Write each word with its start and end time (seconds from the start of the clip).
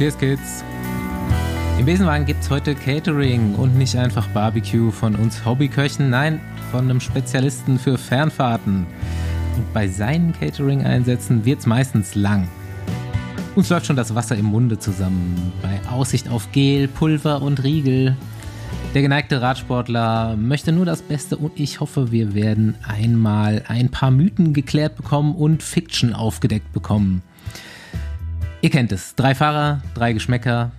Cheers, 0.00 0.16
Kids. 0.16 0.64
Im 1.78 1.84
Besenwagen 1.84 2.24
gibt 2.24 2.42
es 2.42 2.48
heute 2.48 2.74
Catering 2.74 3.54
und 3.56 3.76
nicht 3.76 3.96
einfach 3.96 4.26
Barbecue 4.28 4.90
von 4.90 5.14
uns 5.14 5.44
Hobbyköchen, 5.44 6.08
nein, 6.08 6.40
von 6.70 6.88
einem 6.88 7.00
Spezialisten 7.00 7.78
für 7.78 7.98
Fernfahrten. 7.98 8.86
Und 9.56 9.74
bei 9.74 9.88
seinen 9.88 10.32
Catering-Einsätzen 10.32 11.44
wird 11.44 11.58
es 11.58 11.66
meistens 11.66 12.14
lang. 12.14 12.48
Uns 13.56 13.68
läuft 13.68 13.84
schon 13.84 13.96
das 13.96 14.14
Wasser 14.14 14.36
im 14.36 14.46
Munde 14.46 14.78
zusammen. 14.78 15.52
Bei 15.60 15.78
Aussicht 15.90 16.30
auf 16.30 16.50
Gel, 16.52 16.88
Pulver 16.88 17.42
und 17.42 17.62
Riegel. 17.62 18.16
Der 18.94 19.02
geneigte 19.02 19.42
Radsportler 19.42 20.34
möchte 20.38 20.72
nur 20.72 20.86
das 20.86 21.02
Beste 21.02 21.36
und 21.36 21.60
ich 21.60 21.80
hoffe, 21.80 22.10
wir 22.10 22.32
werden 22.32 22.74
einmal 22.88 23.64
ein 23.68 23.90
paar 23.90 24.10
Mythen 24.10 24.54
geklärt 24.54 24.96
bekommen 24.96 25.34
und 25.34 25.62
Fiction 25.62 26.14
aufgedeckt 26.14 26.72
bekommen. 26.72 27.22
Ihr 28.62 28.68
kennt 28.68 28.92
es. 28.92 29.14
Drei 29.14 29.34
Fahrer, 29.34 29.80
drei 29.94 30.12
Geschmäcker. 30.12 30.70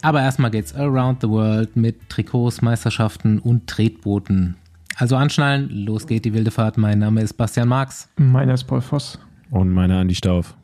Aber 0.00 0.22
erstmal 0.22 0.50
geht's 0.50 0.74
around 0.74 1.20
the 1.20 1.28
world 1.28 1.76
mit 1.76 2.08
Trikots, 2.08 2.62
Meisterschaften 2.62 3.40
und 3.40 3.66
Tretbooten. 3.66 4.56
Also 4.96 5.16
anschnallen, 5.16 5.68
los 5.68 6.06
geht 6.06 6.24
die 6.24 6.32
wilde 6.32 6.50
Fahrt. 6.50 6.78
Mein 6.78 6.98
Name 6.98 7.20
ist 7.20 7.34
Bastian 7.34 7.68
Marx. 7.68 8.08
Meiner 8.16 8.54
ist 8.54 8.64
Paul 8.64 8.80
Voss. 8.80 9.18
Und 9.50 9.70
meiner 9.70 9.98
Andi 9.98 10.14
Stauf. 10.14 10.56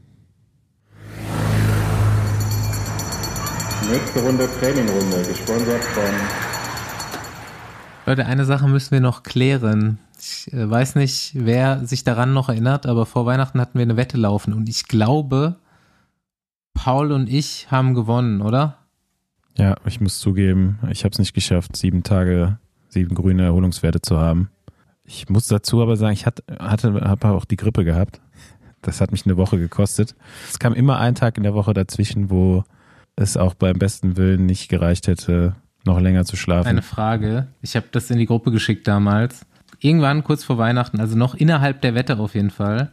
Nächste 3.90 4.20
Runde 4.20 4.48
Trainingrunde, 4.58 5.22
gesponsert 5.28 5.84
von. 5.84 6.04
Leute, 8.06 8.24
eine 8.24 8.46
Sache 8.46 8.66
müssen 8.66 8.92
wir 8.92 9.00
noch 9.00 9.22
klären. 9.24 9.98
Ich 10.18 10.50
äh, 10.54 10.70
weiß 10.70 10.94
nicht, 10.94 11.32
wer 11.34 11.84
sich 11.86 12.02
daran 12.02 12.32
noch 12.32 12.48
erinnert, 12.48 12.86
aber 12.86 13.04
vor 13.04 13.26
Weihnachten 13.26 13.60
hatten 13.60 13.76
wir 13.76 13.82
eine 13.82 13.98
Wette 13.98 14.16
laufen 14.16 14.54
und 14.54 14.70
ich 14.70 14.88
glaube, 14.88 15.56
Paul 16.74 17.12
und 17.12 17.28
ich 17.28 17.70
haben 17.70 17.94
gewonnen, 17.94 18.42
oder? 18.42 18.78
Ja, 19.56 19.76
ich 19.84 20.00
muss 20.00 20.18
zugeben, 20.18 20.78
ich 20.90 21.04
habe 21.04 21.12
es 21.12 21.18
nicht 21.18 21.34
geschafft, 21.34 21.76
sieben 21.76 22.02
Tage, 22.02 22.58
sieben 22.88 23.14
grüne 23.14 23.44
Erholungswerte 23.44 24.00
zu 24.00 24.18
haben. 24.18 24.50
Ich 25.04 25.28
muss 25.28 25.46
dazu 25.46 25.82
aber 25.82 25.96
sagen, 25.96 26.14
ich 26.14 26.26
hatte, 26.26 26.42
hatte 26.58 26.94
habe 27.02 27.28
auch 27.28 27.44
die 27.44 27.56
Grippe 27.56 27.84
gehabt. 27.84 28.20
Das 28.80 29.00
hat 29.00 29.12
mich 29.12 29.26
eine 29.26 29.36
Woche 29.36 29.58
gekostet. 29.58 30.16
Es 30.48 30.58
kam 30.58 30.74
immer 30.74 30.98
ein 30.98 31.14
Tag 31.14 31.36
in 31.36 31.42
der 31.42 31.54
Woche 31.54 31.74
dazwischen, 31.74 32.30
wo 32.30 32.64
es 33.14 33.36
auch 33.36 33.54
beim 33.54 33.78
besten 33.78 34.16
Willen 34.16 34.46
nicht 34.46 34.68
gereicht 34.68 35.06
hätte, 35.06 35.54
noch 35.84 36.00
länger 36.00 36.24
zu 36.24 36.36
schlafen. 36.36 36.68
Eine 36.68 36.82
Frage. 36.82 37.48
Ich 37.60 37.76
habe 37.76 37.86
das 37.92 38.10
in 38.10 38.18
die 38.18 38.26
Gruppe 38.26 38.50
geschickt 38.50 38.88
damals. 38.88 39.44
Irgendwann 39.78 40.24
kurz 40.24 40.44
vor 40.44 40.58
Weihnachten, 40.58 41.00
also 41.00 41.16
noch 41.16 41.34
innerhalb 41.34 41.80
der 41.82 41.94
Wette 41.94 42.18
auf 42.18 42.34
jeden 42.34 42.50
Fall, 42.50 42.92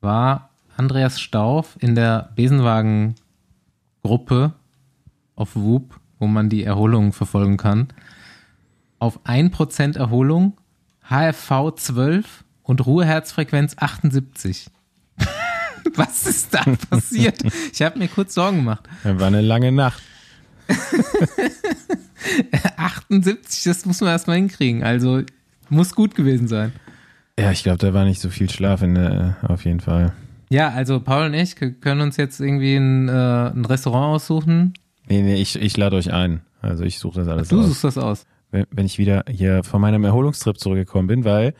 war 0.00 0.49
Andreas 0.80 1.20
Stauf 1.20 1.76
in 1.80 1.94
der 1.94 2.30
Besenwagen-Gruppe 2.36 4.54
auf 5.34 5.54
Whoop, 5.54 6.00
wo 6.18 6.26
man 6.26 6.48
die 6.48 6.64
Erholung 6.64 7.12
verfolgen 7.12 7.58
kann, 7.58 7.88
auf 8.98 9.20
1% 9.26 9.98
Erholung, 9.98 10.56
HFV 11.06 11.72
12 11.76 12.44
und 12.62 12.86
Ruheherzfrequenz 12.86 13.76
78. 13.76 14.70
Was 15.96 16.26
ist 16.26 16.54
da 16.54 16.62
passiert? 16.88 17.42
Ich 17.74 17.82
habe 17.82 17.98
mir 17.98 18.08
kurz 18.08 18.32
Sorgen 18.32 18.56
gemacht. 18.58 18.88
War 19.04 19.26
eine 19.26 19.42
lange 19.42 19.72
Nacht. 19.72 20.02
78, 22.78 23.64
das 23.64 23.84
muss 23.84 24.00
man 24.00 24.08
erstmal 24.08 24.36
hinkriegen. 24.36 24.82
Also 24.82 25.24
muss 25.68 25.94
gut 25.94 26.14
gewesen 26.14 26.48
sein. 26.48 26.72
Ja, 27.38 27.50
ich 27.50 27.64
glaube, 27.64 27.76
da 27.76 27.92
war 27.92 28.06
nicht 28.06 28.22
so 28.22 28.30
viel 28.30 28.48
Schlaf 28.48 28.80
in 28.80 28.94
der, 28.94 29.36
auf 29.42 29.66
jeden 29.66 29.80
Fall. 29.80 30.14
Ja, 30.50 30.70
also 30.70 31.00
Paul 31.00 31.26
und 31.26 31.34
ich 31.34 31.54
können 31.54 32.00
uns 32.00 32.16
jetzt 32.16 32.40
irgendwie 32.40 32.74
ein, 32.74 33.08
äh, 33.08 33.12
ein 33.12 33.64
Restaurant 33.64 34.16
aussuchen. 34.16 34.74
Nee, 35.08 35.22
nee, 35.22 35.36
ich, 35.36 35.56
ich 35.60 35.76
lade 35.76 35.96
euch 35.96 36.12
ein. 36.12 36.42
Also 36.60 36.84
ich 36.84 36.98
suche 36.98 37.20
das 37.20 37.28
alles 37.28 37.48
du 37.48 37.58
aus. 37.58 37.62
Du 37.62 37.68
suchst 37.68 37.84
das 37.84 37.98
aus. 37.98 38.26
Wenn, 38.50 38.66
wenn 38.70 38.86
ich 38.86 38.98
wieder 38.98 39.24
hier 39.28 39.62
von 39.62 39.80
meinem 39.80 40.04
Erholungstrip 40.04 40.58
zurückgekommen 40.58 41.06
bin, 41.06 41.24
weil 41.24 41.54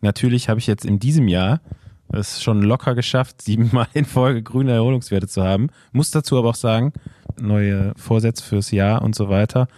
natürlich 0.00 0.48
habe 0.48 0.58
ich 0.58 0.66
jetzt 0.66 0.84
in 0.84 0.98
diesem 0.98 1.28
Jahr 1.28 1.60
es 2.08 2.42
schon 2.42 2.62
locker 2.62 2.94
geschafft, 2.94 3.40
siebenmal 3.42 3.86
in 3.94 4.04
Folge 4.04 4.42
grüne 4.42 4.72
Erholungswerte 4.72 5.28
zu 5.28 5.42
haben. 5.42 5.68
Muss 5.92 6.10
dazu 6.10 6.36
aber 6.36 6.50
auch 6.50 6.54
sagen, 6.54 6.92
neue 7.40 7.94
Vorsätze 7.96 8.44
fürs 8.44 8.72
Jahr 8.72 9.02
und 9.02 9.14
so 9.14 9.28
weiter. 9.28 9.68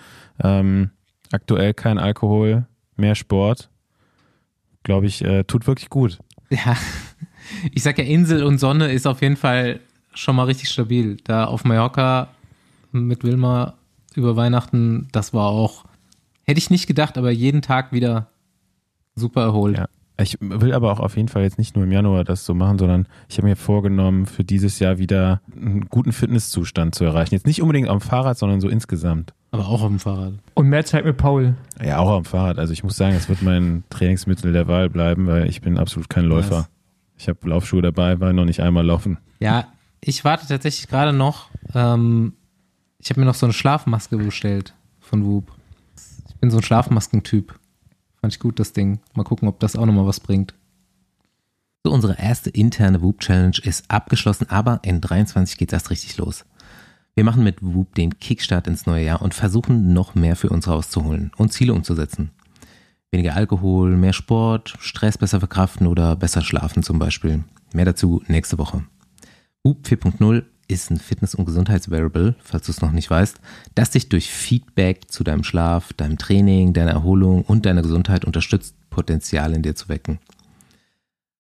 Ähm, 0.43 0.91
aktuell 1.31 1.75
kein 1.75 1.99
Alkohol, 1.99 2.67
mehr 2.97 3.15
Sport. 3.15 3.71
Glaube 4.83 5.07
ich, 5.07 5.23
äh, 5.25 5.45
tut 5.45 5.67
wirklich 5.67 5.91
gut. 5.91 6.19
Ja, 6.49 6.77
ich 7.73 7.83
sag 7.83 7.99
ja, 7.99 8.05
Insel 8.05 8.43
und 8.45 8.59
Sonne 8.59 8.93
ist 8.93 9.07
auf 9.07 9.23
jeden 9.23 9.37
Fall 9.37 9.81
schon 10.15 10.37
mal 10.37 10.45
richtig 10.45 10.69
stabil. 10.69 11.19
Da 11.25 11.45
auf 11.45 11.65
Mallorca 11.65 12.29
mit 12.93 13.25
Wilma 13.25 13.75
über 14.15 14.37
Weihnachten, 14.37 15.09
das 15.13 15.35
war 15.35 15.49
auch, 15.49 15.85
hätte 16.45 16.59
ich 16.59 16.71
nicht 16.71 16.87
gedacht, 16.87 17.19
aber 17.19 17.31
jeden 17.31 17.63
Tag 17.63 17.93
wieder 17.93 18.29
super 19.15 19.43
erholt. 19.43 19.79
Ja. 19.79 19.87
Ich 20.19 20.39
will 20.41 20.73
aber 20.73 20.93
auch 20.93 21.01
auf 21.01 21.17
jeden 21.17 21.29
Fall 21.29 21.43
jetzt 21.43 21.59
nicht 21.59 21.77
nur 21.77 21.85
im 21.85 21.93
Januar 21.93 22.25
das 22.25 22.47
so 22.47 22.55
machen, 22.55 22.79
sondern 22.79 23.07
ich 23.29 23.37
habe 23.37 23.49
mir 23.49 23.57
vorgenommen, 23.57 24.25
für 24.25 24.45
dieses 24.45 24.79
Jahr 24.79 24.97
wieder 24.97 25.43
einen 25.55 25.89
guten 25.91 26.13
Fitnesszustand 26.13 26.95
zu 26.95 27.05
erreichen. 27.05 27.35
Jetzt 27.35 27.47
nicht 27.47 27.61
unbedingt 27.61 27.91
am 27.91 28.01
Fahrrad, 28.01 28.39
sondern 28.39 28.63
so 28.63 28.71
insgesamt. 28.71 29.35
Aber 29.51 29.67
auch 29.67 29.83
auf 29.83 29.89
dem 29.89 29.99
Fahrrad. 29.99 30.35
Und 30.55 30.69
mehr 30.69 30.87
Zeit 30.87 31.05
mit 31.05 31.19
Paul. 31.19 31.55
Ja, 31.85 31.99
auch 31.99 32.17
am 32.17 32.25
Fahrrad. 32.25 32.59
Also 32.59 32.73
ich 32.73 32.83
muss 32.83 32.97
sagen, 32.97 33.15
es 33.15 33.29
wird 33.29 33.43
mein 33.43 33.85
Trainingsmittel 33.91 34.55
der 34.55 34.67
Wahl 34.69 34.89
bleiben, 34.89 35.27
weil 35.27 35.51
ich 35.51 35.61
bin 35.61 35.77
absolut 35.77 36.09
kein 36.09 36.25
Läufer. 36.25 36.67
Ich 37.19 37.29
habe 37.29 37.49
Laufschuhe 37.49 37.83
dabei, 37.83 38.21
war 38.21 38.33
noch 38.33 38.45
nicht 38.45 38.61
einmal 38.61 38.85
laufen. 38.85 39.19
Ja, 39.41 39.69
ich 40.01 40.25
warte 40.25 40.47
tatsächlich 40.47 40.89
gerade 40.89 41.13
noch. 41.13 41.49
Ähm, 41.75 42.35
ich 42.99 43.11
habe 43.11 43.21
mir 43.21 43.27
noch 43.27 43.35
so 43.35 43.47
eine 43.47 43.53
Schlafmaske 43.53 44.17
bestellt 44.17 44.75
von 45.01 45.25
Whoop. 45.25 45.53
Ich 46.29 46.37
bin 46.37 46.51
so 46.51 46.59
ein 46.59 46.63
Schlafmaskentyp. 46.63 47.59
Fand 48.21 48.33
ich 48.33 48.41
gut, 48.41 48.59
das 48.59 48.73
Ding. 48.73 49.01
Mal 49.15 49.25
gucken, 49.25 49.49
ob 49.49 49.61
das 49.61 49.77
auch 49.77 49.87
nochmal 49.87 50.07
was 50.07 50.21
bringt. 50.21 50.55
So, 51.85 51.93
unsere 51.93 52.19
erste 52.19 52.51
interne 52.51 53.01
Whoop 53.01 53.21
Challenge 53.21 53.57
ist 53.63 53.91
abgeschlossen, 53.91 54.51
aber 54.51 54.81
in 54.83 55.01
23 55.01 55.57
geht 55.57 55.69
es 55.69 55.75
erst 55.75 55.91
richtig 55.91 56.17
los. 56.17 56.45
Wir 57.15 57.25
machen 57.25 57.45
mit 57.45 57.63
Whoop 57.63 57.95
den 57.95 58.19
Kickstart 58.19 58.67
ins 58.67 58.87
neue 58.87 59.05
Jahr 59.05 59.23
und 59.23 59.33
versuchen 59.35 59.93
noch 59.93 60.15
mehr 60.15 60.37
für 60.37 60.51
uns 60.51 60.69
rauszuholen 60.69 61.31
und 61.37 61.53
Ziele 61.53 61.73
umzusetzen. 61.73 62.31
Weniger 63.13 63.37
Alkohol, 63.37 63.97
mehr 63.97 64.13
Sport, 64.13 64.75
Stress 64.81 65.17
besser 65.19 65.39
verkraften 65.39 65.87
oder 65.87 66.17
besser 66.17 66.43
schlafen 66.43 66.83
zum 66.83 66.99
Beispiel. 66.99 67.45
Mehr 67.73 67.85
dazu 67.85 68.23
nächste 68.27 68.59
Woche. 68.59 68.85
Whoop 69.63 69.87
4.0 69.87 70.45
ist 70.69 70.91
ein 70.91 70.99
Fitness- 70.99 71.35
und 71.35 71.45
Gesundheitsvariable, 71.45 72.35
falls 72.43 72.67
du 72.67 72.73
es 72.73 72.81
noch 72.81 72.91
nicht 72.91 73.11
weißt, 73.11 73.39
das 73.75 73.91
dich 73.91 74.09
durch 74.09 74.31
Feedback 74.31 75.11
zu 75.11 75.25
deinem 75.25 75.45
Schlaf, 75.45 75.93
deinem 75.93 76.19
Training, 76.19 76.73
deiner 76.73 76.93
Erholung 76.93 77.43
und 77.43 77.67
deiner 77.67 77.83
Gesundheit 77.83 78.25
unterstützt, 78.25 78.75
Potenzial 78.91 79.55
in 79.55 79.63
dir 79.63 79.75
zu 79.75 79.89
wecken. 79.89 80.19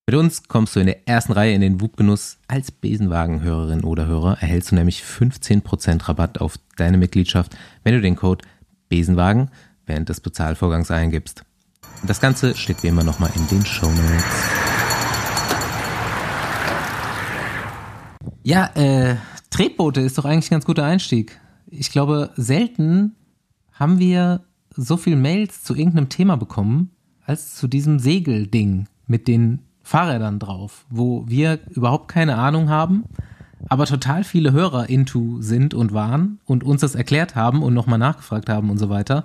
Mit 0.06 0.14
uns 0.14 0.46
kommst 0.46 0.76
du 0.76 0.80
in 0.80 0.86
der 0.86 1.08
ersten 1.08 1.32
Reihe 1.32 1.54
in 1.54 1.60
den 1.60 1.80
WUP-Genuss. 1.80 2.38
Als 2.46 2.70
Besenwagen-Hörerin 2.70 3.82
oder 3.82 4.06
Hörer 4.06 4.38
erhältst 4.40 4.70
du 4.70 4.76
nämlich 4.76 5.02
15% 5.02 6.08
Rabatt 6.08 6.40
auf 6.40 6.58
deine 6.76 6.96
Mitgliedschaft, 6.96 7.56
wenn 7.82 7.94
du 7.94 8.00
den 8.00 8.14
Code 8.14 8.44
Besenwagen 8.88 9.50
während 9.84 10.08
des 10.08 10.20
Bezahlvorgangs 10.20 10.92
eingibst. 10.92 11.44
Das 12.04 12.20
Ganze 12.20 12.56
steht 12.56 12.82
wie 12.82 12.88
immer 12.88 13.04
nochmal 13.04 13.30
in 13.34 13.46
den 13.48 13.64
Show 13.64 13.88
Notes. 13.88 14.24
Ja, 18.42 18.70
äh, 18.74 19.16
Tretboote 19.50 20.00
ist 20.00 20.18
doch 20.18 20.24
eigentlich 20.24 20.50
ein 20.50 20.56
ganz 20.56 20.64
guter 20.64 20.84
Einstieg. 20.84 21.40
Ich 21.68 21.90
glaube, 21.90 22.30
selten 22.36 23.16
haben 23.72 23.98
wir 23.98 24.44
so 24.70 24.96
viel 24.96 25.16
Mails 25.16 25.62
zu 25.62 25.74
irgendeinem 25.74 26.08
Thema 26.08 26.36
bekommen, 26.36 26.90
als 27.24 27.56
zu 27.56 27.66
diesem 27.66 27.98
Segelding 27.98 28.86
mit 29.06 29.26
den 29.26 29.62
Fahrrädern 29.82 30.38
drauf, 30.38 30.84
wo 30.90 31.24
wir 31.26 31.60
überhaupt 31.70 32.08
keine 32.08 32.36
Ahnung 32.36 32.68
haben, 32.68 33.04
aber 33.68 33.86
total 33.86 34.24
viele 34.24 34.52
Hörer 34.52 34.88
into 34.88 35.40
sind 35.40 35.74
und 35.74 35.92
waren 35.92 36.38
und 36.44 36.64
uns 36.64 36.80
das 36.80 36.94
erklärt 36.94 37.34
haben 37.34 37.62
und 37.62 37.74
nochmal 37.74 37.98
nachgefragt 37.98 38.48
haben 38.48 38.70
und 38.70 38.78
so 38.78 38.88
weiter. 38.88 39.24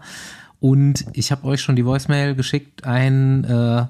Und 0.62 1.06
ich 1.14 1.32
habe 1.32 1.48
euch 1.48 1.60
schon 1.60 1.76
die 1.76 1.86
Voicemail 1.86 2.36
geschickt, 2.36 2.86
ein 2.86 3.44
äh, 3.44 3.86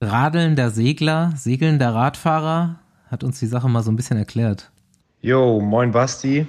radelnder 0.00 0.70
Segler, 0.70 1.32
segelnder 1.36 1.92
Radfahrer 1.92 2.78
hat 3.10 3.24
uns 3.24 3.40
die 3.40 3.46
Sache 3.46 3.68
mal 3.68 3.82
so 3.82 3.90
ein 3.90 3.96
bisschen 3.96 4.16
erklärt. 4.16 4.70
Jo, 5.20 5.60
moin 5.60 5.90
Basti. 5.90 6.46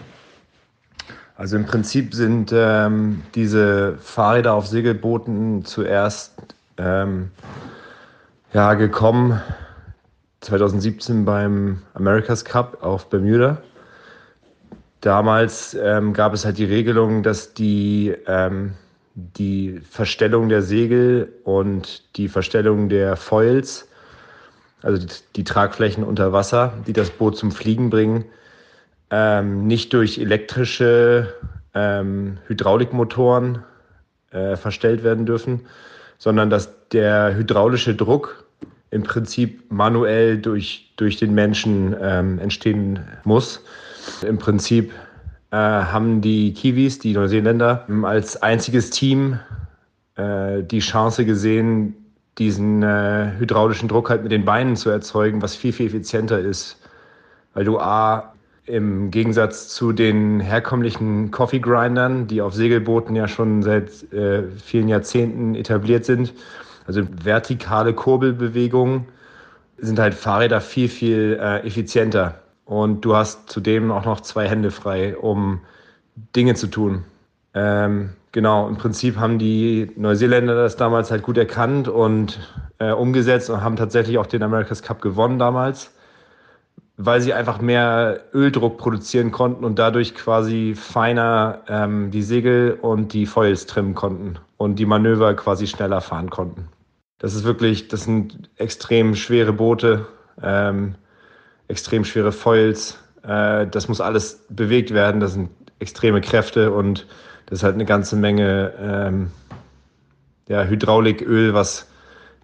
Also 1.36 1.57
im 1.57 1.66
Prinzip 1.66 2.13
sind 2.13 2.51
ähm, 2.54 3.24
diese 3.34 3.98
Fahrräder 3.98 4.54
auf 4.54 4.68
Segelbooten 4.68 5.66
zuerst 5.66 6.34
ähm, 6.78 7.31
ja, 8.54 8.75
gekommen 8.75 9.42
2017 10.42 11.25
beim 11.25 11.81
America's 11.96 12.46
Cup 12.46 12.84
auf 12.84 13.10
Bermuda. 13.10 13.57
Damals 15.01 15.74
ähm, 15.74 16.13
gab 16.13 16.34
es 16.34 16.46
halt 16.46 16.60
die 16.60 16.66
Regelung, 16.66 17.24
dass 17.24 17.54
die, 17.56 18.16
ähm, 18.28 18.74
die 19.15 19.80
Verstellung 19.89 20.50
der 20.50 20.62
Segel 20.62 21.33
und 21.44 22.04
die 22.18 22.27
Verstellung 22.27 22.89
der 22.89 23.15
Foils 23.15 23.88
also 24.83 25.06
die, 25.06 25.13
die, 25.38 25.44
Tragflächen 25.44 26.04
unter 26.04 26.33
Wasser, 26.33 26.74
die 26.86 26.94
das 26.94 27.10
Boot 27.10 27.38
zum 27.38 27.51
Fliegen 27.51 27.89
bringen, 27.89 28.25
ähm, 29.10 29.65
nicht 29.65 29.94
durch 29.94 30.19
elektrische 30.19 31.33
ähm, 31.74 32.38
Hydraulikmotoren 32.48 33.63
äh, 34.31 34.56
verstellt 34.57 35.04
werden 35.04 35.25
dürfen, 35.25 35.62
sondern 36.18 36.50
dass 36.50 36.89
der 36.89 37.36
hydraulische 37.36 37.95
Druck 37.95 38.45
im 38.92 39.04
Prinzip 39.04 39.71
manuell 39.71 40.38
durch, 40.38 40.94
durch 40.98 41.18
den 41.18 41.33
Menschen 41.33 41.95
ähm, 42.00 42.38
entstehen 42.39 43.00
muss. 43.24 43.63
Im 44.21 44.38
Prinzip 44.38 44.92
haben 45.58 46.22
die 46.22 46.54
Kiwis, 46.54 47.00
die 47.00 47.14
Neuseeländer, 47.14 47.88
als 48.04 48.42
einziges 48.42 48.90
Team 48.90 49.40
äh, 50.16 50.64
die 50.64 50.80
Chance 50.80 51.26
gesehen, 51.26 51.96
diesen 52.38 52.82
äh, 52.82 53.32
hydraulischen 53.38 53.88
Druck 53.88 54.10
halt 54.10 54.24
mit 54.24 54.32
den 54.32 54.46
Beinen 54.46 54.76
zu 54.76 54.90
erzeugen, 54.90 55.42
was 55.42 55.56
viel, 55.56 55.74
viel 55.74 55.88
effizienter 55.88 56.40
ist. 56.40 56.80
Weil 57.54 57.66
du 57.66 57.80
A, 57.80 58.34
im 58.66 59.12
Gegensatz 59.12 59.70
zu 59.70 59.92
den 59.92 60.40
herkömmlichen 60.40 61.32
Coffee 61.32 61.60
Grindern, 61.60 62.28
die 62.28 62.42
auf 62.42 62.54
Segelbooten 62.54 63.16
ja 63.16 63.28
schon 63.28 63.62
seit 63.62 64.12
äh, 64.14 64.44
vielen 64.64 64.88
Jahrzehnten 64.88 65.54
etabliert 65.56 66.06
sind, 66.06 66.34
also 66.88 67.02
vertikale 67.24 67.94
Kurbelbewegungen, 67.94 69.06
sind 69.78 70.00
halt 70.00 70.14
Fahrräder 70.14 70.62
viel, 70.62 70.88
viel 70.88 71.38
äh, 71.42 71.60
effizienter. 71.68 72.43
Und 72.65 73.01
du 73.01 73.15
hast 73.15 73.50
zudem 73.50 73.92
auch 73.92 74.06
noch 74.06 74.21
zwei 74.21 74.48
Hände 74.48 74.71
frei, 74.71 75.18
um 75.18 75.62
Dinge 76.36 76.56
zu 76.56 76.68
tun. 76.68 77.04
Ähm, 77.54 78.12
genau, 78.31 78.68
im 78.68 78.77
Prinzip 78.77 79.18
haben 79.18 79.38
die 79.38 79.92
Neuseeländer 79.95 80.56
das 80.56 80.75
damals 80.75 81.12
halt 81.12 81.24
gut 81.24 81.38
erkannt 81.38 81.88
und 81.88 82.39
äh, 82.80 82.92
umgesetzt 82.92 83.50
und 83.50 83.62
haben 83.62 83.75
tatsächlich 83.75 84.18
auch 84.18 84.27
den 84.27 84.44
America's 84.44 84.81
Cup 84.81 85.01
gewonnen 85.01 85.39
damals 85.39 85.92
weil 86.98 87.21
sie 87.21 87.33
einfach 87.33 87.60
mehr 87.60 88.21
Öldruck 88.33 88.77
produzieren 88.77 89.31
konnten 89.31 89.63
und 89.63 89.80
dadurch 89.80 90.13
quasi 90.13 90.75
feiner 90.75 91.62
ähm, 91.68 92.12
die 92.12 92.21
Segel 92.21 92.77
und 92.81 93.13
die 93.13 93.25
Foils 93.25 93.65
trimmen 93.65 93.95
konnten 93.95 94.38
und 94.57 94.77
die 94.77 94.86
Manöver 94.86 95.33
quasi 95.33 95.68
schneller 95.68 96.01
fahren 96.01 96.30
konnten. 96.30 96.68
Das 97.18 97.33
ist 97.33 97.45
wirklich, 97.45 97.88
das 97.88 98.04
sind 98.04 98.50
extrem 98.57 99.15
schwere 99.15 99.54
Boote, 99.54 100.06
ähm, 100.42 100.95
extrem 101.68 102.04
schwere 102.06 102.31
Foils. 102.31 102.98
Äh, 103.24 103.68
das 103.68 103.88
muss 103.88 104.01
alles 104.01 104.45
bewegt 104.50 104.94
werden. 104.94 105.19
Das 105.19 105.33
sind 105.33 105.50
extreme 105.80 106.21
Kräfte 106.21 106.71
und 106.71 107.07
das 107.45 107.60
ist 107.60 107.63
halt 107.63 107.75
eine 107.75 107.86
ganze 107.86 108.15
Menge 108.15 108.74
ähm, 108.80 109.31
ja, 110.48 110.63
Hydrauliköl, 110.63 111.54
was 111.54 111.88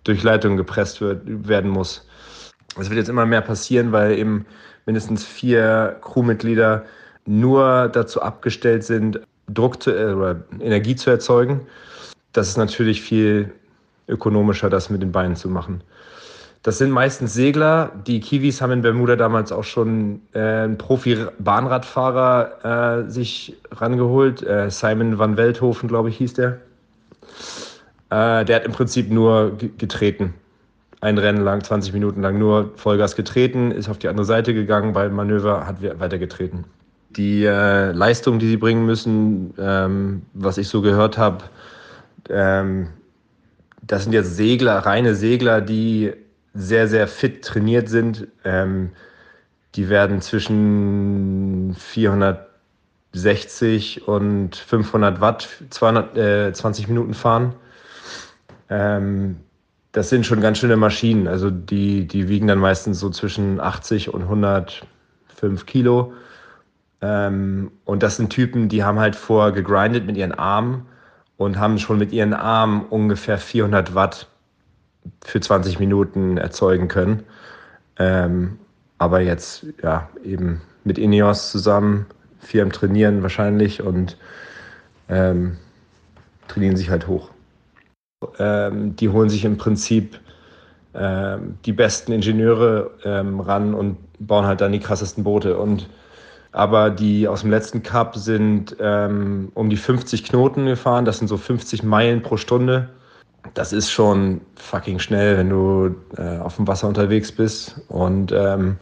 durch 0.04 0.24
Leitungen 0.24 0.58
gepresst 0.58 1.02
wird, 1.02 1.22
werden 1.26 1.70
muss. 1.70 2.06
Das 2.76 2.90
wird 2.90 2.98
jetzt 2.98 3.10
immer 3.10 3.26
mehr 3.26 3.42
passieren, 3.42 3.92
weil 3.92 4.18
eben 4.18 4.46
mindestens 4.86 5.26
vier 5.26 5.98
Crewmitglieder 6.02 6.86
nur 7.26 7.90
dazu 7.90 8.22
abgestellt 8.22 8.84
sind, 8.84 9.20
Druck 9.48 9.82
zu, 9.82 9.92
äh, 9.92 10.14
oder 10.14 10.44
Energie 10.60 10.96
zu 10.96 11.10
erzeugen. 11.10 11.62
Das 12.34 12.48
ist 12.48 12.58
natürlich 12.58 13.02
viel 13.02 13.52
ökonomischer, 14.08 14.70
das 14.70 14.90
mit 14.90 15.02
den 15.02 15.12
Beinen 15.12 15.36
zu 15.36 15.50
machen. 15.50 15.82
Das 16.64 16.78
sind 16.78 16.92
meistens 16.92 17.34
Segler. 17.34 17.92
Die 18.06 18.20
Kiwis 18.20 18.62
haben 18.62 18.72
in 18.72 18.82
Bermuda 18.82 19.16
damals 19.16 19.52
auch 19.52 19.64
schon 19.64 20.22
äh, 20.34 20.40
einen 20.40 20.78
Profi-Bahnradfahrer 20.78 23.06
äh, 23.06 23.10
sich 23.10 23.56
rangeholt. 23.72 24.44
Äh, 24.44 24.70
Simon 24.70 25.18
van 25.18 25.38
Welthofen, 25.38 25.88
glaube 25.88 26.10
ich, 26.10 26.18
hieß 26.18 26.34
der. 26.34 26.60
Äh, 28.10 28.46
der 28.46 28.58
hat 28.58 28.66
im 28.66 28.74
Prinzip 28.74 29.10
nur 29.10 29.58
getreten 29.78 30.34
ein 31.02 31.18
Rennen 31.18 31.44
lang, 31.44 31.64
20 31.64 31.94
Minuten 31.94 32.22
lang 32.22 32.38
nur 32.38 32.72
Vollgas 32.76 33.16
getreten, 33.16 33.72
ist 33.72 33.90
auf 33.90 33.98
die 33.98 34.08
andere 34.08 34.26
Seite 34.26 34.54
gegangen, 34.54 34.94
beim 34.94 35.14
Manöver 35.14 35.66
hat 35.66 35.82
weitergetreten. 36.00 36.66
Die 37.12 37.46
äh, 37.46 37.92
Leistung, 37.92 38.40
die 38.40 38.48
sie 38.48 38.58
bringen 38.58 38.86
müssen, 38.86 39.54
ähm, 39.58 40.24
was 40.34 40.58
ich 40.58 40.68
so 40.68 40.82
gehört 40.82 41.18
habe, 41.18 41.46
ähm, 42.30 42.88
das 43.82 44.04
sind 44.04 44.14
jetzt 44.14 44.36
Segler, 44.36 44.80
reine 44.80 45.16
Segler, 45.16 45.62
die 45.62 46.14
sehr, 46.54 46.88
sehr 46.88 47.08
fit 47.08 47.44
trainiert 47.44 47.90
sind. 47.90 48.28
Ähm, 48.44 48.92
die 49.76 49.90
werden 49.90 50.22
zwischen 50.22 51.76
460 51.78 54.08
und 54.08 54.56
500 54.56 55.22
Watt 55.22 55.48
220 55.70 56.86
äh, 56.86 56.88
Minuten 56.88 57.14
fahren. 57.14 57.54
Ähm, 58.70 59.38
das 59.92 60.10
sind 60.10 60.26
schon 60.26 60.42
ganz 60.42 60.60
schöne 60.60 60.78
Maschinen. 60.78 61.28
Also 61.28 61.50
die, 61.50 62.08
die 62.08 62.30
wiegen 62.30 62.48
dann 62.48 62.60
meistens 62.60 63.00
so 63.00 63.10
zwischen 63.10 63.60
80 63.60 64.14
und 64.14 64.24
105 64.24 65.66
Kilo. 65.66 66.14
Ähm, 67.02 67.72
und 67.86 68.04
das 68.04 68.18
sind 68.18 68.30
Typen, 68.30 68.70
die 68.70 68.84
haben 68.84 69.00
halt 69.00 69.16
vorher 69.16 69.52
gegrindet 69.52 70.06
mit 70.06 70.18
ihren 70.18 70.34
Armen 70.34 70.86
und 71.38 71.58
haben 71.58 71.80
schon 71.80 71.98
mit 71.98 72.12
ihren 72.12 72.34
Armen 72.34 72.86
ungefähr 72.86 73.38
400 73.38 73.96
Watt 73.96 74.28
für 75.24 75.40
20 75.40 75.80
Minuten 75.80 76.38
erzeugen 76.38 76.88
können. 76.88 77.24
Ähm, 77.98 78.60
aber 78.98 79.22
jetzt 79.22 79.66
ja 79.82 80.10
eben 80.24 80.62
mit 80.84 80.98
Ineos 80.98 81.52
zusammen, 81.52 82.06
viel 82.40 82.62
am 82.62 82.72
Trainieren 82.72 83.22
wahrscheinlich 83.22 83.82
und 83.82 84.18
ähm, 85.10 85.58
trainieren 86.48 86.76
sich 86.76 86.90
halt 86.90 87.08
hoch. 87.08 87.30
Ähm, 88.38 88.96
die 88.96 89.10
holen 89.10 89.30
sich 89.30 89.46
im 89.46 89.58
Prinzip 89.58 90.20
ähm, 90.94 91.58
die 91.66 91.74
besten 91.74 92.12
Ingenieure 92.12 92.92
ähm, 93.04 93.40
ran 93.40 93.74
und 93.74 93.98
bauen 94.20 94.46
halt 94.46 94.62
dann 94.62 94.72
die 94.72 94.80
krassesten 94.80 95.24
Boote. 95.24 95.58
Und 95.58 95.90
aber 96.52 96.90
die 96.90 97.28
aus 97.28 97.42
dem 97.42 97.52
letzten 97.52 97.84
Cup 97.84 98.16
sind 98.16 98.76
ähm, 98.80 99.52
um 99.54 99.70
die 99.70 99.78
50 99.78 100.24
Knoten 100.24 100.66
gefahren. 100.66 101.06
Das 101.06 101.20
sind 101.20 101.28
so 101.28 101.38
50 101.38 101.84
Meilen 101.84 102.24
pro 102.24 102.38
Stunde. 102.38 102.90
Das 103.54 103.74
ist 103.74 103.92
schon 103.92 104.42
fucking 104.56 105.00
schnell, 105.00 105.38
wenn 105.38 105.50
du 105.50 105.96
äh, 106.18 106.38
auf 106.40 106.56
dem 106.56 106.68
Wasser 106.68 106.88
unterwegs 106.88 107.32
bist. 107.32 107.82
Und 107.88 108.32
ähm, 108.32 108.78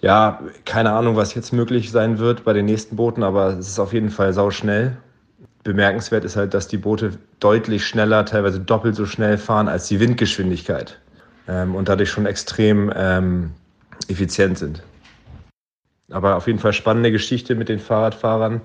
ja, 0.00 0.40
keine 0.64 0.92
Ahnung, 0.92 1.16
was 1.16 1.34
jetzt 1.34 1.52
möglich 1.52 1.90
sein 1.90 2.18
wird 2.18 2.44
bei 2.44 2.52
den 2.52 2.66
nächsten 2.66 2.96
Booten, 2.96 3.22
aber 3.22 3.58
es 3.58 3.68
ist 3.68 3.78
auf 3.78 3.92
jeden 3.92 4.10
Fall 4.10 4.32
sau 4.32 4.50
schnell 4.50 4.96
bemerkenswert 5.64 6.24
ist 6.24 6.36
halt, 6.36 6.54
dass 6.54 6.68
die 6.68 6.76
Boote 6.76 7.18
deutlich 7.40 7.86
schneller, 7.86 8.24
teilweise 8.24 8.60
doppelt 8.60 8.96
so 8.96 9.06
schnell 9.06 9.38
fahren 9.38 9.68
als 9.68 9.88
die 9.88 10.00
Windgeschwindigkeit 10.00 10.98
ähm, 11.48 11.74
und 11.74 11.88
dadurch 11.88 12.10
schon 12.10 12.26
extrem 12.26 12.92
ähm, 12.94 13.52
effizient 14.08 14.58
sind. 14.58 14.82
Aber 16.10 16.36
auf 16.36 16.46
jeden 16.46 16.58
Fall 16.58 16.72
spannende 16.72 17.12
Geschichte 17.12 17.54
mit 17.54 17.68
den 17.68 17.78
Fahrradfahrern. 17.78 18.60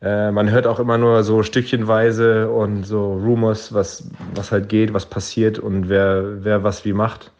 Äh, 0.00 0.30
man 0.30 0.50
hört 0.50 0.66
auch 0.66 0.78
immer 0.78 0.96
nur 0.96 1.24
so 1.24 1.42
stückchenweise 1.42 2.50
und 2.50 2.84
so 2.84 3.14
Rumors, 3.14 3.74
was, 3.74 4.08
was 4.34 4.52
halt 4.52 4.68
geht, 4.68 4.94
was 4.94 5.06
passiert 5.06 5.58
und 5.58 5.88
wer, 5.88 6.44
wer 6.44 6.62
was 6.62 6.84
wie 6.84 6.92
macht. 6.92 7.32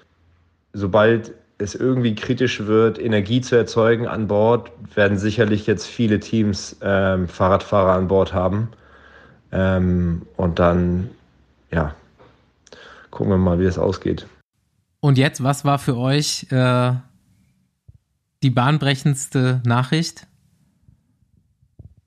Sobald 0.73 1.33
es 1.59 1.75
irgendwie 1.75 2.15
kritisch 2.15 2.67
wird, 2.67 3.00
Energie 3.00 3.41
zu 3.41 3.57
erzeugen 3.57 4.07
an 4.07 4.29
Bord, 4.29 4.71
werden 4.95 5.19
sicherlich 5.19 5.67
jetzt 5.67 5.87
viele 5.87 6.21
Teams 6.21 6.77
ähm, 6.83 7.29
Fahrradfahrer 7.29 7.93
an 7.93 8.09
Bord 8.09 8.33
haben. 8.33 8.69
Ähm, 9.50 10.23
und 10.37 10.59
dann, 10.59 11.11
ja, 11.73 11.95
gucken 13.11 13.33
wir 13.33 13.38
mal, 13.38 13.59
wie 13.59 13.65
es 13.65 13.79
ausgeht. 13.79 14.27
Und 15.00 15.19
jetzt, 15.19 15.43
was 15.43 15.65
war 15.65 15.79
für 15.79 15.97
euch 15.97 16.47
äh, 16.50 16.93
die 18.43 18.50
bahnbrechendste 18.50 19.61
Nachricht? 19.65 20.28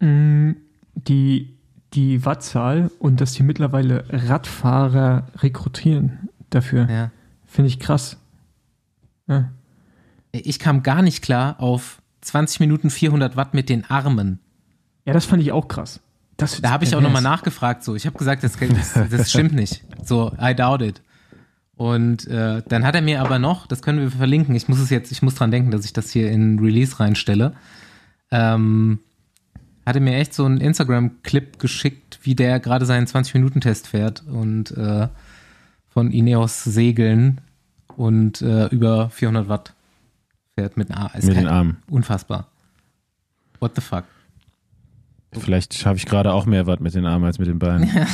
Mm, 0.02 0.52
die, 0.96 1.56
die 1.94 2.26
Wattzahl 2.26 2.92
und 3.00 3.22
dass 3.22 3.34
die 3.34 3.44
mittlerweile 3.44 4.04
Radfahrer 4.10 5.28
rekrutieren 5.38 6.30
dafür. 6.50 6.90
Ja. 6.90 7.12
Finde 7.46 7.70
ich 7.70 7.80
krass. 7.80 8.18
Ja. 9.28 9.52
Ich 10.32 10.60
kam 10.60 10.84
gar 10.84 11.02
nicht 11.02 11.22
klar 11.22 11.60
auf 11.60 12.02
20 12.22 12.60
Minuten 12.60 12.90
400 12.90 13.36
Watt 13.36 13.54
mit 13.54 13.70
den 13.70 13.90
Armen. 13.90 14.40
Ja, 15.06 15.14
das 15.14 15.26
fand 15.26 15.42
ich 15.42 15.52
auch 15.52 15.68
krass. 15.68 16.00
Das, 16.38 16.62
da 16.62 16.72
habe 16.72 16.86
ich 16.86 16.96
auch 16.96 17.02
nochmal 17.02 17.22
nachgefragt. 17.22 17.84
So, 17.84 17.96
ich 17.96 18.06
habe 18.06 18.18
gesagt, 18.18 18.44
das, 18.44 18.58
das, 18.58 19.10
das, 19.10 19.30
stimmt 19.30 19.54
nicht. 19.54 19.84
So, 20.04 20.32
I 20.42 20.56
doubt 20.56 20.82
it. 20.82 21.02
Und 21.76 22.28
äh, 22.28 22.62
dann 22.68 22.84
hat 22.84 22.96
er 22.96 23.02
mir 23.02 23.22
aber 23.22 23.40
noch, 23.40 23.68
das 23.68 23.82
können 23.82 24.00
wir 24.00 24.12
verlinken. 24.12 24.56
Ich 24.56 24.68
muss 24.68 24.80
es 24.80 24.90
jetzt, 24.90 25.12
ich 25.12 25.22
muss 25.22 25.36
dran 25.36 25.52
denken, 25.52 25.72
dass 25.72 25.86
ich 25.86 25.94
das 25.94 26.12
hier 26.12 26.32
in 26.32 26.60
Release 26.60 27.00
reinstelle. 27.00 27.54
Ähm, 28.32 29.00
hatte 29.86 30.00
mir 30.00 30.16
echt 30.16 30.34
so 30.34 30.46
einen 30.46 30.60
Instagram-Clip 30.60 31.60
geschickt, 31.60 32.20
wie 32.24 32.36
der 32.36 32.60
gerade 32.60 32.86
seinen 32.86 33.08
20-Minuten-Test 33.08 33.88
fährt 33.88 34.24
und 34.28 34.72
äh, 34.72 35.08
von 35.90 36.12
Ineos 36.12 36.64
Segeln 36.64 37.42
und 37.98 38.42
äh, 38.42 38.68
über 38.68 39.10
400 39.10 39.50
Watt 39.50 39.74
fährt 40.56 40.78
mit, 40.78 40.90
mit 40.90 41.36
den 41.36 41.48
Armen. 41.48 41.78
Unfassbar. 41.90 42.48
What 43.60 43.76
the 43.76 43.82
fuck? 43.82 44.06
Vielleicht 45.34 45.74
schaffe 45.76 45.98
ich 45.98 46.06
gerade 46.06 46.34
auch 46.34 46.46
mehr 46.46 46.68
Watt 46.68 46.82
mit 46.82 46.94
den 46.94 47.06
Armen 47.06 47.26
als 47.26 47.40
mit 47.40 47.48
den 47.48 47.60
Beinen. 47.60 47.90
Ja, 47.94 48.06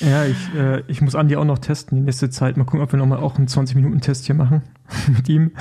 ja 0.00 0.26
ich, 0.26 0.54
äh, 0.54 0.82
ich 0.88 1.00
muss 1.00 1.14
Andi 1.14 1.36
auch 1.36 1.44
noch 1.44 1.58
testen 1.58 1.96
die 1.96 2.04
nächste 2.04 2.28
Zeit. 2.28 2.56
Mal 2.56 2.64
gucken, 2.64 2.80
ob 2.80 2.92
wir 2.92 2.98
nochmal 2.98 3.18
auch 3.18 3.36
einen 3.36 3.46
20-Minuten-Test 3.46 4.26
hier 4.26 4.34
machen 4.34 4.62
mit 5.08 5.28
ihm. 5.28 5.52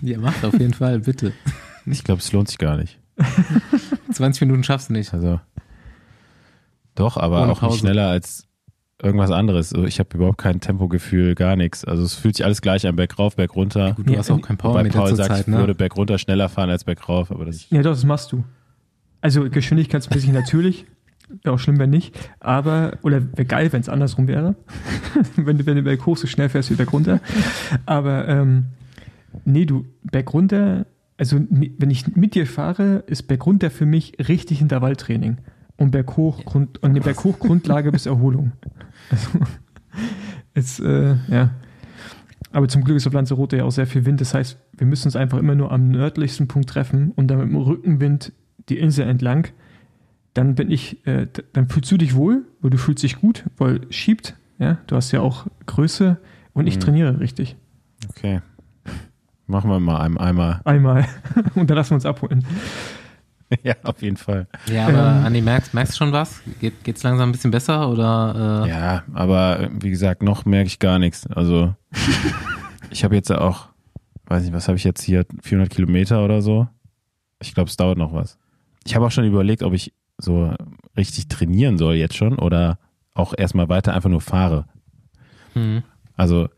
Ja, 0.00 0.18
macht 0.18 0.44
auf 0.44 0.58
jeden 0.58 0.74
Fall, 0.74 1.00
bitte. 1.00 1.32
Ich 1.90 2.04
glaube, 2.04 2.20
es 2.20 2.32
lohnt 2.32 2.48
sich 2.48 2.58
gar 2.58 2.76
nicht. 2.76 2.98
20 4.12 4.42
Minuten 4.42 4.64
schaffst 4.64 4.88
du 4.88 4.92
nicht. 4.92 5.12
Also. 5.12 5.40
Doch, 6.94 7.16
aber 7.16 7.42
Ohne 7.42 7.52
auch 7.52 7.60
Pause. 7.60 7.74
nicht 7.74 7.80
schneller 7.80 8.08
als 8.08 8.48
irgendwas 9.02 9.30
anderes. 9.30 9.72
Also 9.72 9.86
ich 9.86 9.98
habe 10.00 10.08
überhaupt 10.14 10.38
kein 10.38 10.60
Tempogefühl, 10.60 11.34
gar 11.34 11.56
nichts. 11.56 11.84
Also 11.84 12.02
es 12.02 12.14
fühlt 12.14 12.36
sich 12.36 12.44
alles 12.44 12.60
gleich 12.60 12.86
an, 12.86 12.96
Berg 12.96 13.18
rauf, 13.18 13.36
Berg 13.36 13.54
runter. 13.54 13.88
Ja, 13.88 13.92
gut, 13.92 14.08
du 14.08 14.16
hast 14.16 14.30
auch 14.30 14.42
kein 14.42 14.56
Power 14.56 14.74
Bei 14.74 14.88
Paul 14.88 15.14
sagt, 15.14 15.28
Zeit, 15.28 15.48
ne? 15.48 15.54
ich 15.56 15.60
würde 15.60 15.74
Berg 15.74 15.96
runter 15.96 16.18
schneller 16.18 16.48
fahren 16.48 16.70
als 16.70 16.84
Berg 16.84 17.08
rauf. 17.08 17.30
Aber 17.30 17.44
das 17.44 17.70
ja, 17.70 17.82
doch, 17.82 17.92
das 17.92 18.04
machst 18.04 18.32
du. 18.32 18.44
Also 19.20 19.48
geschwindigkeitsmäßig 19.48 20.32
natürlich. 20.32 20.86
Wäre 21.42 21.54
auch 21.54 21.58
schlimm, 21.58 21.78
wenn 21.78 21.90
nicht. 21.90 22.18
Aber, 22.40 22.98
oder 23.02 23.22
wäre 23.36 23.44
geil, 23.44 23.72
wenn 23.72 23.80
es 23.80 23.88
andersrum 23.88 24.28
wäre. 24.28 24.56
wenn, 25.36 25.58
du, 25.58 25.66
wenn 25.66 25.76
du 25.76 25.82
Berg 25.82 26.04
hoch 26.06 26.16
so 26.16 26.26
schnell 26.26 26.48
fährst 26.48 26.70
wie 26.70 26.74
Berg 26.74 26.92
runter. 26.92 27.20
Aber 27.86 28.26
ähm, 28.26 28.66
nee, 29.44 29.66
du, 29.66 29.84
Berg 30.02 30.32
runter, 30.32 30.86
also 31.18 31.38
wenn 31.50 31.90
ich 31.90 32.16
mit 32.16 32.34
dir 32.34 32.46
fahre, 32.46 33.04
ist 33.06 33.24
Berg 33.24 33.44
runter 33.44 33.70
für 33.70 33.86
mich 33.86 34.14
richtig 34.28 34.60
Intervalltraining. 34.60 35.38
Und 35.76 35.90
Berg 35.92 36.16
hoch, 36.16 36.44
Grund, 36.44 36.82
und 36.82 36.90
eine 36.90 37.00
Berg 37.00 37.22
hoch 37.24 37.38
Grundlage 37.40 37.92
bis 37.92 38.06
Erholung. 38.06 38.52
Also, 39.10 39.28
ist, 40.54 40.80
äh, 40.80 41.16
ja. 41.28 41.50
Aber 42.50 42.68
zum 42.68 42.82
Glück 42.82 42.96
ist 42.96 43.06
auf 43.06 43.12
Lanzarote 43.12 43.58
ja 43.58 43.64
auch 43.64 43.70
sehr 43.70 43.86
viel 43.86 44.06
Wind. 44.06 44.20
Das 44.20 44.32
heißt, 44.32 44.58
wir 44.76 44.86
müssen 44.86 45.08
uns 45.08 45.16
einfach 45.16 45.38
immer 45.38 45.54
nur 45.54 45.70
am 45.70 45.88
nördlichsten 45.90 46.48
Punkt 46.48 46.70
treffen 46.70 47.12
und 47.12 47.28
dann 47.28 47.38
mit 47.38 47.48
dem 47.48 47.56
Rückenwind 47.56 48.32
die 48.68 48.78
Insel 48.78 49.06
entlang 49.06 49.48
dann 50.38 50.54
bin 50.54 50.70
ich, 50.70 51.04
äh, 51.04 51.26
dann 51.52 51.68
fühlst 51.68 51.90
du 51.90 51.96
dich 51.96 52.14
wohl, 52.14 52.44
weil 52.60 52.70
du 52.70 52.78
fühlst 52.78 53.02
dich 53.02 53.20
gut, 53.20 53.44
weil 53.56 53.80
schiebt, 53.90 54.36
ja, 54.60 54.78
du 54.86 54.94
hast 54.94 55.10
ja 55.10 55.20
auch 55.20 55.46
Größe 55.66 56.18
und 56.52 56.68
ich 56.68 56.76
mhm. 56.76 56.80
trainiere 56.80 57.20
richtig. 57.20 57.56
Okay. 58.08 58.40
Machen 59.48 59.70
wir 59.70 59.80
mal 59.80 60.00
einmal. 60.00 60.60
Einmal. 60.64 61.08
und 61.54 61.68
dann 61.68 61.76
lassen 61.76 61.90
wir 61.90 61.94
uns 61.96 62.06
abholen. 62.06 62.46
Ja, 63.62 63.76
auf 63.82 64.02
jeden 64.02 64.18
Fall. 64.18 64.46
Ja, 64.70 64.88
aber 64.88 65.20
ähm, 65.20 65.24
Andi, 65.24 65.40
merkst, 65.40 65.72
merkst 65.72 65.94
du 65.94 65.96
schon 65.96 66.12
was? 66.12 66.42
Geht 66.60 66.86
es 66.86 67.02
langsam 67.02 67.30
ein 67.30 67.32
bisschen 67.32 67.50
besser 67.50 67.88
oder? 67.88 68.66
Äh? 68.66 68.68
Ja, 68.68 69.04
aber 69.14 69.70
wie 69.72 69.88
gesagt, 69.88 70.22
noch 70.22 70.44
merke 70.44 70.66
ich 70.66 70.78
gar 70.78 70.98
nichts. 70.98 71.26
Also 71.28 71.74
ich 72.90 73.04
habe 73.04 73.14
jetzt 73.14 73.30
ja 73.30 73.40
auch, 73.40 73.68
weiß 74.26 74.42
nicht, 74.42 74.52
was 74.52 74.68
habe 74.68 74.76
ich 74.76 74.84
jetzt 74.84 75.02
hier, 75.02 75.24
400 75.42 75.72
Kilometer 75.72 76.22
oder 76.22 76.42
so. 76.42 76.68
Ich 77.40 77.54
glaube, 77.54 77.70
es 77.70 77.78
dauert 77.78 77.96
noch 77.96 78.12
was. 78.12 78.36
Ich 78.84 78.94
habe 78.94 79.06
auch 79.06 79.10
schon 79.10 79.24
überlegt, 79.24 79.62
ob 79.62 79.72
ich 79.72 79.94
so 80.18 80.54
richtig 80.94 81.28
trainieren 81.28 81.78
soll 81.78 81.94
jetzt 81.94 82.18
schon 82.18 82.38
oder 82.38 82.78
auch 83.14 83.32
erstmal 83.34 83.70
weiter 83.70 83.94
einfach 83.94 84.10
nur 84.10 84.20
fahre. 84.20 84.66
Mhm. 85.54 85.84
Also 86.16 86.50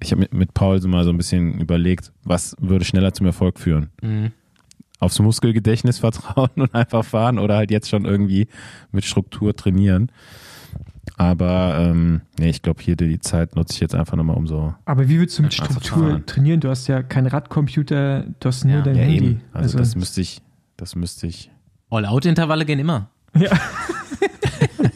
ich 0.00 0.12
habe 0.12 0.20
mit, 0.20 0.34
mit 0.34 0.54
Paul 0.54 0.80
so 0.80 0.88
mal 0.88 1.04
so 1.04 1.10
ein 1.10 1.16
bisschen 1.16 1.60
überlegt, 1.60 2.12
was 2.24 2.56
würde 2.60 2.84
schneller 2.84 3.12
zum 3.12 3.26
Erfolg 3.26 3.58
führen. 3.58 3.90
Mhm. 4.02 4.32
Aufs 4.98 5.18
Muskelgedächtnis 5.18 5.98
vertrauen 5.98 6.50
und 6.56 6.74
einfach 6.74 7.04
fahren 7.04 7.38
oder 7.38 7.56
halt 7.56 7.70
jetzt 7.70 7.88
schon 7.88 8.04
irgendwie 8.04 8.48
mit 8.92 9.04
Struktur 9.04 9.54
trainieren. 9.54 10.10
Aber 11.18 11.76
ähm, 11.78 12.22
nee, 12.38 12.50
ich 12.50 12.62
glaube, 12.62 12.82
hier 12.82 12.96
die 12.96 13.20
Zeit 13.20 13.56
nutze 13.56 13.74
ich 13.74 13.80
jetzt 13.80 13.94
einfach 13.94 14.16
nochmal 14.16 14.36
um 14.36 14.46
so. 14.46 14.74
Aber 14.84 15.08
wie 15.08 15.18
willst 15.18 15.38
du 15.38 15.42
mit 15.42 15.54
Struktur 15.54 16.24
trainieren? 16.26 16.60
Du 16.60 16.68
hast 16.68 16.88
ja 16.88 17.02
keinen 17.02 17.28
Radcomputer, 17.28 18.24
du 18.40 18.48
hast 18.48 18.64
nur 18.64 18.76
ja. 18.76 18.82
dein 18.82 18.96
ja, 18.96 19.02
Handy. 19.02 19.38
Also, 19.52 19.64
also 19.64 19.78
das 19.78 19.96
müsste 19.96 20.20
ich, 20.20 20.42
das 20.76 20.94
müsste 20.94 21.26
ich 21.26 21.50
All-Out-Intervalle 21.90 22.66
gehen 22.66 22.80
immer. 22.80 23.08
Ja. 23.34 23.50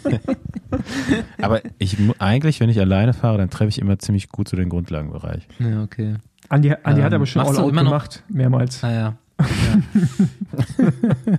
Aber 1.43 1.63
ich 1.79 1.97
eigentlich, 2.19 2.61
wenn 2.61 2.71
ich 2.71 2.81
alleine 2.81 3.13
fahre, 3.13 3.39
dann 3.39 3.51
treffe 3.51 3.69
ich 3.69 3.79
immer 3.79 3.99
ziemlich 3.99 4.29
gut 4.29 4.49
zu 4.49 4.57
so 4.57 4.61
den 4.61 4.69
Grundlagenbereich. 4.69 5.47
Ja, 5.59 5.83
okay. 5.83 6.17
Andi, 6.49 6.75
Andi 6.83 7.01
ähm, 7.01 7.05
hat 7.05 7.15
aber 7.15 7.27
schon 7.27 7.43
All-Out 7.43 7.73
gemacht, 7.73 8.25
noch? 8.29 8.37
mehrmals. 8.37 8.83
Ah, 8.83 8.93
ja. 8.93 9.17
ja. 9.39 9.47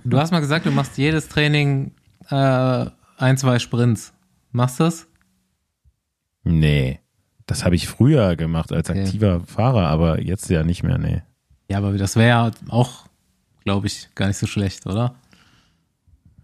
du 0.04 0.18
hast 0.18 0.30
mal 0.30 0.40
gesagt, 0.40 0.66
du 0.66 0.70
machst 0.70 0.96
jedes 0.96 1.28
Training 1.28 1.92
äh, 2.30 2.86
ein, 3.18 3.36
zwei 3.36 3.58
Sprints. 3.58 4.12
Machst 4.52 4.80
du 4.80 4.84
das? 4.84 5.06
Nee. 6.44 7.00
Das 7.46 7.64
habe 7.64 7.74
ich 7.74 7.88
früher 7.88 8.36
gemacht 8.36 8.72
als 8.72 8.88
okay. 8.88 9.02
aktiver 9.02 9.40
Fahrer, 9.46 9.88
aber 9.88 10.20
jetzt 10.20 10.48
ja 10.48 10.62
nicht 10.62 10.82
mehr, 10.82 10.98
nee. 10.98 11.22
Ja, 11.68 11.78
aber 11.78 11.92
das 11.92 12.16
wäre 12.16 12.28
ja 12.28 12.50
auch, 12.68 13.06
glaube 13.64 13.86
ich, 13.86 14.08
gar 14.14 14.28
nicht 14.28 14.38
so 14.38 14.46
schlecht, 14.46 14.86
oder? 14.86 15.14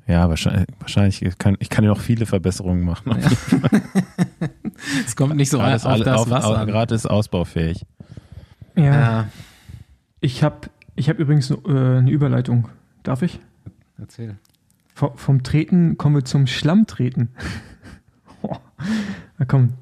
Ja, 0.09 0.27
wahrscheinlich, 0.31 0.67
wahrscheinlich 0.81 1.23
ich 1.23 1.37
kann 1.37 1.57
ich 1.61 1.69
kann 1.69 1.85
ja 1.85 1.91
noch 1.91 2.01
viele 2.01 2.25
Verbesserungen 2.25 2.83
machen. 2.83 3.15
Ja. 3.21 3.29
es 5.07 5.15
kommt 5.15 5.37
nicht 5.37 5.51
so 5.51 5.61
alles, 5.61 5.85
auf 5.85 6.01
das 6.01 6.21
auf, 6.21 6.31
Wasser. 6.31 6.65
Gerade 6.65 6.95
ist 6.95 7.05
ausbaufähig. 7.05 7.85
Ja. 8.75 8.85
ja. 8.85 9.29
Ich 10.21 10.43
habe 10.43 10.71
ich 10.97 11.11
hab 11.11 11.19
übrigens 11.19 11.51
äh, 11.51 11.57
eine 11.67 12.11
Überleitung. 12.11 12.69
Darf 13.03 13.21
ich? 13.21 13.39
Erzähl. 13.99 14.39
V 14.95 15.13
vom 15.15 15.43
Treten 15.43 15.99
kommen 15.99 16.17
wir 16.17 16.25
zum 16.25 16.47
Schlammtreten. 16.47 17.29
oh. 18.43 18.57
Na 19.37 19.45
komm. 19.45 19.75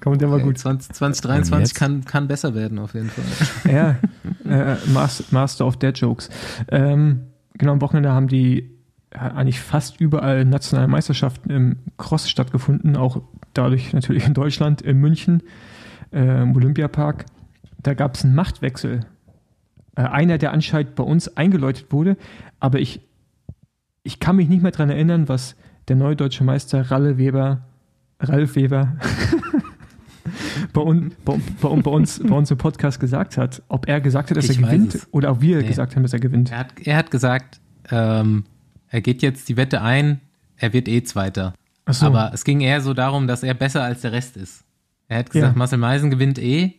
komm, 0.00 0.18
der 0.18 0.30
war 0.30 0.38
gut. 0.40 0.58
20, 0.58 0.92
2023 0.92 1.74
kann, 1.74 2.04
kann 2.04 2.28
besser 2.28 2.54
werden, 2.54 2.78
auf 2.78 2.92
jeden 2.94 3.10
Fall. 3.10 3.24
ja, 3.72 3.96
äh, 4.48 4.76
Master 5.30 5.66
of 5.66 5.78
Dead 5.78 5.96
Jokes. 5.98 6.28
Ähm, 6.68 7.22
genau 7.54 7.72
am 7.72 7.80
Wochenende 7.80 8.12
haben 8.12 8.28
die 8.28 8.70
eigentlich 9.10 9.60
fast 9.60 10.00
überall 10.00 10.44
nationale 10.44 10.88
Meisterschaften 10.88 11.50
im 11.50 11.76
Cross 11.98 12.28
stattgefunden, 12.28 12.96
auch 12.96 13.22
dadurch 13.52 13.92
natürlich 13.92 14.26
in 14.26 14.34
Deutschland, 14.34 14.82
in 14.82 14.98
München, 14.98 15.42
äh, 16.12 16.42
im 16.42 16.54
Olympiapark. 16.56 17.26
Da 17.80 17.94
gab 17.94 18.16
es 18.16 18.24
einen 18.24 18.34
Machtwechsel. 18.34 19.06
Äh, 19.96 20.02
einer, 20.02 20.38
der 20.38 20.52
anscheinend 20.52 20.96
bei 20.96 21.04
uns 21.04 21.36
eingeläutet 21.36 21.92
wurde, 21.92 22.16
aber 22.58 22.80
ich, 22.80 23.00
ich 24.02 24.18
kann 24.18 24.36
mich 24.36 24.48
nicht 24.48 24.62
mehr 24.62 24.72
daran 24.72 24.90
erinnern, 24.90 25.28
was 25.28 25.54
der 25.86 25.96
neue 25.96 26.16
deutsche 26.16 26.42
Meister 26.42 26.90
Ralle 26.90 27.16
Weber, 27.16 27.62
Ralf 28.18 28.56
Weber, 28.56 28.96
bei, 30.72 30.80
un, 30.80 31.12
bei, 31.24 31.38
bei, 31.60 31.68
bei, 31.68 31.90
uns, 31.90 32.20
bei 32.20 32.34
uns 32.34 32.50
im 32.50 32.58
Podcast 32.58 33.00
gesagt 33.00 33.36
hat. 33.36 33.62
Ob 33.68 33.88
er 33.88 34.00
gesagt 34.00 34.30
hat, 34.30 34.36
dass 34.36 34.48
ich 34.48 34.58
er 34.58 34.64
gewinnt 34.64 34.94
es. 34.94 35.08
oder 35.12 35.32
ob 35.32 35.40
wir 35.40 35.58
nee. 35.58 35.68
gesagt 35.68 35.94
haben, 35.94 36.02
dass 36.02 36.12
er 36.12 36.20
gewinnt. 36.20 36.50
Er 36.50 36.58
hat, 36.58 36.72
er 36.82 36.96
hat 36.96 37.10
gesagt, 37.10 37.60
ähm, 37.90 38.44
er 38.88 39.00
geht 39.00 39.22
jetzt 39.22 39.48
die 39.48 39.56
Wette 39.56 39.82
ein, 39.82 40.20
er 40.56 40.72
wird 40.72 40.88
eh 40.88 41.02
Zweiter. 41.02 41.54
So. 41.88 42.06
Aber 42.06 42.32
es 42.32 42.44
ging 42.44 42.60
eher 42.60 42.80
so 42.80 42.94
darum, 42.94 43.26
dass 43.26 43.42
er 43.42 43.54
besser 43.54 43.82
als 43.82 44.00
der 44.00 44.12
Rest 44.12 44.36
ist. 44.36 44.64
Er 45.08 45.18
hat 45.18 45.30
gesagt, 45.30 45.54
ja. 45.54 45.58
Marcel 45.58 45.78
Meisen 45.78 46.10
gewinnt 46.10 46.38
eh 46.38 46.74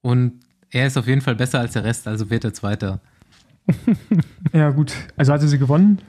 und 0.00 0.40
er 0.70 0.86
ist 0.86 0.96
auf 0.96 1.06
jeden 1.06 1.20
Fall 1.20 1.34
besser 1.34 1.60
als 1.60 1.74
der 1.74 1.84
Rest, 1.84 2.08
also 2.08 2.30
wird 2.30 2.44
er 2.44 2.54
Zweiter. 2.54 3.00
ja, 4.54 4.70
gut. 4.70 4.94
Also 5.16 5.32
hat 5.32 5.42
er 5.42 5.48
sie 5.48 5.58
gewonnen? 5.58 6.00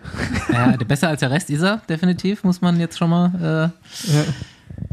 Ja, 0.51 0.77
besser 0.77 1.09
als 1.09 1.19
der 1.19 1.31
Rest 1.31 1.49
ist 1.49 1.61
er, 1.61 1.81
definitiv, 1.89 2.45
muss 2.45 2.61
man 2.61 2.79
jetzt 2.79 2.97
schon 2.97 3.09
mal 3.09 3.33
äh, 3.35 4.13
ja 4.13 4.23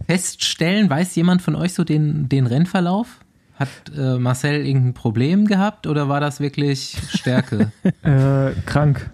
feststellen? 0.06 0.88
Weiß 0.88 1.14
jemand 1.16 1.42
von 1.42 1.54
euch 1.54 1.75
so 1.75 1.84
den, 1.84 2.28
den 2.28 2.46
Rennverlauf? 2.46 3.20
Hat 3.54 3.68
äh, 3.96 4.18
Marcel 4.18 4.66
irgendein 4.66 4.94
Problem 4.94 5.46
gehabt 5.46 5.86
oder 5.86 6.08
war 6.08 6.20
das 6.20 6.40
wirklich 6.40 6.96
Stärke? 7.10 7.72
äh, 8.02 8.52
krank. 8.66 9.10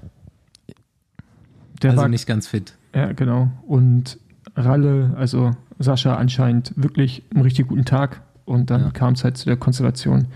Der 1.82 1.90
also 1.90 2.02
war 2.02 2.08
nicht 2.08 2.26
ganz 2.26 2.48
fit. 2.48 2.74
Ja, 2.94 3.12
genau. 3.12 3.50
Und 3.66 4.18
Ralle, 4.56 5.14
also 5.16 5.52
Sascha 5.78 6.16
anscheinend 6.16 6.72
wirklich 6.76 7.22
einen 7.32 7.42
richtig 7.42 7.68
guten 7.68 7.84
Tag 7.84 8.22
und 8.44 8.70
dann 8.70 8.82
ja. 8.82 8.90
kam 8.90 9.14
es 9.14 9.24
halt 9.24 9.36
zu 9.36 9.46
der 9.46 9.56
Konstellation. 9.56 10.26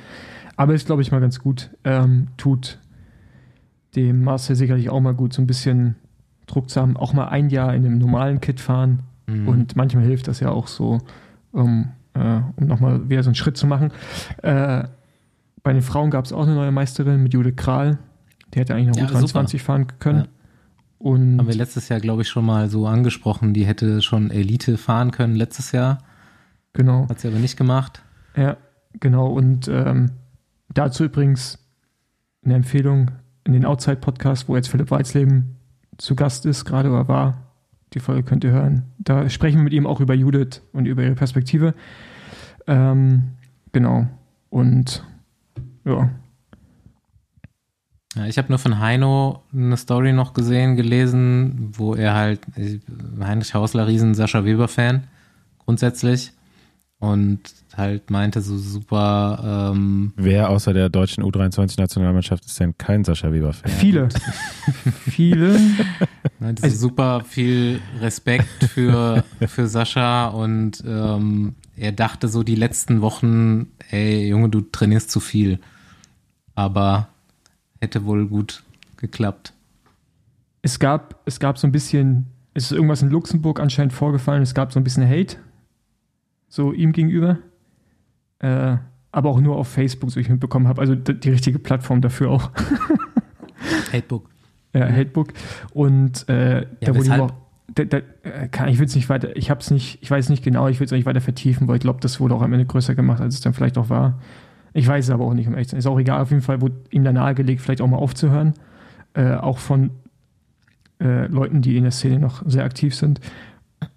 Aber 0.57 0.73
ist, 0.75 0.87
glaube 0.87 1.03
ich, 1.03 1.13
mal 1.13 1.21
ganz 1.21 1.41
gut. 1.41 1.71
Ähm, 1.85 2.29
tut 2.37 2.79
dem 3.95 4.25
Marcel 4.25 4.57
sicherlich 4.57 4.89
auch 4.89 5.01
mal 5.01 5.15
gut, 5.15 5.33
so 5.33 5.43
ein 5.43 5.47
bisschen 5.47 5.97
Druck 6.47 6.71
zu 6.71 6.81
haben. 6.81 6.97
Auch 6.97 7.13
mal 7.13 7.29
ein 7.29 7.51
Jahr 7.51 7.75
in 7.75 7.85
einem 7.85 7.99
normalen 7.99 8.41
Kit 8.41 8.61
fahren 8.61 9.03
Mhm. 9.27 9.49
Und 9.49 9.77
manchmal 9.77 10.05
hilft 10.05 10.29
das 10.29 10.41
ja 10.41 10.51
auch 10.51 10.69
so, 10.69 10.99
um, 11.53 11.93
äh, 12.15 12.41
um 12.57 12.67
nochmal 12.67 13.09
wieder 13.09 13.23
so 13.23 13.29
einen 13.29 13.35
Schritt 13.35 13.57
zu 13.57 13.67
machen. 13.67 13.93
Äh, 14.43 14.85
bei 15.63 15.73
den 15.73 15.83
Frauen 15.83 16.11
gab 16.11 16.25
es 16.25 16.33
auch 16.33 16.45
eine 16.45 16.55
neue 16.55 16.71
Meisterin 16.71 17.23
mit 17.23 17.35
Judith 17.35 17.57
Kral. 17.57 17.99
Die 18.55 18.61
hätte 18.61 18.75
eigentlich 18.75 18.97
noch 18.97 18.97
ja, 18.97 19.07
23 19.07 19.63
fahren 19.63 19.87
können. 19.99 20.21
Ja. 20.21 20.27
Und 20.99 21.39
Haben 21.39 21.49
wir 21.49 21.55
letztes 21.55 21.89
Jahr, 21.89 22.01
glaube 22.01 22.23
ich, 22.23 22.29
schon 22.29 22.47
mal 22.47 22.71
so 22.71 22.87
angesprochen. 22.87 23.53
Die 23.53 23.67
hätte 23.67 24.01
schon 24.01 24.31
Elite 24.31 24.79
fahren 24.79 25.11
können 25.11 25.35
letztes 25.35 25.73
Jahr. 25.73 25.99
Genau. 26.73 27.09
Hat 27.09 27.21
sie 27.21 27.29
aber 27.29 27.39
nicht 27.39 27.57
gemacht. 27.57 28.03
Ja, 28.37 28.57
genau. 28.95 29.29
Und 29.29 29.69
ähm, 29.69 30.13
dazu 30.73 31.05
übrigens 31.05 31.59
eine 32.45 32.55
Empfehlung 32.55 33.11
in 33.45 33.53
den 33.53 33.65
Outside-Podcast, 33.65 34.49
wo 34.49 34.57
jetzt 34.57 34.69
Philipp 34.69 34.91
Weizleben 34.91 35.57
zu 35.99 36.15
Gast 36.15 36.47
ist, 36.47 36.65
gerade 36.65 36.91
oder 36.91 37.09
war. 37.09 37.46
Die 37.93 38.01
Folge 38.01 38.23
könnt 38.23 38.45
ihr 38.45 38.51
hören. 38.51 38.85
Da 38.99 39.29
sprechen 39.29 39.59
wir 39.59 39.65
mit 39.65 39.73
ihm 39.73 39.87
auch 39.87 40.01
über 40.01 40.15
Judith 40.15 40.63
und 40.73 40.87
über 40.87 41.03
ihre 41.03 41.15
Perspektive. 41.15 41.75
Ähm, 42.67 43.33
genau. 43.73 44.07
Und 44.51 45.05
ja. 45.85 46.11
ja 48.17 48.27
ich 48.27 48.39
habe 48.39 48.49
nur 48.49 48.59
von 48.59 48.81
Heino 48.81 49.43
eine 49.53 49.77
Story 49.77 50.13
noch 50.13 50.35
gesehen, 50.35 50.77
gelesen, 50.77 51.71
wo 51.73 51.95
er 51.95 52.15
halt, 52.15 52.41
Heinrich 53.21 53.55
Hausler, 53.55 53.87
riesen 53.87 54.15
Sascha 54.15 54.45
Weber-Fan, 54.45 55.05
grundsätzlich. 55.59 56.33
Und 56.99 57.41
halt 57.77 58.11
meinte 58.11 58.41
so 58.41 58.57
super, 58.57 59.73
ähm, 59.75 60.13
Wer 60.17 60.49
außer 60.49 60.73
der 60.73 60.89
deutschen 60.89 61.23
U23-Nationalmannschaft 61.25 62.47
ist 62.47 62.59
denn 62.59 62.77
kein 62.79 63.05
Sascha 63.05 63.31
Weber-Fan? 63.33 63.71
Viele. 63.71 64.09
Viele. 65.05 65.61
meinte 66.39 66.63
Also- 66.63 66.75
so 66.77 66.81
super 66.89 67.23
viel 67.25 67.81
Respekt 68.01 68.65
für, 68.65 69.25
für 69.47 69.67
Sascha 69.69 70.29
und 70.29 70.83
ähm, 70.87 71.55
er 71.77 71.93
dachte 71.93 72.29
so 72.29 72.43
die 72.43 72.55
letzten 72.55 73.03
Wochen, 73.03 73.67
ey 73.91 74.29
Junge, 74.29 74.49
du 74.49 74.63
trainierst 74.63 75.11
zu 75.11 75.21
viel. 75.21 75.59
Aber 76.55 77.09
hätte 77.81 78.07
wohl 78.07 78.27
gut 78.27 78.63
geklappt. 78.97 79.53
Es 80.63 80.79
gab, 80.79 81.21
es 81.27 81.39
gab 81.39 81.59
so 81.59 81.67
ein 81.67 81.73
bisschen, 81.73 82.27
es 82.55 82.65
ist 82.65 82.73
irgendwas 82.73 83.03
in 83.03 83.11
Luxemburg 83.11 83.61
anscheinend 83.61 83.93
vorgefallen, 83.93 84.43
es 84.43 84.55
gab 84.55 84.73
so 84.73 84.81
ein 84.81 84.85
bisschen 84.85 85.07
Hate, 85.09 85.37
so 86.49 86.73
ihm 86.73 86.93
gegenüber. 86.93 87.39
Äh, 88.39 88.77
aber 89.13 89.31
auch 89.31 89.41
nur 89.41 89.57
auf 89.57 89.69
Facebook, 89.69 90.11
so 90.11 90.21
ich 90.21 90.29
mitbekommen 90.29 90.69
habe. 90.69 90.81
Also 90.81 90.95
die 90.95 91.31
richtige 91.31 91.59
Plattform 91.59 92.03
dafür 92.03 92.31
auch. 92.31 92.51
Hatebook. 93.93 94.29
Ja, 94.75 94.87
Hatebook. 94.87 95.33
Und 95.73 96.29
äh, 96.29 96.67
da 96.81 96.95
wurde 96.95 97.23
auch. 97.23 97.33
Da, 97.75 97.85
da, 97.85 97.99
äh, 98.23 98.49
kann, 98.49 98.69
ich 98.69 98.79
will 98.79 98.87
es 98.87 98.95
nicht 98.95 99.09
weiter, 99.09 99.35
ich 99.37 99.51
habe 99.51 99.61
es 99.61 99.71
nicht, 99.71 99.99
ich 100.01 100.11
weiß 100.11 100.29
nicht 100.29 100.45
genau, 100.45 100.69
ich 100.69 100.79
will 100.79 100.85
es 100.85 100.93
nicht 100.93 101.05
weiter 101.05 101.21
vertiefen, 101.21 101.67
weil 101.67 101.77
ich 101.77 101.81
glaube, 101.81 101.99
das 102.01 102.21
wurde 102.21 102.35
auch 102.35 102.43
am 102.43 102.53
Ende 102.53 102.65
größer 102.65 102.95
gemacht, 102.95 103.21
als 103.21 103.35
es 103.35 103.41
dann 103.41 103.55
vielleicht 103.55 103.77
auch 103.77 103.91
war. 103.91 104.21
Ich 104.73 104.87
weiß 104.87 105.07
es 105.07 105.11
aber 105.11 105.25
auch 105.25 105.35
nicht, 105.35 105.49
um 105.49 105.55
echt 105.55 105.71
zu 105.71 105.73
sein. 105.73 105.79
Ist 105.79 105.87
auch 105.87 105.99
egal, 105.99 106.21
auf 106.21 106.31
jeden 106.31 106.43
Fall 106.43 106.61
wurde 106.61 106.77
ihm 106.91 107.03
da 107.03 107.13
nahegelegt, 107.13 107.61
vielleicht 107.61 107.81
auch 107.81 107.89
mal 107.89 107.97
aufzuhören. 107.97 108.55
Äh, 109.15 109.35
auch 109.35 109.59
von 109.59 109.91
äh, 111.01 111.27
Leuten, 111.27 111.63
die 111.63 111.77
in 111.77 111.83
der 111.83 111.93
Szene 111.93 112.19
noch 112.19 112.43
sehr 112.47 112.65
aktiv 112.65 112.95
sind. 112.95 113.21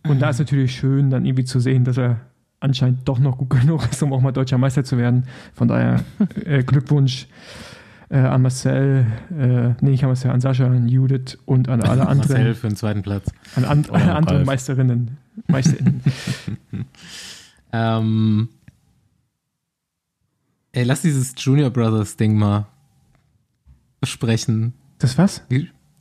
Und 0.07 0.21
da 0.21 0.29
ist 0.29 0.39
natürlich 0.39 0.73
schön, 0.73 1.09
dann 1.09 1.25
irgendwie 1.25 1.43
zu 1.43 1.59
sehen, 1.59 1.83
dass 1.83 1.97
er 1.97 2.21
anscheinend 2.59 3.07
doch 3.07 3.19
noch 3.19 3.37
gut 3.37 3.49
genug 3.49 3.87
ist, 3.89 4.01
um 4.03 4.13
auch 4.13 4.21
mal 4.21 4.31
deutscher 4.31 4.57
Meister 4.57 4.83
zu 4.83 4.97
werden. 4.97 5.25
Von 5.53 5.67
daher 5.67 6.03
äh, 6.45 6.63
Glückwunsch 6.63 7.27
äh, 8.09 8.17
an 8.17 8.41
Marcel, 8.41 9.05
äh, 9.31 9.69
nee, 9.81 9.91
nicht 9.91 10.03
an 10.03 10.09
Marcel, 10.09 10.31
an 10.31 10.41
Sascha, 10.41 10.65
an 10.65 10.87
Judith 10.87 11.37
und 11.45 11.69
an 11.69 11.81
alle 11.81 12.03
Marcel 12.03 12.35
anderen, 12.35 12.55
für 12.55 12.67
den 12.67 12.75
zweiten 12.75 13.01
Platz. 13.01 13.31
an, 13.55 13.65
an, 13.65 13.85
Oh, 13.89 13.93
alle 13.93 14.15
anderen 14.15 14.37
Ralf. 14.37 14.47
Meisterinnen. 14.47 15.17
Meisterinnen. 15.47 16.01
Ähm, 17.71 18.49
ey, 20.71 20.83
lass 20.83 21.01
dieses 21.03 21.33
Junior 21.37 21.69
Brothers 21.69 22.17
Ding 22.17 22.35
mal 22.35 22.65
besprechen. 24.01 24.73
Das 24.97 25.17
was? 25.17 25.43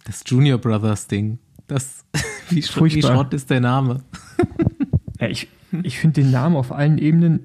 Das 0.04 0.22
Junior 0.26 0.58
Brothers 0.58 1.06
Ding. 1.06 1.38
Das, 1.66 2.04
wie, 2.48 2.62
Sch 2.62 2.68
wie 2.76 2.78
Furchtbar. 2.78 3.12
Schrott 3.12 3.34
ist 3.34 3.50
der 3.50 3.60
Name? 3.60 4.02
Ja, 5.20 5.28
ich 5.28 5.48
ich 5.82 5.98
finde 5.98 6.22
den 6.22 6.30
Namen 6.30 6.56
auf 6.56 6.72
allen 6.72 6.98
Ebenen 6.98 7.44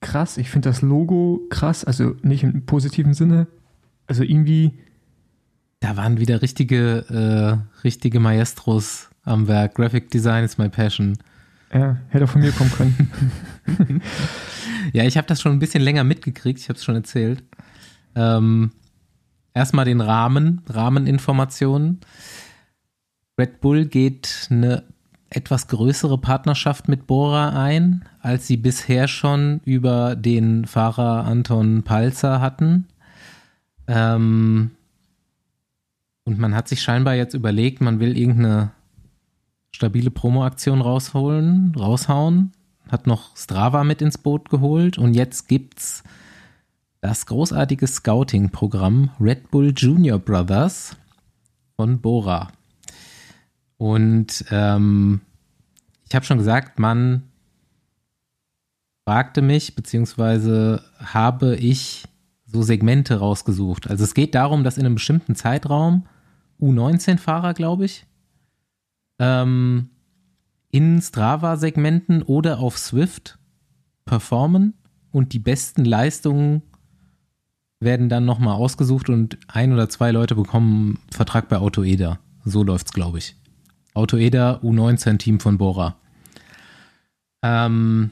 krass. 0.00 0.38
Ich 0.38 0.50
finde 0.50 0.68
das 0.68 0.82
Logo 0.82 1.40
krass, 1.50 1.84
also 1.84 2.14
nicht 2.22 2.44
im 2.44 2.64
positiven 2.66 3.14
Sinne. 3.14 3.46
Also 4.06 4.22
irgendwie, 4.22 4.78
Da 5.80 5.96
waren 5.96 6.18
wieder 6.18 6.42
richtige, 6.42 7.04
äh, 7.08 7.82
richtige 7.84 8.20
Maestros 8.20 9.10
am 9.22 9.46
Werk. 9.48 9.74
Graphic 9.76 10.10
Design 10.10 10.44
is 10.44 10.58
my 10.58 10.68
passion. 10.68 11.16
ja, 11.72 11.98
hätte 12.08 12.24
auch 12.24 12.28
von 12.30 12.40
mir 12.40 12.52
kommen 12.52 12.72
können. 12.72 14.02
Ja, 14.92 15.04
ich 15.04 15.16
habe 15.18 15.26
das 15.26 15.40
schon 15.42 15.52
ein 15.52 15.58
bisschen 15.58 15.82
länger 15.82 16.02
mitgekriegt, 16.04 16.60
ich 16.60 16.68
habe 16.70 16.78
es 16.78 16.84
schon 16.84 16.94
erzählt. 16.94 17.42
Ähm, 18.14 18.70
erstmal 19.52 19.84
den 19.84 20.00
Rahmen, 20.00 20.62
Rahmeninformationen. 20.66 22.00
Red 23.38 23.60
Bull 23.60 23.84
geht 23.86 24.48
eine 24.50 24.84
etwas 25.30 25.68
größere 25.68 26.18
Partnerschaft 26.18 26.88
mit 26.88 27.06
Bora 27.06 27.62
ein, 27.62 28.04
als 28.20 28.46
sie 28.46 28.56
bisher 28.56 29.08
schon 29.08 29.60
über 29.64 30.16
den 30.16 30.66
Fahrer 30.66 31.24
Anton 31.24 31.82
Palzer 31.82 32.40
hatten. 32.40 32.86
Ähm, 33.86 34.70
und 36.24 36.38
man 36.38 36.54
hat 36.54 36.68
sich 36.68 36.82
scheinbar 36.82 37.14
jetzt 37.14 37.34
überlegt, 37.34 37.80
man 37.80 38.00
will 38.00 38.16
irgendeine 38.16 38.72
stabile 39.70 40.10
Promo-Aktion 40.10 40.80
rausholen, 40.80 41.74
raushauen 41.76 42.52
hat 42.88 43.06
noch 43.06 43.36
Strava 43.36 43.84
mit 43.84 44.02
ins 44.02 44.18
Boot 44.18 44.48
geholt 44.50 44.98
und 44.98 45.14
jetzt 45.14 45.48
gibt's 45.48 46.02
das 47.00 47.26
großartige 47.26 47.86
Scouting-Programm 47.86 49.10
Red 49.20 49.50
Bull 49.50 49.72
Junior 49.76 50.18
Brothers 50.18 50.96
von 51.76 52.00
Bora. 52.00 52.48
Und 53.78 54.44
ähm, 54.50 55.20
ich 56.08 56.14
habe 56.14 56.26
schon 56.26 56.38
gesagt, 56.38 56.78
man 56.78 57.22
fragte 59.06 59.40
mich, 59.40 59.74
beziehungsweise 59.74 60.82
habe 60.98 61.56
ich 61.56 62.04
so 62.44 62.62
Segmente 62.62 63.18
rausgesucht. 63.18 63.88
Also 63.88 64.04
es 64.04 64.14
geht 64.14 64.34
darum, 64.34 64.64
dass 64.64 64.78
in 64.78 64.84
einem 64.84 64.96
bestimmten 64.96 65.34
Zeitraum 65.34 66.06
U19-Fahrer, 66.60 67.54
glaube 67.54 67.84
ich, 67.84 68.06
ähm, 69.18 69.90
in 70.70 71.00
Strava-Segmenten 71.00 72.22
oder 72.22 72.58
auf 72.58 72.78
Swift 72.78 73.38
performen 74.04 74.74
und 75.10 75.32
die 75.32 75.38
besten 75.38 75.84
Leistungen 75.84 76.62
werden 77.80 78.08
dann 78.08 78.24
nochmal 78.24 78.54
ausgesucht 78.54 79.08
und 79.08 79.38
ein 79.46 79.72
oder 79.72 79.88
zwei 79.88 80.10
Leute 80.10 80.34
bekommen 80.34 80.98
Vertrag 81.10 81.48
bei 81.48 81.58
Autoeda. 81.58 82.18
So 82.44 82.62
läuft's, 82.62 82.92
glaube 82.92 83.18
ich. 83.18 83.36
Autoeda 83.98 84.60
U19-Team 84.62 85.40
von 85.40 85.58
Bora. 85.58 85.96
Ähm, 87.42 88.10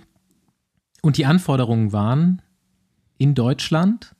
und 1.03 1.17
die 1.17 1.27
Anforderungen 1.27 1.93
waren 1.93 2.43
in 3.19 3.35
Deutschland 3.35 4.15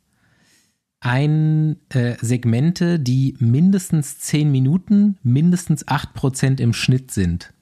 ein 1.01 1.77
äh, 1.91 2.17
Segmente, 2.21 2.99
die 2.99 3.37
mindestens 3.39 4.19
10 4.21 4.51
Minuten, 4.51 5.19
mindestens 5.23 5.87
8% 5.87 6.61
im 6.61 6.73
Schnitt 6.73 7.11
sind. 7.11 7.53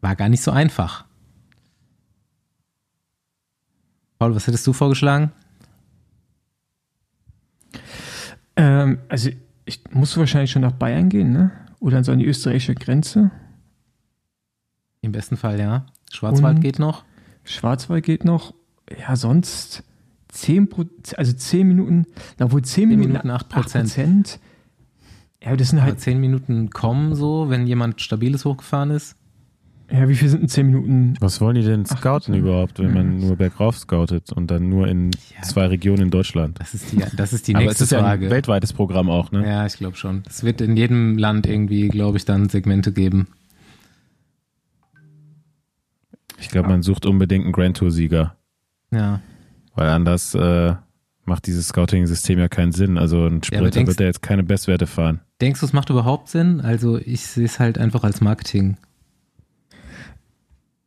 War 0.00 0.16
gar 0.16 0.28
nicht 0.28 0.42
so 0.42 0.50
einfach. 0.50 1.04
Paul, 4.18 4.34
was 4.34 4.46
hättest 4.46 4.66
du 4.66 4.72
vorgeschlagen? 4.72 5.32
ähm, 8.56 8.98
also, 9.08 9.30
ich 9.64 9.82
musst 9.92 10.16
du 10.16 10.20
wahrscheinlich 10.20 10.50
schon 10.50 10.62
nach 10.62 10.72
Bayern 10.72 11.08
gehen, 11.08 11.32
ne? 11.32 11.52
Oder 11.80 12.04
so 12.04 12.12
an 12.12 12.18
die 12.18 12.26
österreichische 12.26 12.74
Grenze. 12.74 13.30
Im 15.00 15.12
besten 15.12 15.36
Fall, 15.36 15.58
ja. 15.58 15.86
Schwarzwald 16.12 16.56
Und- 16.56 16.62
geht 16.62 16.78
noch. 16.78 17.04
Schwarzwald 17.44 18.04
geht 18.04 18.24
noch. 18.24 18.54
Ja, 18.98 19.16
sonst 19.16 19.82
10 20.28 20.68
Pro, 20.68 20.84
also 21.16 21.32
10 21.32 21.66
Minuten, 21.66 22.06
na 22.38 22.52
wohl 22.52 22.62
10 22.62 22.82
10 22.82 22.88
Minuten, 22.90 23.12
Minuten, 23.12 23.30
8%. 23.30 23.86
8%. 23.96 24.38
Ja, 25.42 25.56
das 25.56 25.70
sind 25.70 25.78
Aber 25.78 25.86
halt, 25.86 26.00
10 26.00 26.20
Minuten 26.20 26.68
kommen 26.70 27.14
so, 27.14 27.48
wenn 27.48 27.66
jemand 27.66 28.00
Stabiles 28.02 28.44
hochgefahren 28.44 28.90
ist. 28.90 29.16
Ja, 29.92 30.08
wie 30.08 30.14
viel 30.14 30.28
sind 30.28 30.40
denn 30.42 30.48
10 30.48 30.66
Minuten? 30.66 31.14
Was 31.20 31.40
wollen 31.40 31.54
die 31.56 31.62
denn 31.62 31.84
Ach, 31.88 31.98
scouten 31.98 32.34
so. 32.34 32.40
überhaupt, 32.40 32.78
wenn 32.78 32.92
man 32.94 33.18
nur 33.18 33.36
bergauf 33.36 33.76
scoutet 33.78 34.32
und 34.32 34.50
dann 34.50 34.68
nur 34.68 34.86
in 34.88 35.10
Ja. 35.36 35.42
zwei 35.42 35.66
Regionen 35.66 36.02
in 36.04 36.10
Deutschland? 36.10 36.58
Das 36.60 36.74
ist 36.74 36.92
die, 36.92 37.02
das 37.16 37.32
ist 37.32 37.48
die 37.48 37.54
Aber 37.54 37.62
es 37.64 37.68
nächste 37.68 37.84
ist 37.84 37.92
ja 37.92 38.00
Frage. 38.00 38.26
ein 38.26 38.30
weltweites 38.30 38.72
Programm 38.72 39.10
auch, 39.10 39.32
ne? 39.32 39.46
ja, 39.46 39.66
ich 39.66 39.74
glaube 39.76 39.96
schon. 39.96 40.22
Es 40.28 40.44
wird 40.44 40.60
in 40.60 40.76
jedem 40.76 41.18
Land 41.18 41.46
irgendwie, 41.46 41.88
glaube 41.88 42.18
ich, 42.18 42.24
dann 42.24 42.48
Segmente 42.48 42.92
geben. 42.92 43.28
Ich 46.38 46.48
glaube, 46.48 46.68
man 46.68 46.82
sucht 46.82 47.04
unbedingt 47.06 47.44
einen 47.44 47.52
Grand 47.52 47.76
Tour-Sieger, 47.76 48.34
Ja. 48.90 49.20
weil 49.74 49.88
anders 49.88 50.34
äh, 50.34 50.74
macht 51.26 51.46
dieses 51.46 51.68
Scouting-System 51.68 52.38
ja 52.38 52.48
keinen 52.48 52.72
Sinn. 52.72 52.96
Also 52.98 53.26
ein 53.26 53.42
Sprinter 53.42 53.70
denkst- 53.70 53.88
wird 53.88 54.00
ja 54.00 54.06
jetzt 54.06 54.22
keine 54.22 54.42
Bestwerte 54.42 54.86
fahren. 54.86 55.20
Denkst 55.40 55.60
du, 55.60 55.66
es 55.66 55.72
macht 55.72 55.90
überhaupt 55.90 56.28
Sinn? 56.28 56.60
Also 56.60 56.98
ich 56.98 57.26
sehe 57.26 57.44
es 57.44 57.58
halt 57.60 57.78
einfach 57.78 58.04
als 58.04 58.20
Marketing. 58.20 58.76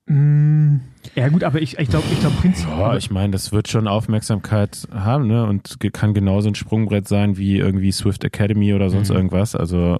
Mm, 0.06 0.78
ja, 1.16 1.30
gut, 1.30 1.44
aber 1.44 1.62
ich, 1.62 1.78
ich 1.80 1.90
glaube, 1.90 2.06
ich 2.12 2.20
glaube, 2.20 2.36
prinzipiell. 2.38 2.78
Ja, 2.78 2.98
ich 2.98 3.10
meine, 3.10 3.32
das 3.32 3.52
wird 3.54 3.70
schon 3.70 3.88
Aufmerksamkeit 3.88 4.88
haben, 4.94 5.28
ne? 5.28 5.46
Und 5.46 5.78
kann 5.94 6.14
genauso 6.14 6.50
ein 6.50 6.56
Sprungbrett 6.56 7.08
sein 7.08 7.38
wie 7.38 7.58
irgendwie 7.58 7.92
Swift 7.92 8.24
Academy 8.24 8.74
oder 8.74 8.90
sonst 8.90 9.10
Mhm. 9.10 9.16
irgendwas. 9.16 9.56
Also, 9.56 10.00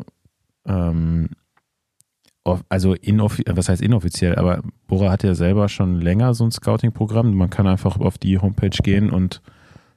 ähm, 0.68 1.30
also 2.68 2.94
inoffi 2.94 3.44
was 3.50 3.70
heißt 3.70 3.82
inoffiziell, 3.82 4.36
aber 4.36 4.62
Bora 4.88 5.10
hat 5.12 5.24
ja 5.24 5.34
selber 5.36 5.70
schon 5.70 6.02
länger 6.02 6.34
so 6.34 6.44
ein 6.44 6.52
Scouting-Programm. 6.52 7.34
Man 7.34 7.50
kann 7.50 7.68
einfach 7.68 7.98
auf 8.00 8.18
die 8.18 8.38
Homepage 8.40 8.78
gehen 8.84 9.10
und 9.10 9.42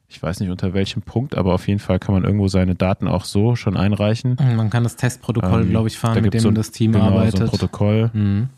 ich 0.08 0.22
weiß 0.22 0.38
nicht 0.38 0.50
unter 0.50 0.72
welchem 0.72 1.02
Punkt, 1.02 1.36
aber 1.36 1.54
auf 1.54 1.66
jeden 1.66 1.80
Fall 1.80 1.98
kann 1.98 2.14
man 2.14 2.22
irgendwo 2.22 2.46
seine 2.46 2.76
Daten 2.76 3.08
auch 3.08 3.24
so 3.24 3.56
schon 3.56 3.76
einreichen. 3.76 4.36
Man 4.56 4.70
kann 4.70 4.84
das 4.84 4.94
Testprotokoll, 4.94 5.62
Ähm, 5.62 5.70
glaube 5.70 5.88
ich, 5.88 5.98
fahren, 5.98 6.14
da 6.14 6.20
mit 6.20 6.34
dem 6.34 6.40
so 6.40 6.48
ein- 6.48 6.54
das 6.54 6.70
Team 6.70 6.92
genau, 6.92 7.06
arbeitet. 7.06 7.38
so 7.38 7.44
ein 7.44 7.50
Protokoll. 7.50 8.10
mhm. 8.14 8.48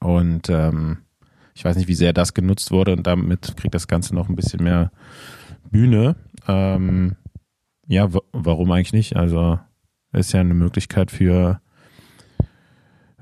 Und 0.00 0.48
ähm, 0.50 0.98
ich 1.54 1.64
weiß 1.64 1.76
nicht, 1.76 1.88
wie 1.88 1.94
sehr 1.94 2.12
das 2.12 2.34
genutzt 2.34 2.70
wurde 2.70 2.92
und 2.92 3.06
damit 3.06 3.56
kriegt 3.56 3.74
das 3.74 3.88
Ganze 3.88 4.14
noch 4.14 4.28
ein 4.28 4.36
bisschen 4.36 4.62
mehr 4.62 4.90
Bühne. 5.70 6.16
Ähm, 6.48 7.16
ja, 7.86 8.12
wa- 8.12 8.22
warum 8.32 8.70
eigentlich 8.72 8.92
nicht? 8.92 9.16
Also 9.16 9.58
ist 10.12 10.32
ja 10.32 10.40
eine 10.40 10.54
Möglichkeit 10.54 11.10
für 11.10 11.60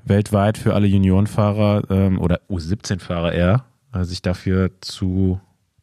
weltweit 0.05 0.57
für 0.57 0.73
alle 0.73 0.87
Juniorenfahrer 0.87 1.89
ähm, 1.89 2.19
oder 2.19 2.41
U17-Fahrer 2.49 3.31
eher 3.31 3.65
äh, 3.93 4.03
sich 4.03 4.21
dafür 4.21 4.71
zu 4.81 5.39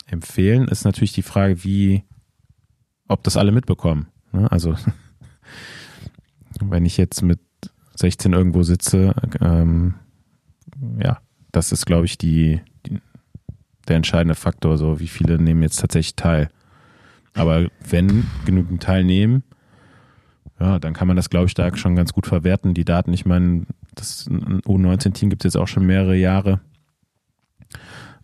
empfehlen. 0.07 0.69
Ist 0.69 0.85
natürlich 0.85 1.13
die 1.13 1.23
Frage, 1.23 1.65
wie, 1.65 2.05
ob 3.09 3.23
das 3.23 3.37
alle 3.37 3.53
mitbekommen. 3.53 4.09
Ne? 4.33 4.51
Also, 4.51 4.75
wenn 6.61 6.85
ich 6.85 6.97
jetzt 6.97 7.23
mit 7.23 7.41
16 7.97 8.33
irgendwo 8.33 8.63
sitze, 8.63 9.15
ähm, 9.41 9.95
ja, 11.03 11.21
das 11.53 11.73
ist, 11.73 11.87
glaube 11.87 12.07
ich, 12.07 12.19
die, 12.19 12.61
die, 12.87 13.01
der 13.89 13.97
entscheidende 13.97 14.35
Faktor, 14.35 14.79
so 14.79 15.01
wie 15.01 15.09
viele 15.09 15.39
nehmen 15.39 15.63
jetzt 15.63 15.81
tatsächlich 15.81 16.17
teil. 16.17 16.49
Aber 17.35 17.69
wenn 17.89 18.27
genügend 18.45 18.83
teilnehmen, 18.83 19.43
ja, 20.59 20.79
dann 20.79 20.93
kann 20.93 21.09
man 21.09 21.17
das, 21.17 21.31
glaube 21.31 21.47
ich, 21.47 21.55
da 21.55 21.75
schon 21.77 21.97
ganz 21.97 22.13
gut 22.13 22.27
verwerten, 22.27 22.75
die 22.75 22.85
Daten. 22.85 23.13
Ich 23.13 23.25
meine, 23.25 23.67
das 23.95 24.29
U19-Team 24.29 25.31
gibt 25.31 25.45
es 25.45 25.55
jetzt 25.55 25.61
auch 25.61 25.69
schon 25.69 25.87
mehrere 25.87 26.17
Jahre. 26.17 26.61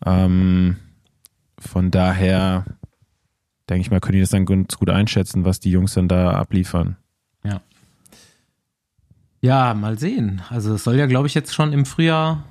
Ähm, 0.05 0.77
von 1.59 1.91
daher 1.91 2.67
denke 3.69 3.81
ich 3.81 3.91
mal, 3.91 4.01
können 4.01 4.15
die 4.15 4.21
das 4.21 4.31
dann 4.31 4.45
ganz 4.45 4.77
gut 4.77 4.91
einschätzen, 4.91 5.45
was 5.45 5.61
die 5.61 5.71
Jungs 5.71 5.95
dann 5.95 6.09
da 6.09 6.33
abliefern. 6.33 6.97
Ja. 7.45 7.63
Ja, 9.47 9.75
mal 9.75 9.97
sehen. 9.97 10.43
Also 10.51 10.75
es 10.75 10.83
soll 10.83 10.97
ja, 10.97 11.07
glaube 11.07 11.29
ich, 11.29 11.35
jetzt 11.35 11.55
schon 11.55 11.73
im 11.73 11.87
Frühjahr 11.87 12.43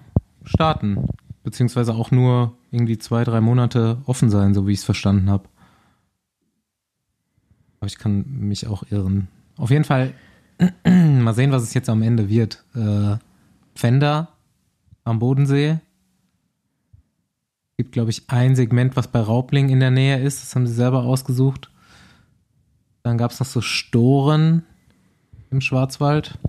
starten. 0.45 1.09
Beziehungsweise 1.43 1.93
auch 1.93 2.09
nur 2.09 2.57
irgendwie 2.71 2.97
zwei, 2.97 3.25
drei 3.25 3.41
Monate 3.41 3.97
offen 4.05 4.29
sein, 4.29 4.53
so 4.53 4.65
wie 4.65 4.71
ich 4.71 4.79
es 4.79 4.85
verstanden 4.85 5.29
habe. 5.29 5.49
Aber 7.81 7.87
ich 7.87 7.97
kann 7.97 8.23
mich 8.39 8.67
auch 8.67 8.83
irren. 8.91 9.27
Auf 9.57 9.71
jeden 9.71 9.83
Fall 9.83 10.13
mal 10.85 11.33
sehen, 11.33 11.51
was 11.51 11.63
es 11.63 11.73
jetzt 11.73 11.89
am 11.89 12.01
Ende 12.01 12.29
wird. 12.29 12.63
Äh, 12.73 13.17
Pfänder 13.75 14.29
am 15.03 15.19
Bodensee. 15.19 15.79
Gibt, 17.75 17.91
glaube 17.91 18.11
ich, 18.11 18.29
ein 18.29 18.55
Segment, 18.55 18.95
was 18.95 19.09
bei 19.09 19.19
Raubling 19.19 19.67
in 19.67 19.81
der 19.81 19.91
Nähe 19.91 20.21
ist. 20.21 20.41
Das 20.41 20.55
haben 20.55 20.65
sie 20.65 20.73
selber 20.73 21.03
ausgesucht. 21.03 21.69
Dann 23.03 23.17
gab 23.17 23.31
es 23.31 23.39
noch 23.41 23.47
so 23.47 23.59
Storen 23.59 24.63
im 25.49 25.59
Schwarzwald, 25.59 26.39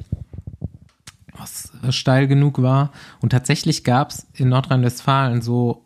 was 1.39 1.73
steil 1.91 2.27
genug 2.27 2.63
war. 2.63 2.93
Und 3.21 3.31
tatsächlich 3.31 3.85
gab 3.85 4.11
es 4.11 4.27
in 4.35 4.49
Nordrhein-Westfalen 4.49 5.43
so 5.43 5.85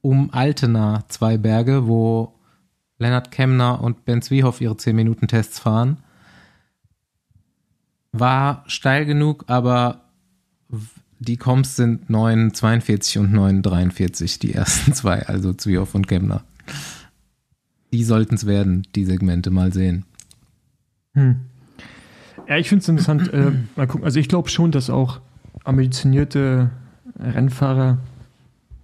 um 0.00 0.30
Altena 0.32 1.04
zwei 1.08 1.38
Berge, 1.38 1.86
wo 1.86 2.34
Lennart 2.98 3.30
Kemner 3.30 3.80
und 3.80 4.04
Ben 4.04 4.22
Zwiehoff 4.22 4.60
ihre 4.60 4.74
10-Minuten-Tests 4.74 5.58
fahren. 5.58 5.98
War 8.12 8.64
steil 8.66 9.06
genug, 9.06 9.44
aber 9.46 10.02
die 11.18 11.36
Comps 11.36 11.76
sind 11.76 12.10
9,42 12.10 13.18
und 13.20 13.32
9,43, 13.32 14.40
die 14.40 14.54
ersten 14.54 14.92
zwei, 14.94 15.26
also 15.26 15.52
Zwiehoff 15.52 15.94
und 15.94 16.08
Kemner. 16.08 16.44
Die 17.92 18.04
sollten 18.04 18.34
es 18.34 18.46
werden, 18.46 18.86
die 18.94 19.04
Segmente, 19.04 19.50
mal 19.50 19.72
sehen. 19.72 20.04
Hm. 21.14 21.51
Ja, 22.48 22.56
ich 22.56 22.68
finde 22.68 22.82
es 22.82 22.88
interessant. 22.88 23.32
äh, 23.32 23.52
mal 23.76 23.86
gucken. 23.86 24.04
Also 24.04 24.18
ich 24.20 24.28
glaube 24.28 24.48
schon, 24.48 24.72
dass 24.72 24.90
auch 24.90 25.20
ambitionierte 25.64 26.70
Rennfahrer 27.18 27.98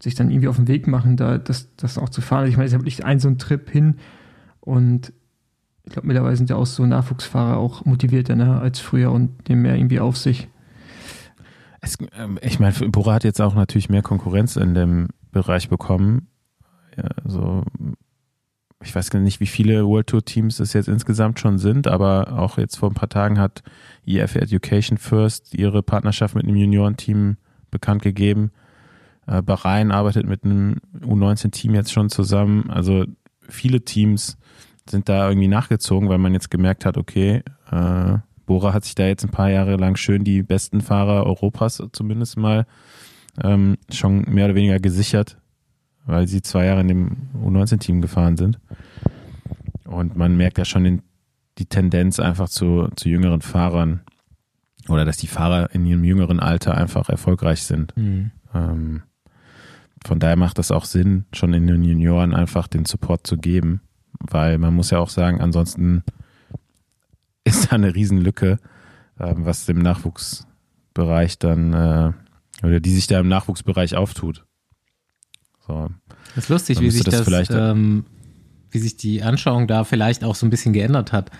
sich 0.00 0.14
dann 0.14 0.30
irgendwie 0.30 0.48
auf 0.48 0.56
den 0.56 0.68
Weg 0.68 0.86
machen, 0.86 1.16
da 1.16 1.38
das, 1.38 1.74
das 1.76 1.98
auch 1.98 2.08
zu 2.08 2.20
fahren. 2.20 2.46
Ich 2.46 2.56
meine, 2.56 2.66
es 2.66 2.72
ist 2.72 2.74
ja 2.74 2.80
wirklich 2.80 3.04
ein 3.04 3.18
so 3.18 3.28
ein 3.28 3.38
Trip 3.38 3.68
hin 3.68 3.96
und 4.60 5.12
ich 5.84 5.92
glaube, 5.92 6.06
mittlerweile 6.06 6.36
sind 6.36 6.50
ja 6.50 6.56
auch 6.56 6.66
so 6.66 6.84
Nachwuchsfahrer 6.84 7.56
auch 7.56 7.84
motivierter 7.86 8.36
ne, 8.36 8.60
als 8.60 8.78
früher 8.78 9.10
und 9.10 9.48
nehmen 9.48 9.62
mehr 9.62 9.74
irgendwie 9.74 10.00
auf 10.00 10.18
sich. 10.18 10.48
Es, 11.80 11.96
ähm, 12.16 12.38
ich 12.42 12.60
meine, 12.60 12.74
Bora 12.90 13.14
hat 13.14 13.24
jetzt 13.24 13.40
auch 13.40 13.54
natürlich 13.54 13.88
mehr 13.88 14.02
Konkurrenz 14.02 14.56
in 14.56 14.74
dem 14.74 15.08
Bereich 15.32 15.68
bekommen. 15.68 16.28
Ja, 16.96 17.04
also, 17.24 17.64
ich 18.82 18.94
weiß 18.94 19.10
gar 19.10 19.18
nicht, 19.18 19.40
wie 19.40 19.46
viele 19.46 19.86
World 19.86 20.06
Tour 20.06 20.24
Teams 20.24 20.60
es 20.60 20.72
jetzt 20.72 20.88
insgesamt 20.88 21.40
schon 21.40 21.58
sind, 21.58 21.88
aber 21.88 22.38
auch 22.38 22.58
jetzt 22.58 22.76
vor 22.76 22.90
ein 22.90 22.94
paar 22.94 23.08
Tagen 23.08 23.38
hat 23.38 23.62
IF 24.06 24.36
Education 24.36 24.98
First 24.98 25.54
ihre 25.54 25.82
Partnerschaft 25.82 26.34
mit 26.34 26.44
einem 26.44 26.56
Juniorenteam 26.56 27.36
bekannt 27.70 28.02
gegeben. 28.02 28.52
Äh, 29.26 29.42
Bahrain 29.42 29.90
arbeitet 29.90 30.26
mit 30.26 30.44
einem 30.44 30.76
U19-Team 31.00 31.74
jetzt 31.74 31.92
schon 31.92 32.08
zusammen. 32.08 32.70
Also 32.70 33.04
viele 33.48 33.80
Teams 33.80 34.38
sind 34.88 35.08
da 35.08 35.28
irgendwie 35.28 35.48
nachgezogen, 35.48 36.08
weil 36.08 36.18
man 36.18 36.32
jetzt 36.32 36.50
gemerkt 36.50 36.86
hat, 36.86 36.96
okay, 36.96 37.42
äh, 37.70 38.18
Bora 38.46 38.72
hat 38.72 38.84
sich 38.84 38.94
da 38.94 39.06
jetzt 39.06 39.24
ein 39.24 39.30
paar 39.30 39.50
Jahre 39.50 39.76
lang 39.76 39.96
schön 39.96 40.24
die 40.24 40.42
besten 40.42 40.80
Fahrer 40.80 41.26
Europas 41.26 41.82
zumindest 41.92 42.38
mal 42.38 42.66
ähm, 43.42 43.76
schon 43.92 44.22
mehr 44.22 44.46
oder 44.46 44.54
weniger 44.54 44.80
gesichert, 44.80 45.37
weil 46.08 46.26
sie 46.26 46.42
zwei 46.42 46.64
Jahre 46.64 46.80
in 46.80 46.88
dem 46.88 47.16
U19-Team 47.44 48.00
gefahren 48.00 48.36
sind. 48.36 48.58
Und 49.84 50.16
man 50.16 50.36
merkt 50.36 50.58
ja 50.58 50.64
schon 50.64 50.84
den, 50.84 51.02
die 51.58 51.66
Tendenz 51.66 52.18
einfach 52.18 52.48
zu, 52.48 52.88
zu 52.96 53.08
jüngeren 53.08 53.42
Fahrern 53.42 54.00
oder 54.88 55.04
dass 55.04 55.18
die 55.18 55.26
Fahrer 55.26 55.74
in 55.74 55.84
ihrem 55.84 56.04
jüngeren 56.04 56.40
Alter 56.40 56.76
einfach 56.76 57.10
erfolgreich 57.10 57.62
sind. 57.62 57.94
Mhm. 57.96 58.30
Ähm, 58.54 59.02
von 60.06 60.18
daher 60.18 60.36
macht 60.36 60.58
das 60.58 60.70
auch 60.70 60.86
Sinn, 60.86 61.26
schon 61.32 61.52
in 61.52 61.66
den 61.66 61.84
Junioren 61.84 62.34
einfach 62.34 62.68
den 62.68 62.86
Support 62.86 63.26
zu 63.26 63.36
geben, 63.36 63.82
weil 64.18 64.56
man 64.56 64.74
muss 64.74 64.90
ja 64.90 65.00
auch 65.00 65.10
sagen, 65.10 65.42
ansonsten 65.42 66.04
ist 67.44 67.70
da 67.70 67.76
eine 67.76 67.94
Riesenlücke, 67.94 68.58
äh, 69.18 69.34
was 69.36 69.66
dem 69.66 69.80
Nachwuchsbereich 69.80 71.38
dann, 71.38 71.74
äh, 71.74 72.12
oder 72.62 72.80
die 72.80 72.94
sich 72.94 73.08
da 73.08 73.20
im 73.20 73.28
Nachwuchsbereich 73.28 73.94
auftut. 73.94 74.46
So. 75.68 75.90
Das 76.34 76.44
ist 76.44 76.48
lustig, 76.48 76.80
wie 76.80 76.90
sich 76.90 77.04
das, 77.04 77.24
das 77.24 77.50
ähm, 77.50 78.04
wie 78.70 78.78
sich 78.78 78.96
die 78.96 79.22
Anschauung 79.22 79.68
da 79.68 79.84
vielleicht 79.84 80.24
auch 80.24 80.34
so 80.34 80.46
ein 80.46 80.50
bisschen 80.50 80.72
geändert 80.72 81.12
hat. 81.12 81.30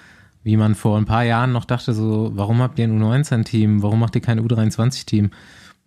Wie 0.44 0.56
man 0.56 0.74
vor 0.74 0.96
ein 0.96 1.04
paar 1.04 1.24
Jahren 1.24 1.52
noch 1.52 1.64
dachte, 1.64 1.92
so, 1.92 2.30
warum 2.34 2.62
habt 2.62 2.78
ihr 2.78 2.84
ein 2.84 3.02
U19-Team? 3.02 3.82
Warum 3.82 3.98
macht 3.98 4.14
ihr 4.14 4.22
kein 4.22 4.40
U23-Team? 4.40 5.30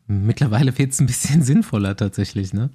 Mittlerweile 0.07 0.77
wird 0.77 0.91
es 0.91 0.99
ein 0.99 1.05
bisschen 1.05 1.41
sinnvoller 1.43 1.95
tatsächlich, 1.95 2.53
ne? 2.53 2.69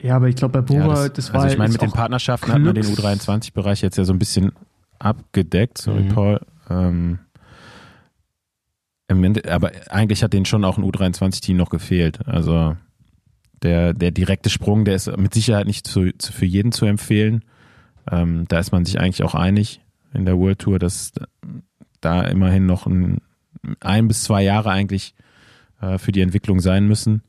Ja, 0.00 0.16
aber 0.16 0.28
ich 0.28 0.36
glaube, 0.36 0.60
bei 0.60 0.62
Bora, 0.62 1.04
ja, 1.04 1.08
das, 1.08 1.12
das, 1.12 1.32
war. 1.32 1.42
Also 1.42 1.52
ich 1.52 1.58
meine, 1.58 1.72
mit 1.72 1.80
den 1.80 1.92
Partnerschaften 1.92 2.46
Glücks. 2.46 2.58
hat 2.58 2.74
man 2.74 2.74
den 2.74 3.20
U23-Bereich 3.20 3.82
jetzt 3.82 3.96
ja 3.96 4.04
so 4.04 4.12
ein 4.12 4.18
bisschen 4.18 4.52
abgedeckt, 4.98 5.78
sorry 5.78 6.02
mhm. 6.02 6.08
Paul. 6.08 6.40
Ähm, 6.68 7.18
aber 9.48 9.72
eigentlich 9.90 10.22
hat 10.22 10.32
denen 10.32 10.46
schon 10.46 10.64
auch 10.64 10.78
ein 10.78 10.84
U23-Team 10.84 11.56
noch 11.56 11.70
gefehlt. 11.70 12.26
Also 12.26 12.76
der, 13.62 13.94
der 13.94 14.10
direkte 14.10 14.50
Sprung, 14.50 14.84
der 14.84 14.96
ist 14.96 15.16
mit 15.16 15.34
Sicherheit 15.34 15.66
nicht 15.66 15.86
zu, 15.86 16.12
zu, 16.18 16.32
für 16.32 16.46
jeden 16.46 16.72
zu 16.72 16.84
empfehlen. 16.84 17.44
Ähm, 18.10 18.46
da 18.48 18.58
ist 18.58 18.72
man 18.72 18.84
sich 18.84 18.98
eigentlich 18.98 19.22
auch 19.22 19.34
einig 19.34 19.80
in 20.12 20.24
der 20.24 20.38
World 20.38 20.58
Tour, 20.58 20.78
dass 20.78 21.12
da 22.00 22.22
immerhin 22.22 22.66
noch 22.66 22.86
ein, 22.86 23.18
ein 23.80 24.08
bis 24.08 24.24
zwei 24.24 24.42
Jahre 24.42 24.70
eigentlich 24.70 25.14
äh, 25.80 25.98
für 25.98 26.12
die 26.12 26.20
Entwicklung 26.20 26.60
sein 26.60 26.86
müssen, 26.86 27.22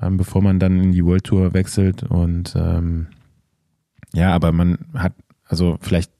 ähm, 0.00 0.16
bevor 0.16 0.42
man 0.42 0.58
dann 0.58 0.82
in 0.82 0.92
die 0.92 1.04
World 1.04 1.24
Tour 1.24 1.54
wechselt. 1.54 2.02
Und 2.02 2.54
ähm, 2.56 3.06
ja, 4.12 4.32
aber 4.32 4.52
man 4.52 4.78
hat, 4.94 5.14
also 5.46 5.78
vielleicht 5.80 6.10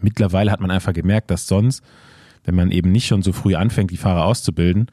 mittlerweile 0.00 0.50
hat 0.50 0.60
man 0.60 0.70
einfach 0.70 0.92
gemerkt, 0.92 1.30
dass 1.30 1.46
sonst, 1.46 1.84
wenn 2.44 2.54
man 2.54 2.70
eben 2.70 2.90
nicht 2.90 3.06
schon 3.06 3.22
so 3.22 3.32
früh 3.32 3.54
anfängt, 3.54 3.90
die 3.90 3.98
Fahrer 3.98 4.24
auszubilden, 4.24 4.90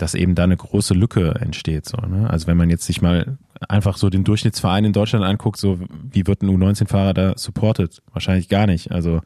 dass 0.00 0.14
eben 0.14 0.34
da 0.34 0.44
eine 0.44 0.56
große 0.56 0.94
Lücke 0.94 1.34
entsteht. 1.40 1.86
So, 1.86 1.98
ne? 1.98 2.30
Also 2.30 2.46
wenn 2.46 2.56
man 2.56 2.70
jetzt 2.70 2.86
sich 2.86 3.02
mal 3.02 3.36
einfach 3.68 3.98
so 3.98 4.08
den 4.08 4.24
Durchschnittsverein 4.24 4.86
in 4.86 4.92
Deutschland 4.92 5.24
anguckt, 5.24 5.58
so 5.58 5.78
wie 6.10 6.26
wird 6.26 6.42
ein 6.42 6.48
U19-Fahrer 6.48 7.12
da 7.12 7.34
supported? 7.36 8.02
Wahrscheinlich 8.12 8.48
gar 8.48 8.66
nicht. 8.66 8.92
Also 8.92 9.20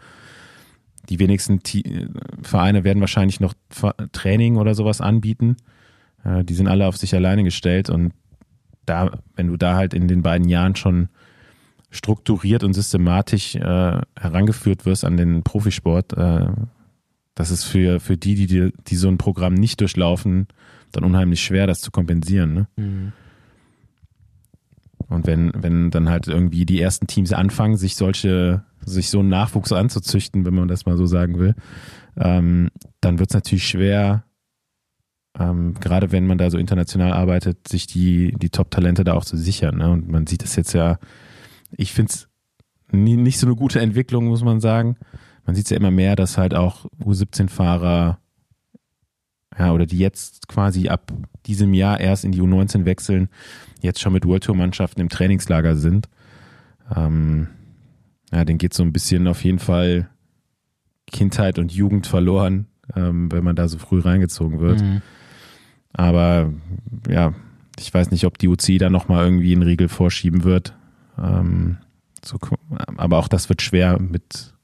die 1.09 1.21
wenigsten 1.21 1.63
T 1.63 2.09
Vereine 2.43 2.83
werden 2.83 3.01
wahrscheinlich 3.01 3.39
noch 3.39 3.55
Training 4.13 4.57
oder 4.57 4.75
sowas 4.75 5.01
anbieten. 5.01 5.57
Äh, 6.25 6.45
die 6.45 6.55
sind 6.55 6.67
alle 6.67 6.87
auf 6.89 6.97
sich 6.97 7.15
alleine 7.15 7.45
gestellt 7.45 7.89
und 7.89 8.13
da, 8.85 9.19
wenn 9.37 9.47
du 9.47 9.57
da 9.57 9.77
halt 9.77 9.95
in 9.95 10.09
den 10.09 10.23
beiden 10.23 10.49
Jahren 10.49 10.77
schon 10.77 11.09
strukturiert 11.91 12.65
und 12.65 12.75
systematisch 12.75 13.55
äh, 13.55 14.01
herangeführt 14.19 14.85
wirst 14.85 15.05
an 15.05 15.17
den 15.17 15.45
Profisport, 15.45 16.13
äh, 16.15 16.49
das 17.35 17.51
ist 17.51 17.65
für, 17.65 18.01
für 18.01 18.17
die, 18.17 18.47
die, 18.47 18.73
die 18.87 18.97
so 18.97 19.09
ein 19.09 19.19
Programm 19.19 19.55
nicht 19.55 19.81
durchlaufen, 19.81 20.49
dann 20.97 21.05
unheimlich 21.05 21.43
schwer, 21.43 21.67
das 21.67 21.81
zu 21.81 21.91
kompensieren. 21.91 22.55
Ne? 22.55 22.69
Mhm. 22.77 23.13
Und 25.09 25.27
wenn, 25.27 25.53
wenn 25.55 25.91
dann 25.91 26.09
halt 26.09 26.29
irgendwie 26.29 26.65
die 26.65 26.81
ersten 26.81 27.07
Teams 27.07 27.33
anfangen, 27.33 27.77
sich 27.77 27.95
solche, 27.95 28.65
sich 28.85 29.11
so 29.11 29.21
einen 29.21 29.29
Nachwuchs 29.29 29.73
anzuzüchten, 29.73 30.47
wenn 30.47 30.55
man 30.55 30.69
das 30.69 30.87
mal 30.87 30.97
so 30.97 31.07
sagen 31.07 31.39
will, 31.39 31.55
ähm, 32.17 32.71
dann 33.01 33.19
wird 33.19 33.31
es 33.31 33.35
natürlich 33.35 33.67
schwer, 33.67 34.25
ähm, 35.39 35.75
gerade 35.75 36.11
wenn 36.13 36.27
man 36.27 36.39
da 36.39 36.51
so 36.51 36.59
international 36.59 37.13
arbeitet, 37.13 37.69
sich 37.69 37.87
die, 37.87 38.33
die 38.39 38.51
Top-Talente 38.51 39.05
da 39.05 39.15
auch 39.15 39.25
zu 39.25 39.37
sichern. 39.37 39.79
Ne? 39.79 39.91
Und 39.91 40.09
man 40.09 40.27
sieht 40.27 40.43
es 40.43 40.57
jetzt 40.57 40.73
ja 40.73 40.99
ich 41.77 41.93
finde 41.93 42.13
es 42.13 42.29
nicht 42.93 43.39
so 43.39 43.47
eine 43.47 43.57
gute 43.57 43.81
Entwicklung, 43.81 44.27
muss 44.27 44.45
man 44.45 44.61
sagen. 44.61 44.97
Man 45.45 45.55
sieht 45.55 45.67
es 45.67 45.71
ja 45.71 45.77
immer 45.77 45.91
mehr, 45.91 46.17
dass 46.17 46.39
halt 46.39 46.55
auch 46.55 46.87
U17-Fahrer 47.03 48.19
ja, 49.59 49.73
oder 49.73 49.87
die 49.87 49.99
jetzt 49.99 50.49
quasi 50.49 50.89
ab 50.89 51.13
diesem 51.47 51.75
Jahr 51.75 52.01
erst 52.01 52.25
in 52.25 52.33
die 52.33 52.43
U19 52.43 52.85
wechseln, 52.85 53.29
jetzt 53.81 54.01
schon 54.01 54.13
mit 54.13 54.25
World 54.27 54.45
Tour 54.45 54.57
Mannschaften 54.57 55.01
im 55.01 55.09
Trainingslager 55.09 55.77
sind. 55.77 56.09
Ähm, 56.95 57.49
ja, 58.33 58.45
den 58.45 58.59
geht 58.59 58.75
so 58.75 58.83
ein 58.83 58.93
bisschen 58.93 59.29
auf 59.29 59.45
jeden 59.45 59.59
Fall 59.59 60.09
Kindheit 61.13 61.59
und 61.59 61.73
Jugend 61.73 62.07
verloren, 62.07 62.67
ähm, 62.97 63.31
wenn 63.31 63.45
man 63.45 63.57
da 63.57 63.69
so 63.69 63.79
früh 63.79 64.01
reingezogen 64.01 64.61
wird. 64.61 64.83
Mhm. 64.83 65.03
Aber 65.93 66.53
ja, 67.09 67.35
ich 67.79 67.93
weiß 67.93 68.11
nicht, 68.11 68.25
ob 68.25 68.39
die 68.39 68.49
UCI 68.49 68.79
da 68.79 68.91
nochmal 68.91 69.25
irgendwie 69.25 69.53
einen 69.53 69.63
Riegel 69.63 69.89
vorschieben 69.89 70.45
wird. 70.45 70.75
Ähm, 71.19 71.79
so, 72.25 72.39
aber 72.97 73.19
auch 73.19 73.29
das 73.29 73.49
wird 73.49 73.63
schwer 73.63 74.01
mit, 74.01 74.55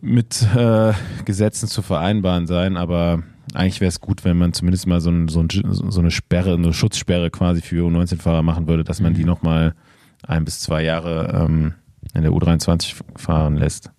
mit 0.00 0.46
äh, 0.54 0.92
Gesetzen 1.24 1.68
zu 1.68 1.82
vereinbaren 1.82 2.46
sein. 2.46 2.76
Aber 2.76 3.22
eigentlich 3.54 3.80
wäre 3.80 3.88
es 3.88 4.00
gut, 4.00 4.24
wenn 4.24 4.36
man 4.36 4.52
zumindest 4.52 4.86
mal 4.86 5.00
so, 5.00 5.10
ein, 5.10 5.28
so, 5.28 5.40
ein, 5.40 5.48
so, 5.50 6.00
eine 6.00 6.10
Sperre, 6.10 6.54
eine 6.54 6.72
Schutzsperre 6.72 7.30
quasi 7.30 7.60
für 7.60 7.86
U19-Fahrer 7.86 8.42
machen 8.42 8.66
würde, 8.68 8.84
dass 8.84 9.00
man 9.00 9.14
die 9.14 9.22
Mhm. 9.22 9.26
nochmal 9.26 9.74
ein 10.22 10.44
bis 10.44 10.60
zwei 10.60 10.82
Jahre 10.82 11.44
ähm, 11.46 11.74
in 12.14 12.22
der 12.22 12.32
U23 12.32 12.94
fahren 13.16 13.56
lässt. 13.56 13.90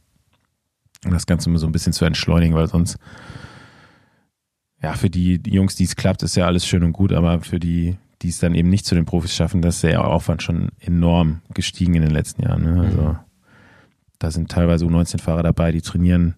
Um 1.05 1.11
das 1.11 1.25
Ganze 1.25 1.49
mal 1.49 1.57
so 1.59 1.65
ein 1.65 1.71
bisschen 1.71 1.93
zu 1.93 2.05
entschleunigen, 2.05 2.55
weil 2.55 2.67
sonst 2.67 2.97
ja, 4.81 4.93
für 4.93 5.09
die, 5.09 5.41
Jungs, 5.45 5.75
die 5.75 5.83
es 5.83 5.95
klappt, 5.95 6.23
ist 6.23 6.35
ja 6.35 6.45
alles 6.45 6.65
schön 6.65 6.83
und 6.83 6.93
gut, 6.93 7.11
aber 7.11 7.41
für 7.41 7.59
die, 7.59 7.97
die 8.21 8.29
es 8.29 8.39
dann 8.39 8.55
eben 8.55 8.69
nicht 8.69 8.85
zu 8.85 8.95
den 8.95 9.05
Profis 9.05 9.35
schaffen, 9.35 9.61
das 9.61 9.75
ist 9.75 9.83
der 9.83 10.05
Aufwand 10.05 10.41
schon 10.43 10.69
enorm 10.79 11.41
gestiegen 11.53 11.95
in 11.95 12.01
den 12.01 12.11
letzten 12.11 12.43
Jahren. 12.43 12.63
Ne? 12.63 12.81
Also 12.81 13.17
da 14.19 14.31
sind 14.31 14.49
teilweise 14.51 14.85
U19-Fahrer 14.85 15.43
dabei, 15.43 15.71
die 15.71 15.81
trainieren 15.81 16.35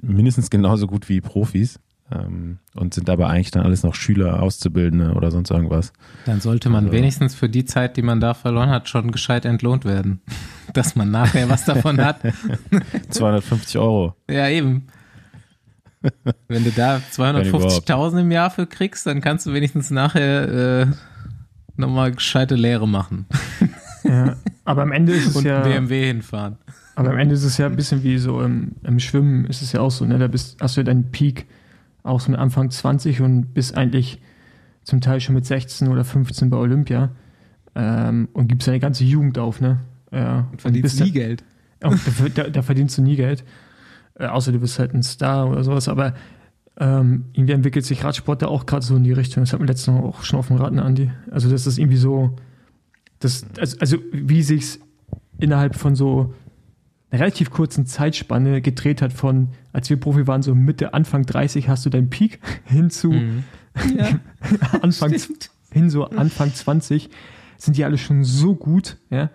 mindestens 0.00 0.48
genauso 0.50 0.86
gut 0.86 1.08
wie 1.08 1.20
Profis 1.20 1.80
ähm, 2.14 2.58
und 2.74 2.94
sind 2.94 3.08
aber 3.10 3.28
eigentlich 3.28 3.50
dann 3.50 3.62
alles 3.64 3.82
noch 3.82 3.94
Schüler, 3.94 4.42
Auszubildende 4.42 5.12
oder 5.14 5.30
sonst 5.30 5.50
irgendwas. 5.50 5.92
Dann 6.26 6.40
sollte 6.40 6.68
man 6.70 6.84
Also- 6.84 6.96
wenigstens 6.96 7.34
für 7.34 7.48
die 7.48 7.64
Zeit, 7.64 7.96
die 7.96 8.02
man 8.02 8.20
da 8.20 8.34
verloren 8.34 8.70
hat, 8.70 8.88
schon 8.88 9.10
gescheit 9.12 9.44
entlohnt 9.44 9.84
werden. 9.84 10.20
Dass 10.74 10.96
man 10.96 11.10
nachher 11.10 11.48
was 11.48 11.64
davon 11.64 12.00
hat. 12.02 12.20
250 13.10 13.78
Euro. 13.78 14.14
Ja, 14.30 14.48
eben. 14.48 14.86
Wenn 16.48 16.64
du 16.64 16.70
da 16.70 17.00
250.000 17.12 18.20
im 18.22 18.30
Jahr 18.32 18.50
für 18.50 18.66
kriegst, 18.66 19.06
dann 19.06 19.20
kannst 19.20 19.46
du 19.46 19.52
wenigstens 19.52 19.90
nachher 19.90 20.80
äh, 20.82 20.86
nochmal 21.76 22.12
gescheite 22.12 22.54
Lehre 22.56 22.88
machen 22.88 23.26
Ja. 24.04 24.36
Aber 24.64 24.82
am 24.82 24.92
Ende 24.92 25.12
ist 25.12 25.28
es 25.28 25.36
und 25.36 25.44
ja. 25.44 25.60
BMW 25.60 26.06
hinfahren. 26.06 26.56
Aber 26.96 27.10
am 27.10 27.18
Ende 27.18 27.34
ist 27.34 27.44
es 27.44 27.56
ja 27.58 27.66
ein 27.66 27.76
bisschen 27.76 28.02
wie 28.02 28.18
so 28.18 28.42
im, 28.42 28.72
im 28.82 28.98
Schwimmen 28.98 29.44
ist 29.46 29.62
es 29.62 29.72
ja 29.72 29.80
auch 29.80 29.90
so, 29.90 30.04
ne? 30.04 30.18
Da 30.18 30.26
bist, 30.26 30.60
hast 30.60 30.76
du 30.76 30.80
ja 30.80 30.84
deinen 30.84 31.10
Peak 31.10 31.46
auch 32.02 32.20
so 32.20 32.30
mit 32.30 32.40
Anfang 32.40 32.70
20 32.70 33.20
und 33.20 33.54
bist 33.54 33.76
eigentlich 33.76 34.20
zum 34.84 35.00
Teil 35.00 35.20
schon 35.20 35.34
mit 35.34 35.46
16 35.46 35.88
oder 35.88 36.04
15 36.04 36.50
bei 36.50 36.56
Olympia 36.56 37.10
ähm, 37.74 38.28
und 38.32 38.48
gibst 38.48 38.66
deine 38.68 38.80
ganze 38.80 39.04
Jugend 39.04 39.38
auf, 39.38 39.60
ne? 39.60 39.80
Ja, 40.10 40.48
Verdienst 40.58 40.82
bist 40.82 41.00
nie 41.00 41.12
da- 41.12 41.20
Geld. 41.20 41.44
auch, 41.82 41.94
da, 42.34 42.44
da, 42.50 42.62
verdienst 42.62 42.98
du 42.98 43.02
nie 43.02 43.16
Geld. 43.16 43.44
Äh, 44.14 44.26
außer 44.26 44.52
du 44.52 44.58
bist 44.60 44.78
halt 44.78 44.94
ein 44.94 45.02
Star 45.02 45.48
oder 45.48 45.64
sowas, 45.64 45.88
aber 45.88 46.14
ähm, 46.78 47.24
irgendwie 47.32 47.52
entwickelt 47.54 47.84
sich 47.84 48.04
Radsport 48.04 48.42
da 48.42 48.46
auch 48.46 48.66
gerade 48.66 48.84
so 48.84 48.96
in 48.96 49.04
die 49.04 49.12
Richtung. 49.12 49.42
Das 49.42 49.52
hat 49.52 49.60
mir 49.60 49.66
letztens 49.66 50.00
auch 50.00 50.22
schon 50.22 50.38
auf 50.38 50.48
dem 50.48 50.56
Raten, 50.56 50.78
Andi. 50.78 51.10
Also, 51.30 51.50
das 51.50 51.66
ist 51.66 51.78
irgendwie 51.78 51.96
so, 51.96 52.36
das, 53.20 53.46
also, 53.58 53.76
also 53.78 53.96
wie 54.12 54.42
sich's 54.42 54.78
innerhalb 55.38 55.76
von 55.76 55.94
so 55.96 56.34
relativ 57.12 57.50
kurzen 57.50 57.84
Zeitspanne 57.86 58.60
gedreht 58.62 59.02
hat 59.02 59.12
von, 59.12 59.48
als 59.72 59.90
wir 59.90 59.98
Profi 59.98 60.26
waren, 60.26 60.42
so 60.42 60.54
Mitte, 60.54 60.94
Anfang 60.94 61.24
30 61.26 61.68
hast 61.68 61.84
du 61.84 61.90
deinen 61.90 62.08
Peak 62.10 62.38
hin 62.64 62.90
zu 62.90 63.10
Mhm. 63.12 63.44
Ja, 63.96 64.18
Anfang, 64.82 65.18
stimmt. 65.18 65.50
hin 65.70 65.88
so 65.90 66.04
Anfang 66.10 66.52
20 66.52 67.08
sind 67.58 67.76
die 67.76 67.84
alle 67.84 67.96
schon 67.98 68.22
so 68.24 68.54
gut, 68.54 68.96
ja, 69.10 69.30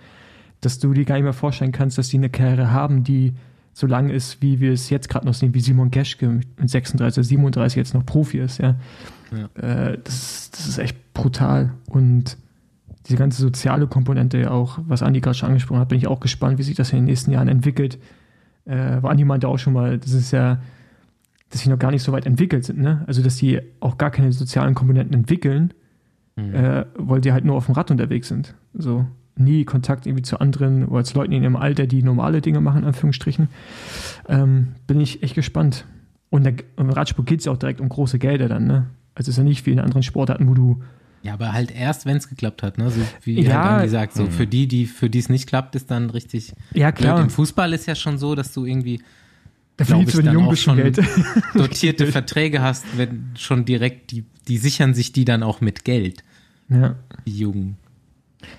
dass 0.61 0.77
du 0.79 0.93
dir 0.93 1.05
gar 1.05 1.15
nicht 1.15 1.23
mehr 1.23 1.33
vorstellen 1.33 1.71
kannst, 1.71 1.97
dass 1.97 2.09
die 2.09 2.17
eine 2.17 2.29
Karriere 2.29 2.71
haben, 2.71 3.03
die 3.03 3.33
so 3.73 3.87
lang 3.87 4.09
ist, 4.09 4.41
wie 4.41 4.59
wir 4.59 4.73
es 4.73 4.89
jetzt 4.89 5.07
gerade 5.09 5.25
noch 5.25 5.33
sehen, 5.35 5.53
wie 5.53 5.59
Simon 5.59 5.91
Geschke 5.91 6.27
mit 6.27 6.47
36, 6.69 7.25
37 7.27 7.77
jetzt 7.77 7.93
noch 7.93 8.05
Profi 8.05 8.39
ist, 8.39 8.57
ja. 8.59 8.75
Äh, 9.55 9.97
das, 10.03 10.15
ist- 10.15 10.53
das 10.57 10.67
ist 10.67 10.77
echt 10.79 11.13
brutal. 11.13 11.73
Und 11.87 12.37
diese 13.07 13.17
ganze 13.17 13.41
soziale 13.41 13.87
Komponente 13.87 14.51
auch, 14.51 14.79
was 14.87 15.01
Andi 15.03 15.21
gerade 15.21 15.37
schon 15.37 15.49
angesprochen 15.49 15.79
hat, 15.79 15.89
bin 15.89 15.97
ich 15.97 16.07
auch 16.07 16.19
gespannt, 16.19 16.57
wie 16.57 16.63
sich 16.63 16.75
das 16.75 16.91
in 16.91 16.97
den 16.99 17.05
nächsten 17.05 17.31
Jahren 17.31 17.47
entwickelt. 17.47 17.97
Äh, 18.65 18.75
aber 18.77 19.09
Andi 19.09 19.23
meinte 19.23 19.47
auch 19.47 19.57
schon 19.57 19.73
mal, 19.73 19.97
das 19.97 20.11
ist 20.11 20.31
ja, 20.31 20.59
dass 21.49 21.61
sie 21.61 21.69
noch 21.69 21.79
gar 21.79 21.91
nicht 21.91 22.03
so 22.03 22.11
weit 22.11 22.25
entwickelt 22.25 22.65
sind, 22.65 22.79
ne? 22.79 23.03
Also, 23.07 23.23
dass 23.23 23.37
die 23.37 23.61
auch 23.79 23.97
gar 23.97 24.11
keine 24.11 24.31
sozialen 24.33 24.75
Komponenten 24.75 25.13
entwickeln, 25.13 25.73
Mhm. 26.35 26.53
äh, 26.53 26.85
weil 26.95 27.19
die 27.21 27.31
halt 27.31 27.45
nur 27.45 27.55
auf 27.55 27.65
dem 27.65 27.73
Rad 27.73 27.89
unterwegs 27.89 28.27
sind. 28.27 28.53
So 28.73 29.07
nie 29.35 29.65
Kontakt 29.65 30.05
irgendwie 30.05 30.21
zu 30.23 30.39
anderen 30.39 30.85
oder 30.85 31.03
zu 31.03 31.17
Leuten 31.17 31.31
in 31.31 31.41
ihrem 31.43 31.55
Alter, 31.55 31.87
die 31.87 32.03
normale 32.03 32.41
Dinge 32.41 32.61
machen, 32.61 32.79
in 32.81 32.85
Anführungsstrichen. 32.85 33.47
Ähm, 34.29 34.69
bin 34.85 34.99
ich 34.99 35.23
echt 35.23 35.33
gespannt. 35.35 35.85
Und 36.29 36.43
der, 36.43 36.53
im 36.77 36.89
Radsport 36.89 37.27
geht 37.27 37.39
es 37.39 37.45
ja 37.45 37.51
auch 37.51 37.57
direkt 37.57 37.81
um 37.81 37.89
große 37.89 38.19
Gelder 38.19 38.49
dann, 38.49 38.67
ne? 38.67 38.85
Also 39.15 39.29
es 39.29 39.35
ist 39.35 39.37
ja 39.37 39.43
nicht 39.43 39.65
wie 39.65 39.71
in 39.71 39.79
anderen 39.79 40.03
Sportarten, 40.03 40.47
wo 40.47 40.53
du 40.53 40.81
Ja, 41.23 41.33
aber 41.33 41.51
halt 41.53 41.71
erst, 41.71 42.05
wenn 42.05 42.15
es 42.17 42.29
geklappt 42.29 42.63
hat, 42.63 42.77
ne? 42.77 42.89
So 42.89 43.01
wie 43.23 43.41
Ja. 43.41 43.53
halt 43.63 43.73
Andi 43.81 43.89
sagt, 43.89 44.13
so 44.15 44.27
für 44.27 44.47
die, 44.47 44.67
die 44.67 44.85
für 44.85 45.09
die 45.09 45.19
es 45.19 45.29
nicht 45.29 45.47
klappt, 45.47 45.75
ist 45.75 45.91
dann 45.91 46.09
richtig. 46.09 46.53
ja 46.73 46.91
Blöd. 46.91 47.19
Im 47.19 47.29
Fußball 47.29 47.73
ist 47.73 47.85
ja 47.87 47.95
schon 47.95 48.17
so, 48.17 48.35
dass 48.35 48.53
du 48.53 48.65
irgendwie 48.65 49.01
da 49.77 49.83
du 49.85 50.01
ich, 50.01 50.11
dann 50.13 50.37
auch 50.37 50.55
schon- 50.55 50.77
Geld. 50.77 50.99
dotierte 51.53 52.07
Verträge 52.07 52.61
hast, 52.61 52.85
wenn 52.97 53.31
schon 53.37 53.65
direkt 53.65 54.11
die, 54.11 54.25
die 54.47 54.57
sichern 54.57 54.93
sich 54.93 55.11
die 55.11 55.25
dann 55.25 55.43
auch 55.43 55.59
mit 55.61 55.83
Geld, 55.85 56.23
ja. 56.69 56.95
die 57.25 57.37
Jungen. 57.37 57.77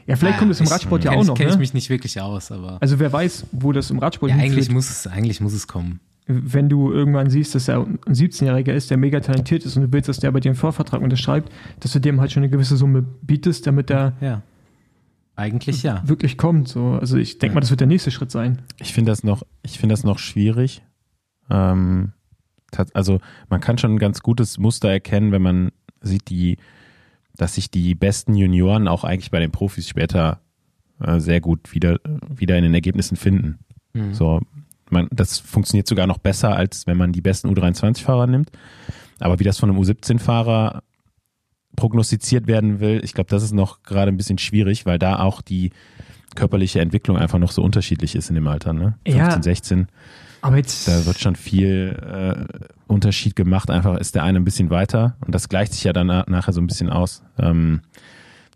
ja, 0.07 0.17
vielleicht 0.17 0.37
Ah, 0.37 0.39
kommt 0.41 0.51
es 0.53 0.61
im 0.61 0.67
ich- 0.67 0.73
Radsport 0.73 1.05
ja 1.05 1.13
auch 1.13 1.23
ich- 1.23 1.27
noch, 1.27 1.35
Kenn 1.37 1.49
ich 1.49 1.55
ne? 1.55 1.61
mich 1.61 1.75
nicht 1.75 1.89
wirklich 1.91 2.21
aus, 2.21 2.53
aber 2.53 2.79
Also 2.83 2.99
wer 2.99 3.13
weiß, 3.13 3.47
wo 3.53 3.73
das 3.73 3.91
im 3.91 3.99
Radsport 3.99 4.31
ja, 4.31 4.37
eigentlich 4.39 4.71
muss 4.71 4.91
es, 4.91 5.07
eigentlich 5.07 5.41
muss 5.41 5.55
es 5.55 5.67
kommen. 5.67 6.01
Wenn 6.31 6.69
du 6.69 6.93
irgendwann 6.93 7.31
siehst, 7.31 7.55
dass 7.55 7.69
er 7.69 7.81
ein 7.87 7.99
17-Jähriger 8.15 8.73
ist, 8.73 8.91
der 8.91 8.99
mega 8.99 9.19
talentiert 9.21 9.65
ist 9.65 9.77
und 9.77 9.83
du 9.85 9.93
willst, 9.93 10.09
dass 10.11 10.19
der 10.21 10.31
bei 10.31 10.41
dir 10.41 10.51
einen 10.51 10.57
Vorvertrag 10.57 11.01
unterschreibt, 11.01 11.51
dass 11.81 11.93
du 11.93 12.01
dem 12.01 12.21
halt 12.21 12.31
schon 12.31 12.43
eine 12.43 12.51
gewisse 12.51 12.77
Summe 12.77 13.03
bietest, 13.23 13.67
damit 13.67 13.91
er 13.91 14.13
Ja. 14.21 14.43
Eigentlich 15.37 15.85
ja. 15.85 16.03
wirklich 16.07 16.37
kommt. 16.37 16.67
So. 16.69 16.99
Also 17.01 17.17
ich 17.17 17.39
denke 17.39 17.53
Ja. 17.53 17.55
mal, 17.55 17.61
das 17.61 17.71
wird 17.71 17.81
der 17.81 17.87
nächste 17.87 18.11
Schritt 18.11 18.31
sein. 18.33 18.61
Ich 18.81 18.93
finde 18.93 19.13
das 19.13 19.23
noch, 19.23 19.43
ich 19.63 19.79
finde 19.79 19.93
das 19.93 20.03
noch 20.05 20.19
schwierig. 20.19 20.83
Ähm, 21.49 22.13
also 22.93 23.21
man 23.49 23.61
kann 23.61 23.79
schon 23.79 23.95
ein 23.95 23.99
ganz 23.99 24.21
gutes 24.21 24.59
Muster 24.59 24.91
erkennen, 24.91 25.31
wenn 25.33 25.43
man 25.43 25.71
sieht, 26.01 26.29
die, 26.29 26.59
dass 27.37 27.55
sich 27.55 27.71
die 27.71 27.95
besten 27.95 28.35
Junioren 28.35 28.89
auch 28.89 29.05
eigentlich 29.05 29.31
bei 29.31 29.39
den 29.39 29.53
Profis 29.53 29.89
später 29.89 30.41
äh, 31.01 31.21
sehr 31.21 31.41
gut 31.41 31.73
wieder, 31.73 32.01
wieder 32.29 32.57
in 32.59 32.65
den 32.65 32.75
Ergebnissen 32.75 33.17
finden. 33.17 33.61
Mhm. 33.95 34.13
So, 34.15 34.41
man, 34.93 35.09
das 35.11 35.39
funktioniert 35.39 35.87
sogar 35.87 36.07
noch 36.07 36.19
besser, 36.19 36.55
als 36.57 36.87
wenn 36.87 36.97
man 36.97 37.13
die 37.13 37.21
besten 37.21 37.49
U23-Fahrer 37.49 38.27
nimmt. 38.27 38.51
Aber 39.21 39.39
wie 39.39 39.45
das 39.45 39.59
von 39.59 39.71
einem 39.71 39.79
U17-Fahrer 39.81 40.83
prognostiziert 41.77 42.47
werden 42.47 42.81
will, 42.81 43.01
ich 43.05 43.15
glaube, 43.15 43.31
das 43.31 43.43
ist 43.43 43.53
noch 43.53 43.83
gerade 43.83 44.11
ein 44.11 44.17
bisschen 44.17 44.39
schwierig, 44.39 44.87
weil 44.87 44.99
da 44.99 45.21
auch 45.21 45.43
die 45.43 45.71
körperliche 46.35 46.81
Entwicklung 46.81 47.17
einfach 47.17 47.39
noch 47.39 47.53
so 47.53 47.63
unterschiedlich 47.63 48.15
ist 48.15 48.29
in 48.29 48.35
dem 48.35 48.47
Alter. 48.49 48.73
Ne? 48.73 48.97
Ja. 49.07 49.25
15, 49.31 49.43
16, 49.43 49.89
Aber 50.43 50.57
jetzt. 50.57 50.87
da 50.89 51.07
wird 51.07 51.19
schon 51.19 51.37
viel 51.37 51.97
äh, 52.51 52.69
Unterschied 52.87 53.37
gemacht. 53.37 53.71
Einfach 53.71 53.97
ist 53.99 54.15
der 54.15 54.25
eine 54.25 54.39
ein 54.39 54.45
bisschen 54.45 54.71
weiter 54.71 55.17
und 55.25 55.35
das 55.35 55.49
gleicht 55.49 55.73
sich 55.73 55.85
ja 55.85 55.93
dann 55.93 56.09
na- 56.09 56.25
nachher 56.29 56.53
so 56.53 56.61
ein 56.61 56.67
bisschen 56.67 56.91
aus. 56.91 57.23
Ähm, 57.39 57.81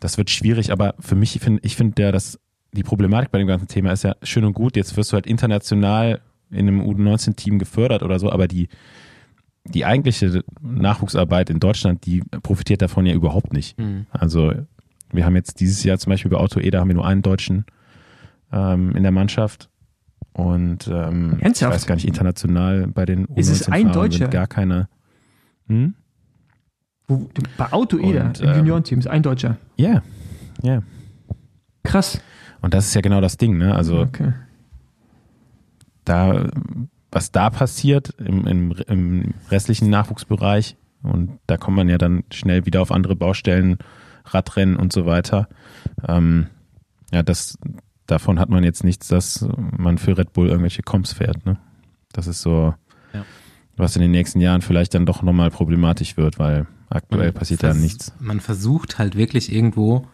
das 0.00 0.18
wird 0.18 0.30
schwierig, 0.30 0.72
aber 0.72 0.94
für 0.98 1.14
mich, 1.14 1.36
ich 1.36 1.42
finde 1.42 1.60
ich 1.64 1.76
find 1.76 1.98
ja, 1.98 2.10
dass 2.12 2.38
die 2.72 2.82
Problematik 2.82 3.30
bei 3.30 3.38
dem 3.38 3.46
ganzen 3.46 3.68
Thema 3.68 3.92
ist 3.92 4.04
ja 4.04 4.16
schön 4.22 4.44
und 4.44 4.54
gut. 4.54 4.76
Jetzt 4.76 4.96
wirst 4.96 5.12
du 5.12 5.14
halt 5.14 5.26
international 5.26 6.20
in 6.50 6.68
einem 6.68 6.80
U19-Team 6.82 7.58
gefördert 7.58 8.02
oder 8.02 8.18
so, 8.18 8.30
aber 8.30 8.48
die, 8.48 8.68
die 9.64 9.84
eigentliche 9.84 10.42
Nachwuchsarbeit 10.60 11.50
in 11.50 11.60
Deutschland, 11.60 12.04
die 12.06 12.22
profitiert 12.42 12.82
davon 12.82 13.06
ja 13.06 13.14
überhaupt 13.14 13.52
nicht. 13.52 13.78
Mhm. 13.78 14.06
Also 14.10 14.52
wir 15.12 15.24
haben 15.24 15.36
jetzt 15.36 15.60
dieses 15.60 15.84
Jahr 15.84 15.98
zum 15.98 16.10
Beispiel 16.10 16.30
bei 16.30 16.38
Auto 16.38 16.60
Eder 16.60 16.80
haben 16.80 16.88
wir 16.88 16.94
nur 16.94 17.06
einen 17.06 17.22
Deutschen 17.22 17.66
ähm, 18.52 18.96
in 18.96 19.02
der 19.02 19.12
Mannschaft. 19.12 19.68
Und 20.32 20.88
ähm, 20.88 21.38
ich 21.42 21.62
weiß 21.62 21.86
gar 21.86 21.94
nicht, 21.96 22.06
international 22.06 22.86
bei 22.86 23.04
den 23.04 23.26
Ist 23.34 23.50
es 23.50 23.68
ein 23.68 23.88
U19-Fahrern 23.88 23.92
Deutscher? 23.92 24.18
sind 24.18 24.30
gar 24.30 24.46
keine. 24.46 24.88
Hm? 25.68 25.94
Wo, 27.06 27.28
bei 27.58 27.70
Auto 27.72 27.98
Eder 27.98 28.26
Und, 28.26 28.40
im 28.40 28.48
ähm, 28.48 28.56
Juniorenteam 28.58 28.98
ist 28.98 29.08
ein 29.08 29.22
Deutscher. 29.22 29.58
Ja, 29.76 30.02
ja. 30.62 30.82
Krass. 31.82 32.20
Und 32.62 32.74
das 32.74 32.86
ist 32.86 32.94
ja 32.94 33.00
genau 33.00 33.20
das 33.20 33.36
Ding, 33.36 33.58
ne? 33.58 33.74
Also 33.74 34.00
okay. 34.00 34.32
da, 36.04 36.48
was 37.10 37.30
da 37.32 37.50
passiert 37.50 38.14
im, 38.18 38.46
im, 38.46 38.72
im 38.88 39.34
restlichen 39.50 39.90
Nachwuchsbereich, 39.90 40.76
und 41.02 41.38
da 41.48 41.56
kommt 41.56 41.76
man 41.76 41.88
ja 41.88 41.98
dann 41.98 42.22
schnell 42.32 42.64
wieder 42.64 42.80
auf 42.80 42.92
andere 42.92 43.16
Baustellen, 43.16 43.78
Radrennen 44.24 44.76
und 44.76 44.92
so 44.92 45.04
weiter. 45.04 45.48
Ähm, 46.06 46.46
ja, 47.12 47.24
das, 47.24 47.58
davon 48.06 48.38
hat 48.38 48.48
man 48.48 48.62
jetzt 48.62 48.84
nichts, 48.84 49.08
dass 49.08 49.46
man 49.76 49.98
für 49.98 50.16
Red 50.16 50.32
Bull 50.32 50.46
irgendwelche 50.46 50.82
Comps 50.82 51.12
fährt, 51.12 51.44
ne? 51.44 51.58
Das 52.12 52.28
ist 52.28 52.42
so, 52.42 52.74
Ja. 53.12 53.24
was 53.76 53.96
in 53.96 54.02
den 54.02 54.12
nächsten 54.12 54.40
Jahren 54.40 54.62
vielleicht 54.62 54.94
dann 54.94 55.06
doch 55.06 55.22
nochmal 55.22 55.50
problematisch 55.50 56.16
wird, 56.16 56.38
weil 56.38 56.66
aktuell 56.88 57.26
Man 57.26 57.34
passiert 57.34 57.64
da 57.64 57.74
nichts. 57.74 58.12
Man 58.20 58.38
versucht 58.38 58.98
halt 58.98 59.16
wirklich 59.16 59.52
irgendwo 59.52 60.06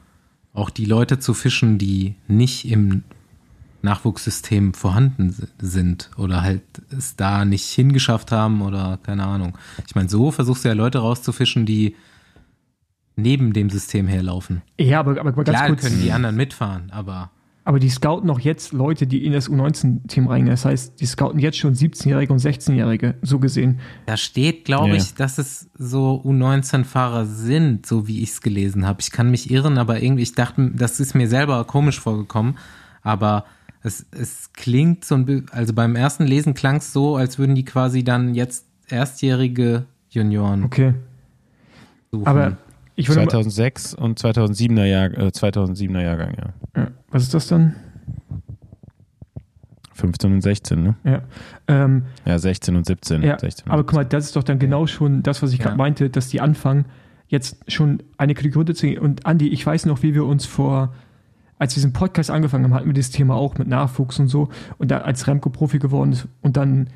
auch 0.58 0.70
die 0.70 0.84
Leute 0.84 1.18
zu 1.18 1.34
fischen, 1.34 1.78
die 1.78 2.14
nicht 2.26 2.68
im 2.70 3.02
Nachwuchssystem 3.82 4.74
vorhanden 4.74 5.30
si- 5.30 5.46
sind 5.60 6.10
oder 6.16 6.42
halt 6.42 6.62
es 6.90 7.16
da 7.16 7.44
nicht 7.44 7.66
hingeschafft 7.70 8.32
haben 8.32 8.60
oder 8.62 8.98
keine 9.02 9.24
Ahnung. 9.24 9.56
Ich 9.86 9.94
meine, 9.94 10.08
so 10.08 10.30
versuchst 10.32 10.64
du 10.64 10.68
ja 10.68 10.74
Leute 10.74 10.98
rauszufischen, 10.98 11.64
die 11.64 11.94
neben 13.16 13.52
dem 13.52 13.70
System 13.70 14.06
herlaufen. 14.08 14.62
Ja, 14.78 15.00
aber, 15.00 15.18
aber 15.20 15.32
ganz 15.32 15.48
Klar 15.48 15.68
kurz. 15.68 15.82
können 15.82 16.00
die 16.02 16.12
anderen 16.12 16.36
mitfahren, 16.36 16.90
aber 16.90 17.30
Aber 17.68 17.78
die 17.80 17.90
scouten 17.90 18.30
auch 18.30 18.40
jetzt 18.40 18.72
Leute, 18.72 19.06
die 19.06 19.26
in 19.26 19.34
das 19.34 19.50
U19-Team 19.50 20.26
reingehen. 20.26 20.52
Das 20.52 20.64
heißt, 20.64 20.98
die 21.02 21.04
scouten 21.04 21.38
jetzt 21.38 21.58
schon 21.58 21.74
17-Jährige 21.74 22.32
und 22.32 22.38
16-Jährige, 22.38 23.16
so 23.20 23.38
gesehen. 23.38 23.80
Da 24.06 24.16
steht, 24.16 24.64
glaube 24.64 24.88
Ja. 24.88 24.94
ich, 24.94 25.12
dass 25.12 25.36
es 25.36 25.68
so 25.76 26.22
U19-Fahrer 26.24 27.26
sind, 27.26 27.84
so 27.84 28.08
wie 28.08 28.22
ich 28.22 28.30
es 28.30 28.40
gelesen 28.40 28.86
habe. 28.86 29.02
Ich 29.02 29.10
kann 29.10 29.30
mich 29.30 29.50
irren, 29.50 29.76
aber 29.76 30.00
irgendwie, 30.02 30.22
ich 30.22 30.32
dachte, 30.34 30.70
das 30.74 30.98
ist 30.98 31.14
mir 31.14 31.28
selber 31.28 31.62
komisch 31.66 32.00
vorgekommen. 32.00 32.56
Aber 33.02 33.44
es, 33.82 34.06
es 34.12 34.50
klingt 34.54 35.04
so 35.04 35.16
ein 35.16 35.26
bi- 35.26 35.42
also 35.52 35.74
beim 35.74 35.94
ersten 35.94 36.24
Lesen 36.24 36.54
klang 36.54 36.76
es 36.76 36.94
so, 36.94 37.16
als 37.16 37.38
würden 37.38 37.54
die 37.54 37.66
quasi 37.66 38.02
dann 38.02 38.34
jetzt 38.34 38.64
erstjährige 38.86 39.84
Junioren 40.08 40.64
Okay. 40.64 40.94
suchen. 42.10 42.26
Aber 42.26 42.56
ich 42.96 43.08
würde 43.08 43.20
mal, 43.26 43.30
2006 43.30 43.92
und 43.94 44.18
2007er, 44.18 44.84
Jahr, 44.86 45.10
äh, 45.18 45.28
2007er 45.30 46.00
Jahrgang, 46.02 46.34
ja. 46.38 46.54
Ja, 46.78 46.88
was 47.10 47.22
ist 47.24 47.34
das 47.34 47.46
dann? 47.48 47.74
15 49.94 50.32
und 50.32 50.40
16, 50.42 50.82
ne? 50.82 50.94
Ja. 51.04 51.22
Ähm, 51.66 52.04
Ja, 52.24 52.38
16 52.38 52.76
und 52.76 52.86
17. 52.86 53.22
Ja, 53.22 53.38
16 53.38 53.66
und 53.66 53.72
aber 53.72 53.82
guck 53.84 53.94
mal, 53.94 54.04
das 54.04 54.26
ist 54.26 54.36
doch 54.36 54.44
dann 54.44 54.58
genau 54.60 54.86
schon 54.86 55.22
das, 55.22 55.42
was 55.42 55.52
ich 55.52 55.58
gerade 55.58 55.72
Ja. 55.74 55.76
meinte, 55.76 56.08
dass 56.08 56.28
die 56.28 56.40
anfangen, 56.40 56.84
jetzt 57.26 57.70
schon 57.70 58.02
eine 58.16 58.34
Kategorie 58.34 58.58
runterzugehen. 58.60 58.98
Und 59.02 59.26
Andi, 59.26 59.48
ich 59.48 59.66
weiß 59.66 59.86
noch, 59.86 60.02
wie 60.02 60.14
wir 60.14 60.24
uns 60.24 60.46
vor, 60.46 60.94
als 61.58 61.72
wir 61.72 61.80
diesen 61.80 61.92
Podcast 61.92 62.30
angefangen 62.30 62.64
haben, 62.64 62.74
hatten 62.74 62.86
wir 62.86 62.94
das 62.94 63.10
Thema 63.10 63.34
auch 63.34 63.58
mit 63.58 63.66
Nachwuchs 63.66 64.20
und 64.20 64.28
so. 64.28 64.48
Und 64.78 64.90
da 64.92 64.98
als 64.98 65.26
Remco 65.26 65.50
Profi 65.50 65.78
geworden 65.80 66.12
ist 66.12 66.28
und 66.42 66.56
dann 66.56 66.88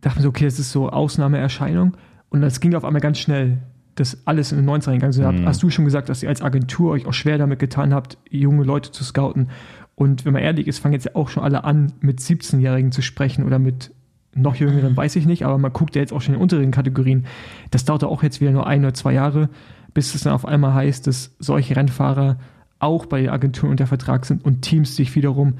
dachten 0.00 0.18
wir 0.18 0.22
so, 0.22 0.28
okay, 0.30 0.44
das 0.46 0.58
ist 0.58 0.72
so 0.72 0.88
Ausnahmeerscheinung. 0.88 1.96
Und 2.30 2.40
das 2.40 2.60
ging 2.60 2.74
auf 2.74 2.84
einmal 2.84 3.02
ganz 3.02 3.18
schnell, 3.18 3.58
dass 3.96 4.26
alles 4.26 4.52
in 4.52 4.58
den 4.58 4.68
90er 4.68 4.92
gegangen 4.92 5.10
ist. 5.10 5.18
Mhm. 5.20 5.46
Hast 5.46 5.62
du 5.62 5.70
schon 5.70 5.84
gesagt, 5.84 6.08
dass 6.08 6.22
ihr 6.22 6.28
als 6.28 6.42
Agentur 6.42 6.92
euch 6.92 7.06
auch 7.06 7.12
schwer 7.14 7.38
damit 7.38 7.58
getan 7.58 7.92
habt, 7.92 8.18
junge 8.30 8.62
Leute 8.64 8.92
zu 8.92 9.02
scouten? 9.04 9.48
Und 9.94 10.24
wenn 10.24 10.32
man 10.34 10.42
ehrlich 10.42 10.66
ist, 10.68 10.78
fangen 10.78 10.92
jetzt 10.92 11.06
ja 11.06 11.14
auch 11.14 11.28
schon 11.28 11.42
alle 11.42 11.64
an, 11.64 11.92
mit 12.00 12.20
17-Jährigen 12.20 12.92
zu 12.92 13.02
sprechen 13.02 13.44
oder 13.44 13.58
mit 13.58 13.92
noch 14.34 14.54
jüngeren, 14.56 14.94
weiß 14.96 15.16
ich 15.16 15.24
nicht, 15.26 15.44
aber 15.46 15.56
man 15.56 15.72
guckt 15.72 15.96
ja 15.96 16.02
jetzt 16.02 16.12
auch 16.12 16.20
schon 16.20 16.34
in 16.34 16.38
den 16.38 16.42
unteren 16.42 16.70
Kategorien. 16.70 17.24
Das 17.70 17.86
dauert 17.86 18.02
ja 18.02 18.08
auch 18.08 18.22
jetzt 18.22 18.42
wieder 18.42 18.50
nur 18.50 18.66
ein 18.66 18.80
oder 18.84 18.92
zwei 18.92 19.14
Jahre, 19.14 19.48
bis 19.94 20.14
es 20.14 20.22
dann 20.24 20.34
auf 20.34 20.44
einmal 20.44 20.74
heißt, 20.74 21.06
dass 21.06 21.34
solche 21.38 21.74
Rennfahrer 21.74 22.38
auch 22.78 23.06
bei 23.06 23.22
den 23.22 23.30
Agenturen 23.30 23.70
unter 23.70 23.86
Vertrag 23.86 24.26
sind 24.26 24.44
und 24.44 24.60
Teams 24.60 24.94
sich 24.94 25.14
wiederum, 25.14 25.54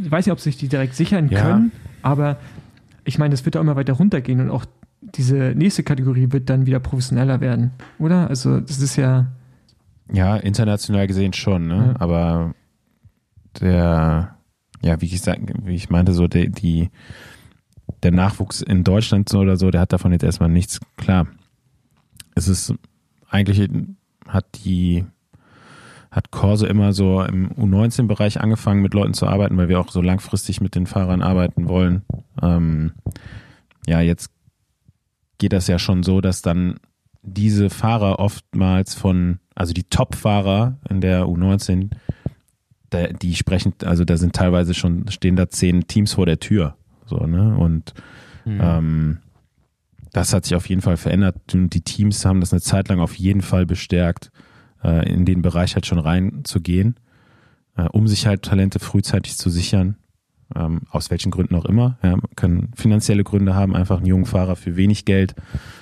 ich 0.00 0.08
weiß 0.08 0.26
nicht, 0.26 0.32
ob 0.32 0.38
sich 0.38 0.56
die 0.56 0.68
direkt 0.68 0.94
sichern 0.94 1.28
Ja. 1.28 1.42
können, 1.42 1.72
aber 2.02 2.36
ich 3.04 3.18
meine, 3.18 3.32
das 3.32 3.44
wird 3.44 3.56
auch 3.56 3.60
immer 3.60 3.74
weiter 3.74 3.94
runtergehen 3.94 4.40
und 4.40 4.50
auch 4.50 4.64
diese 5.02 5.52
nächste 5.56 5.82
Kategorie 5.82 6.28
wird 6.30 6.48
dann 6.48 6.66
wieder 6.66 6.80
professioneller 6.80 7.40
werden, 7.40 7.72
oder? 7.98 8.28
Also 8.28 8.60
das 8.60 8.78
ist 8.78 8.96
ja, 8.96 9.26
Ja, 10.12 10.36
international 10.36 11.06
gesehen 11.06 11.32
schon, 11.32 11.66
ne? 11.66 11.94
Ja. 11.94 12.00
Aber 12.00 12.54
der, 13.60 14.36
ja, 14.82 15.00
wie 15.00 15.06
ich 15.06 15.20
sag, 15.20 15.38
wie 15.64 15.74
ich 15.74 15.90
meinte, 15.90 16.12
so 16.12 16.28
der, 16.28 16.46
die, 16.46 16.90
der 18.02 18.12
Nachwuchs 18.12 18.62
in 18.62 18.84
Deutschland 18.84 19.28
so 19.28 19.40
oder 19.40 19.56
so, 19.56 19.70
der 19.70 19.80
hat 19.80 19.92
davon 19.92 20.12
jetzt 20.12 20.24
erstmal 20.24 20.48
nichts. 20.48 20.80
Klar, 20.96 21.26
es 22.34 22.48
ist 22.48 22.74
eigentlich 23.28 23.68
hat 24.28 24.46
die 24.64 25.04
hat 26.10 26.30
Corse 26.30 26.66
immer 26.66 26.92
so 26.92 27.22
im 27.22 27.50
U19-Bereich 27.52 28.38
angefangen, 28.38 28.82
mit 28.82 28.92
Leuten 28.92 29.14
zu 29.14 29.26
arbeiten, 29.26 29.56
weil 29.56 29.70
wir 29.70 29.80
auch 29.80 29.90
so 29.90 30.02
langfristig 30.02 30.60
mit 30.60 30.74
den 30.74 30.86
Fahrern 30.86 31.22
arbeiten 31.22 31.68
wollen. 31.68 32.02
Ähm, 32.42 32.92
ja, 33.86 34.02
jetzt 34.02 34.30
geht 35.38 35.52
das 35.52 35.66
ja 35.66 35.78
schon 35.78 36.02
so, 36.02 36.20
dass 36.20 36.42
dann 36.42 36.76
diese 37.22 37.70
Fahrer 37.70 38.18
oftmals 38.18 38.94
von, 38.94 39.38
also 39.54 39.72
die 39.72 39.84
Top-Fahrer 39.84 40.78
in 40.88 41.00
der 41.00 41.24
U19, 41.26 41.90
da, 42.90 43.06
die 43.06 43.34
sprechen, 43.34 43.74
also 43.84 44.04
da 44.04 44.16
sind 44.16 44.34
teilweise 44.34 44.74
schon, 44.74 45.08
stehen 45.08 45.36
da 45.36 45.48
zehn 45.48 45.86
Teams 45.86 46.14
vor 46.14 46.26
der 46.26 46.40
Tür. 46.40 46.76
So, 47.06 47.18
ne? 47.26 47.56
Und 47.56 47.94
Mhm. 48.44 48.58
ähm, 48.60 49.18
das 50.12 50.34
hat 50.34 50.44
sich 50.44 50.54
auf 50.56 50.68
jeden 50.68 50.82
Fall 50.82 50.96
verändert. 50.96 51.36
Und 51.54 51.70
die 51.70 51.80
Teams 51.80 52.24
haben 52.24 52.40
das 52.40 52.52
eine 52.52 52.60
Zeit 52.60 52.88
lang 52.88 52.98
auf 53.00 53.14
jeden 53.14 53.40
Fall 53.40 53.66
bestärkt, 53.66 54.30
äh, 54.82 55.08
in 55.08 55.24
den 55.24 55.42
Bereich 55.42 55.74
halt 55.74 55.86
schon 55.86 56.00
reinzugehen, 56.00 56.96
äh, 57.76 57.84
um 57.84 58.08
sich 58.08 58.26
halt 58.26 58.42
Talente 58.42 58.78
frühzeitig 58.80 59.38
zu 59.38 59.48
sichern. 59.48 59.96
Ähm, 60.54 60.82
aus 60.90 61.10
welchen 61.10 61.30
Gründen 61.30 61.54
auch 61.54 61.64
immer. 61.64 61.98
Ja, 62.02 62.16
kann 62.36 62.70
finanzielle 62.74 63.24
Gründe 63.24 63.54
haben, 63.54 63.74
einfach 63.74 63.98
einen 63.98 64.06
jungen 64.06 64.26
Fahrer 64.26 64.56
für 64.56 64.76
wenig 64.76 65.04
Geld 65.04 65.34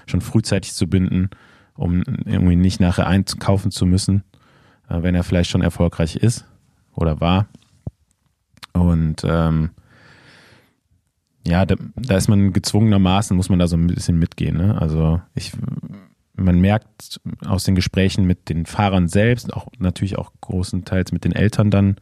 schon 0.06 0.20
frühzeitig 0.20 0.74
zu 0.74 0.86
binden, 0.86 1.30
um 1.74 2.02
irgendwie 2.24 2.56
nicht 2.56 2.80
nachher 2.80 3.06
einkaufen 3.06 3.70
zu 3.70 3.86
müssen, 3.86 4.22
äh, 4.88 5.02
wenn 5.02 5.14
er 5.14 5.24
vielleicht 5.24 5.50
schon 5.50 5.62
erfolgreich 5.62 6.16
ist 6.16 6.46
oder 6.94 7.20
war. 7.20 7.48
Und 8.72 9.22
ähm, 9.24 9.70
ja, 11.46 11.64
da, 11.64 11.74
da 11.96 12.16
ist 12.16 12.28
man 12.28 12.52
gezwungenermaßen, 12.52 13.36
muss 13.36 13.48
man 13.48 13.58
da 13.58 13.66
so 13.66 13.76
ein 13.76 13.86
bisschen 13.86 14.18
mitgehen. 14.18 14.56
Ne? 14.56 14.80
Also 14.80 15.20
ich, 15.34 15.52
man 16.34 16.60
merkt 16.60 17.20
aus 17.46 17.64
den 17.64 17.74
Gesprächen 17.74 18.26
mit 18.26 18.48
den 18.48 18.66
Fahrern 18.66 19.08
selbst, 19.08 19.52
auch 19.54 19.68
natürlich 19.78 20.18
auch 20.18 20.32
großenteils 20.40 21.12
mit 21.12 21.24
den 21.24 21.32
Eltern 21.32 21.70
dann, 21.70 21.96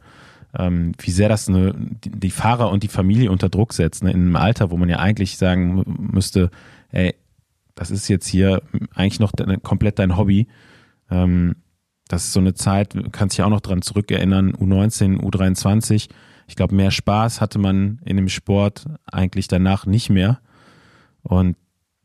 ähm, 0.57 0.93
wie 0.99 1.11
sehr 1.11 1.29
das 1.29 1.47
eine, 1.47 1.73
die, 2.03 2.31
Fahrer 2.31 2.71
und 2.71 2.83
die 2.83 2.87
Familie 2.87 3.31
unter 3.31 3.49
Druck 3.49 3.73
setzt, 3.73 4.03
ne? 4.03 4.11
in 4.11 4.21
einem 4.21 4.35
Alter, 4.35 4.71
wo 4.71 4.77
man 4.77 4.89
ja 4.89 4.97
eigentlich 4.99 5.37
sagen 5.37 5.79
mü- 5.79 6.11
müsste, 6.13 6.49
ey, 6.91 7.15
das 7.75 7.91
ist 7.91 8.07
jetzt 8.07 8.27
hier 8.27 8.61
eigentlich 8.95 9.19
noch 9.19 9.31
deine, 9.31 9.57
komplett 9.59 9.99
dein 9.99 10.17
Hobby. 10.17 10.47
Ähm, 11.09 11.55
das 12.07 12.25
ist 12.25 12.33
so 12.33 12.39
eine 12.39 12.55
Zeit, 12.55 12.95
kannst 13.11 13.37
dich 13.37 13.43
auch 13.45 13.49
noch 13.49 13.61
dran 13.61 13.83
zurückerinnern, 13.83 14.53
U19, 14.53 15.19
U23. 15.21 16.09
Ich 16.47 16.55
glaube, 16.55 16.73
mehr 16.75 16.89
Spaß 16.89 17.41
hatte 17.41 17.59
man 17.59 17.99
in 18.03 18.17
dem 18.17 18.29
Sport 18.29 18.85
eigentlich 19.05 19.47
danach 19.47 19.85
nicht 19.85 20.09
mehr. 20.09 20.39
Und 21.21 21.55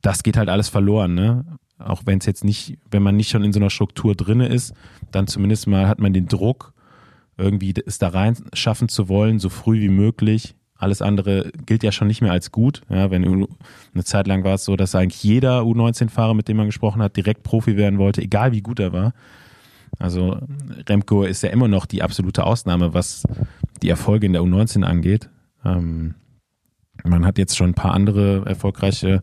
das 0.02 0.22
geht 0.22 0.36
halt 0.36 0.50
alles 0.50 0.68
verloren, 0.68 1.14
ne? 1.14 1.46
Auch 1.78 2.02
wenn 2.04 2.18
es 2.18 2.26
jetzt 2.26 2.44
nicht, 2.44 2.78
wenn 2.90 3.02
man 3.02 3.16
nicht 3.16 3.30
schon 3.30 3.42
in 3.42 3.52
so 3.52 3.58
einer 3.58 3.70
Struktur 3.70 4.14
drinne 4.14 4.46
ist, 4.48 4.74
dann 5.10 5.26
zumindest 5.26 5.66
mal 5.66 5.88
hat 5.88 5.98
man 5.98 6.12
den 6.12 6.26
Druck, 6.26 6.73
irgendwie 7.36 7.74
es 7.84 7.98
da 7.98 8.08
rein 8.08 8.36
schaffen 8.52 8.88
zu 8.88 9.08
wollen, 9.08 9.38
so 9.38 9.48
früh 9.48 9.80
wie 9.80 9.88
möglich. 9.88 10.54
Alles 10.76 11.02
andere 11.02 11.50
gilt 11.66 11.82
ja 11.82 11.92
schon 11.92 12.08
nicht 12.08 12.20
mehr 12.20 12.32
als 12.32 12.52
gut. 12.52 12.82
Ja, 12.88 13.10
wenn 13.10 13.24
eine 13.94 14.04
Zeit 14.04 14.26
lang 14.26 14.44
war 14.44 14.54
es 14.54 14.64
so, 14.64 14.76
dass 14.76 14.94
eigentlich 14.94 15.22
jeder 15.22 15.60
U19-Fahrer, 15.60 16.34
mit 16.34 16.48
dem 16.48 16.56
man 16.56 16.66
gesprochen 16.66 17.00
hat, 17.00 17.16
direkt 17.16 17.42
Profi 17.42 17.76
werden 17.76 17.98
wollte, 17.98 18.22
egal 18.22 18.52
wie 18.52 18.60
gut 18.60 18.80
er 18.80 18.92
war. 18.92 19.14
Also 19.98 20.38
Remco 20.88 21.22
ist 21.22 21.42
ja 21.42 21.50
immer 21.50 21.68
noch 21.68 21.86
die 21.86 22.02
absolute 22.02 22.44
Ausnahme, 22.44 22.94
was 22.94 23.24
die 23.82 23.88
Erfolge 23.88 24.26
in 24.26 24.32
der 24.32 24.42
U19 24.42 24.82
angeht. 24.82 25.30
Ähm, 25.64 26.14
man 27.04 27.24
hat 27.24 27.38
jetzt 27.38 27.56
schon 27.56 27.70
ein 27.70 27.74
paar 27.74 27.94
andere 27.94 28.44
erfolgreiche 28.46 29.20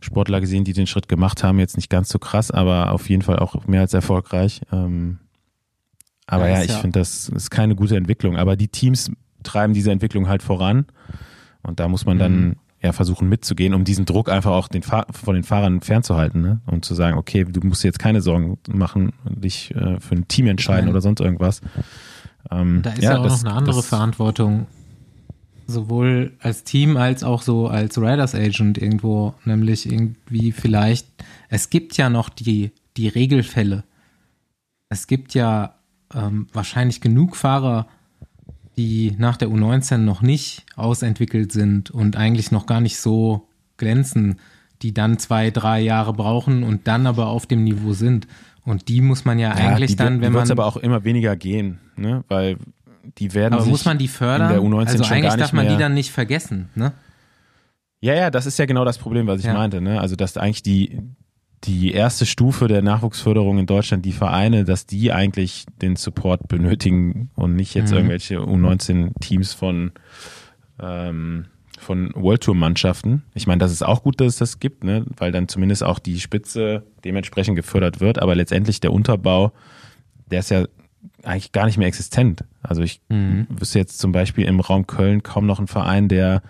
Sportler 0.00 0.40
gesehen, 0.40 0.64
die 0.64 0.72
den 0.72 0.86
Schritt 0.86 1.08
gemacht 1.08 1.42
haben. 1.42 1.58
Jetzt 1.58 1.76
nicht 1.76 1.90
ganz 1.90 2.08
so 2.08 2.18
krass, 2.18 2.50
aber 2.50 2.92
auf 2.92 3.08
jeden 3.08 3.22
Fall 3.22 3.38
auch 3.38 3.66
mehr 3.66 3.80
als 3.80 3.94
erfolgreich. 3.94 4.60
Ähm, 4.72 5.18
aber 6.28 6.48
Ja, 6.48 6.58
ja, 6.58 6.62
ich 6.64 6.70
ja- 6.70 6.78
finde, 6.78 7.00
das 7.00 7.28
ist 7.30 7.50
keine 7.50 7.74
gute 7.74 7.96
Entwicklung. 7.96 8.36
Aber 8.36 8.54
die 8.54 8.68
Teams 8.68 9.10
treiben 9.42 9.74
diese 9.74 9.90
Entwicklung 9.90 10.28
halt 10.28 10.42
voran. 10.44 10.86
Und 11.62 11.80
da 11.80 11.88
muss 11.88 12.04
man 12.06 12.18
dann 12.20 12.40
Mhm. 12.48 12.56
ja 12.82 12.92
versuchen 12.92 13.28
mitzugehen, 13.28 13.74
um 13.74 13.82
diesen 13.84 14.04
Druck 14.04 14.28
einfach 14.30 14.52
auch 14.52 14.68
den 14.68 14.82
Fahr 14.82 15.06
von 15.10 15.34
den 15.34 15.42
Fahrern 15.42 15.80
fernzuhalten. 15.80 16.40
Ne? 16.42 16.60
Und 16.66 16.84
zu 16.84 16.94
sagen, 16.94 17.18
okay, 17.18 17.44
du 17.44 17.60
musst 17.66 17.82
jetzt 17.82 17.98
keine 17.98 18.20
Sorgen 18.20 18.58
machen, 18.68 19.12
dich 19.24 19.74
äh, 19.74 19.98
für 20.00 20.14
ein 20.14 20.28
Team 20.28 20.46
entscheiden 20.46 20.82
meine- 20.84 20.90
oder 20.92 21.00
sonst 21.00 21.20
irgendwas. 21.20 21.60
Ähm, 22.50 22.80
Da 22.82 22.90
ist 22.92 23.02
ja, 23.02 23.18
auch 23.18 23.24
das- 23.24 23.42
noch 23.42 23.50
eine 23.50 23.58
andere 23.58 23.82
Verantwortung, 23.82 24.66
sowohl 25.66 26.32
als 26.40 26.64
Team 26.64 26.96
als 26.96 27.24
auch 27.24 27.42
so 27.42 27.68
als 27.68 27.98
Riders 27.98 28.34
Agent 28.34 28.78
irgendwo, 28.78 29.34
nämlich 29.44 29.90
irgendwie 29.90 30.52
vielleicht, 30.52 31.06
es 31.48 31.68
gibt 31.70 31.96
ja 31.96 32.08
noch 32.10 32.28
die, 32.28 32.72
die 32.96 33.08
Regelfälle. 33.08 33.84
Es 34.88 35.06
gibt 35.06 35.34
ja 35.34 35.74
ähm, 36.14 36.46
wahrscheinlich 36.52 37.00
genug 37.00 37.36
Fahrer, 37.36 37.86
die 38.76 39.14
nach 39.18 39.36
der 39.36 39.48
U19 39.48 39.98
noch 39.98 40.22
nicht 40.22 40.64
ausentwickelt 40.76 41.52
sind 41.52 41.90
und 41.90 42.16
eigentlich 42.16 42.52
noch 42.52 42.66
gar 42.66 42.80
nicht 42.80 42.98
so 42.98 43.48
glänzen, 43.76 44.38
die 44.82 44.94
dann 44.94 45.18
zwei, 45.18 45.50
drei 45.50 45.80
Jahre 45.80 46.12
brauchen 46.12 46.62
und 46.62 46.86
dann 46.86 47.06
aber 47.06 47.26
auf 47.26 47.46
dem 47.46 47.64
Niveau 47.64 47.92
sind. 47.92 48.26
Und 48.64 48.88
die 48.88 49.00
muss 49.00 49.24
man 49.24 49.38
ja, 49.38 49.52
eigentlich 49.52 49.92
die, 49.92 49.96
dann, 49.96 50.20
wenn 50.20 50.30
die 50.32 50.38
man 50.38 50.50
aber 50.50 50.66
auch 50.66 50.76
immer 50.76 51.02
weniger 51.04 51.34
gehen, 51.36 51.78
ne? 51.96 52.22
weil 52.28 52.58
die 53.18 53.34
werden 53.34 53.54
Aber 53.54 53.62
sich 53.62 53.70
muss 53.70 53.84
man 53.84 53.98
die 53.98 54.08
fördern? 54.08 54.50
in 54.52 54.60
der 54.60 54.62
U19 54.62 54.86
also 54.86 55.04
eigentlich 55.04 55.34
darf 55.34 55.52
man 55.52 55.68
die 55.68 55.76
dann 55.76 55.94
nicht 55.94 56.10
vergessen, 56.12 56.68
ne? 56.74 56.92
Ja, 58.00 58.14
ja, 58.14 58.30
das 58.30 58.46
ist 58.46 58.58
ja 58.58 58.66
genau 58.66 58.84
das 58.84 58.98
Problem, 58.98 59.26
was 59.26 59.40
ich 59.40 59.46
Ja. 59.46 59.54
meinte. 59.54 59.80
Ne? 59.80 60.00
Also, 60.00 60.14
dass 60.14 60.36
eigentlich 60.36 60.62
die, 60.62 61.00
die 61.64 61.92
erste 61.92 62.24
Stufe 62.24 62.68
der 62.68 62.82
Nachwuchsförderung 62.82 63.58
in 63.58 63.66
Deutschland, 63.66 64.04
die 64.04 64.12
Vereine, 64.12 64.64
dass 64.64 64.86
die 64.86 65.12
eigentlich 65.12 65.66
den 65.82 65.96
Support 65.96 66.46
benötigen 66.48 67.30
und 67.34 67.56
nicht 67.56 67.74
jetzt 67.74 67.90
Mhm. 67.90 67.96
irgendwelche 67.96 68.38
U19-Teams 68.38 69.52
von, 69.54 69.90
ähm, 70.80 71.46
von 71.78 72.12
World 72.14 72.42
Tour-Mannschaften. 72.42 73.22
Ich 73.34 73.46
meine, 73.46 73.58
das 73.60 73.72
ist 73.72 73.82
auch 73.82 74.02
gut, 74.02 74.20
dass 74.20 74.28
es 74.34 74.36
das 74.38 74.60
gibt, 74.60 74.84
ne? 74.84 75.04
weil 75.16 75.32
dann 75.32 75.48
zumindest 75.48 75.82
auch 75.84 75.98
die 75.98 76.20
Spitze 76.20 76.84
dementsprechend 77.04 77.56
gefördert 77.56 78.00
wird, 78.00 78.20
aber 78.20 78.34
letztendlich 78.34 78.80
der 78.80 78.92
Unterbau, 78.92 79.52
der 80.30 80.40
ist 80.40 80.50
ja 80.50 80.64
eigentlich 81.22 81.52
gar 81.52 81.66
nicht 81.66 81.78
mehr 81.78 81.88
existent. 81.88 82.44
Also 82.62 82.82
ich 82.82 83.00
Mhm. 83.08 83.46
wüsste 83.50 83.78
jetzt 83.78 83.98
zum 83.98 84.12
Beispiel 84.12 84.44
im 84.46 84.60
Raum 84.60 84.86
Köln 84.86 85.22
kaum 85.22 85.46
noch 85.46 85.58
einen 85.58 85.68
Verein, 85.68 86.08
der 86.08 86.42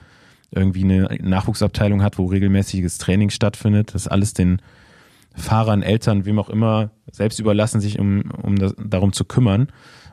irgendwie 0.51 0.85
eine 0.85 1.09
Nachwuchsabteilung 1.21 2.03
hat, 2.03 2.17
wo 2.19 2.25
regelmäßiges 2.27 2.97
Training 2.99 3.29
stattfindet. 3.31 3.95
Das 3.95 4.03
ist 4.03 4.09
alles 4.09 4.33
den 4.33 4.63
Fahrern, 5.39 5.83
Eltern, 5.83 6.25
wem 6.25 6.39
auch 6.39 6.51
immer, 6.51 6.91
selbst 7.11 7.39
überlassen, 7.39 7.81
sich 7.81 7.99
um, 7.99 8.31
um 8.43 8.57
das, 8.57 8.75
darum 8.79 9.13
zu 9.13 9.25
kümmern. 9.25 9.69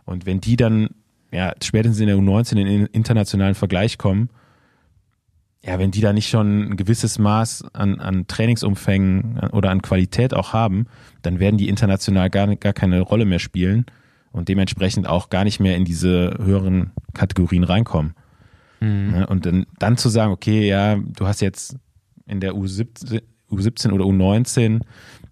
Und 0.06 0.26
wenn 0.26 0.40
die 0.40 0.56
dann 0.56 0.90
ja, 1.32 1.54
spätestens 1.62 2.00
in 2.00 2.08
der 2.08 2.18
U19 2.18 2.58
in 2.58 2.68
den 2.68 2.86
internationalen 2.88 3.56
Vergleich 3.56 3.98
kommen, 3.98 4.30
ja, 5.66 5.80
wenn 5.80 5.92
die 5.92 6.02
da 6.02 6.14
nicht 6.14 6.30
schon 6.30 6.70
ein 6.70 6.78
gewisses 6.78 7.18
Maß 7.18 7.66
an, 7.74 8.00
an 8.00 8.28
Trainingsumfängen 8.28 9.40
oder 9.52 9.72
an 9.72 9.82
Qualität 9.82 10.34
auch 10.34 10.54
haben, 10.54 10.86
dann 11.24 11.40
werden 11.40 11.58
die 11.58 11.70
international 11.70 12.30
gar, 12.30 12.56
gar 12.56 12.74
keine 12.74 13.02
Rolle 13.02 13.26
mehr 13.26 13.40
spielen 13.40 13.86
und 14.32 14.48
dementsprechend 14.48 15.08
auch 15.08 15.30
gar 15.30 15.44
nicht 15.44 15.60
mehr 15.60 15.76
in 15.76 15.86
diese 15.86 16.38
höheren 16.40 16.92
Kategorien 17.14 17.64
reinkommen. 17.64 18.14
Mhm. 18.80 19.12
Ne? 19.12 19.28
Und 19.28 19.46
dann, 19.48 19.66
dann 19.80 19.98
zu 19.98 20.10
sagen, 20.10 20.32
okay, 20.32 20.68
ja, 20.68 20.98
du 20.98 21.26
hast 21.26 21.42
jetzt 21.42 21.78
in 22.28 22.40
der 22.40 22.54
U17, 22.54 23.22
U17 23.50 23.92
oder 23.92 24.06
U19 24.06 24.82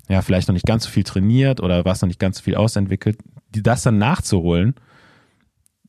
ja 0.10 0.22
vielleicht 0.22 0.47
noch 0.47 0.54
nicht 0.54 0.66
ganz 0.66 0.84
so 0.84 0.89
viel 0.89 1.04
trainiert 1.04 1.62
oder 1.62 1.86
warst 1.86 2.01
noch 2.01 2.08
nicht 2.08 2.20
ganz 2.20 2.38
so 2.38 2.43
viel 2.43 2.56
ausentwickelt, 2.56 3.18
die 3.56 3.64
das 3.64 3.84
dann 3.84 3.97
nachzuholen 3.97 4.76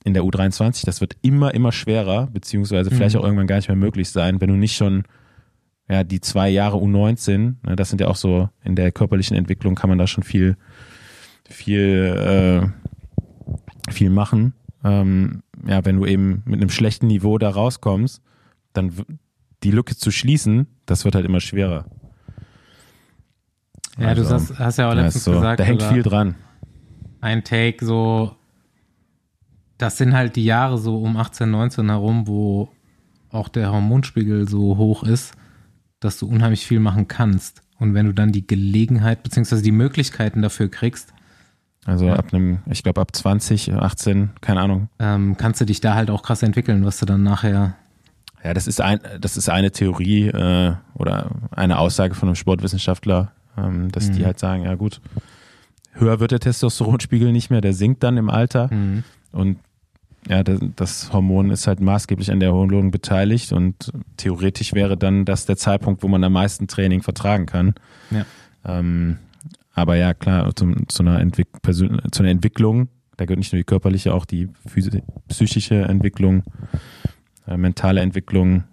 in 0.05 0.13
der 0.13 0.23
U23, 0.23 0.85
das 0.85 1.01
wird 1.01 1.17
immer, 1.23 1.55
immer 1.55 1.73
schwerer, 1.73 2.27
beziehungsweise 2.27 2.91
vielleicht 2.91 3.15
Mhm. 3.15 3.21
auch 3.21 3.25
irgendwann 3.25 3.47
gar 3.47 3.57
nicht 3.57 3.69
mehr 3.69 3.77
möglich 3.77 4.11
sein, 4.11 4.41
wenn 4.41 4.51
du 4.51 4.57
nicht 4.57 4.77
schon 4.77 5.05
ja, 5.89 6.05
die 6.05 6.21
zwei 6.21 6.49
Jahre 6.49 6.77
U19, 6.79 7.57
ne, 7.63 7.77
das 7.77 7.91
sind 7.91 8.01
ja 8.01 8.09
auch 8.09 8.17
so, 8.17 8.49
in 8.63 8.75
der 8.77 8.93
körperlichen 8.93 9.37
Entwicklung 9.37 9.75
kann 9.75 9.91
man 9.91 9.99
da 9.99 10.07
schon 10.07 10.25
viel, 10.25 10.57
viel, 11.49 12.71
äh, 13.89 13.91
viel 13.93 14.11
machen. 14.11 14.55
Ähm, 14.83 15.43
ja, 15.67 15.85
wenn 15.85 15.97
du 15.97 16.07
eben 16.07 16.43
mit 16.47 16.61
einem 16.61 16.71
schlechten 16.71 17.07
Niveau 17.07 17.37
da 17.39 17.51
rauskommst, 17.51 18.23
dann 18.73 18.93
die 19.63 19.71
Lücke 19.71 19.97
zu 19.97 20.11
schließen, 20.11 20.67
das 20.87 21.05
wird 21.05 21.15
halt 21.15 21.25
immer 21.27 21.41
schwerer. 21.41 21.87
Ja, 23.99 24.09
Also, 24.09 24.25
du 24.25 24.31
hast, 24.31 24.59
hast 24.59 24.79
ja 24.79 24.91
auch 24.91 24.95
letztens 24.95 25.25
so, 25.25 25.33
gesagt, 25.33 25.61
da 25.61 25.65
hängt 25.65 25.83
viel 25.83 26.03
dran. 26.03 26.35
ein 27.21 27.45
Take 27.45 27.85
so, 27.85 28.35
das 29.79 29.97
sind 29.99 30.15
halt 30.15 30.37
die 30.37 30.45
Jahre 30.45 30.79
so 30.79 31.01
um 31.03 31.17
18, 31.17 31.51
19 31.51 31.89
herum, 31.89 32.27
wo 32.27 32.69
auch 33.31 33.49
der 33.49 33.73
Hormonspiegel 33.73 34.49
so 34.49 34.77
hoch 34.77 35.03
ist, 35.03 35.35
dass 36.01 36.19
du 36.19 36.27
unheimlich 36.29 36.67
viel 36.67 36.81
machen 36.81 37.09
kannst. 37.09 37.63
Und 37.79 37.95
wenn 37.95 38.07
du 38.07 38.13
dann 38.15 38.31
die 38.33 38.47
Gelegenheit 38.47 39.23
beziehungsweise 39.23 39.63
die 39.63 39.73
Möglichkeiten 39.73 40.43
dafür 40.43 40.69
kriegst, 40.71 41.13
Also 41.87 42.07
Ja. 42.07 42.15
ab 42.17 42.33
einem, 42.33 42.61
ich 42.71 42.83
glaube 42.83 43.01
ab 43.01 43.15
20, 43.15 43.75
18, 43.75 44.31
keine 44.41 44.61
Ahnung. 44.61 44.89
ähm, 44.99 45.37
kannst 45.37 45.61
du 45.61 45.67
dich 45.67 45.81
da 45.83 45.95
halt 45.95 46.09
auch 46.11 46.23
krass 46.23 46.43
entwickeln, 46.43 46.85
was 46.85 46.99
du 46.99 47.05
dann 47.07 47.23
nachher. 47.23 47.75
Ja, 48.43 48.55
das 48.55 48.67
ist 48.67 48.81
ein, 48.81 49.01
das 49.21 49.37
ist 49.37 49.49
eine 49.51 49.71
Theorie 49.71 50.29
äh, 50.29 50.75
oder 50.95 51.31
eine 51.51 51.79
Aussage 51.79 52.15
von 52.15 52.29
einem 52.29 52.37
Sportwissenschaftler, 52.37 53.33
ähm, 53.59 53.91
dass 53.93 54.11
die 54.11 54.21
Mhm. 54.21 54.25
halt 54.27 54.39
sagen, 54.39 54.65
ja 54.65 54.75
gut, 54.75 55.01
höher 55.93 56.21
wird 56.21 56.33
der 56.33 56.41
Testosteronspiegel 56.41 57.33
nicht 57.33 57.51
mehr, 57.51 57.61
der 57.61 57.73
sinkt 57.75 58.03
dann 58.03 58.17
im 58.17 58.31
Alter 58.31 58.73
Mhm. 58.73 59.05
und 59.33 59.59
ja, 60.29 60.43
das, 60.43 60.59
das 60.77 61.13
Hormon 61.13 61.51
ist 61.51 61.67
halt 61.67 61.81
maßgeblich 61.81 62.33
an 62.33 62.41
der 62.41 62.49
Erholung 62.49 62.91
beteiligt 62.91 63.53
und 63.53 63.93
theoretisch 64.17 64.73
wäre 64.73 64.97
dann 64.97 65.27
das 65.27 65.45
der 65.45 65.59
Zeitpunkt, 65.59 66.03
wo 66.03 66.09
man 66.09 66.25
am 66.25 66.33
meisten 66.33 66.67
Training 66.67 67.03
vertragen 67.03 67.45
kann. 67.45 67.75
Ja. 68.11 68.25
Ähm, 68.65 69.19
aber 69.75 69.97
ja, 69.97 70.15
klar, 70.15 70.57
zum, 70.57 70.89
zu, 70.89 71.03
einer 71.03 71.21
Entwick 71.21 71.49
Persön 71.61 72.01
zu 72.11 72.23
einer 72.23 72.31
Entwicklung, 72.31 72.89
da 73.19 73.27
gehört 73.27 73.39
nicht 73.39 73.53
nur 73.53 73.59
die 73.59 73.65
körperliche, 73.65 74.15
auch 74.15 74.25
die 74.25 74.49
psychische 75.29 75.83
Entwicklung, 75.83 76.43
äh, 77.47 77.59
mentale 77.59 78.01
Entwicklung, 78.01 78.65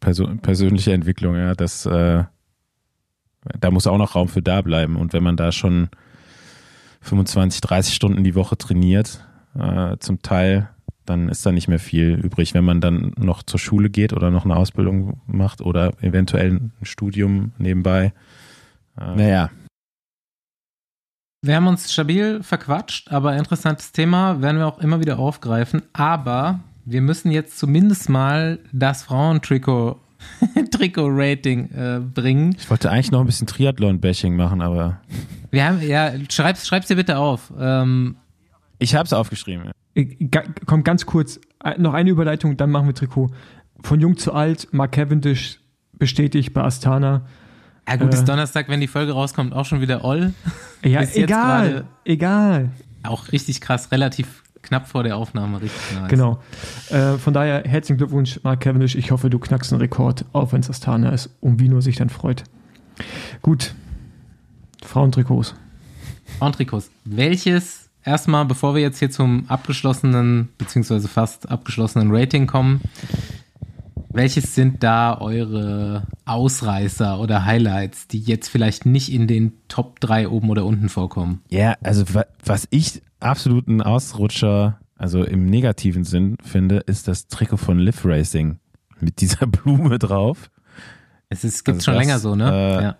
perso 0.00 0.26
persönliche 0.42 0.92
Entwicklung, 0.92 1.36
ja, 1.36 1.54
das, 1.54 1.86
äh, 1.86 2.24
da 3.60 3.70
muss 3.70 3.86
auch 3.86 3.98
noch 3.98 4.14
Raum 4.14 4.28
für 4.28 4.42
da 4.42 4.62
bleiben. 4.62 4.96
Und 4.96 5.12
wenn 5.12 5.22
man 5.22 5.36
da 5.36 5.52
schon 5.52 5.88
25, 7.02 7.60
30 7.60 7.94
Stunden 7.94 8.24
die 8.24 8.34
Woche 8.34 8.56
trainiert, 8.56 9.24
äh, 9.58 9.96
zum 9.98 10.22
Teil, 10.22 10.68
dann 11.04 11.28
ist 11.28 11.44
da 11.44 11.52
nicht 11.52 11.68
mehr 11.68 11.78
viel 11.78 12.14
übrig. 12.14 12.54
Wenn 12.54 12.64
man 12.64 12.80
dann 12.80 13.12
noch 13.16 13.42
zur 13.42 13.58
Schule 13.58 13.90
geht 13.90 14.12
oder 14.12 14.30
noch 14.30 14.44
eine 14.44 14.56
Ausbildung 14.56 15.20
macht 15.26 15.60
oder 15.60 15.92
eventuell 16.02 16.52
ein 16.52 16.72
Studium 16.82 17.52
nebenbei. 17.58 18.12
Äh, 18.98 19.14
naja, 19.14 19.50
Wir 21.40 21.54
haben 21.54 21.68
uns 21.68 21.92
stabil 21.92 22.42
verquatscht, 22.42 23.12
aber 23.12 23.36
interessantes 23.36 23.92
Thema 23.92 24.42
werden 24.42 24.58
wir 24.58 24.66
auch 24.66 24.80
immer 24.80 25.00
wieder 25.00 25.18
aufgreifen. 25.18 25.82
Aber 25.92 26.60
wir 26.84 27.00
müssen 27.00 27.30
jetzt 27.30 27.58
zumindest 27.58 28.08
mal 28.08 28.58
das 28.72 29.04
Frauentrikot 29.04 30.00
Trikot-Rating 30.70 31.70
äh, 31.70 32.00
bringen. 32.00 32.54
ich 32.58 32.68
wollte 32.70 32.90
eigentlich 32.90 33.10
noch 33.10 33.20
ein 33.20 33.26
bisschen 33.26 33.46
Triathlon-Bashing 33.46 34.36
machen, 34.36 34.60
aber 34.60 35.00
Wir 35.50 35.64
haben, 35.66 35.80
ja, 35.82 36.12
schreib's, 36.30 36.66
schreib's 36.66 36.86
dir 36.88 36.96
bitte 36.96 37.18
auf. 37.18 37.52
Ähm, 37.58 38.16
ich 38.78 38.94
habe 38.94 39.04
es 39.04 39.12
aufgeschrieben. 39.12 39.70
Äh, 39.94 40.04
ga- 40.26 40.44
Komm, 40.66 40.84
ganz 40.84 41.06
kurz, 41.06 41.40
äh, 41.64 41.78
noch 41.78 41.94
eine 41.94 42.10
Überleitung, 42.10 42.56
dann 42.56 42.70
machen 42.70 42.86
wir 42.86 42.94
Trikot. 42.94 43.30
Von 43.82 44.00
jung 44.00 44.16
zu 44.16 44.32
alt, 44.32 44.68
Mark 44.72 44.92
Cavendish 44.92 45.60
bestätigt 45.92 46.52
bei 46.52 46.62
Astana. 46.62 47.26
ja 47.88 47.96
gut, 47.96 48.12
ist 48.12 48.22
Äh. 48.22 48.24
Donnerstag, 48.24 48.68
wenn 48.68 48.80
die 48.80 48.86
Folge 48.88 49.12
rauskommt, 49.12 49.52
auch 49.52 49.64
schon 49.64 49.80
wieder 49.80 50.04
All. 50.04 50.32
Ja, 50.84 51.02
egal, 51.02 51.26
gerade- 51.70 51.84
egal. 52.04 52.70
Auch 53.04 53.30
richtig 53.32 53.60
krass, 53.60 53.90
relativ 53.92 54.42
knapp 54.68 54.86
vor 54.86 55.02
der 55.02 55.16
Aufnahme, 55.16 55.60
richtig 55.60 55.80
nice. 55.98 56.10
Genau. 56.10 56.38
Äh, 56.90 57.18
von 57.18 57.32
daher 57.32 57.64
herzlichen 57.64 57.98
Glückwunsch, 57.98 58.40
Mark 58.42 58.60
Cavendish. 58.60 58.94
Ich 58.94 59.10
hoffe, 59.10 59.30
du 59.30 59.38
knackst 59.38 59.72
einen 59.72 59.80
Rekord, 59.80 60.24
auch 60.32 60.52
wenn 60.52 60.60
es 60.60 60.70
Astana 60.70 61.10
ist 61.10 61.30
und 61.40 61.58
Vino 61.58 61.80
sich 61.80 61.96
dann 61.96 62.10
freut. 62.10 62.44
Gut. 63.42 63.74
Frauentrikots. 64.84 65.54
Frauentrikots. 66.38 66.90
Welches, 67.04 67.88
erstmal, 68.04 68.44
bevor 68.44 68.74
wir 68.74 68.82
jetzt 68.82 68.98
hier 68.98 69.10
zum 69.10 69.44
abgeschlossenen, 69.48 70.50
beziehungsweise 70.58 71.08
fast 71.08 71.50
abgeschlossenen 71.50 72.14
Rating 72.14 72.46
kommen, 72.46 72.80
welches 74.10 74.54
sind 74.54 74.82
da 74.82 75.18
eure 75.18 76.06
Ausreißer 76.24 77.20
oder 77.20 77.44
Highlights, 77.44 78.08
die 78.08 78.20
jetzt 78.20 78.48
vielleicht 78.48 78.86
nicht 78.86 79.12
in 79.12 79.26
den 79.26 79.52
Top 79.68 80.00
3 80.00 80.28
oben 80.28 80.50
oder 80.50 80.64
unten 80.64 80.88
vorkommen? 80.88 81.42
Ja, 81.48 81.76
also 81.82 82.04
wa 82.14 82.24
was 82.44 82.66
ich 82.70 83.02
absoluten 83.20 83.82
Ausrutscher, 83.82 84.78
also 84.96 85.24
im 85.24 85.46
negativen 85.46 86.04
Sinn 86.04 86.36
finde, 86.42 86.78
ist 86.78 87.08
das 87.08 87.28
Trikot 87.28 87.56
von 87.58 87.78
Live 87.78 88.04
Racing 88.04 88.58
mit 89.00 89.20
dieser 89.20 89.46
Blume 89.46 89.98
drauf. 89.98 90.50
Es 91.28 91.44
ist, 91.44 91.64
gibt's 91.64 91.86
Also 91.86 91.92
schon 91.92 91.94
das, 91.94 92.02
länger 92.06 92.18
so, 92.18 92.34
ne? 92.34 92.50
äh, 92.50 92.82
ja. 92.82 92.96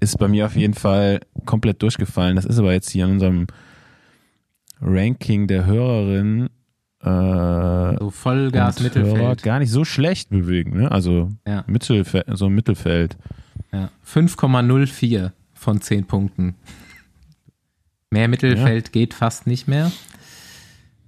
Ist 0.00 0.18
bei 0.18 0.28
mir 0.28 0.46
auf 0.46 0.56
jeden 0.56 0.74
Fall 0.74 1.20
komplett 1.44 1.82
durchgefallen. 1.82 2.36
Das 2.36 2.44
ist 2.44 2.58
aber 2.58 2.72
jetzt 2.72 2.90
hier 2.90 3.04
in 3.04 3.12
unserem 3.12 3.46
Ranking 4.80 5.46
der 5.48 5.66
Hörerin 5.66 6.48
äh, 7.02 7.96
So 7.98 8.10
Vollgas, 8.10 8.80
Mittelfeld. 8.80 9.16
Hörer 9.16 9.36
gar 9.36 9.58
nicht 9.58 9.70
so 9.70 9.84
schlecht 9.84 10.30
bewegen. 10.30 10.78
Ne? 10.78 10.90
Also 10.90 11.30
Ja. 11.46 11.64
Mittelfeld, 11.66 12.26
so 12.34 12.48
Mittelfeld. 12.48 13.16
Ja. 13.72 13.90
5,04 14.06 15.32
von 15.54 15.80
10 15.80 16.06
Punkten. 16.06 16.54
Mehr 18.10 18.28
Mittelfeld 18.28 18.92
geht 18.92 19.14
fast 19.14 19.46
nicht 19.46 19.68
mehr. 19.68 19.90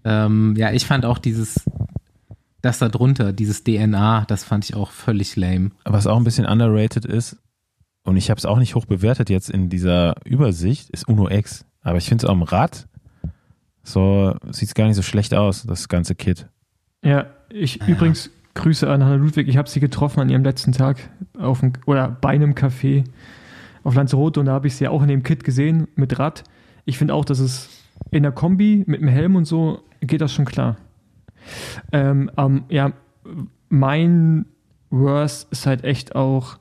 Ähm, 0.04 0.54
ja, 0.56 0.72
ich 0.72 0.86
fand 0.86 1.04
auch 1.04 1.18
dieses, 1.18 1.64
das 2.62 2.78
da 2.78 2.88
drunter, 2.88 3.32
dieses 3.32 3.64
DNA, 3.64 4.24
das 4.26 4.44
fand 4.44 4.64
ich 4.64 4.74
auch 4.74 4.90
völlig 4.90 5.36
lame. 5.36 5.70
Was 5.84 6.06
auch 6.06 6.16
ein 6.16 6.24
bisschen 6.24 6.46
underrated 6.46 7.04
ist, 7.04 7.36
und 8.02 8.16
ich 8.16 8.30
habe 8.30 8.38
es 8.38 8.46
auch 8.46 8.58
nicht 8.58 8.74
hoch 8.74 8.86
bewertet 8.86 9.28
jetzt 9.30 9.50
in 9.50 9.68
dieser 9.68 10.14
Übersicht, 10.24 10.88
ist 10.90 11.06
Uno 11.08 11.28
X. 11.30 11.66
Aber 11.82 11.98
ich 11.98 12.08
finde 12.08 12.24
es 12.24 12.30
am 12.30 12.42
Rad, 12.42 12.86
so 13.82 14.34
sieht 14.50 14.68
es 14.68 14.74
gar 14.74 14.86
nicht 14.86 14.96
so 14.96 15.02
schlecht 15.02 15.34
aus, 15.34 15.64
das 15.64 15.88
ganze 15.88 16.14
Kit. 16.14 16.46
Ja, 17.04 17.26
ich 17.50 17.76
Ja. 17.76 17.86
übrigens 17.88 18.30
Grüße 18.54 18.90
an 18.90 19.04
Hanna 19.04 19.14
Ludwig. 19.14 19.48
Ich 19.48 19.56
habe 19.56 19.68
sie 19.68 19.80
getroffen 19.80 20.20
an 20.20 20.28
ihrem 20.28 20.44
letzten 20.44 20.72
Tag 20.72 20.98
auf 21.38 21.60
dem, 21.60 21.72
oder 21.86 22.08
bei 22.08 22.30
einem 22.30 22.52
Café 22.54 23.04
auf 23.84 23.94
Lanzarote 23.94 24.40
und 24.40 24.46
da 24.46 24.52
habe 24.52 24.66
ich 24.66 24.76
sie 24.76 24.88
auch 24.88 25.02
in 25.02 25.08
dem 25.08 25.22
Kit 25.22 25.44
gesehen 25.44 25.86
mit 25.94 26.18
Rad. 26.18 26.44
Ich 26.84 26.98
finde 26.98 27.14
auch, 27.14 27.24
dass 27.24 27.38
es 27.38 27.68
in 28.10 28.22
der 28.22 28.32
Kombi 28.32 28.84
mit 28.86 29.00
dem 29.00 29.08
Helm 29.08 29.36
und 29.36 29.44
so 29.44 29.82
geht 30.00 30.20
das 30.20 30.32
schon 30.32 30.44
klar. 30.44 30.76
Ähm, 31.92 32.30
ähm, 32.36 32.64
ja, 32.68 32.92
mein 33.68 34.46
worse 34.90 35.46
ist 35.50 35.66
halt 35.66 35.84
echt 35.84 36.14
auch 36.14 36.58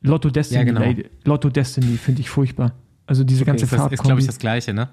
Lotto 0.00 0.30
Destiny. 0.30 0.58
Ja, 0.58 0.64
genau. 0.64 1.02
Lotto 1.24 1.48
Destiny 1.48 1.96
finde 1.96 2.20
ich 2.20 2.30
furchtbar. 2.30 2.72
Also 3.06 3.24
diese 3.24 3.44
ganze 3.44 3.64
ist 3.64 3.72
das, 3.72 3.92
ist, 3.92 4.02
glaube 4.02 4.20
ich, 4.20 4.26
das 4.26 4.38
Gleiche, 4.38 4.72
ne? 4.72 4.88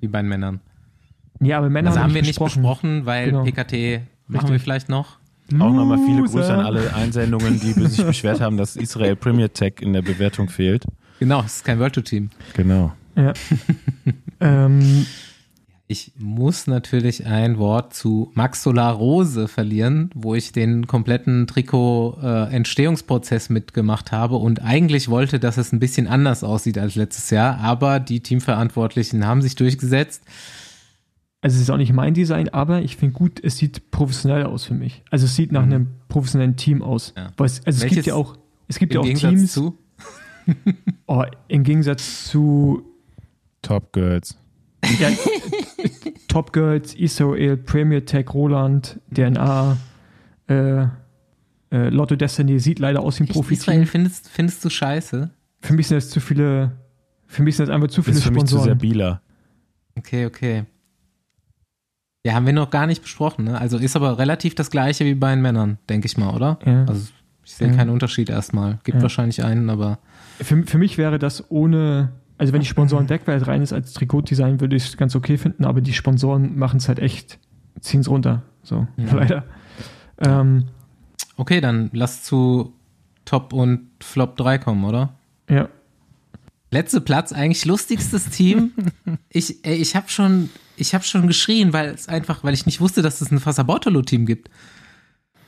Wie 0.00 0.08
bei 0.08 0.20
den 0.20 0.28
Männern. 0.28 0.60
ja, 1.40 1.58
aber 1.58 1.70
Männer 1.70 1.90
Das 1.90 1.98
haben 1.98 2.14
wir 2.14 2.22
nicht 2.22 2.38
besprochen. 2.38 2.62
besprochen, 2.62 3.06
weil 3.06 3.26
Genau. 3.26 3.44
PKT 3.44 3.72
machen 4.26 4.34
Richtig. 4.36 4.50
wir 4.50 4.60
vielleicht 4.60 4.88
noch. 4.88 5.18
Auch 5.54 5.72
nochmal 5.72 5.98
viele. 6.04 6.22
Grüße 6.24 6.52
an 6.52 6.60
alle 6.60 6.94
Einsendungen, 6.94 7.58
die 7.58 7.72
sich 7.72 8.04
beschwert 8.04 8.40
haben, 8.42 8.58
dass 8.58 8.76
Israel 8.76 9.16
Premier 9.16 9.50
Tech 9.50 9.76
in 9.80 9.94
der 9.94 10.02
Bewertung 10.02 10.50
fehlt. 10.50 10.84
Genau, 11.20 11.40
es 11.40 11.56
ist 11.56 11.64
kein 11.64 11.78
World 11.78 11.94
Tour 11.94 12.04
Team. 12.04 12.28
Genau. 12.54 12.92
Ja. 13.18 13.32
ähm, 14.40 15.04
Ich 15.90 16.12
muss 16.18 16.66
natürlich 16.66 17.24
ein 17.26 17.56
Wort 17.58 17.94
zu 17.94 18.30
Max 18.34 18.62
Solar 18.62 18.92
Rose 18.94 19.48
verlieren, 19.48 20.10
wo 20.14 20.34
ich 20.34 20.52
den 20.52 20.86
kompletten 20.86 21.46
Trikot-Entstehungsprozess 21.46 23.48
mitgemacht 23.48 24.12
habe 24.12 24.36
und 24.36 24.60
eigentlich 24.62 25.08
wollte, 25.08 25.40
dass 25.40 25.56
es 25.56 25.72
ein 25.72 25.78
bisschen 25.78 26.06
anders 26.06 26.44
aussieht 26.44 26.76
als 26.76 26.94
letztes 26.94 27.30
Jahr, 27.30 27.56
aber 27.60 28.00
die 28.00 28.20
Teamverantwortlichen 28.20 29.26
haben 29.26 29.40
sich 29.40 29.56
durchgesetzt. 29.56 30.24
also 31.40 31.56
es 31.56 31.62
ist 31.62 31.70
auch 31.70 31.78
nicht 31.78 31.94
mein 31.94 32.12
Design, 32.12 32.50
aber 32.50 32.82
ich 32.82 32.98
finde 32.98 33.14
gut, 33.14 33.42
es 33.42 33.56
sieht 33.56 33.90
professionell 33.90 34.44
aus 34.44 34.66
für 34.66 34.74
mich. 34.74 35.02
Also 35.10 35.24
es 35.24 35.36
sieht 35.36 35.52
nach 35.52 35.62
einem 35.62 35.86
professionellen 36.08 36.56
Team 36.56 36.82
aus. 36.82 37.14
Mhm. 37.16 37.22
Ja. 37.22 37.30
Es, 37.46 37.64
also 37.64 37.66
es 37.66 37.80
Welches 37.80 37.96
gibt 37.96 38.06
ja 38.08 38.14
auch, 38.14 38.36
es 38.68 38.78
gibt 38.78 38.92
ja 38.92 39.00
auch 39.00 39.04
Gegensatz 39.04 39.30
Teams, 39.30 39.52
zu. 39.52 39.78
oh, 41.06 41.24
im 41.48 41.64
Gegensatz 41.64 42.26
zu 42.26 42.82
Top 43.62 43.92
Girls. 43.92 44.36
ja, 44.98 45.08
Top 46.28 46.52
Girls, 46.52 46.94
Israel, 46.94 47.56
Premier 47.56 48.04
Tech, 48.04 48.32
Roland, 48.32 49.00
DNA, 49.14 49.76
äh, 50.48 50.82
äh, 51.70 51.88
Lotto 51.90 52.16
Destiny 52.16 52.58
sieht 52.60 52.78
leider 52.78 53.00
aus 53.00 53.18
wie 53.18 53.24
ein 53.24 53.28
Israel 53.28 53.42
Profi-Team. 53.44 53.86
findest, 53.86 54.28
findest 54.28 54.64
du 54.64 54.70
scheiße? 54.70 55.30
Für 55.60 55.72
mich 55.74 55.88
sind 55.88 55.96
das 55.96 56.10
zu 56.10 56.20
viele, 56.20 56.72
für 57.26 57.42
mich 57.42 57.56
sind 57.56 57.68
das 57.68 57.74
einfach 57.74 57.88
zu 57.88 58.02
viele 58.02 58.16
Ist 58.18 58.24
für 58.24 58.30
mich 58.30 58.44
zu 58.44 58.54
sehr 58.56 58.58
Sponsoren. 58.60 58.78
Bieler. 58.78 59.22
Okay, 59.96 60.26
okay. 60.26 60.64
Ja, 62.24 62.34
haben 62.34 62.46
wir 62.46 62.52
noch 62.52 62.70
gar 62.70 62.86
nicht 62.86 63.02
besprochen, 63.02 63.44
ne? 63.44 63.58
Also 63.60 63.78
ist 63.78 63.96
aber 63.96 64.18
relativ 64.18 64.54
das 64.54 64.70
gleiche 64.70 65.04
wie 65.04 65.14
bei 65.14 65.30
den 65.34 65.42
Männern, 65.42 65.78
denke 65.88 66.06
ich 66.06 66.16
mal, 66.16 66.34
oder? 66.34 66.58
Ja. 66.64 66.84
Also 66.84 67.08
ich 67.44 67.54
sehe 67.54 67.68
Ja. 67.68 67.74
keinen 67.74 67.90
Unterschied 67.90 68.28
erstmal. 68.28 68.78
Gibt 68.84 68.96
Ja. 68.98 69.02
wahrscheinlich 69.02 69.42
einen, 69.44 69.70
aber 69.70 69.98
Für, 70.40 70.62
für 70.64 70.78
mich 70.78 70.98
wäre 70.98 71.18
das 71.18 71.50
ohne, 71.50 72.12
also 72.38 72.52
wenn 72.52 72.60
die 72.60 72.66
Sponsoren 72.66 73.08
weg 73.08 73.26
wäre, 73.26 73.46
rein 73.46 73.62
ist 73.62 73.72
als 73.72 73.92
Trikotdesign, 73.92 74.60
würde 74.60 74.76
ich 74.76 74.86
es 74.86 74.96
ganz 74.96 75.14
okay 75.16 75.36
finden, 75.38 75.64
aber 75.64 75.80
die 75.80 75.92
Sponsoren 75.92 76.56
machen 76.58 76.78
es 76.78 76.88
halt 76.88 76.98
echt, 77.00 77.38
ziehen 77.80 78.00
es 78.00 78.08
runter. 78.08 78.42
So, 78.62 78.86
Ja. 78.96 79.12
leider. 79.14 79.44
Ähm, 80.18 80.64
okay, 81.36 81.60
dann 81.60 81.90
lass 81.92 82.22
zu 82.22 82.72
Top 83.24 83.52
und 83.52 83.88
Flop 84.00 84.36
3 84.36 84.58
kommen, 84.58 84.84
oder? 84.84 85.14
ja. 85.50 85.68
Letzter 86.70 87.00
Platz, 87.00 87.32
eigentlich 87.32 87.64
lustigstes 87.64 88.28
Team. 88.28 88.72
Ich, 89.30 89.64
ey, 89.64 89.76
ich 89.76 89.96
habe 89.96 90.08
schon, 90.10 90.50
ich 90.76 90.92
habe 90.94 91.02
schon 91.04 91.26
geschrien, 91.26 91.72
weil 91.72 91.88
es 91.90 92.08
einfach, 92.08 92.44
weil 92.44 92.52
ich 92.52 92.66
nicht 92.66 92.80
wusste, 92.82 93.00
dass 93.00 93.22
es 93.22 93.30
ein 93.30 93.40
Fassa-Bortolo-Team 93.40 94.26
gibt. 94.26 94.50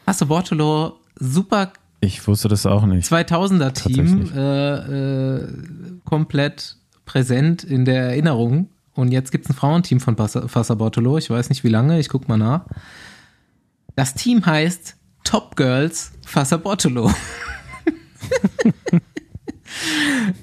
Fassa-Bortolo, 0.07 0.99
super 1.19 1.73
Ich 2.01 2.27
wusste 2.27 2.49
das 2.49 2.65
auch 2.67 2.87
nicht. 2.87 3.11
2000er-Team, 3.11 3.97
Tatsächlich. 3.97 4.35
äh, 4.35 5.37
äh, 5.37 5.49
komplett 6.05 6.77
präsent 7.11 7.65
in 7.65 7.85
der 7.85 8.05
Erinnerung. 8.05 8.69
Und 8.95 9.11
jetzt 9.11 9.33
gibt 9.33 9.47
es 9.47 9.51
ein 9.51 9.55
Frauenteam 9.55 9.99
von 9.99 10.17
Fassa- 10.17 10.47
Fassa-Bortolo. 10.47 11.19
Ich 11.19 11.29
weiß 11.29 11.49
nicht 11.49 11.65
wie 11.65 11.69
lange, 11.69 11.99
ich 11.99 12.09
guck 12.09 12.29
mal 12.29 12.37
nach. 12.37 12.67
Das 13.97 14.15
Team 14.15 14.47
heißt 14.47 14.97
Top 15.25 15.57
Girls 15.57 16.13
Fassa-Bortolo. 16.25 17.11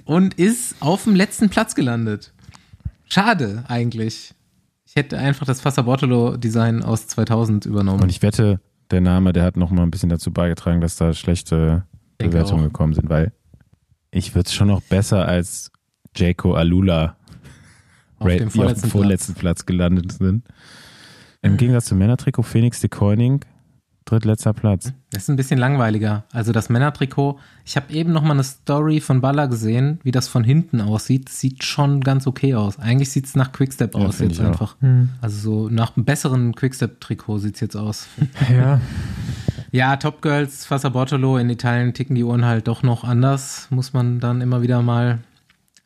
und 0.06 0.34
ist 0.34 0.76
auf 0.82 1.06
dem 1.06 1.16
letzten 1.16 1.50
Platz 1.50 1.74
gelandet. 1.74 2.34
Schade 3.08 3.64
eigentlich. 3.70 4.34
Ich 4.86 4.98
hätte 4.98 5.18
einfach 5.18 5.46
das 5.46 5.62
Fassa-Bortolo-Design 5.62 6.84
aus 6.84 7.08
2000 7.08 7.66
übernommen. 7.66 8.04
Und 8.04 8.10
ich 8.10 8.22
wette, 8.22 8.60
der 8.92 9.00
Name, 9.00 9.32
der 9.32 9.44
hat 9.44 9.56
noch 9.56 9.72
mal 9.72 9.84
ein 9.84 9.92
bisschen 9.92 10.10
dazu 10.10 10.32
beigetragen, 10.32 10.82
dass 10.82 10.98
da 10.98 11.14
schlechte 11.14 11.86
Bewertungen 12.18 12.66
gekommen 12.66 12.94
sind, 12.94 13.10
weil 13.10 13.32
ich 14.12 14.36
würde 14.36 14.48
es 14.48 14.54
schon 14.54 14.68
noch 14.68 14.82
besser 14.82 15.26
als 15.26 15.72
Jaco 16.18 16.54
Alula 16.56 17.16
auf 18.20 18.28
Ra- 18.28 18.30
dem 18.32 18.38
die 18.40 18.46
auf 18.48 18.54
vorletzten 18.54 18.88
dem 18.88 18.92
vorletzten 18.92 19.34
Platz. 19.36 19.66
gelandet 19.66 20.12
sind. 20.14 20.44
Im 21.42 21.58
Gegensatz 21.58 21.86
zum 21.86 21.98
Männertrikot 22.00 22.44
Phoenix 22.44 22.82
de 22.82 22.90
Koenig, 22.90 23.46
drittletzter 24.06 24.54
Platz. 24.54 24.92
Das 25.12 25.24
ist 25.24 25.30
ein 25.30 25.36
bisschen 25.36 25.60
langweiliger. 25.60 26.24
Also 26.34 26.52
das 26.52 26.70
Männertrikot. 26.70 27.40
Ich 27.64 27.76
habe 27.78 27.94
eben 27.94 28.12
noch 28.12 28.24
mal 28.24 28.32
eine 28.32 28.44
Story 28.44 29.00
von 29.02 29.22
Baller 29.22 29.48
gesehen, 29.48 30.00
wie 30.04 30.12
das 30.12 30.28
von 30.28 30.44
hinten 30.44 30.82
aussieht. 30.82 31.30
Sieht 31.30 31.64
schon 31.64 32.02
ganz 32.02 32.26
okay 32.26 32.56
aus. 32.56 32.80
Eigentlich 32.80 33.12
sieht 33.12 33.26
es 33.26 33.36
nach 33.36 33.52
Quickstep 33.52 33.96
Ja, 33.96 34.02
aus 34.02 34.20
jetzt 34.20 34.40
einfach. 34.42 34.76
Hm. 34.82 35.10
Also 35.22 35.38
so 35.40 35.70
nach 35.70 35.96
einem 35.96 36.06
besseren 36.06 36.56
Quickstep-Trikot 36.56 37.38
sieht 37.38 37.56
es 37.56 37.62
jetzt 37.62 37.76
aus. 37.78 38.08
Ja. 38.52 38.82
ja, 39.72 39.96
Top 39.98 40.22
Girls, 40.22 40.66
Fassa 40.66 40.90
Bortolo, 40.90 41.38
in 41.38 41.50
Italien 41.50 41.94
ticken 41.94 42.16
die 42.16 42.24
Uhren 42.24 42.46
halt 42.46 42.68
doch 42.68 42.82
noch 42.84 43.04
anders. 43.04 43.68
Muss 43.70 43.94
man 43.94 44.20
dann 44.20 44.42
immer 44.42 44.62
wieder 44.62 44.82
mal 44.82 45.20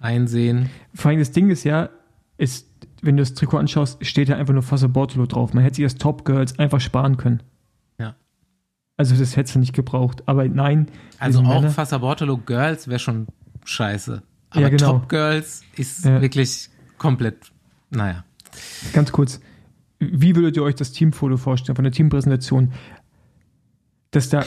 einsehen. 0.02 0.70
Vor 0.94 1.10
allem 1.10 1.20
das 1.20 1.32
Ding 1.32 1.50
ist 1.50 1.64
ja, 1.64 1.90
ist, 2.38 2.68
wenn 3.02 3.18
du 3.18 3.22
das 3.22 3.34
Trikot 3.34 3.58
anschaust, 3.58 4.06
steht 4.06 4.30
ja 4.30 4.36
einfach 4.38 4.54
nur 4.54 4.64
Fassa 4.64 4.88
Bortolo 4.88 5.26
drauf. 5.26 5.54
Man 5.54 5.64
hätte 5.64 5.78
sich 5.78 5.86
das 5.86 5.96
Top 5.96 6.26
Girls 6.26 6.58
einfach 6.60 6.82
sparen 6.82 7.18
können. 7.18 7.42
Ja. 8.00 8.16
Also 8.98 9.16
das 9.16 9.38
hättest 9.38 9.56
du 9.56 9.60
nicht 9.60 9.74
gebraucht. 9.74 10.24
Aber 10.28 10.48
nein, 10.48 10.88
Also 11.20 11.40
auch 11.42 11.48
Männer- 11.62 11.70
Fassa 11.72 11.98
Bortolo 12.00 12.38
Girls 12.38 12.88
wäre 12.88 13.00
schon 13.00 13.28
scheiße. 13.64 14.22
Aber 14.50 14.62
Ja, 14.62 14.70
genau. 14.70 14.94
Top 14.94 15.10
Girls 15.10 15.62
ist 15.78 16.04
Ja. 16.06 16.22
wirklich 16.22 16.70
komplett, 16.98 17.52
naja. 17.90 18.26
Ganz 18.94 19.12
kurz, 19.12 19.40
wie 20.00 20.36
würdet 20.36 20.58
ihr 20.58 20.64
euch 20.64 20.76
das 20.76 20.92
Teamfoto 20.92 21.38
vorstellen 21.38 21.76
von 21.76 21.84
der 21.84 21.92
Teampräsentation? 21.94 22.74
Dass 24.12 24.28
da, 24.28 24.44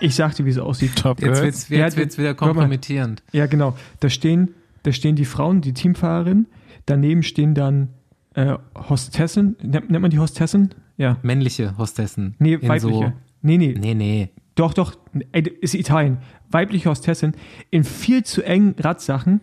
ich 0.00 0.14
sagte, 0.16 0.44
wie 0.44 0.50
es 0.50 0.58
aussieht. 0.58 0.96
Top 0.96 1.20
Jetzt 1.20 1.26
Girls. 1.26 1.42
wird's, 1.42 1.68
Ja, 1.68 1.78
jetzt 1.78 1.96
wird's 1.96 2.18
wieder 2.18 2.30
mal. 2.30 2.34
kompromittierend. 2.34 3.22
Ja, 3.32 3.46
genau. 3.46 3.76
Da 4.00 4.08
stehen, 4.08 4.54
da 4.84 4.92
stehen 4.92 5.16
die 5.16 5.24
Frauen, 5.24 5.60
die 5.60 5.72
Teamfahrerin. 5.72 6.46
Daneben 6.86 7.22
stehen 7.22 7.54
dann 7.54 7.88
äh, 8.34 8.54
Hostessen. 8.88 9.56
Nennt, 9.62 9.90
nennt 9.90 10.02
man 10.02 10.10
die 10.10 10.18
Hostessen? 10.18 10.70
Ja. 10.96 11.18
Männliche 11.22 11.76
Hostessen. 11.78 12.36
Nee, 12.38 12.56
weibliche. 12.62 12.80
So, 12.80 13.12
nee, 13.42 13.58
nee, 13.58 13.74
nee, 13.78 13.94
nee. 13.94 14.30
Doch, 14.54 14.74
doch. 14.74 14.94
Ey, 15.32 15.42
ist 15.60 15.74
Italien. 15.74 16.18
Weibliche 16.50 16.90
Hostessin 16.90 17.32
in 17.70 17.82
viel 17.82 18.24
zu 18.24 18.42
engen 18.42 18.74
Radsachen, 18.78 19.40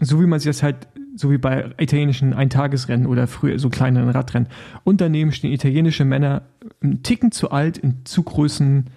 so 0.00 0.20
wie 0.20 0.26
man 0.26 0.40
sich 0.40 0.48
das 0.48 0.62
halt, 0.62 0.88
so 1.16 1.30
wie 1.30 1.38
bei 1.38 1.72
italienischen 1.78 2.32
Eintagesrennen 2.32 3.06
oder 3.06 3.26
früher 3.26 3.58
so 3.58 3.68
kleineren 3.68 4.08
Radrennen. 4.08 4.48
Und 4.84 5.00
daneben 5.00 5.32
stehen 5.32 5.52
italienische 5.52 6.04
Männer 6.04 6.42
einen 6.80 7.02
Ticken 7.02 7.32
zu 7.32 7.50
alt, 7.50 7.76
in 7.76 8.04
zu 8.04 8.22
großen, 8.22 8.88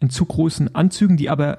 in 0.00 0.10
zu 0.10 0.24
großen 0.24 0.74
Anzügen, 0.74 1.16
die 1.16 1.30
aber 1.30 1.58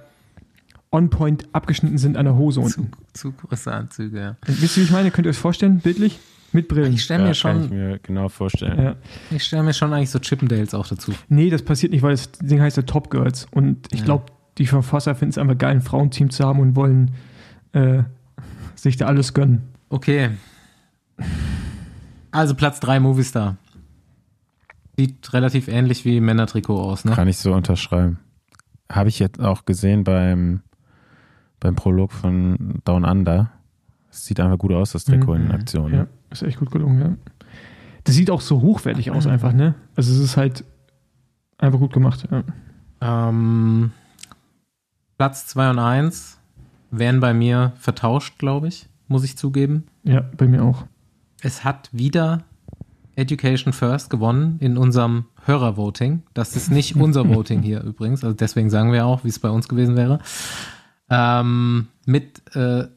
on 0.92 1.10
point 1.10 1.48
abgeschnitten 1.54 1.98
sind 1.98 2.18
an 2.18 2.26
der 2.26 2.36
Hose 2.36 2.60
Zu, 2.62 2.66
unten. 2.82 2.92
zu 3.14 3.32
große 3.32 3.72
Anzüge, 3.72 4.20
ja. 4.20 4.30
Und 4.48 4.62
Wisst 4.62 4.78
ihr, 4.78 4.82
wie 4.82 4.86
ich 4.88 4.92
meine? 4.92 5.12
Könnt 5.12 5.26
ihr 5.26 5.30
euch 5.30 5.36
das 5.38 5.42
vorstellen, 5.42 5.80
bildlich? 5.80 6.20
Mit 6.54 6.68
Brillen. 6.68 6.92
Ich 6.94 7.04
stelle 7.04 7.24
Ja, 7.24 7.30
mir 7.30 7.36
kann 7.36 7.62
ich 7.62 7.68
schon, 7.68 7.78
mir 7.78 8.00
genau 8.00 8.28
vorstellen. 8.28 8.78
Ja. 8.84 8.96
ich 9.30 9.44
stelle 9.44 9.64
mir 9.64 9.74
schon 9.74 9.94
eigentlich 9.94 10.10
so 10.10 10.20
Chippendales 10.20 10.74
auch 10.74 10.86
dazu. 10.86 11.14
Nee, 11.30 11.50
das 11.50 11.62
passiert 11.62 11.94
nicht, 11.94 12.02
weil 12.02 12.12
das 12.12 12.30
Ding 12.34 12.60
heißt 12.60 12.76
ja 12.76 12.84
Top 12.84 13.10
Girls. 13.10 13.48
Und 13.52 13.88
ich 13.94 14.00
Ja. 14.00 14.06
glaube, 14.06 14.26
die 14.58 14.66
Verfasser 14.66 15.16
finden 15.16 15.30
es 15.32 15.38
einfach 15.38 15.58
geil, 15.58 15.72
ein 15.72 15.82
Frauenteam 15.82 16.30
zu 16.30 16.46
haben 16.46 16.60
und 16.60 16.76
wollen 16.76 17.12
äh, 17.72 18.04
sich 18.76 18.98
da 18.98 19.06
alles 19.06 19.34
gönnen. 19.34 19.62
Okay. 19.88 20.32
Also 22.32 22.54
Platz 22.56 22.82
3 22.82 23.00
Movistar. 23.00 23.56
Sieht 24.98 25.32
relativ 25.34 25.68
ähnlich 25.68 26.04
wie 26.06 26.20
Männertrikot 26.20 26.78
aus, 26.80 27.06
ne? 27.06 27.14
Kann 27.14 27.28
ich 27.30 27.38
so 27.38 27.54
unterschreiben. 27.54 28.20
Habe 28.92 29.08
ich 29.10 29.20
jetzt 29.20 29.39
auch 29.39 29.64
gesehen 29.66 30.04
beim, 30.04 30.62
beim 31.62 31.76
Prolog 31.76 32.12
von 32.12 32.82
Down 32.84 33.05
Under. 33.05 33.51
Es 34.12 34.26
sieht 34.26 34.41
einfach 34.41 34.57
gut 34.57 34.74
aus, 34.74 34.91
das 34.91 35.05
Trikot 35.05 35.36
in 35.36 35.45
Mhm. 35.45 35.51
Aktion. 35.51 35.91
Ja, 35.93 35.99
Ne? 35.99 36.07
ist 36.32 36.43
echt 36.43 36.59
gut 36.59 36.72
gelungen, 36.72 36.99
ja. 36.99 37.16
Das 38.03 38.16
sieht 38.16 38.30
auch 38.30 38.41
so 38.41 38.62
hochwertig 38.62 39.12
aus, 39.12 39.26
einfach, 39.28 39.53
ne? 39.53 39.76
Also, 39.95 40.12
es 40.12 40.18
ist 40.20 40.36
halt 40.36 40.66
einfach 41.57 41.80
gut 41.80 41.93
gemacht. 41.93 42.28
Ja. 42.30 42.43
Ähm, 43.30 43.91
Platz 45.18 45.47
2 45.47 45.70
und 45.70 45.80
1 45.80 46.39
wären 46.89 47.20
bei 47.20 47.34
mir 47.34 47.74
vertauscht, 47.78 48.38
glaube 48.39 48.68
ich, 48.68 48.89
muss 49.07 49.24
ich 49.24 49.38
zugeben. 49.38 49.86
ja, 50.03 50.22
bei 50.36 50.47
mir 50.47 50.64
auch. 50.64 50.86
Es 51.41 51.64
hat 51.64 51.89
wieder 51.91 52.43
Education 53.16 53.72
First 53.74 54.09
gewonnen 54.09 54.57
in 54.59 54.78
unserem 54.78 55.26
Hörervoting. 55.45 56.24
Das 56.34 56.55
ist 56.55 56.72
nicht 56.72 56.95
unser 56.95 57.28
Voting 57.36 57.62
hier 57.62 57.82
übrigens, 57.84 58.24
also 58.24 58.36
deswegen 58.36 58.70
sagen 58.70 58.91
wir 58.91 59.05
auch, 59.05 59.24
wie 59.24 59.30
es 59.30 59.39
bei 59.39 59.49
uns 59.49 59.68
gewesen 59.68 59.95
wäre. 59.95 60.20
Ähm, 61.12 61.88
mit 62.05 62.41
äh, 62.55 62.88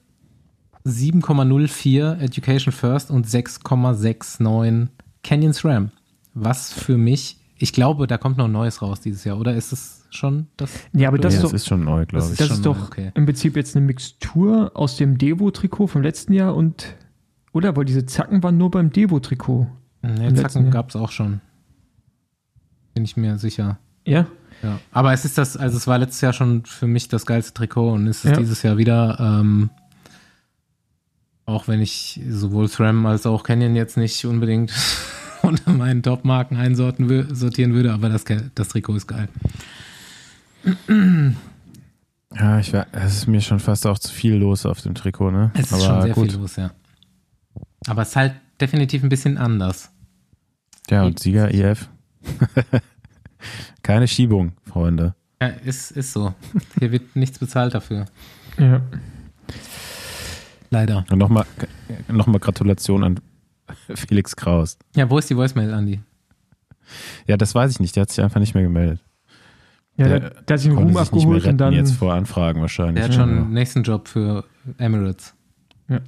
7,04 0.86 2.20
Education 2.20 2.72
First 2.72 3.10
und 3.10 3.26
6,69 3.26 4.88
Canyons 5.22 5.64
Ram. 5.64 5.90
Was 6.34 6.72
für 6.72 6.96
mich 6.96 7.38
Ich 7.56 7.72
glaube, 7.72 8.06
da 8.06 8.18
kommt 8.18 8.36
noch 8.36 8.44
ein 8.44 8.52
neues 8.52 8.82
raus 8.82 9.00
dieses 9.00 9.24
Jahr, 9.24 9.38
oder 9.38 9.54
ist 9.54 9.72
es 9.72 10.04
schon 10.10 10.46
das? 10.56 10.70
Ja, 10.92 11.08
aber 11.08 11.18
das 11.18 11.34
ja, 11.34 11.38
ist 11.38 11.42
das 11.44 11.50
doch, 11.50 11.56
ist 11.56 11.66
schon 11.66 11.84
neu, 11.84 12.06
glaube 12.06 12.24
das, 12.24 12.32
ich. 12.32 12.38
das 12.38 12.50
ist 12.50 12.66
doch 12.66 12.88
okay. 12.88 13.10
im 13.14 13.24
Prinzip 13.24 13.56
jetzt 13.56 13.76
eine 13.76 13.84
Mixtur 13.86 14.72
aus 14.74 14.96
dem 14.96 15.18
Devo-Trikot 15.18 15.88
vom 15.88 16.02
letzten 16.02 16.32
Jahr 16.32 16.54
und, 16.54 16.94
oder? 17.52 17.76
Weil 17.76 17.84
diese 17.84 18.06
Zacken 18.06 18.42
waren 18.42 18.58
nur 18.58 18.70
beim 18.70 18.90
Devo-Trikot. 18.90 19.66
Nee, 20.02 20.34
Zacken 20.34 20.70
gab 20.70 20.90
es 20.90 20.96
auch 20.96 21.10
schon. 21.10 21.40
Bin 22.92 23.04
ich 23.04 23.16
mir 23.16 23.38
sicher. 23.38 23.78
Ja? 24.04 24.26
Ja. 24.64 24.80
Aber 24.92 25.12
es 25.12 25.24
ist 25.26 25.36
das, 25.36 25.56
also 25.56 25.76
es 25.76 25.86
war 25.86 25.98
letztes 25.98 26.22
Jahr 26.22 26.32
schon 26.32 26.64
für 26.64 26.86
mich 26.86 27.08
das 27.08 27.26
geilste 27.26 27.52
Trikot 27.52 27.92
und 27.92 28.06
es 28.06 28.24
ist 28.24 28.30
Ja. 28.32 28.36
dieses 28.38 28.62
Jahr 28.62 28.78
wieder, 28.78 29.18
ähm, 29.20 29.68
auch 31.46 31.68
wenn 31.68 31.80
ich 31.82 32.20
sowohl 32.30 32.66
SRAM 32.68 33.04
als 33.04 33.26
auch 33.26 33.42
Canyon 33.42 33.76
jetzt 33.76 33.96
nicht 33.98 34.24
unbedingt 34.24 34.72
unter 35.42 35.70
meinen 35.72 36.02
Top-Marken 36.02 36.56
einsortieren 36.56 37.34
sortieren 37.34 37.74
würde, 37.74 37.92
aber 37.92 38.08
das, 38.08 38.24
das 38.54 38.68
Trikot 38.68 38.96
ist 38.96 39.06
geil. 39.06 39.28
Ja, 42.36 42.58
ich 42.58 42.72
war, 42.72 42.88
es 42.90 43.14
ist 43.18 43.26
mir 43.28 43.40
schon 43.40 43.60
fast 43.60 43.86
auch 43.86 43.96
zu 43.96 44.12
viel 44.12 44.34
los 44.34 44.66
auf 44.66 44.80
dem 44.80 44.96
Trikot, 44.96 45.30
ne? 45.30 45.52
Es 45.54 45.66
ist 45.66 45.72
Aber 45.74 45.82
schon 45.84 46.02
sehr 46.02 46.14
gut. 46.14 46.32
viel 46.32 46.40
los, 46.40 46.56
ja. 46.56 46.72
Aber 47.86 48.02
es 48.02 48.08
ist 48.08 48.16
halt 48.16 48.34
definitiv 48.60 49.04
ein 49.04 49.08
bisschen 49.08 49.38
anders. 49.38 49.92
Ja, 50.90 51.04
und 51.04 51.20
Sieger 51.20 51.54
IF. 51.54 51.88
Keine 53.82 54.08
Schiebung, 54.08 54.52
Freunde. 54.64 55.14
Ja, 55.42 55.48
ist, 55.48 55.90
ist 55.92 56.12
so. 56.12 56.34
Hier 56.78 56.90
wird 56.92 57.16
nichts 57.16 57.38
bezahlt 57.38 57.74
dafür. 57.74 58.06
Ja. 58.58 58.80
Leider. 60.70 61.04
Und 61.10 61.18
nochmal 61.18 61.44
noch 62.08 62.26
mal 62.26 62.38
Gratulation 62.38 63.04
an 63.04 63.20
Felix 63.94 64.34
Kraus. 64.36 64.78
Ja, 64.96 65.08
wo 65.08 65.18
ist 65.18 65.30
die 65.30 65.36
Voicemail, 65.36 65.72
Andi? 65.72 66.00
Ja, 67.26 67.36
das 67.36 67.54
weiß 67.54 67.70
ich 67.72 67.80
nicht. 67.80 67.96
Der 67.96 68.02
hat 68.02 68.10
sich 68.10 68.22
einfach 68.22 68.40
nicht 68.40 68.54
mehr 68.54 68.62
gemeldet. 68.64 69.00
Ja, 69.96 70.08
Der 70.08 70.20
der, 70.20 70.30
der 70.30 70.54
hat 70.54 70.60
sich 70.60 70.68
den 70.70 70.74
Konnte 70.76 70.88
Ruhm 70.92 70.96
abgeholt 70.96 71.46
und 71.46 71.58
dann. 71.58 71.72
jetzt 71.72 71.92
vor 71.92 72.14
Anfragen 72.14 72.60
wahrscheinlich. 72.60 72.96
Der 72.96 73.04
hat 73.04 73.14
schon 73.14 73.30
einen 73.30 73.52
nächsten 73.52 73.82
Job 73.84 74.08
für 74.08 74.44
Emirates. 74.78 75.34
Hat, 75.88 76.02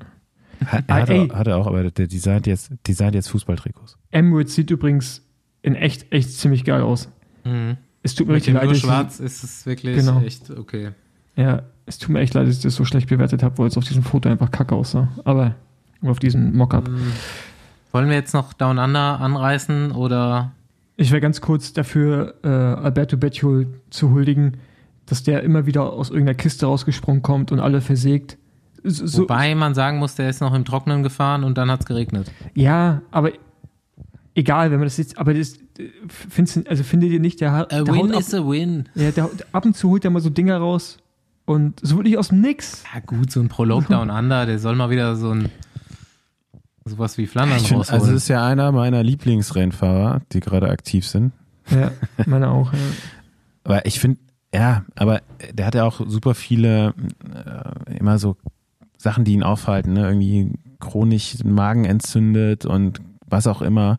Ah, 0.89 0.99
er 0.99 1.03
hat, 1.03 1.11
er, 1.11 1.29
hat 1.39 1.47
er 1.47 1.57
auch, 1.59 1.67
aber 1.67 1.91
der 1.91 2.07
designt 2.09 2.47
jetzt, 2.47 2.73
designt 2.87 3.15
jetzt 3.15 3.29
Fußballtrikots. 3.29 3.99
Emirates 4.11 4.55
sieht 4.55 4.71
übrigens 4.71 5.23
in 5.63 5.75
echt, 5.75 6.11
echt 6.13 6.33
ziemlich 6.33 6.65
geil 6.65 6.81
aus. 6.81 7.11
Mhm. 7.47 7.77
Es 8.03 8.15
tut 8.15 8.27
mir 8.27 8.35
Mit 8.35 8.43
richtig 8.43 8.55
leid, 8.55 8.65
nur 8.65 8.75
schwarz 8.75 9.21
ist 9.21 9.43
es 9.43 9.67
wirklich 9.67 9.97
Genau. 9.97 10.21
echt 10.21 10.51
okay. 10.51 10.91
ja, 11.37 11.63
es 11.87 11.99
tut 11.99 12.11
mir 12.11 12.21
echt 12.21 12.35
leid, 12.35 12.47
dass 12.47 12.57
ich 12.57 12.63
das 12.63 12.75
so 12.75 12.85
schlecht 12.85 13.09
bewertet 13.09 13.43
habe, 13.43 13.59
weil 13.59 13.67
es 13.69 13.77
auf 13.77 13.85
diesem 13.85 14.03
Foto 14.03 14.29
einfach 14.29 14.51
kacke 14.51 14.75
aussah. 14.75 15.09
Aber 15.25 15.55
auf 16.03 16.19
diesem 16.19 16.57
Mockup. 16.57 16.89
Mhm. 16.89 17.13
Wollen 17.93 18.09
wir 18.09 18.17
jetzt 18.17 18.35
noch 18.35 18.53
Down 18.53 18.79
Under 18.79 19.21
anreißen 19.21 19.93
oder 19.93 20.53
Ich 20.97 21.11
wäre 21.11 21.21
ganz 21.21 21.41
kurz 21.41 21.73
dafür, 21.73 22.35
äh, 22.45 22.49
Alberto 22.49 23.17
Becciol 23.17 23.67
zu 23.91 24.11
huldigen, 24.11 24.59
dass 25.07 25.23
der 25.23 25.43
immer 25.43 25.67
wieder 25.67 25.93
aus 25.93 26.11
irgendeiner 26.11 26.37
Kiste 26.37 26.67
rausgesprungen 26.67 27.23
kommt 27.23 27.53
und 27.53 27.61
alle 27.61 27.81
versägt. 27.81 28.39
So, 28.85 29.07
so, 29.07 29.23
wobei 29.23 29.55
man 29.55 29.75
sagen 29.75 29.99
muss, 29.99 30.15
der 30.15 30.29
ist 30.31 30.41
noch 30.41 30.55
im 30.55 30.65
Trockenen 30.65 31.03
gefahren 31.03 31.43
und 31.45 31.59
dann 31.59 31.71
hat 31.71 31.81
es 31.81 31.87
geregnet. 31.87 32.31
ja, 32.55 33.03
aber 33.11 33.31
egal, 34.37 34.71
wenn 34.71 34.79
man 34.79 34.87
das 34.87 34.97
jetzt, 34.99 35.19
aber 35.19 35.35
das, 35.35 35.55
äh, 35.79 35.89
findest, 36.09 36.57
du- 36.57 36.71
also 36.71 36.85
findet 36.85 37.11
ihr 37.11 37.19
nicht, 37.21 37.41
der, 37.41 37.51
hat- 37.53 37.73
A 37.73 37.83
der 37.83 37.87
win 37.95 38.03
haut 38.03 38.13
ab, 38.15 38.21
is 38.21 38.33
a 38.35 38.39
win. 38.47 38.89
ja, 38.95 39.11
der, 39.11 39.29
ab 39.53 39.65
und 39.65 39.77
zu 39.77 39.89
holt 39.91 40.05
er 40.05 40.11
mal 40.13 40.21
so 40.21 40.31
Dinger 40.31 40.59
raus 40.59 40.99
und 41.47 41.81
so 41.83 41.97
wirklich 41.97 42.17
aus 42.19 42.29
dem 42.29 42.41
Nix. 42.41 42.85
Ja 42.95 43.01
gut, 43.01 43.33
so 43.33 43.41
ein 43.41 43.49
Prolog 43.49 43.89
Down 43.89 44.11
Under, 44.11 44.47
der 44.47 44.59
soll 44.61 44.77
mal 44.77 44.91
wieder 44.91 45.17
so 45.17 45.31
ein 45.33 45.49
sowas 46.85 47.19
wie 47.19 47.27
Flandern 47.27 47.59
Ich 47.59 47.67
find, 47.69 47.81
rausholen. 47.81 48.01
also 48.01 48.15
es 48.15 48.23
ist 48.25 48.29
ja 48.29 48.47
einer 48.47 48.71
meiner 48.73 49.03
Lieblingsrennfahrer, 49.03 50.23
die 50.33 50.41
gerade 50.41 50.69
aktiv 50.71 51.07
sind. 51.07 51.33
Ja, 51.71 51.91
meine 52.27 52.49
auch. 52.51 52.73
Ja. 52.73 52.79
Aber 53.65 53.87
ich 53.87 53.99
finde, 53.99 54.21
ja, 54.55 54.85
aber 54.95 55.23
der 55.53 55.67
hat 55.67 55.75
ja 55.75 55.83
auch 55.83 56.01
super 56.07 56.35
viele 56.37 56.95
äh, 57.89 57.97
immer 57.97 58.17
so 58.21 58.37
Sachen, 58.97 59.25
die 59.25 59.33
ihn 59.33 59.43
aufhalten, 59.43 59.93
ne? 59.95 60.07
Irgendwie 60.07 60.53
chronisch 60.79 61.37
den 61.39 61.53
Magen 61.53 61.85
entzündet 61.85 62.65
und 62.65 63.01
was 63.29 63.47
auch 63.47 63.63
immer. 63.63 63.99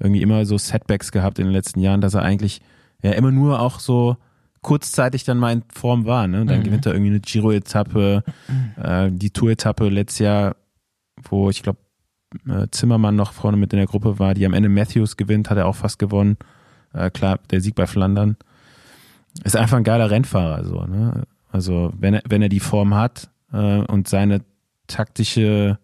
Irgendwie 0.00 0.22
immer 0.22 0.44
so 0.46 0.58
Setbacks 0.58 1.12
gehabt 1.12 1.38
in 1.38 1.46
den 1.46 1.52
letzten 1.52 1.80
Jahren, 1.80 2.00
dass 2.00 2.14
er 2.14 2.22
eigentlich 2.22 2.60
ja 3.02 3.12
immer 3.12 3.30
nur 3.30 3.60
auch 3.60 3.78
so 3.80 4.16
kurzzeitig 4.62 5.24
dann 5.24 5.38
mal 5.38 5.52
in 5.52 5.62
Form 5.72 6.06
war, 6.06 6.26
ne? 6.26 6.46
Dann 6.46 6.60
Mhm. 6.60 6.64
gewinnt 6.64 6.86
er 6.86 6.92
irgendwie 6.94 7.10
eine 7.10 7.20
Giro-Etappe, 7.20 8.22
äh, 8.82 9.10
die 9.12 9.30
Tour-Etappe 9.30 9.88
letztes 9.88 10.20
Jahr, 10.20 10.56
wo 11.28 11.50
ich 11.50 11.62
glaube 11.62 11.78
äh, 12.48 12.66
Zimmermann 12.70 13.14
noch 13.14 13.32
vorne 13.32 13.56
mit 13.56 13.72
in 13.72 13.76
der 13.78 13.86
Gruppe 13.86 14.18
war, 14.18 14.34
die 14.34 14.44
am 14.46 14.54
Ende 14.54 14.68
Matthews 14.68 15.16
gewinnt, 15.16 15.50
hat 15.50 15.58
er 15.58 15.66
auch 15.66 15.76
fast 15.76 15.98
gewonnen. 16.00 16.36
Äh, 16.92 17.10
klar, 17.10 17.38
der 17.50 17.60
Sieg 17.60 17.74
bei 17.76 17.86
Flandern. 17.86 18.36
Ist 19.44 19.56
einfach 19.56 19.76
ein 19.76 19.84
geiler 19.84 20.10
Rennfahrer, 20.10 20.64
so, 20.64 20.84
ne? 20.84 21.24
Also, 21.52 21.92
wenn 21.98 22.14
er, 22.14 22.22
wenn 22.28 22.42
er 22.42 22.48
die 22.48 22.58
Form 22.60 22.94
hat 22.94 23.30
äh, 23.52 23.80
und 23.82 24.08
seine 24.08 24.40
taktische, 24.88 25.78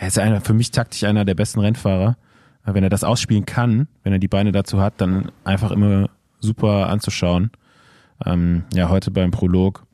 er 0.00 0.06
ist 0.06 0.18
einer, 0.18 0.40
für 0.40 0.54
mich 0.54 0.70
taktisch 0.70 1.04
einer 1.04 1.26
der 1.26 1.34
besten 1.34 1.60
Rennfahrer. 1.60 2.16
Wenn 2.64 2.82
er 2.82 2.88
das 2.88 3.04
ausspielen 3.04 3.44
kann, 3.44 3.86
wenn 4.02 4.14
er 4.14 4.18
die 4.18 4.28
Beine 4.28 4.50
dazu 4.50 4.80
hat, 4.80 4.94
dann 4.96 5.30
einfach 5.44 5.70
immer 5.70 6.08
super 6.40 6.88
anzuschauen. 6.88 7.50
Ähm, 8.24 8.64
ja, 8.72 8.88
heute 8.88 9.10
beim 9.10 9.30
Prolog 9.30 9.84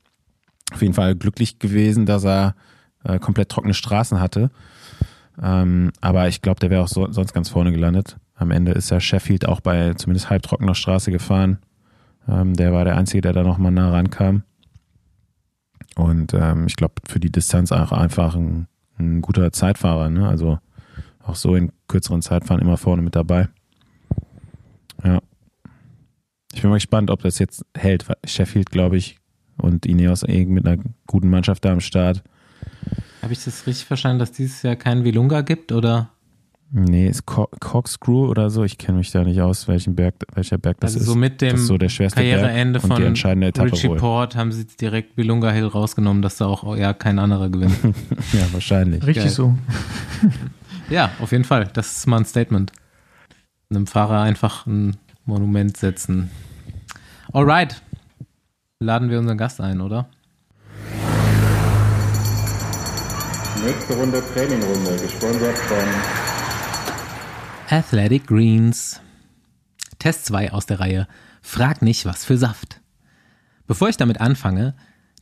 auf 0.71 0.81
jeden 0.81 0.93
Fall 0.93 1.15
glücklich 1.15 1.59
gewesen, 1.59 2.05
dass 2.05 2.23
er 2.23 2.55
äh, 3.03 3.19
komplett 3.19 3.49
trockene 3.49 3.73
Straßen 3.73 4.21
hatte. 4.21 4.49
Ähm, 5.41 5.91
aber 5.99 6.29
ich 6.29 6.41
glaube, 6.41 6.61
der 6.61 6.69
wäre 6.69 6.83
auch 6.83 6.87
so, 6.87 7.11
sonst 7.11 7.33
ganz 7.33 7.49
vorne 7.49 7.73
gelandet. 7.73 8.17
Am 8.35 8.51
Ende 8.51 8.71
ist 8.71 8.89
ja 8.89 9.01
Sheffield 9.01 9.45
auch 9.45 9.59
bei 9.59 9.93
zumindest 9.95 10.29
halbtrockener 10.29 10.75
Straße 10.75 11.11
gefahren. 11.11 11.57
Ähm, 12.29 12.53
der 12.53 12.71
war 12.71 12.85
der 12.85 12.95
Einzige, 12.95 13.21
der 13.21 13.33
da 13.33 13.43
nochmal 13.43 13.73
nah 13.73 13.91
rankam. 13.91 14.43
Und 15.95 16.33
ähm, 16.33 16.65
ich 16.67 16.77
glaube, 16.77 16.95
für 17.07 17.19
die 17.19 17.31
Distanz 17.31 17.73
auch 17.73 17.91
einfach 17.91 18.35
ein, 18.35 18.67
ein 18.97 19.21
guter 19.21 19.51
Zeitfahrer. 19.51 20.09
Ne? 20.09 20.27
Also 20.27 20.59
auch 21.23 21.35
so 21.35 21.55
in 21.55 21.71
kürzeren 21.87 22.21
Zeitfahren 22.21 22.61
immer 22.61 22.77
vorne 22.77 23.01
mit 23.01 23.15
dabei. 23.15 23.49
Ja. 25.03 25.21
Ich 26.53 26.61
bin 26.61 26.69
mal 26.69 26.77
gespannt, 26.77 27.11
ob 27.11 27.21
das 27.21 27.39
jetzt 27.39 27.65
hält. 27.75 28.05
Sheffield, 28.25 28.71
glaube 28.71 28.97
ich, 28.97 29.19
und 29.57 29.85
Ineos 29.85 30.23
eh 30.23 30.45
mit 30.45 30.65
einer 30.65 30.81
guten 31.05 31.29
Mannschaft 31.29 31.65
da 31.65 31.71
am 31.71 31.81
Start. 31.81 32.23
Habe 33.21 33.33
ich 33.33 33.43
das 33.43 33.67
richtig 33.67 33.85
verstanden, 33.85 34.19
dass 34.19 34.31
dieses 34.31 34.61
Jahr 34.63 34.75
keinen 34.75 35.03
Vilunga 35.03 35.41
gibt 35.41 35.71
oder? 35.71 36.09
Nee, 36.69 37.07
ist 37.07 37.25
Co 37.25 37.47
Corkscrew 37.61 38.27
oder 38.27 38.49
so. 38.49 38.63
Ich 38.65 38.77
kenne 38.77 38.97
mich 38.97 39.11
da 39.11 39.23
nicht 39.23 39.39
aus, 39.41 39.67
welchen 39.69 39.95
Berg, 39.95 40.15
welcher 40.33 40.57
Berg 40.57 40.79
das 40.81 40.89
Also 40.95 40.99
ist. 40.99 41.05
so 41.05 41.15
mit 41.15 41.41
dem 41.41 41.51
das 41.51 41.61
ist 41.61 41.67
so 41.67 41.77
der 41.77 41.87
schwerste 41.87 42.19
Karriereende 42.19 42.79
Berg 42.79 42.91
von 42.91 43.01
die 43.01 43.07
entscheidende 43.07 43.47
Etappe 43.47 43.71
Richie 43.71 43.87
wohl. 43.89 43.97
Port 43.97 44.35
haben 44.35 44.51
sie 44.51 44.61
jetzt 44.63 44.81
direkt 44.81 45.15
Vilunga 45.15 45.49
Hill 45.51 45.67
rausgenommen, 45.67 46.21
dass 46.21 46.35
da 46.37 46.45
auch 46.47 46.75
ja 46.75 46.93
kein 46.93 47.19
anderer 47.19 47.49
gewinnt. 47.49 47.77
Ja, 48.33 48.41
wahrscheinlich. 48.51 49.05
Richtig 49.05 49.25
Geil. 49.25 49.33
so. 49.33 49.57
ja, 50.89 51.11
auf 51.21 51.31
jeden 51.31 51.45
Fall. 51.45 51.69
Das 51.73 51.97
ist 51.97 52.07
mal 52.07 52.17
ein 52.17 52.25
Statement. 52.25 52.73
Einem 53.69 53.87
Fahrer 53.87 54.21
einfach 54.21 54.65
ein 54.65 54.97
Monument 55.25 55.77
setzen. 55.77 56.31
Alright. 57.31 57.81
Laden 58.79 59.09
wir 59.09 59.19
unseren 59.19 59.37
Gast 59.37 59.61
ein, 59.61 59.79
oder? 59.79 60.09
Nächste 63.65 63.93
Runde 63.95 64.21
Trainingrunde, 64.33 64.97
gesponsert 65.01 65.57
von 65.57 66.26
Athletic 67.69 68.27
Greens. 68.27 69.01
Test 69.99 70.25
2 70.27 70.53
aus 70.53 70.67
der 70.67 70.79
Reihe 70.79 71.05
Frag 71.41 71.81
nicht, 71.81 72.05
was 72.05 72.23
für 72.23 72.37
Saft. 72.37 72.79
Bevor 73.67 73.89
ich 73.89 73.97
damit 73.97 74.21
anfange, 74.21 74.73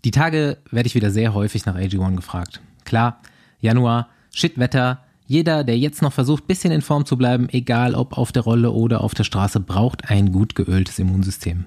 die 0.03 0.11
Tage 0.11 0.59
werde 0.69 0.85
ich 0.85 0.93
wieder 0.93 1.09
sehr 1.09 1.33
häufig 1.33 1.65
nach 1.65 1.75
AG1 1.75 2.15
gefragt. 2.15 2.61
Klar, 2.83 3.19
Januar, 3.59 4.09
Shitwetter, 4.31 5.03
jeder, 5.25 5.63
der 5.63 5.79
jetzt 5.79 6.03
noch 6.03 6.13
versucht, 6.13 6.45
bisschen 6.45 6.71
in 6.71 6.83
Form 6.83 7.07
zu 7.07 7.17
bleiben, 7.17 7.49
egal 7.49 7.95
ob 7.95 8.15
auf 8.15 8.31
der 8.31 8.43
Rolle 8.43 8.69
oder 8.71 9.01
auf 9.01 9.15
der 9.15 9.23
Straße, 9.23 9.59
braucht 9.59 10.11
ein 10.11 10.31
gut 10.31 10.53
geöltes 10.53 10.99
Immunsystem. 10.99 11.65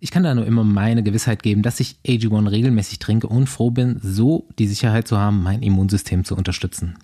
Ich 0.00 0.10
kann 0.10 0.24
da 0.24 0.34
nur 0.34 0.44
immer 0.44 0.64
meine 0.64 1.04
Gewissheit 1.04 1.44
geben, 1.44 1.62
dass 1.62 1.78
ich 1.78 1.98
AG1 2.04 2.50
regelmäßig 2.50 2.98
trinke 2.98 3.28
und 3.28 3.46
froh 3.46 3.70
bin, 3.70 4.00
so 4.02 4.48
die 4.58 4.66
Sicherheit 4.66 5.06
zu 5.06 5.18
haben, 5.18 5.40
mein 5.40 5.62
Immunsystem 5.62 6.24
zu 6.24 6.34
unterstützen. 6.34 6.96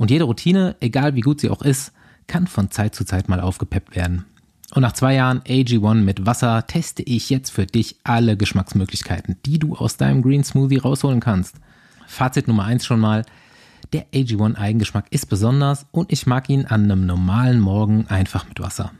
Und 0.00 0.10
jede 0.10 0.24
Routine, 0.24 0.76
egal 0.80 1.14
wie 1.14 1.20
gut 1.20 1.42
sie 1.42 1.50
auch 1.50 1.60
ist, 1.60 1.92
kann 2.26 2.46
von 2.46 2.70
Zeit 2.70 2.94
zu 2.94 3.04
Zeit 3.04 3.28
mal 3.28 3.38
aufgepeppt 3.38 3.94
werden. 3.94 4.24
Und 4.74 4.80
nach 4.80 4.94
zwei 4.94 5.14
Jahren 5.14 5.40
AG1 5.40 5.96
mit 5.96 6.24
Wasser 6.24 6.66
teste 6.66 7.02
ich 7.02 7.28
jetzt 7.28 7.50
für 7.50 7.66
dich 7.66 7.96
alle 8.02 8.38
Geschmacksmöglichkeiten, 8.38 9.36
die 9.44 9.58
du 9.58 9.76
aus 9.76 9.98
deinem 9.98 10.22
Green 10.22 10.42
Smoothie 10.42 10.78
rausholen 10.78 11.20
kannst. 11.20 11.56
Fazit 12.06 12.48
Nummer 12.48 12.64
eins 12.64 12.86
schon 12.86 12.98
mal. 12.98 13.26
Der 13.92 14.06
AG1 14.14 14.56
Eigengeschmack 14.56 15.04
ist 15.10 15.26
besonders 15.26 15.84
und 15.90 16.10
ich 16.10 16.26
mag 16.26 16.48
ihn 16.48 16.64
an 16.64 16.84
einem 16.84 17.04
normalen 17.04 17.60
Morgen 17.60 18.06
einfach 18.08 18.48
mit 18.48 18.58
Wasser. 18.58 18.92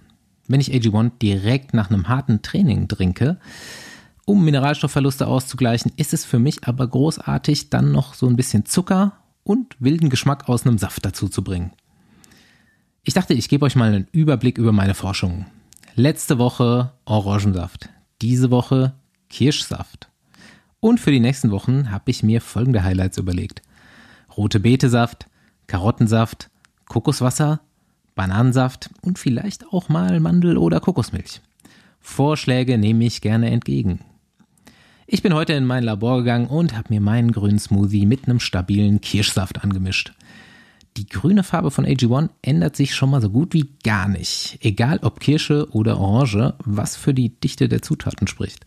Wenn 0.49 0.61
ich 0.61 0.71
AG1 0.71 1.13
direkt 1.23 1.73
nach 1.73 1.89
einem 1.89 2.09
harten 2.09 2.43
Training 2.43 2.89
trinke, 2.89 3.39
um 4.27 4.45
Mineralstoffverluste 4.45 5.27
auszugleichen, 5.27 5.93
ist 5.97 6.13
es 6.13 6.27
für 6.27 6.39
mich 6.39 6.65
aber 6.65 6.87
großartig, 6.87 7.71
dann 7.71 7.91
noch 7.91 8.13
so 8.13 8.27
ein 8.27 8.37
bisschen 8.37 8.67
Zucker 8.67 9.15
und 9.43 9.77
wilden 9.79 10.11
Geschmack 10.11 10.49
aus 10.49 10.67
einem 10.67 10.79
Saft 10.79 11.05
dazu 11.05 11.29
zu 11.29 11.43
bringen. 11.43 11.73
Ich 13.03 13.15
dachte, 13.15 13.35
ich 13.35 13.49
gebe 13.49 13.65
euch 13.65 13.77
mal 13.77 13.93
einen 13.93 14.09
Überblick 14.13 14.59
über 14.59 14.73
meine 14.73 14.95
Forschung. 14.95 15.47
Letzte 15.95 16.39
Woche 16.39 16.93
Orangensaft, 17.05 17.89
diese 18.21 18.51
Woche 18.51 18.95
Kirschsaft. 19.29 20.09
Und 20.81 21.01
für 21.01 21.11
die 21.11 21.21
nächsten 21.21 21.51
Wochen 21.51 21.91
habe 21.91 22.11
ich 22.11 22.23
mir 22.23 22.41
folgende 22.41 22.83
Highlights 22.85 23.19
überlegt. 23.19 23.63
Rote 24.37 24.61
Betesaft, 24.61 25.27
Karottensaft, 25.67 26.51
Kokoswasser, 26.87 27.61
Bananensaft 28.15 28.91
und 29.03 29.19
vielleicht 29.19 29.67
auch 29.73 29.89
mal 29.89 30.21
Mandel- 30.21 30.59
oder 30.59 30.81
Kokosmilch. 30.81 31.41
Vorschläge 32.01 32.79
nehme 32.79 33.05
ich 33.05 33.21
gerne 33.21 33.51
entgegen. 33.51 34.01
Ich 35.13 35.23
bin 35.23 35.35
heute 35.35 35.55
in 35.55 35.67
mein 35.67 35.83
Labor 35.83 36.19
gegangen 36.19 36.47
und 36.47 36.77
habe 36.77 36.95
mir 36.95 37.01
meinen 37.01 37.33
grünen 37.33 37.59
Smoothie 37.59 38.07
mit 38.07 38.29
einem 38.29 38.39
stabilen 38.39 39.01
Kirschsaft 39.01 39.65
angemischt. 39.65 40.13
Die 40.97 41.09
grüne 41.09 41.43
Farbe 41.43 41.73
von 41.73 41.85
AG1 41.85 42.29
ändert 42.43 42.77
sich 42.77 42.95
schon 42.95 43.11
mal 43.11 43.21
so 43.21 43.29
gut 43.29 43.53
wie 43.53 43.71
gar 43.83 44.07
nicht. 44.07 44.59
Egal 44.61 45.01
ob 45.03 45.19
Kirsche 45.19 45.69
oder 45.73 45.99
Orange, 45.99 46.55
was 46.65 46.95
für 46.95 47.13
die 47.13 47.31
Dichte 47.41 47.69
der 47.69 47.83
Zutaten 47.83 48.29
spricht. 48.29 48.67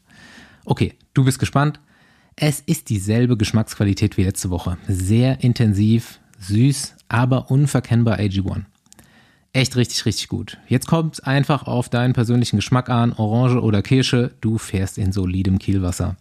Okay, 0.65 0.95
du 1.13 1.23
bist 1.23 1.39
gespannt. 1.39 1.79
Es 2.35 2.59
ist 2.59 2.89
dieselbe 2.89 3.37
Geschmacksqualität 3.37 4.17
wie 4.17 4.25
letzte 4.25 4.49
Woche. 4.49 4.77
Sehr 4.85 5.45
intensiv, 5.45 6.19
süß, 6.39 6.95
aber 7.07 7.51
unverkennbar 7.51 8.19
AG1. 8.19 8.63
Echt 9.53 9.77
richtig, 9.77 10.05
richtig 10.05 10.27
gut. 10.27 10.57
Jetzt 10.67 10.87
kommt 10.87 11.25
einfach 11.25 11.67
auf 11.67 11.87
deinen 11.87 12.11
persönlichen 12.11 12.57
Geschmack 12.57 12.89
an, 12.89 13.13
Orange 13.13 13.61
oder 13.61 13.81
Kirsche, 13.81 14.33
du 14.41 14.57
fährst 14.57 14.97
in 14.97 15.13
solidem 15.13 15.57
Kielwasser. 15.57 16.17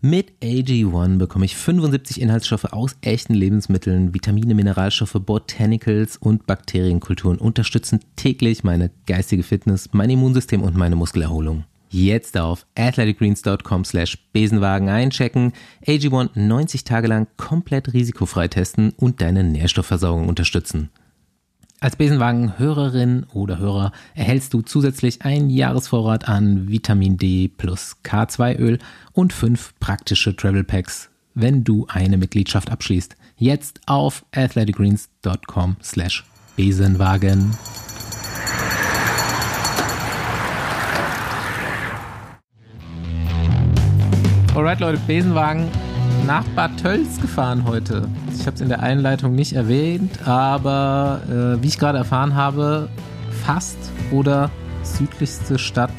Mit 0.00 0.32
AG1 0.44 1.18
bekomme 1.18 1.44
ich 1.44 1.56
75 1.56 2.20
Inhaltsstoffe 2.20 2.66
aus 2.66 2.96
echten 3.00 3.34
Lebensmitteln, 3.34 4.14
Vitamine, 4.14 4.54
Mineralstoffe, 4.54 5.16
Botanicals 5.18 6.16
und 6.16 6.46
Bakterienkulturen 6.46 7.36
unterstützen 7.36 7.98
täglich 8.14 8.62
meine 8.62 8.92
geistige 9.06 9.42
Fitness, 9.42 9.88
mein 9.90 10.10
Immunsystem 10.10 10.62
und 10.62 10.76
meine 10.76 10.94
Muskelerholung. 10.94 11.64
Jetzt 11.90 12.38
auf 12.38 12.64
athleticgreens.com 12.76 13.84
slash 13.84 14.18
Besenwagen 14.32 14.88
einchecken, 14.88 15.52
AG1 15.84 16.30
90 16.38 16.84
Tage 16.84 17.08
lang 17.08 17.26
komplett 17.36 17.92
risikofrei 17.92 18.46
testen 18.46 18.90
und 18.90 19.20
deine 19.20 19.42
Nährstoffversorgung 19.42 20.28
unterstützen. 20.28 20.90
Als 21.80 21.94
Besenwagen-Hörerin 21.94 23.26
oder 23.32 23.58
Hörer 23.58 23.92
erhältst 24.16 24.52
du 24.52 24.62
zusätzlich 24.62 25.22
einen 25.22 25.48
Jahresvorrat 25.48 26.28
an 26.28 26.68
Vitamin 26.68 27.18
D 27.18 27.46
plus 27.46 27.98
K2-Öl 28.04 28.80
und 29.12 29.32
fünf 29.32 29.74
praktische 29.78 30.34
Travel 30.34 30.64
Packs, 30.64 31.08
wenn 31.34 31.62
du 31.62 31.86
eine 31.88 32.16
Mitgliedschaft 32.16 32.72
abschließt. 32.72 33.16
Jetzt 33.36 33.80
auf 33.86 34.24
athleticgreens.com 34.34 35.76
slash 35.80 36.24
Besenwagen. 36.56 37.56
Alright 44.56 44.80
Leute, 44.80 45.00
Besenwagen 45.06 45.68
nach 46.26 46.44
Bad 46.54 46.76
Tölz 46.80 47.20
gefahren 47.20 47.64
heute. 47.66 48.08
Ich 48.34 48.46
habe 48.46 48.54
es 48.54 48.60
in 48.60 48.68
der 48.68 48.82
Einleitung 48.82 49.34
nicht 49.34 49.54
erwähnt, 49.54 50.26
aber 50.26 51.22
äh, 51.28 51.62
wie 51.62 51.68
ich 51.68 51.78
gerade 51.78 51.98
erfahren 51.98 52.34
habe, 52.34 52.88
fast 53.44 53.78
oder 54.10 54.50
südlichste 54.82 55.58
Stadt 55.58 55.92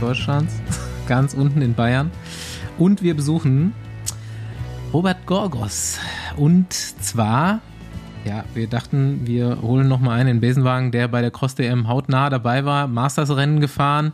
Deutschlands, 0.00 0.54
ganz 1.06 1.34
unten 1.34 1.62
in 1.62 1.74
Bayern. 1.74 2.10
Und 2.78 3.02
wir 3.02 3.14
besuchen 3.14 3.74
Robert 4.92 5.26
Gorgos. 5.26 5.98
Und 6.36 6.72
zwar, 6.72 7.60
ja, 8.24 8.44
wir 8.54 8.68
dachten, 8.68 9.26
wir 9.26 9.62
holen 9.62 9.88
nochmal 9.88 10.20
einen 10.20 10.30
in 10.30 10.40
Besenwagen, 10.40 10.90
der 10.90 11.08
bei 11.08 11.20
der 11.20 11.30
Cross 11.30 11.54
DM 11.54 11.88
hautnah 11.88 12.30
dabei 12.30 12.64
war, 12.64 12.86
Masters-Rennen 12.86 13.60
gefahren 13.60 14.12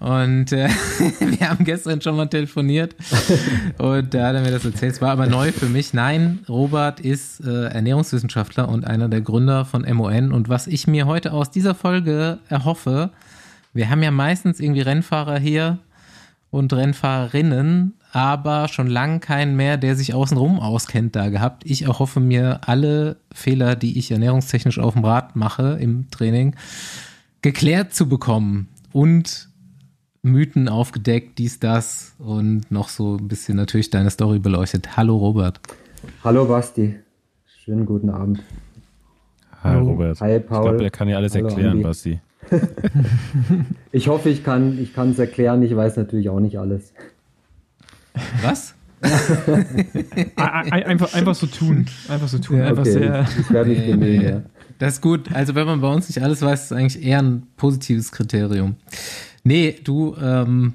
und 0.00 0.52
äh, 0.52 0.68
wir 1.18 1.50
haben 1.50 1.64
gestern 1.64 2.00
schon 2.00 2.16
mal 2.16 2.26
telefoniert 2.26 2.94
und 3.78 4.14
da 4.14 4.28
hat 4.28 4.36
er 4.36 4.42
mir 4.42 4.50
das 4.50 4.64
erzählt. 4.64 4.92
Es 4.94 5.02
war 5.02 5.10
aber 5.10 5.26
neu 5.26 5.50
für 5.50 5.66
mich. 5.66 5.92
Nein, 5.92 6.40
Robert 6.48 7.00
ist 7.00 7.40
äh, 7.44 7.64
Ernährungswissenschaftler 7.66 8.68
und 8.68 8.86
einer 8.86 9.08
der 9.08 9.20
Gründer 9.20 9.64
von 9.64 9.82
MON. 9.92 10.32
Und 10.32 10.48
was 10.48 10.66
ich 10.66 10.86
mir 10.86 11.06
heute 11.06 11.32
aus 11.32 11.50
dieser 11.50 11.74
Folge 11.74 12.38
erhoffe, 12.48 13.10
wir 13.74 13.90
haben 13.90 14.02
ja 14.02 14.10
meistens 14.10 14.60
irgendwie 14.60 14.82
Rennfahrer 14.82 15.38
hier 15.38 15.78
und 16.50 16.72
Rennfahrerinnen, 16.72 17.94
aber 18.12 18.68
schon 18.68 18.86
lange 18.86 19.20
keinen 19.20 19.56
mehr, 19.56 19.76
der 19.76 19.96
sich 19.96 20.14
außenrum 20.14 20.60
auskennt, 20.60 21.14
da 21.14 21.28
gehabt. 21.28 21.64
Ich 21.66 21.82
erhoffe 21.82 22.20
mir 22.20 22.60
alle 22.66 23.16
Fehler, 23.32 23.76
die 23.76 23.98
ich 23.98 24.10
ernährungstechnisch 24.10 24.78
auf 24.78 24.94
dem 24.94 25.04
Rad 25.04 25.36
mache 25.36 25.76
im 25.80 26.10
Training, 26.10 26.54
geklärt 27.42 27.94
zu 27.94 28.08
bekommen 28.08 28.68
und 28.92 29.48
Mythen 30.32 30.68
aufgedeckt, 30.68 31.38
dies, 31.38 31.58
das 31.60 32.14
und 32.18 32.70
noch 32.70 32.88
so 32.88 33.16
ein 33.16 33.28
bisschen 33.28 33.56
natürlich 33.56 33.90
deine 33.90 34.10
Story 34.10 34.38
beleuchtet. 34.38 34.96
Hallo 34.96 35.16
Robert. 35.16 35.60
Hallo 36.22 36.44
Basti. 36.46 36.96
Schönen 37.64 37.86
guten 37.86 38.10
Abend. 38.10 38.42
Hi 39.62 39.76
Robert. 39.76 40.20
Hi 40.20 40.38
Paul. 40.38 40.58
Ich 40.58 40.62
glaube, 40.62 40.78
der 40.78 40.90
kann 40.90 41.08
ja 41.08 41.16
alles 41.16 41.34
Hallo, 41.34 41.48
erklären, 41.48 41.70
Andi. 41.72 41.82
Basti. 41.82 42.20
Ich 43.92 44.08
hoffe, 44.08 44.28
ich 44.30 44.44
kann 44.44 44.78
ich 44.78 44.94
kann 44.94 45.10
es 45.10 45.18
erklären. 45.18 45.62
Ich 45.62 45.74
weiß 45.74 45.96
natürlich 45.96 46.28
auch 46.30 46.40
nicht 46.40 46.58
alles. 46.58 46.92
Was? 48.42 48.74
Ein- 49.00 50.32
ein- 50.36 50.82
einfach, 50.84 51.14
einfach 51.14 51.34
so 51.34 51.46
tun. 51.46 51.86
Einfach 52.08 52.28
so 52.28 52.38
tun. 52.38 52.60
Einfach 52.60 52.82
Okay, 52.82 52.92
sehr. 52.92 53.22
ich, 53.30 53.38
ich 53.40 53.50
werde 53.50 53.70
mich 53.70 53.86
bemühen. 53.86 54.22
Ja. 54.22 54.42
Das 54.78 54.94
ist 54.94 55.00
gut. 55.02 55.32
Also 55.32 55.54
wenn 55.54 55.66
man 55.66 55.80
bei 55.80 55.92
uns 55.92 56.08
nicht 56.08 56.22
alles 56.22 56.42
weiß, 56.42 56.60
ist 56.64 56.66
es 56.66 56.72
eigentlich 56.76 57.02
eher 57.04 57.20
ein 57.22 57.46
positives 57.56 58.12
Kriterium. 58.12 58.76
Nee, 59.44 59.78
du, 59.82 60.14
ähm, 60.20 60.74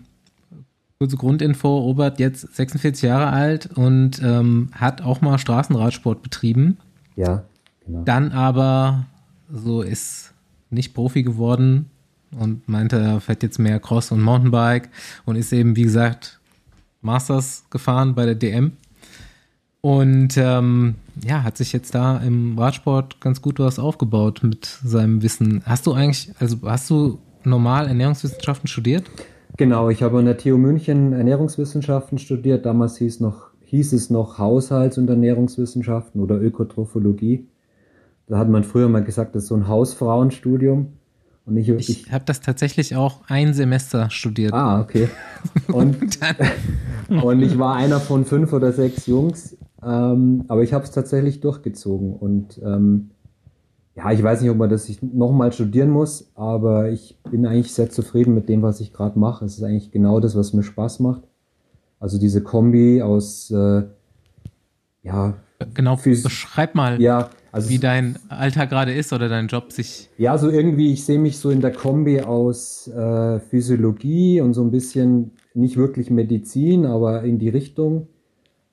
kurze 0.99 1.17
Grundinfo, 1.17 1.79
Robert 1.79 2.19
jetzt 2.19 2.55
46 2.55 3.03
Jahre 3.03 3.27
alt 3.27 3.69
und 3.75 4.21
ähm, 4.23 4.69
hat 4.73 5.01
auch 5.01 5.21
mal 5.21 5.37
Straßenradsport 5.37 6.21
betrieben. 6.21 6.77
ja, 7.15 7.43
genau. 7.85 8.03
Dann 8.03 8.31
aber 8.31 9.05
so 9.51 9.81
ist 9.81 10.33
nicht 10.69 10.93
Profi 10.93 11.23
geworden 11.23 11.89
und 12.39 12.67
meinte, 12.67 12.97
er 12.97 13.21
fährt 13.21 13.43
jetzt 13.43 13.59
mehr 13.59 13.79
Cross 13.79 14.11
und 14.11 14.21
Mountainbike 14.21 14.89
und 15.25 15.35
ist 15.35 15.53
eben, 15.53 15.75
wie 15.75 15.83
gesagt, 15.83 16.39
Masters 17.01 17.65
gefahren 17.69 18.15
bei 18.15 18.25
der 18.25 18.35
DM. 18.35 18.71
Und 19.81 20.37
ähm, 20.37 20.95
ja, 21.21 21.43
hat 21.43 21.57
sich 21.57 21.73
jetzt 21.73 21.93
da 21.93 22.17
im 22.17 22.57
Radsport 22.57 23.19
ganz 23.19 23.41
gut 23.41 23.59
was 23.59 23.79
aufgebaut 23.79 24.39
mit 24.41 24.65
seinem 24.65 25.21
Wissen. 25.21 25.61
Hast 25.65 25.85
du 25.85 25.91
eigentlich, 25.91 26.31
also 26.39 26.57
hast 26.63 26.89
du 26.89 27.19
normal 27.45 27.87
Ernährungswissenschaften 27.87 28.67
studiert? 28.67 29.03
Genau, 29.57 29.89
ich 29.89 30.01
habe 30.01 30.19
an 30.19 30.25
der 30.25 30.37
TU 30.37 30.57
München 30.57 31.13
Ernährungswissenschaften 31.13 32.17
studiert. 32.17 32.65
Damals 32.65 32.97
hieß, 32.97 33.19
noch, 33.19 33.51
hieß 33.61 33.93
es 33.93 34.09
noch 34.09 34.39
Haushalts- 34.39 34.97
und 34.97 35.09
Ernährungswissenschaften 35.09 36.21
oder 36.21 36.41
Ökotrophologie. 36.41 37.47
Da 38.27 38.37
hat 38.37 38.49
man 38.49 38.63
früher 38.63 38.89
mal 38.89 39.03
gesagt, 39.03 39.35
das 39.35 39.43
ist 39.43 39.49
so 39.49 39.55
ein 39.55 39.67
Hausfrauenstudium. 39.67 40.93
Und 41.45 41.57
ich, 41.57 41.69
ich, 41.69 42.05
Ich 42.05 42.11
habe 42.11 42.23
das 42.25 42.39
tatsächlich 42.39 42.95
auch 42.95 43.21
ein 43.27 43.53
Semester 43.53 44.09
studiert. 44.09 44.53
ah, 44.53 44.79
okay. 44.79 45.09
Und, 45.67 45.97
und 47.23 47.41
ich 47.41 47.59
war 47.59 47.75
einer 47.75 47.99
von 47.99 48.25
fünf 48.25 48.53
oder 48.53 48.71
sechs 48.71 49.07
Jungs, 49.07 49.57
ähm, 49.85 50.45
aber 50.47 50.63
ich 50.63 50.73
habe 50.73 50.85
es 50.85 50.91
tatsächlich 50.91 51.41
durchgezogen. 51.41 52.13
Und 52.13 52.59
ähm, 52.63 53.11
ja, 53.95 54.11
ich 54.11 54.23
weiß 54.23 54.41
nicht, 54.41 54.49
ob 54.49 54.57
man 54.57 54.69
das 54.69 54.89
nochmal 55.01 55.51
studieren 55.53 55.89
muss, 55.89 56.31
aber 56.35 56.89
ich 56.89 57.17
bin 57.29 57.45
eigentlich 57.45 57.73
sehr 57.73 57.89
zufrieden 57.89 58.33
mit 58.33 58.49
dem, 58.49 58.61
was 58.61 58.79
ich 58.79 58.91
gerade 58.93 59.19
mache. 59.19 59.45
Es 59.45 59.57
ist 59.57 59.63
eigentlich 59.63 59.91
genau 59.91 60.19
das, 60.19 60.35
was 60.35 60.53
mir 60.53 60.63
Spaß 60.63 60.99
macht. 60.99 61.21
Also 61.99 62.17
diese 62.19 62.41
Kombi 62.41 63.01
aus, 63.01 63.51
äh, 63.51 63.83
ja, 65.03 65.35
Genau, 65.75 65.93
Phys- 65.95 66.23
beschreib 66.23 66.75
mal, 66.75 66.99
ja, 67.01 67.29
also 67.53 67.69
wie 67.69 67.77
dein 67.77 68.17
Alter 68.27 68.67
gerade 68.67 68.93
ist 68.93 69.13
oder 69.13 69.29
dein 69.29 69.47
Job 69.47 69.71
sich. 69.71 70.09
Ja, 70.17 70.37
so 70.37 70.49
irgendwie, 70.49 70.91
ich 70.91 71.05
sehe 71.05 71.19
mich 71.19 71.37
so 71.37 71.51
in 71.51 71.61
der 71.61 71.71
Kombi 71.71 72.19
aus 72.21 72.87
äh, 72.89 73.39
Physiologie 73.39 74.41
und 74.41 74.53
so 74.55 74.63
ein 74.63 74.71
bisschen 74.71 75.31
nicht 75.53 75.77
wirklich 75.77 76.09
Medizin, 76.09 76.85
aber 76.85 77.23
in 77.23 77.39
die 77.39 77.49
Richtung 77.49 78.07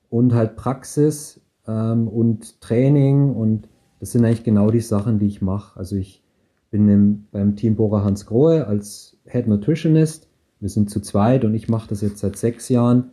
und 0.08 0.34
halt 0.34 0.56
Praxis 0.56 1.40
ähm, 1.68 2.08
und 2.08 2.60
Training 2.60 3.34
und 3.34 3.68
das 4.00 4.12
sind 4.12 4.24
eigentlich 4.24 4.44
genau 4.44 4.70
die 4.70 4.80
Sachen, 4.80 5.18
die 5.18 5.26
ich 5.26 5.42
mache. 5.42 5.78
Also 5.78 5.96
ich 5.96 6.22
bin 6.70 6.88
im, 6.88 7.26
beim 7.30 7.54
Team 7.54 7.76
Bora 7.76 8.02
Hans 8.02 8.26
Grohe 8.26 8.66
als 8.66 9.18
Head 9.26 9.46
Nutritionist. 9.46 10.28
Wir 10.58 10.70
sind 10.70 10.90
zu 10.90 11.00
zweit 11.00 11.44
und 11.44 11.54
ich 11.54 11.68
mache 11.68 11.88
das 11.88 12.00
jetzt 12.00 12.18
seit 12.18 12.36
sechs 12.36 12.68
Jahren. 12.68 13.10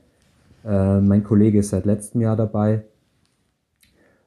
Äh, 0.66 1.02
mein 1.02 1.24
Kollege 1.24 1.60
ist 1.60 1.70
seit 1.70 1.86
letztem 1.86 2.22
Jahr 2.22 2.36
dabei. 2.36 2.86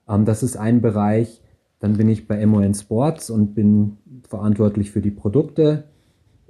Ähm, 0.08 0.26
das 0.26 0.42
ist 0.42 0.56
ein 0.56 0.80
Bereich. 0.82 1.40
Dann 1.78 1.94
bin 1.94 2.08
ich 2.08 2.28
bei 2.28 2.44
MON 2.44 2.74
Sports 2.74 3.30
und 3.30 3.54
bin 3.54 3.96
verantwortlich 4.28 4.90
für 4.90 5.00
die 5.00 5.10
Produkte, 5.10 5.84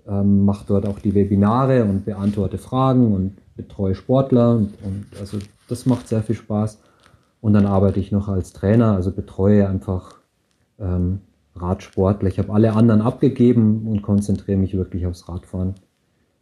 ähm, 0.08 0.44
mache 0.44 0.64
dort 0.66 0.86
auch 0.86 0.98
die 0.98 1.14
Webinare 1.14 1.84
und 1.84 2.04
beantworte 2.04 2.58
Fragen 2.58 3.14
und 3.14 3.36
betreue 3.56 3.94
Sportler 3.94 4.56
und, 4.56 4.72
und 4.82 5.06
also 5.20 5.38
das 5.68 5.86
macht 5.86 6.08
sehr 6.08 6.22
viel 6.22 6.34
Spaß. 6.34 6.80
Und 7.40 7.54
dann 7.54 7.66
arbeite 7.66 8.00
ich 8.00 8.12
noch 8.12 8.28
als 8.28 8.52
Trainer, 8.52 8.94
also 8.94 9.12
betreue 9.12 9.68
einfach 9.68 10.20
ähm, 10.78 11.20
Radsportler. 11.56 12.28
Ich 12.28 12.38
habe 12.38 12.52
alle 12.52 12.74
anderen 12.74 13.00
abgegeben 13.00 13.86
und 13.86 14.02
konzentriere 14.02 14.58
mich 14.58 14.74
wirklich 14.74 15.06
aufs 15.06 15.28
Radfahren. 15.28 15.74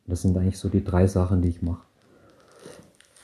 Das 0.06 0.22
sind 0.22 0.36
eigentlich 0.36 0.58
so 0.58 0.68
die 0.68 0.82
drei 0.82 1.06
Sachen, 1.06 1.42
die 1.42 1.48
ich 1.48 1.62
mache. 1.62 1.82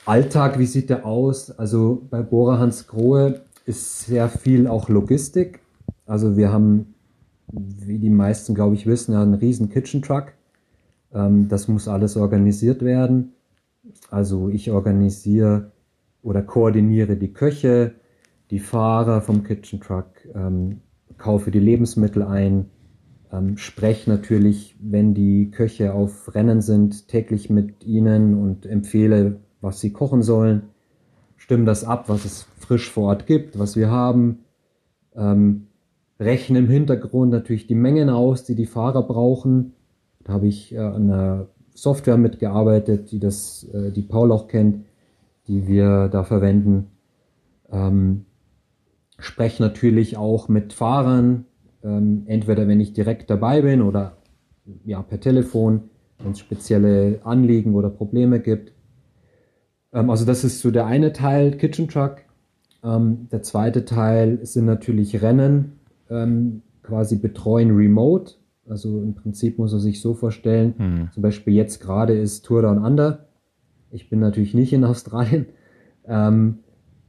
Alltag, 0.07 0.59
wie 0.59 0.67
sieht 0.67 0.91
der 0.91 1.07
aus? 1.07 1.51
Also 1.51 2.03
bei 2.11 2.23
Bora 2.23 2.59
Hans 2.59 2.87
Grohe 2.87 3.41
ist 3.65 4.01
sehr 4.01 4.29
viel 4.29 4.67
auch 4.67 4.89
Logistik. 4.89 5.61
Also 6.07 6.37
wir 6.37 6.53
haben, 6.53 6.95
wie 7.51 7.99
die 7.99 8.11
meisten, 8.11 8.55
glaube 8.55 8.75
ich, 8.75 8.87
wissen, 8.87 9.15
einen 9.15 9.35
riesen 9.35 9.71
Kitchen 9.71 10.03
Truck. 10.03 10.35
Ähm, 11.13 11.49
das 11.49 11.69
muss 11.69 11.89
alles 11.89 12.17
organisiert 12.17 12.83
werden. 12.83 13.33
Also 14.11 14.51
ich 14.51 14.71
organisiere 14.71 15.73
oder 16.25 16.43
koordiniere 16.43 17.17
die 17.17 17.33
Köche, 17.33 17.95
die 18.51 18.59
Fahrer 18.59 19.21
vom 19.21 19.45
Kitchen 19.45 19.81
Truck, 19.81 20.07
ähm, 20.35 20.81
kaufe 21.19 21.51
die 21.51 21.61
Lebensmittel 21.61 22.23
ein, 22.23 22.71
ähm, 23.31 23.57
spreche 23.57 24.11
natürlich, 24.11 24.77
wenn 24.81 25.15
die 25.15 25.51
Köche 25.51 25.93
auf 25.93 26.35
Rennen 26.35 26.61
sind, 26.61 27.09
täglich 27.09 27.51
mit 27.51 27.85
ihnen 27.85 28.35
und 28.35 28.67
empfehle, 28.67 29.41
was 29.61 29.81
sie 29.81 29.93
kochen 29.93 30.23
sollen, 30.23 30.63
stimme 31.37 31.65
das 31.65 31.85
ab, 31.85 32.09
was 32.09 32.25
es 32.25 32.47
frisch 32.59 32.91
vor 32.91 33.09
Ort 33.09 33.27
gibt, 33.27 33.59
was 33.59 33.77
wir 33.77 33.91
haben, 33.91 34.41
ähm, 35.15 35.67
rechne 36.19 36.59
im 36.59 36.69
Hintergrund 36.69 37.31
natürlich 37.31 37.67
die 37.67 37.75
Mengen 37.75 38.09
aus, 38.09 38.45
die 38.45 38.55
die 38.55 38.67
Fahrer 38.67 39.03
brauchen. 39.03 39.75
Da 40.23 40.35
habe 40.35 40.47
ich 40.47 40.75
äh, 40.75 40.79
an 40.79 41.11
einer 41.11 41.49
Software 41.75 42.17
mitgearbeitet, 42.17 43.11
die 43.11 43.19
das, 43.19 43.69
äh, 43.75 43.91
die 43.91 44.03
Paul 44.03 44.33
auch 44.33 44.49
kennt, 44.49 44.85
die 45.49 45.67
wir 45.67 46.09
da 46.09 46.25
verwenden. 46.25 46.89
Ähm, 47.71 48.27
spreche 49.19 49.63
natürlich 49.63 50.17
auch 50.17 50.49
mit 50.49 50.73
Fahrern, 50.73 51.45
ähm, 51.83 52.25
entweder 52.27 52.67
wenn 52.69 52.81
ich 52.81 52.93
direkt 52.93 53.31
dabei 53.31 53.63
bin 53.63 53.83
oder 53.83 54.17
ja, 54.85 55.03
per 55.03 55.21
Telefon, 55.21 55.91
wenn 56.19 56.33
es 56.33 56.39
spezielle 56.39 57.21
Anliegen 57.25 57.75
oder 57.75 57.91
Probleme 57.91 58.41
gibt. 58.41 58.73
Ähm, 59.93 60.11
also 60.11 60.25
das 60.25 60.45
ist 60.45 60.61
so 60.61 60.71
der 60.71 60.87
eine 60.87 61.13
Teil, 61.13 61.57
Kitchen 61.57 61.89
Truck. 61.89 62.17
Ähm, 62.83 63.29
der 63.31 63.43
zweite 63.43 63.85
Teil 63.85 64.41
sind 64.43 64.67
natürlich 64.67 65.23
Rennen, 65.23 65.73
ähm, 66.11 66.63
quasi 66.83 67.17
betreuen 67.17 67.71
remote. 67.75 68.35
Also 68.69 69.03
im 69.03 69.15
Prinzip 69.15 69.59
muss 69.59 69.73
er 69.73 69.81
sich 69.81 70.01
so 70.01 70.15
vorstellen, 70.15 70.75
hm. 70.77 71.09
zum 71.13 71.23
Beispiel 71.23 71.55
jetzt 71.55 71.81
gerade 71.81 72.15
ist 72.15 72.45
Tour 72.47 72.63
Down 72.63 72.79
Under. 72.79 73.27
Ich 73.95 74.11
bin 74.11 74.19
natürlich 74.19 74.55
nicht 74.55 74.73
in 74.73 74.85
Australien. 74.85 75.47
Ähm, 76.07 76.59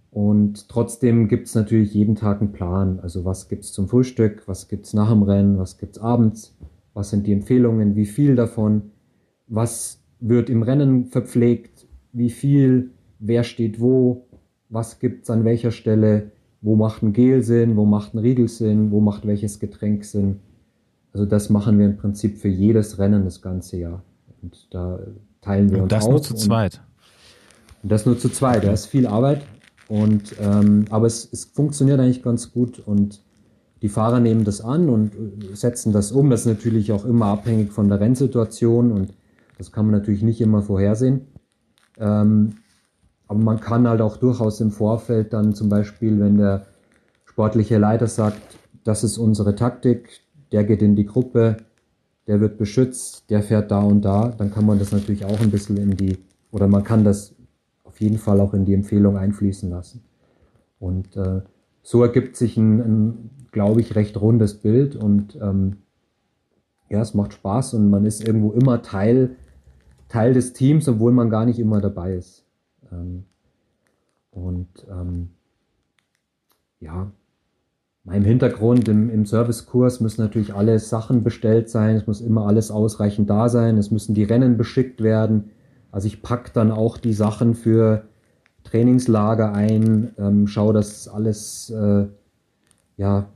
und 0.10 0.70
trotzdem 0.70 1.28
gibt 1.28 1.48
es 1.48 1.56
natürlich 1.56 1.94
jeden 1.94 2.16
Tag 2.16 2.40
einen 2.40 2.54
Plan. 2.54 3.02
Also 3.02 3.26
was 3.26 3.50
gibt 3.50 3.66
es 3.66 3.74
zum 3.74 3.90
Frühstück, 3.90 4.44
was 4.48 4.70
gibt 4.70 4.86
es 4.86 4.94
nach 4.94 5.10
dem 5.10 5.22
Rennen, 5.24 5.58
was 5.58 5.78
gibt 5.78 5.98
es 5.98 6.02
abends, 6.02 6.58
was 6.94 7.10
sind 7.10 7.28
die 7.28 7.34
Empfehlungen, 7.34 7.98
wie 7.98 8.06
viel 8.06 8.38
davon, 8.38 8.92
was 9.48 10.02
wird 10.22 10.50
im 10.50 10.64
Rennen 10.64 11.08
verpflegt, 11.08 11.90
wie 12.14 12.30
viel, 12.30 12.92
wer 13.20 13.44
steht 13.44 13.82
wo, 13.82 14.30
was 14.70 15.00
gibt 15.00 15.24
es 15.24 15.30
an 15.30 15.44
welcher 15.44 15.72
Stelle, 15.72 16.32
wo 16.62 16.78
macht 16.78 17.04
ein 17.04 17.12
Gel 17.12 17.44
Sinn, 17.44 17.76
wo 17.76 17.84
macht 17.84 18.14
ein 18.14 18.20
Riegel 18.20 18.48
Sinn, 18.48 18.92
wo 18.92 19.02
macht 19.02 19.28
welches 19.28 19.60
Getränk 19.60 20.06
Sinn. 20.06 20.40
Also 21.12 21.26
das 21.26 21.50
machen 21.50 21.78
wir 21.78 21.88
im 21.88 21.98
Prinzip 21.98 22.38
für 22.38 22.48
jedes 22.48 22.98
Rennen 23.00 23.26
das 23.26 23.42
ganze 23.42 23.78
Jahr. 23.78 24.04
Und 24.42 24.74
da 24.74 25.00
teilen 25.46 25.70
wir 25.70 25.78
und 25.78 25.84
uns 25.84 25.94
das 25.94 26.06
auf. 26.06 26.12
nur 26.12 26.22
zu 26.22 26.36
zweit. 26.36 26.82
Und 27.84 27.92
das 27.92 28.06
nur 28.06 28.18
zu 28.18 28.30
zweit. 28.30 28.64
Da 28.64 28.72
ist 28.72 28.88
viel 28.88 29.08
Arbeit. 29.08 29.44
Und, 29.88 30.36
ähm, 30.42 30.86
aber 30.90 31.06
es, 31.06 31.32
es 31.32 31.46
funktioniert 31.46 32.00
eigentlich 32.00 32.24
ganz 32.24 32.52
gut 32.52 32.80
und 32.80 33.22
die 33.82 33.90
Fahrer 33.90 34.20
nehmen 34.20 34.44
das 34.44 34.62
an 34.62 34.90
und 34.90 35.12
setzen 35.54 35.94
das 35.94 36.12
um. 36.12 36.32
Das 36.32 36.42
ist 36.42 36.48
natürlich 36.48 36.92
auch 36.92 37.06
immer 37.06 37.28
abhängig 37.28 37.72
von 37.72 37.88
der 37.88 38.00
Rennsituation 38.00 38.92
und 38.92 39.14
das 39.60 39.72
kann 39.72 39.86
man 39.86 39.94
natürlich 39.94 40.24
nicht 40.24 40.42
immer 40.42 40.64
vorhersehen. 40.64 41.28
Ähm, 42.00 42.56
aber 43.28 43.40
man 43.40 43.60
kann 43.60 43.88
halt 43.88 44.02
auch 44.02 44.18
durchaus 44.18 44.60
im 44.60 44.72
Vorfeld 44.72 45.34
dann 45.34 45.54
zum 45.54 45.70
Beispiel, 45.70 46.20
wenn 46.20 46.38
der 46.38 46.66
sportliche 47.26 47.78
Leiter 47.78 48.08
sagt, 48.08 48.42
das 48.84 49.04
ist 49.04 49.18
unsere 49.18 49.56
Taktik, 49.56 50.22
der 50.52 50.64
geht 50.64 50.82
in 50.82 50.96
die 50.96 51.06
Gruppe, 51.06 51.58
der 52.28 52.42
wird 52.42 52.58
beschützt, 52.58 53.30
der 53.30 53.44
fährt 53.44 53.72
da 53.72 53.82
und 53.82 54.04
da, 54.04 54.30
dann 54.30 54.52
kann 54.52 54.66
man 54.66 54.80
das 54.80 54.92
natürlich 54.92 55.26
auch 55.26 55.40
ein 55.40 55.52
bisschen 55.52 55.78
in 55.78 55.96
die, 55.96 56.18
oder 56.52 56.68
man 56.68 56.84
kann 56.84 57.04
das 57.04 57.36
auf 57.84 58.02
jeden 58.02 58.18
Fall 58.18 58.40
auch 58.40 58.54
in 58.54 58.66
die 58.66 58.74
Empfehlung 58.74 59.18
einfließen 59.18 59.70
lassen. 59.70 60.04
Und 60.80 61.16
äh, 61.16 61.42
so 61.82 62.04
ergibt 62.04 62.36
sich 62.36 62.58
ein, 62.58 62.80
ein 62.80 63.30
glaube 63.52 63.80
ich, 63.80 63.96
recht 63.96 64.20
rundes 64.20 64.56
Bild 64.56 64.96
und 64.96 65.36
ähm, 65.42 65.78
ja, 66.90 67.02
es 67.02 67.14
macht 67.14 67.34
Spaß 67.34 67.76
und 67.76 67.90
man 67.90 68.06
ist 68.06 68.28
irgendwo 68.28 68.52
immer 68.52 68.82
Teil, 68.82 69.38
Teil 70.10 70.34
des 70.34 70.54
Teams, 70.54 70.88
obwohl 70.88 71.12
man 71.12 71.30
gar 71.30 71.46
nicht 71.46 71.60
immer 71.60 71.80
dabei 71.80 72.16
ist. 72.16 72.46
Ähm, 72.92 73.24
und 74.32 74.68
ähm, 74.90 75.30
ja, 76.80 77.12
meinem 78.06 78.24
Hintergrund 78.24 78.88
im, 78.88 79.10
im 79.10 79.26
Servicekurs 79.26 80.00
müssen 80.00 80.22
natürlich 80.22 80.54
alle 80.54 80.80
Sachen 80.80 81.24
bestellt 81.24 81.70
sein, 81.70 81.96
es 81.96 82.08
muss 82.08 82.22
immer 82.22 82.48
alles 82.48 82.72
ausreichend 82.72 83.30
da 83.30 83.50
sein, 83.50 83.78
es 83.78 83.92
müssen 83.92 84.14
die 84.14 84.24
Rennen 84.24 84.58
beschickt 84.58 85.02
werden, 85.02 85.52
also 85.92 86.08
ich 86.08 86.22
packe 86.22 86.52
dann 86.54 86.72
auch 86.72 86.98
die 86.98 87.14
Sachen 87.14 87.56
für 87.56 88.04
Trainingslager 88.64 89.54
ein, 89.54 90.12
ähm, 90.18 90.48
schaue, 90.48 90.74
dass 90.74 91.08
alles 91.08 91.70
äh, 91.70 92.06
ja, 92.98 93.28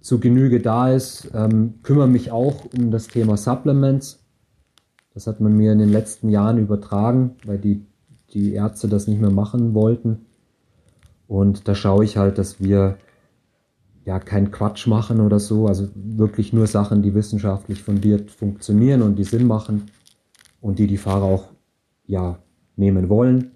zu 0.00 0.18
Genüge 0.18 0.60
da 0.60 0.92
ist, 0.92 1.30
ähm, 1.34 1.74
kümmere 1.82 2.08
mich 2.08 2.32
auch 2.32 2.64
um 2.76 2.90
das 2.90 3.08
Thema 3.08 3.36
Supplements. 3.36 4.24
Das 5.14 5.26
hat 5.26 5.40
man 5.40 5.56
mir 5.56 5.72
in 5.72 5.78
den 5.78 5.90
letzten 5.90 6.30
Jahren 6.30 6.58
übertragen, 6.58 7.36
weil 7.44 7.58
die, 7.58 7.84
die 8.32 8.54
Ärzte 8.54 8.88
das 8.88 9.06
nicht 9.06 9.20
mehr 9.20 9.30
machen 9.30 9.74
wollten. 9.74 10.26
Und 11.26 11.68
da 11.68 11.74
schaue 11.74 12.04
ich 12.04 12.16
halt, 12.16 12.38
dass 12.38 12.60
wir 12.60 12.96
ja 14.04 14.18
keinen 14.18 14.50
Quatsch 14.50 14.86
machen 14.86 15.20
oder 15.20 15.38
so, 15.38 15.66
also 15.66 15.88
wirklich 15.94 16.52
nur 16.52 16.66
Sachen, 16.66 17.02
die 17.02 17.14
wissenschaftlich 17.14 17.82
fundiert 17.82 18.30
funktionieren 18.30 19.02
und 19.02 19.16
die 19.16 19.24
Sinn 19.24 19.46
machen 19.46 19.90
und 20.60 20.78
die 20.78 20.86
die 20.86 20.96
Fahrer 20.96 21.24
auch 21.24 21.48
ja 22.06 22.38
nehmen 22.76 23.08
wollen. 23.08 23.50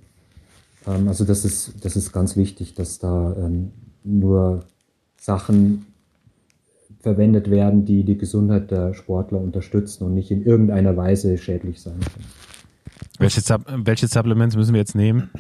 Ähm, 0.86 1.08
also 1.08 1.24
das 1.24 1.44
ist, 1.44 1.84
das 1.84 1.96
ist 1.96 2.12
ganz 2.12 2.36
wichtig, 2.36 2.74
dass 2.74 2.98
da 2.98 3.34
ähm, 3.36 3.72
nur 4.04 4.64
Sachen 5.16 5.86
verwendet 7.00 7.50
werden, 7.50 7.84
die 7.84 8.04
die 8.04 8.16
Gesundheit 8.16 8.70
der 8.70 8.94
Sportler 8.94 9.40
unterstützen 9.40 10.04
und 10.04 10.14
nicht 10.14 10.30
in 10.30 10.42
irgendeiner 10.42 10.96
Weise 10.96 11.36
schädlich 11.36 11.80
sein 11.80 12.00
können. 12.00 12.26
Welche, 13.18 13.40
welche 13.84 14.08
Supplements 14.08 14.56
müssen 14.56 14.72
wir 14.72 14.80
jetzt 14.80 14.94
nehmen? 14.94 15.30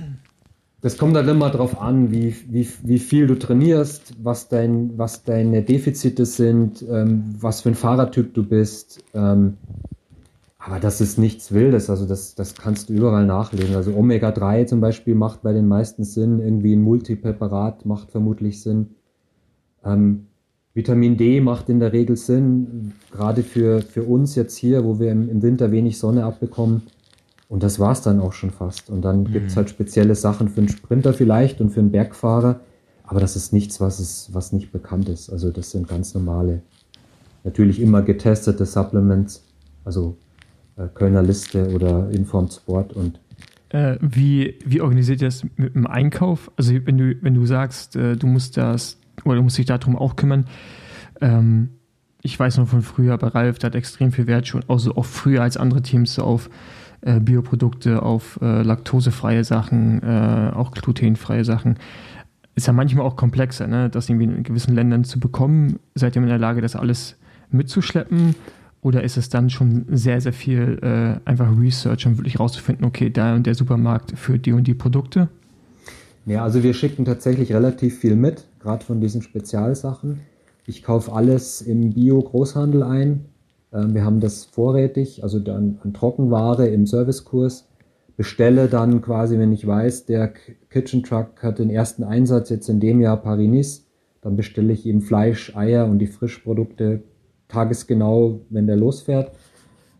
Das 0.84 0.98
kommt 0.98 1.16
dann 1.16 1.26
immer 1.26 1.48
darauf 1.48 1.80
an, 1.80 2.12
wie, 2.12 2.36
wie, 2.50 2.68
wie 2.82 2.98
viel 2.98 3.26
du 3.26 3.38
trainierst, 3.38 4.22
was, 4.22 4.48
dein, 4.48 4.98
was 4.98 5.24
deine 5.24 5.62
Defizite 5.62 6.26
sind, 6.26 6.84
ähm, 6.86 7.36
was 7.40 7.62
für 7.62 7.70
ein 7.70 7.74
Fahrertyp 7.74 8.34
du 8.34 8.42
bist. 8.42 9.02
Ähm, 9.14 9.54
aber 10.58 10.80
das 10.80 11.00
ist 11.00 11.16
nichts 11.16 11.52
Wildes, 11.52 11.88
also 11.88 12.04
das, 12.04 12.34
das 12.34 12.54
kannst 12.54 12.90
du 12.90 12.92
überall 12.92 13.24
nachlesen. 13.24 13.74
Also 13.74 13.92
Omega-3 13.94 14.66
zum 14.66 14.82
Beispiel 14.82 15.14
macht 15.14 15.40
bei 15.40 15.54
den 15.54 15.68
meisten 15.68 16.04
Sinn, 16.04 16.40
irgendwie 16.40 16.76
ein 16.76 16.82
Multipräparat 16.82 17.86
macht 17.86 18.10
vermutlich 18.10 18.60
Sinn. 18.60 18.90
Ähm, 19.86 20.26
Vitamin 20.74 21.16
D 21.16 21.40
macht 21.40 21.70
in 21.70 21.80
der 21.80 21.94
Regel 21.94 22.18
Sinn, 22.18 22.92
gerade 23.10 23.42
für, 23.42 23.80
für 23.80 24.02
uns 24.02 24.34
jetzt 24.34 24.58
hier, 24.58 24.84
wo 24.84 25.00
wir 25.00 25.12
im, 25.12 25.30
im 25.30 25.40
Winter 25.40 25.72
wenig 25.72 25.96
Sonne 25.98 26.26
abbekommen. 26.26 26.82
Und 27.48 27.62
das 27.62 27.78
war's 27.78 28.02
dann 28.02 28.20
auch 28.20 28.32
schon 28.32 28.50
fast. 28.50 28.90
Und 28.90 29.02
dann 29.02 29.20
mhm. 29.20 29.32
gibt's 29.32 29.56
halt 29.56 29.70
spezielle 29.70 30.14
Sachen 30.14 30.48
für 30.48 30.60
einen 30.60 30.68
Sprinter 30.68 31.12
vielleicht 31.12 31.60
und 31.60 31.70
für 31.70 31.80
einen 31.80 31.90
Bergfahrer. 31.90 32.60
Aber 33.04 33.20
das 33.20 33.36
ist 33.36 33.52
nichts, 33.52 33.80
was, 33.80 33.98
es, 33.98 34.30
was 34.32 34.52
nicht 34.52 34.72
bekannt 34.72 35.08
ist. 35.08 35.30
Also 35.30 35.50
das 35.50 35.70
sind 35.70 35.88
ganz 35.88 36.14
normale, 36.14 36.62
natürlich 37.44 37.80
immer 37.80 38.02
getestete 38.02 38.64
Supplements. 38.64 39.44
Also 39.84 40.16
äh, 40.76 40.88
Kölner 40.92 41.22
Liste 41.22 41.72
oder 41.74 42.10
Informed 42.10 42.52
Sport 42.52 42.92
und 42.94 43.20
äh, 43.70 43.98
wie, 44.00 44.58
wie 44.64 44.80
organisiert 44.80 45.20
ihr 45.20 45.28
das 45.28 45.44
mit 45.56 45.74
dem 45.74 45.86
Einkauf? 45.86 46.50
Also 46.56 46.74
wenn 46.84 46.96
du, 46.96 47.16
wenn 47.22 47.34
du 47.34 47.44
sagst, 47.44 47.96
äh, 47.96 48.16
du 48.16 48.26
musst 48.26 48.56
das 48.56 48.98
oder 49.24 49.36
du 49.36 49.42
musst 49.42 49.58
dich 49.58 49.66
darum 49.66 49.96
auch 49.96 50.16
kümmern, 50.16 50.46
ähm, 51.20 51.70
ich 52.22 52.38
weiß 52.38 52.56
noch 52.58 52.68
von 52.68 52.82
früher 52.82 53.18
bei 53.18 53.28
Ralf, 53.28 53.58
der 53.58 53.68
hat 53.68 53.74
extrem 53.74 54.12
viel 54.12 54.26
Wert 54.26 54.46
schon, 54.46 54.64
also 54.68 54.94
auch 54.94 55.04
früher 55.04 55.42
als 55.42 55.56
andere 55.56 55.82
Teams 55.82 56.14
so 56.14 56.22
auf 56.22 56.48
äh, 57.04 57.20
Bioprodukte, 57.20 58.02
auf 58.02 58.38
äh, 58.42 58.62
laktosefreie 58.62 59.44
Sachen, 59.44 60.02
äh, 60.02 60.50
auch 60.54 60.70
glutenfreie 60.72 61.44
Sachen. 61.44 61.78
Ist 62.54 62.66
ja 62.66 62.72
manchmal 62.72 63.04
auch 63.04 63.16
komplexer, 63.16 63.66
ne? 63.66 63.90
das 63.90 64.08
irgendwie 64.08 64.24
in 64.24 64.42
gewissen 64.42 64.74
Ländern 64.74 65.04
zu 65.04 65.20
bekommen. 65.20 65.78
Seid 65.94 66.16
ihr 66.16 66.22
in 66.22 66.28
der 66.28 66.38
Lage, 66.38 66.60
das 66.60 66.76
alles 66.76 67.16
mitzuschleppen? 67.50 68.34
Oder 68.80 69.02
ist 69.02 69.16
es 69.16 69.28
dann 69.28 69.50
schon 69.50 69.86
sehr, 69.90 70.20
sehr 70.20 70.32
viel 70.32 70.78
äh, 70.82 71.28
einfach 71.28 71.48
Research, 71.58 72.06
um 72.06 72.18
wirklich 72.18 72.38
rauszufinden, 72.38 72.84
okay, 72.84 73.10
da 73.10 73.34
und 73.34 73.46
der 73.46 73.54
Supermarkt 73.54 74.16
führt 74.18 74.46
die 74.46 74.52
und 74.52 74.66
die 74.66 74.74
Produkte? 74.74 75.28
Ja, 76.26 76.42
also 76.42 76.62
wir 76.62 76.74
schicken 76.74 77.04
tatsächlich 77.04 77.52
relativ 77.52 77.98
viel 77.98 78.16
mit, 78.16 78.46
gerade 78.60 78.84
von 78.84 79.00
diesen 79.00 79.22
Spezialsachen. 79.22 80.20
Ich 80.66 80.82
kaufe 80.82 81.12
alles 81.12 81.60
im 81.60 81.92
Bio-Großhandel 81.92 82.82
ein. 82.82 83.26
Ähm, 83.74 83.94
wir 83.94 84.04
haben 84.04 84.20
das 84.20 84.44
vorrätig, 84.44 85.22
also 85.22 85.40
dann 85.40 85.78
an 85.82 85.92
Trockenware 85.92 86.68
im 86.68 86.86
Servicekurs. 86.86 87.68
Bestelle 88.16 88.68
dann 88.68 89.02
quasi, 89.02 89.38
wenn 89.38 89.52
ich 89.52 89.66
weiß, 89.66 90.06
der 90.06 90.32
Kitchen 90.70 91.02
Truck 91.02 91.42
hat 91.42 91.58
den 91.58 91.68
ersten 91.68 92.04
Einsatz 92.04 92.48
jetzt 92.48 92.68
in 92.68 92.78
dem 92.78 93.00
Jahr 93.00 93.16
Paris, 93.16 93.88
dann 94.20 94.36
bestelle 94.36 94.72
ich 94.72 94.86
ihm 94.86 95.02
Fleisch, 95.02 95.56
Eier 95.56 95.86
und 95.86 95.98
die 95.98 96.06
Frischprodukte 96.06 97.02
tagesgenau, 97.48 98.40
wenn 98.50 98.68
der 98.68 98.76
losfährt. 98.76 99.32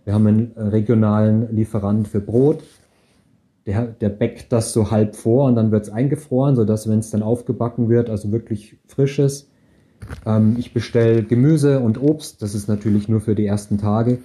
Wir 0.05 0.15
haben 0.15 0.27
einen 0.27 0.53
regionalen 0.57 1.55
Lieferant 1.55 2.07
für 2.07 2.21
Brot. 2.21 2.63
Der, 3.67 3.87
der 3.87 4.11
bäckt 4.11 4.53
das 4.53 4.73
so 4.73 4.91
halb 4.91 5.17
vor 5.17 5.47
und 5.47 5.57
dann 5.57 5.73
wird 5.73 5.85
es 5.85 5.91
eingefroren, 5.91 6.55
sodass, 6.55 6.89
wenn 6.89 6.99
es 7.01 7.11
dann 7.11 7.23
aufgebacken 7.23 7.89
wird, 7.89 8.11
also 8.11 8.31
wirklich 8.31 8.77
frisches. 8.87 9.51
Ähm, 10.27 10.57
ich 10.59 10.73
bestelle 10.73 11.23
Gemüse 11.23 11.81
und 11.81 12.01
Obst, 12.01 12.43
das 12.43 12.55
ist 12.55 12.69
natürlich 12.69 13.09
nur 13.09 13.21
für 13.21 13.35
die 13.35 13.47
ersten 13.47 13.79
Tage. 13.79 14.19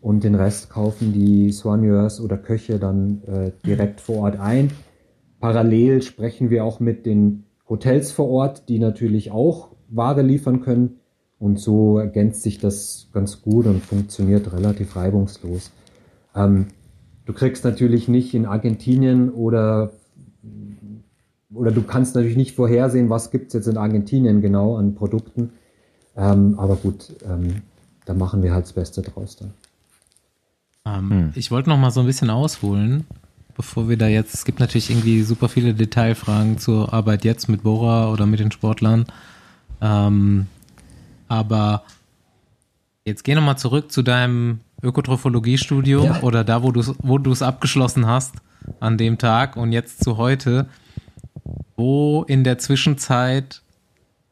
Und 0.00 0.22
den 0.24 0.34
Rest 0.34 0.70
kaufen 0.70 1.12
die 1.12 1.50
Soigneurs 1.50 2.20
oder 2.20 2.36
Köche 2.36 2.78
dann 2.78 3.22
äh, 3.26 3.50
direkt 3.66 4.00
vor 4.00 4.18
Ort 4.18 4.38
ein. 4.38 4.70
Parallel 5.40 6.02
sprechen 6.02 6.50
wir 6.50 6.64
auch 6.64 6.80
mit 6.80 7.06
den 7.06 7.44
Hotels 7.68 8.12
vor 8.12 8.28
Ort, 8.28 8.68
die 8.68 8.78
natürlich 8.78 9.30
auch 9.30 9.70
Ware 9.88 10.22
liefern 10.22 10.60
können. 10.60 11.00
Und 11.38 11.58
so 11.58 11.98
ergänzt 11.98 12.42
sich 12.42 12.58
das 12.58 13.08
ganz 13.12 13.42
gut 13.42 13.66
und 13.66 13.82
funktioniert 13.82 14.52
relativ 14.52 14.96
reibungslos. 14.96 15.70
Ähm, 16.34 16.68
du 17.26 17.32
kriegst 17.32 17.64
natürlich 17.64 18.08
nicht 18.08 18.32
in 18.32 18.46
Argentinien 18.46 19.30
oder 19.30 19.92
oder 21.56 21.70
du 21.70 21.82
kannst 21.82 22.14
natürlich 22.14 22.36
nicht 22.36 22.54
vorhersehen, 22.54 23.10
was 23.10 23.30
gibt 23.30 23.48
es 23.48 23.54
jetzt 23.54 23.66
in 23.66 23.76
Argentinien 23.76 24.40
genau 24.40 24.76
an 24.76 24.94
Produkten. 24.94 25.50
Ähm, 26.16 26.58
aber 26.58 26.76
gut, 26.76 27.12
ähm, 27.28 27.62
da 28.04 28.14
machen 28.14 28.42
wir 28.42 28.52
halt 28.52 28.64
das 28.64 28.72
Beste 28.72 29.02
draus 29.02 29.36
dann. 29.36 29.52
Ähm, 30.86 31.10
hm. 31.10 31.32
Ich 31.34 31.50
wollte 31.50 31.68
noch 31.68 31.78
mal 31.78 31.90
so 31.90 32.00
ein 32.00 32.06
bisschen 32.06 32.30
ausholen, 32.30 33.04
bevor 33.56 33.88
wir 33.88 33.96
da 33.96 34.06
jetzt, 34.06 34.34
es 34.34 34.44
gibt 34.44 34.60
natürlich 34.60 34.90
irgendwie 34.90 35.22
super 35.22 35.48
viele 35.48 35.74
Detailfragen 35.74 36.58
zur 36.58 36.92
Arbeit 36.92 37.24
jetzt 37.24 37.48
mit 37.48 37.62
Bora 37.62 38.10
oder 38.12 38.26
mit 38.26 38.40
den 38.40 38.52
Sportlern. 38.52 39.06
Ähm, 39.80 40.46
aber 41.28 41.82
jetzt 43.04 43.24
geh 43.24 43.34
noch 43.34 43.42
mal 43.42 43.56
zurück 43.56 43.90
zu 43.90 44.02
deinem 44.02 44.60
Ökotrophologie-Studium 44.82 46.04
ja. 46.04 46.22
oder 46.22 46.44
da, 46.44 46.62
wo 46.62 46.70
du 46.70 46.80
es 46.80 46.94
wo 46.98 47.18
abgeschlossen 47.44 48.06
hast 48.06 48.36
an 48.80 48.98
dem 48.98 49.18
Tag 49.18 49.56
und 49.56 49.72
jetzt 49.72 50.04
zu 50.04 50.16
heute. 50.16 50.66
Wo 51.76 52.24
in 52.26 52.44
der 52.44 52.58
Zwischenzeit 52.58 53.62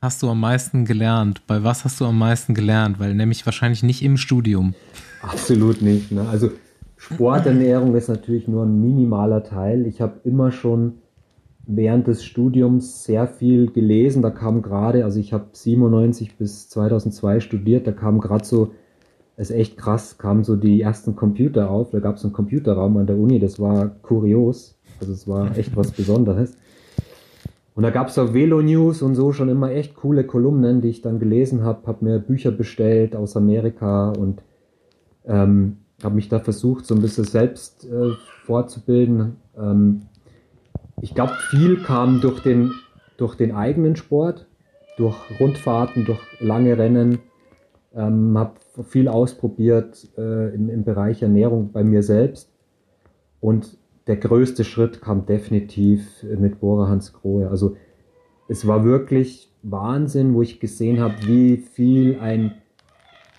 hast 0.00 0.22
du 0.22 0.28
am 0.28 0.40
meisten 0.40 0.84
gelernt? 0.84 1.46
Bei 1.46 1.64
was 1.64 1.84
hast 1.84 2.00
du 2.00 2.04
am 2.04 2.18
meisten 2.18 2.54
gelernt? 2.54 2.98
Weil 2.98 3.14
nämlich 3.14 3.44
wahrscheinlich 3.46 3.82
nicht 3.82 4.02
im 4.02 4.16
Studium. 4.16 4.74
Absolut 5.22 5.82
nicht. 5.82 6.12
Ne? 6.12 6.26
Also 6.28 6.50
Sporternährung 6.96 7.94
ist 7.94 8.08
natürlich 8.08 8.48
nur 8.48 8.64
ein 8.64 8.80
minimaler 8.80 9.42
Teil. 9.44 9.86
Ich 9.86 10.00
habe 10.00 10.20
immer 10.24 10.52
schon 10.52 10.94
während 11.66 12.06
des 12.06 12.24
Studiums 12.24 13.04
sehr 13.04 13.26
viel 13.26 13.70
gelesen. 13.70 14.22
Da 14.22 14.30
kam 14.30 14.62
gerade, 14.62 15.04
also 15.04 15.20
ich 15.20 15.32
habe 15.32 15.46
97 15.52 16.36
bis 16.36 16.68
2002 16.68 17.40
studiert, 17.40 17.86
da 17.86 17.92
kam 17.92 18.20
gerade 18.20 18.44
so, 18.44 18.72
ist 19.36 19.50
echt 19.50 19.76
krass, 19.76 20.18
kamen 20.18 20.44
so 20.44 20.56
die 20.56 20.80
ersten 20.80 21.16
Computer 21.16 21.70
auf. 21.70 21.90
Da 21.90 22.00
gab 22.00 22.16
es 22.16 22.24
einen 22.24 22.32
Computerraum 22.32 22.96
an 22.96 23.06
der 23.06 23.16
Uni, 23.16 23.38
das 23.38 23.58
war 23.58 23.88
kurios. 24.02 24.78
Also 25.00 25.12
es 25.12 25.26
war 25.26 25.56
echt 25.56 25.76
was 25.76 25.90
Besonderes. 25.90 26.56
Und 27.74 27.82
da 27.82 27.90
gab 27.90 28.08
es 28.08 28.18
auch 28.18 28.32
Velo 28.32 28.62
News 28.62 29.02
und 29.02 29.16
so 29.16 29.32
schon 29.32 29.48
immer 29.48 29.72
echt 29.72 29.96
coole 29.96 30.24
Kolumnen, 30.24 30.80
die 30.80 30.88
ich 30.88 31.02
dann 31.02 31.18
gelesen 31.18 31.64
habe, 31.64 31.86
habe 31.86 32.04
mir 32.04 32.18
Bücher 32.20 32.52
bestellt 32.52 33.16
aus 33.16 33.36
Amerika 33.36 34.10
und 34.10 34.42
ähm, 35.26 35.78
habe 36.02 36.14
mich 36.14 36.28
da 36.28 36.38
versucht, 36.38 36.86
so 36.86 36.94
ein 36.94 37.02
bisschen 37.02 37.24
selbst 37.24 37.84
äh, 37.84 38.12
vorzubilden. 38.44 39.36
Ähm, 39.56 40.02
ich 41.00 41.14
glaube, 41.14 41.32
viel 41.50 41.82
kam 41.82 42.20
durch 42.20 42.40
den, 42.40 42.72
durch 43.16 43.34
den 43.34 43.52
eigenen 43.52 43.96
Sport, 43.96 44.46
durch 44.96 45.16
Rundfahrten, 45.40 46.04
durch 46.04 46.20
lange 46.40 46.78
Rennen. 46.78 47.18
Ähm, 47.94 48.38
habe 48.38 48.54
viel 48.84 49.08
ausprobiert 49.08 50.08
äh, 50.16 50.54
im, 50.54 50.68
im 50.68 50.84
Bereich 50.84 51.22
Ernährung 51.22 51.72
bei 51.72 51.82
mir 51.82 52.02
selbst. 52.02 52.52
Und 53.40 53.76
der 54.06 54.16
größte 54.16 54.64
Schritt 54.64 55.00
kam 55.00 55.26
definitiv 55.26 56.24
mit 56.38 56.60
Bora 56.60 56.88
Hans 56.88 57.12
Grohe. 57.12 57.48
Also 57.48 57.76
es 58.48 58.66
war 58.66 58.84
wirklich 58.84 59.50
Wahnsinn, 59.62 60.34
wo 60.34 60.42
ich 60.42 60.60
gesehen 60.60 61.00
habe, 61.00 61.14
wie 61.26 61.56
viel 61.56 62.18
ein, 62.20 62.54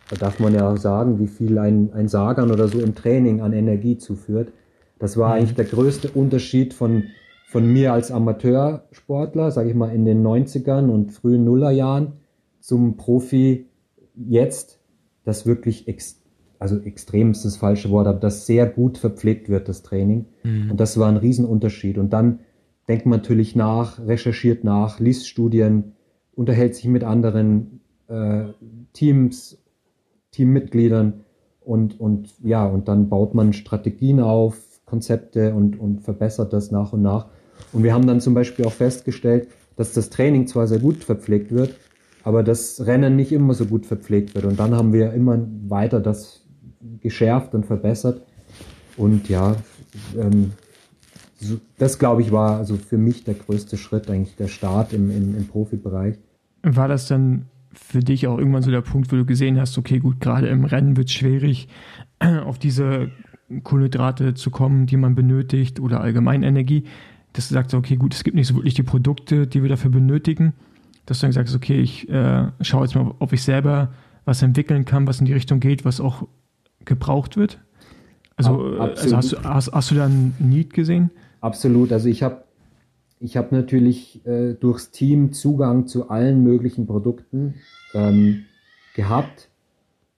da 0.09 0.15
darf 0.15 0.39
man 0.39 0.53
ja 0.53 0.75
sagen, 0.77 1.19
wie 1.19 1.27
viel 1.27 1.59
ein, 1.59 1.93
ein 1.93 2.07
Sagan 2.07 2.51
oder 2.51 2.67
so 2.67 2.79
im 2.79 2.95
Training 2.95 3.41
an 3.41 3.53
Energie 3.53 3.97
zuführt. 3.97 4.51
Das 4.97 5.17
war 5.17 5.29
mhm. 5.29 5.35
eigentlich 5.35 5.55
der 5.55 5.65
größte 5.65 6.09
Unterschied 6.09 6.73
von, 6.73 7.03
von 7.47 7.71
mir 7.71 7.93
als 7.93 8.11
Amateursportler, 8.11 9.51
sage 9.51 9.69
ich 9.69 9.75
mal, 9.75 9.93
in 9.93 10.05
den 10.05 10.25
90ern 10.25 10.89
und 10.89 11.11
frühen 11.11 11.43
Nullerjahren 11.43 12.13
zum 12.59 12.97
Profi 12.97 13.67
jetzt, 14.15 14.79
das 15.23 15.45
wirklich 15.45 15.87
extrem 15.87 16.24
also 16.59 16.77
extrem 16.79 17.31
ist 17.31 17.45
das 17.45 17.57
falsche 17.57 17.89
Wort, 17.89 18.07
aber 18.07 18.19
das 18.19 18.45
sehr 18.45 18.65
gut 18.65 18.97
verpflegt 18.97 19.49
wird, 19.49 19.67
das 19.67 19.83
Training. 19.83 20.25
Mhm. 20.43 20.71
Und 20.71 20.79
das 20.79 20.97
war 20.97 21.09
ein 21.09 21.17
Riesenunterschied. 21.17 21.97
Und 21.97 22.13
dann 22.13 22.39
denkt 22.87 23.05
man 23.05 23.19
natürlich 23.19 23.55
nach, 23.55 23.99
recherchiert 23.99 24.63
nach, 24.63 24.99
liest 24.99 25.27
Studien, 25.27 25.93
unterhält 26.33 26.75
sich 26.75 26.85
mit 26.85 27.03
anderen 27.03 27.81
äh, 28.07 28.45
Teams, 28.93 29.61
Teammitgliedern 30.31 31.25
und, 31.61 31.99
und 31.99 32.33
ja, 32.43 32.65
und 32.65 32.87
dann 32.87 33.09
baut 33.09 33.33
man 33.33 33.53
Strategien 33.53 34.19
auf, 34.19 34.57
Konzepte 34.85 35.53
und, 35.55 35.79
und 35.79 36.01
verbessert 36.01 36.53
das 36.53 36.71
nach 36.71 36.93
und 36.93 37.01
nach. 37.01 37.27
Und 37.73 37.83
wir 37.83 37.93
haben 37.93 38.05
dann 38.05 38.21
zum 38.21 38.33
Beispiel 38.33 38.65
auch 38.65 38.71
festgestellt, 38.71 39.47
dass 39.75 39.93
das 39.93 40.09
Training 40.09 40.47
zwar 40.47 40.67
sehr 40.67 40.79
gut 40.79 41.03
verpflegt 41.03 41.51
wird, 41.51 41.75
aber 42.23 42.43
das 42.43 42.85
Rennen 42.85 43.15
nicht 43.15 43.31
immer 43.31 43.53
so 43.53 43.65
gut 43.65 43.85
verpflegt 43.85 44.35
wird. 44.35 44.45
Und 44.45 44.59
dann 44.59 44.75
haben 44.75 44.93
wir 44.93 45.13
immer 45.13 45.39
weiter 45.67 45.99
das 45.99 46.44
geschärft 47.01 47.53
und 47.53 47.65
verbessert. 47.65 48.21
Und 48.97 49.29
ja, 49.29 49.55
ähm, 50.17 50.51
so, 51.37 51.59
das 51.77 51.99
glaube 51.99 52.21
ich 52.21 52.31
war 52.31 52.57
also 52.57 52.77
für 52.77 52.97
mich 52.97 53.23
der 53.23 53.35
größte 53.35 53.77
Schritt, 53.77 54.09
eigentlich 54.09 54.35
der 54.35 54.47
Start 54.47 54.93
im, 54.93 55.11
im, 55.11 55.37
im 55.37 55.47
Profibereich. 55.47 56.15
War 56.63 56.87
das 56.87 57.07
dann 57.07 57.45
für 57.73 57.99
dich 57.99 58.27
auch 58.27 58.37
irgendwann 58.37 58.63
so 58.63 58.71
der 58.71 58.81
Punkt, 58.81 59.11
wo 59.11 59.15
du 59.17 59.25
gesehen 59.25 59.59
hast, 59.59 59.77
okay, 59.77 59.99
gut, 59.99 60.19
gerade 60.19 60.47
im 60.47 60.65
Rennen 60.65 60.97
wird 60.97 61.09
es 61.09 61.13
schwierig, 61.13 61.67
auf 62.45 62.57
diese 62.57 63.11
Kohlenhydrate 63.63 64.33
zu 64.33 64.49
kommen, 64.49 64.85
die 64.85 64.97
man 64.97 65.13
benötigt 65.13 65.79
oder 65.79 66.01
allgemein 66.01 66.43
Energie, 66.43 66.85
dass 67.33 67.49
du 67.49 67.53
sagst, 67.53 67.73
okay, 67.73 67.97
gut, 67.97 68.13
es 68.13 68.23
gibt 68.23 68.35
nicht 68.35 68.47
so 68.47 68.55
wirklich 68.55 68.73
die 68.73 68.83
Produkte, 68.83 69.45
die 69.45 69.61
wir 69.61 69.69
dafür 69.69 69.91
benötigen, 69.91 70.53
dass 71.05 71.19
du 71.19 71.25
dann 71.25 71.33
sagst, 71.33 71.55
okay, 71.55 71.79
ich 71.79 72.09
äh, 72.09 72.47
schaue 72.61 72.85
jetzt 72.85 72.95
mal, 72.95 73.13
ob 73.19 73.33
ich 73.33 73.43
selber 73.43 73.93
was 74.23 74.41
entwickeln 74.41 74.85
kann, 74.85 75.05
was 75.05 75.19
in 75.19 75.25
die 75.25 75.33
Richtung 75.33 75.59
geht, 75.59 75.85
was 75.85 75.99
auch 75.99 76.27
gebraucht 76.85 77.37
wird? 77.37 77.59
Also, 78.37 78.77
also 78.77 79.15
hast, 79.15 79.31
du, 79.31 79.43
hast, 79.43 79.71
hast 79.71 79.91
du 79.91 79.95
da 79.95 80.05
ein 80.05 80.33
Need 80.39 80.73
gesehen? 80.73 81.11
Absolut. 81.41 81.91
Also 81.91 82.09
ich 82.09 82.23
habe 82.23 82.43
ich 83.19 83.37
hab 83.37 83.51
natürlich 83.51 84.25
äh, 84.25 84.53
durchs 84.53 84.91
Team 84.91 85.31
Zugang 85.31 85.87
zu 85.87 86.09
allen 86.09 86.43
möglichen 86.43 86.85
Produkten 86.85 87.55
ähm, 87.93 88.43
gehabt 88.93 89.49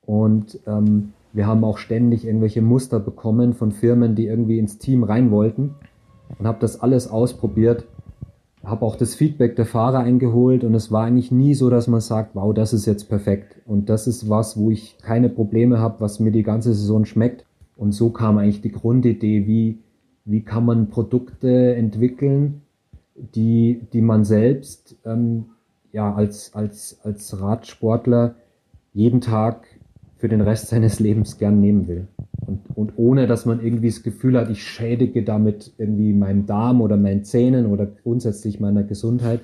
und 0.02 0.60
ähm, 0.66 1.14
wir 1.34 1.46
haben 1.46 1.64
auch 1.64 1.78
ständig 1.78 2.26
irgendwelche 2.26 2.62
Muster 2.62 3.00
bekommen 3.00 3.54
von 3.54 3.72
Firmen, 3.72 4.16
die 4.16 4.26
irgendwie 4.26 4.58
ins 4.58 4.80
Team 4.80 5.04
rein 5.04 5.30
wollten 5.30 5.76
und 6.40 6.48
habe 6.48 6.58
das 6.60 6.82
alles 6.82 7.08
ausprobiert 7.08 7.86
habe 8.68 8.86
auch 8.86 8.98
das 8.98 9.16
Feedback 9.16 9.56
der 9.56 9.66
Fahrer 9.66 10.00
eingeholt 10.00 10.64
und 10.64 10.76
es 10.76 10.92
war 10.92 11.06
eigentlich 11.06 11.32
nie 11.32 11.54
so, 11.54 11.70
dass 11.70 11.88
man 11.88 12.02
sagt, 12.02 12.36
wow, 12.36 12.54
das 12.54 12.74
ist 12.74 12.86
jetzt 12.86 13.08
perfekt. 13.10 13.62
Und 13.66 13.90
das 13.90 14.08
ist 14.08 14.30
was, 14.30 14.58
wo 14.58 14.70
ich 14.72 14.98
keine 15.02 15.30
Probleme 15.30 15.80
habe, 15.80 16.02
was 16.02 16.20
mir 16.20 16.32
die 16.32 16.44
ganze 16.44 16.74
Saison 16.74 17.06
schmeckt. 17.06 17.46
Und 17.78 17.94
so 17.94 18.10
kam 18.10 18.38
eigentlich 18.38 18.62
die 18.62 18.72
Grundidee, 18.72 19.48
wie, 19.48 19.80
wie 20.26 20.42
kann 20.42 20.66
man 20.66 20.90
Produkte 20.90 21.76
entwickeln, 21.76 22.62
die, 23.16 23.82
die 23.94 24.02
man 24.02 24.26
selbst 24.26 24.98
ähm, 25.06 25.46
ja, 25.94 26.14
als, 26.14 26.54
als, 26.54 27.00
als 27.04 27.40
Radsportler 27.40 28.36
jeden 28.94 29.22
Tag 29.22 29.66
für 30.18 30.28
den 30.28 30.42
Rest 30.42 30.68
seines 30.70 31.00
Lebens 31.00 31.38
gern 31.38 31.62
nehmen 31.62 31.88
will. 31.88 32.08
Und, 32.48 32.62
und 32.76 32.94
ohne, 32.96 33.28
dass 33.28 33.46
man 33.46 33.64
irgendwie 33.64 33.90
das 33.90 34.04
Gefühl 34.04 34.38
hat, 34.38 34.50
ich 34.50 34.64
schädige 34.64 35.24
damit 35.24 35.74
irgendwie 35.78 36.14
meinen 36.14 36.46
Darm 36.46 36.82
oder 36.82 36.98
meinen 36.98 37.24
Zähnen 37.24 37.66
oder 37.66 37.86
grundsätzlich 37.86 38.60
meiner 38.60 38.84
Gesundheit. 38.84 39.42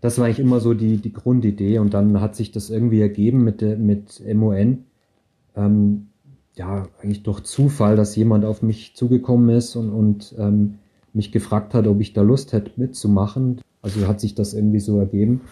Das 0.00 0.18
war 0.18 0.24
eigentlich 0.24 0.40
immer 0.40 0.60
so 0.60 0.74
die, 0.74 0.96
die 0.96 1.12
Grundidee 1.12 1.78
und 1.78 1.92
dann 1.92 2.20
hat 2.20 2.36
sich 2.36 2.50
das 2.50 2.70
irgendwie 2.70 3.00
ergeben 3.00 3.44
mit, 3.44 3.60
mit 3.78 4.22
MON. 4.34 4.84
Ähm, 5.56 6.06
ja, 6.56 6.88
eigentlich 7.00 7.22
durch 7.22 7.42
Zufall, 7.42 7.96
dass 7.96 8.16
jemand 8.16 8.44
auf 8.44 8.62
mich 8.62 8.94
zugekommen 8.96 9.50
ist 9.50 9.76
und, 9.76 9.90
und 9.90 10.34
ähm, 10.38 10.78
mich 11.12 11.32
gefragt 11.32 11.74
hat, 11.74 11.86
ob 11.86 12.00
ich 12.00 12.14
da 12.14 12.22
Lust 12.22 12.52
hätte 12.52 12.72
mitzumachen. 12.76 13.60
Also 13.82 14.08
hat 14.08 14.20
sich 14.20 14.34
das 14.34 14.54
irgendwie 14.54 14.80
so 14.80 14.98
ergeben. 14.98 15.42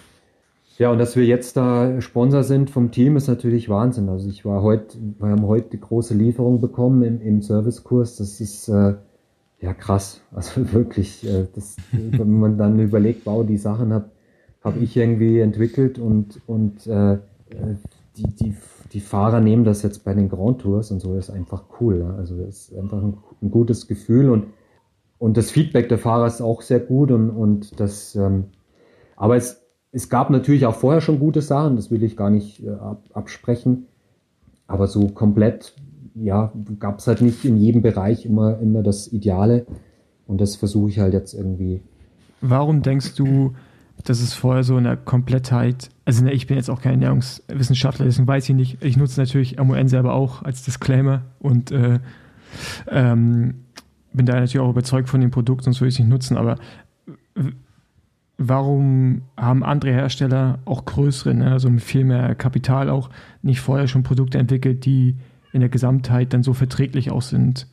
Ja, 0.79 0.91
und 0.91 0.99
dass 0.99 1.16
wir 1.16 1.24
jetzt 1.24 1.57
da 1.57 2.01
Sponsor 2.03 2.43
sind 2.43 2.68
vom 2.68 2.91
Team, 2.91 3.16
ist 3.16 3.29
natürlich 3.29 3.70
Wahnsinn. 3.70 4.11
Also 4.11 4.29
ich 4.29 4.45
war 4.45 4.62
heute, 4.62 4.99
wir 5.18 5.29
haben 5.31 5.47
heute 5.47 5.70
die 5.70 5.81
große 5.81 6.12
Lieferung 6.12 6.61
bekommen 6.61 7.03
im, 7.03 7.20
im 7.22 7.41
Servicekurs. 7.41 8.16
Das 8.16 8.41
ist 8.41 8.68
äh, 8.68 8.95
ja 9.61 9.74
krass. 9.74 10.20
Also 10.33 10.72
wirklich, 10.72 11.27
äh, 11.27 11.47
das, 11.55 11.77
wenn 11.93 12.39
man 12.39 12.59
dann 12.59 12.79
überlegt, 12.79 13.24
wow, 13.24 13.45
die 13.47 13.57
Sachen 13.57 13.93
habe 13.93 14.11
hab 14.61 14.77
ich 14.81 14.97
irgendwie 14.97 15.41
entwickelt 15.41 15.99
und, 15.99 16.43
und 16.47 16.87
äh, 16.87 17.18
die, 18.16 18.27
die, 18.35 18.57
die 18.93 19.01
Fahrer 19.01 19.41
nehmen 19.41 19.64
das 19.64 19.83
jetzt 19.83 20.05
bei 20.05 20.12
den 20.12 20.29
Grand 20.29 20.61
Tours 20.61 20.91
und 20.91 21.01
so, 21.01 21.14
das 21.14 21.29
ist 21.29 21.35
einfach 21.35 21.64
cool. 21.81 22.01
Ja? 22.01 22.14
Also 22.16 22.37
das 22.37 22.68
ist 22.68 22.79
einfach 22.79 23.03
ein, 23.03 23.16
ein, 23.41 23.51
gutes 23.51 23.87
Gefühl 23.87 24.29
und, 24.29 24.49
und 25.18 25.39
das 25.39 25.51
Feedback 25.51 25.89
der 25.89 25.99
Fahrer 25.99 26.27
ist 26.27 26.43
auch 26.43 26.61
sehr 26.61 26.81
gut 26.81 27.11
und, 27.11 27.31
und 27.31 27.81
das, 27.81 28.14
ähm, 28.16 28.47
aber 29.16 29.37
es, 29.37 29.65
es 29.97 30.11
gab 30.11 30.28
natürlich 30.28 30.66
auch 30.66 30.74
vorher 30.74 31.01
schon 31.01 31.18
gute 31.18 31.40
Sachen, 31.40 31.76
das 31.76 31.90
will 31.90 32.03
ich 32.03 32.18
gar 32.18 32.28
nicht 32.28 32.62
äh, 32.62 32.76
absprechen. 33.14 33.86
Aber 34.66 34.88
so 34.88 35.09
komplett, 35.09 35.74
ja, 36.14 36.53
gab 36.78 36.99
es 36.99 37.07
halt 37.07 37.22
nicht 37.22 37.47
in 37.47 37.57
jedem 37.57 37.80
Bereich 37.80 38.26
immer, 38.26 38.59
immer 38.59 38.82
das 38.82 39.11
Ideale. 39.11 39.64
Und 40.26 40.42
das 40.42 40.55
versuche 40.55 40.90
ich 40.90 40.99
halt 40.99 41.14
jetzt 41.14 41.32
irgendwie. 41.32 41.80
Warum 42.42 42.82
denkst 42.82 43.14
du, 43.14 43.55
dass 44.05 44.20
es 44.20 44.34
vorher 44.34 44.64
so 44.64 44.76
in 44.76 44.84
der 44.84 44.99
Komplettheit, 44.99 45.88
also 46.05 46.24
ne, 46.24 46.32
ich 46.32 46.47
bin 46.47 46.59
jetzt 46.59 46.68
auch 46.68 46.82
kein 46.82 46.92
Ernährungswissenschaftler, 46.94 48.05
deswegen 48.05 48.28
weiß 48.28 48.51
ich 48.51 48.55
nicht. 48.55 48.84
Ich 48.84 48.99
nutze 48.99 49.18
natürlich 49.18 49.57
MON 49.59 49.88
selber 49.88 50.12
auch 50.12 50.42
als 50.42 50.62
Disclaimer 50.62 51.22
und 51.38 51.70
äh, 51.70 52.01
ähm, 52.88 53.62
bin 54.12 54.26
da 54.26 54.34
natürlich 54.34 54.59
auch 54.59 54.68
überzeugt 54.68 55.09
von 55.09 55.22
dem 55.22 55.30
Produkt, 55.30 55.64
sonst 55.64 55.80
würde 55.80 55.88
ich 55.88 55.94
es 55.94 56.01
nicht 56.01 56.11
nutzen. 56.11 56.36
Aber 56.36 56.57
warum 58.39 59.22
haben 59.37 59.64
andere 59.64 59.93
Hersteller, 59.93 60.59
auch 60.64 60.84
größere, 60.84 61.34
ne, 61.34 61.53
also 61.53 61.70
mit 61.70 61.82
viel 61.82 62.05
mehr 62.05 62.34
Kapital 62.34 62.91
auch, 62.91 63.11
nicht 63.43 63.61
vorher 63.61 63.89
schon 63.89 64.03
Produkte 64.03 64.39
entwickelt, 64.39 64.84
die 64.84 65.16
in 65.53 65.61
der 65.61 65.70
Gesamtheit 65.70 66.32
dann 66.32 66.43
so 66.43 66.53
verträglich 66.53 67.11
auch 67.11 67.22
sind? 67.22 67.66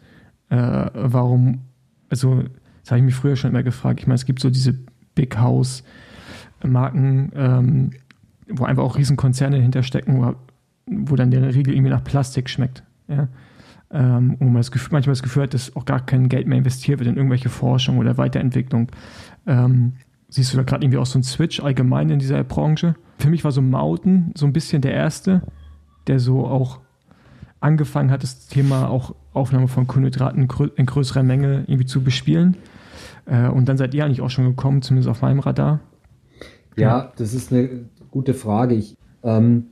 Äh, 0.49 0.89
warum, 0.93 1.61
also 2.09 2.43
das 2.81 2.91
habe 2.91 2.99
ich 2.99 3.05
mich 3.05 3.15
früher 3.15 3.35
schon 3.35 3.51
immer 3.51 3.63
gefragt. 3.63 3.99
Ich 3.99 4.07
meine, 4.07 4.15
es 4.15 4.25
gibt 4.25 4.39
so 4.39 4.49
diese 4.49 4.77
Big 5.15 5.37
House 5.37 5.83
Marken, 6.63 7.31
ähm, 7.35 7.91
wo 8.49 8.65
einfach 8.65 8.83
auch 8.83 8.97
Riesenkonzerne 8.97 9.57
hinterstecken, 9.57 10.21
wo, 10.21 10.35
wo 10.85 11.15
dann 11.15 11.31
der 11.31 11.53
Riegel 11.53 11.73
irgendwie 11.73 11.91
nach 11.91 12.03
Plastik 12.03 12.49
schmeckt. 12.49 12.83
Ja? 13.07 13.27
Ähm, 13.91 14.37
wo 14.39 14.45
man 14.45 14.55
das 14.55 14.71
Gefühl, 14.71 14.93
manchmal 14.93 15.13
das 15.13 15.23
Gefühl 15.23 15.43
hat, 15.43 15.53
dass 15.53 15.75
auch 15.75 15.85
gar 15.85 16.05
kein 16.05 16.29
Geld 16.29 16.47
mehr 16.47 16.57
investiert 16.57 16.99
wird 16.99 17.09
in 17.09 17.17
irgendwelche 17.17 17.49
Forschung 17.49 17.97
oder 17.97 18.17
Weiterentwicklung. 18.17 18.87
Ähm, 19.45 19.93
Siehst 20.33 20.51
du 20.51 20.57
da 20.57 20.63
gerade 20.63 20.83
irgendwie 20.83 20.97
auch 20.97 21.05
so 21.05 21.17
einen 21.17 21.23
Switch 21.23 21.59
allgemein 21.59 22.09
in 22.09 22.17
dieser 22.17 22.43
Branche? 22.43 22.95
Für 23.19 23.29
mich 23.29 23.43
war 23.43 23.51
so 23.51 23.61
Mauten 23.61 24.31
so 24.35 24.47
ein 24.47 24.51
bisschen 24.51 24.81
der 24.81 24.91
erste, 24.91 25.43
der 26.07 26.19
so 26.19 26.47
auch 26.47 26.79
angefangen 27.59 28.09
hat, 28.09 28.23
das 28.23 28.47
Thema 28.47 28.89
auch 28.89 29.13
Aufnahme 29.33 29.67
von 29.67 29.85
Kohlenhydraten 29.85 30.47
in 30.75 30.85
größerer 30.87 31.21
Menge 31.21 31.65
irgendwie 31.67 31.85
zu 31.85 32.03
bespielen. 32.03 32.57
Äh, 33.27 33.47
und 33.47 33.69
dann 33.69 33.77
seid 33.77 33.93
ihr 33.93 34.05
eigentlich 34.05 34.21
auch 34.21 34.31
schon 34.31 34.45
gekommen, 34.45 34.81
zumindest 34.81 35.07
auf 35.07 35.21
meinem 35.21 35.37
Radar. 35.37 35.81
Ja, 36.77 37.13
das 37.15 37.35
ist 37.35 37.53
eine 37.53 37.85
gute 38.09 38.33
Frage. 38.33 38.73
Ich, 38.73 38.97
ähm, 39.21 39.67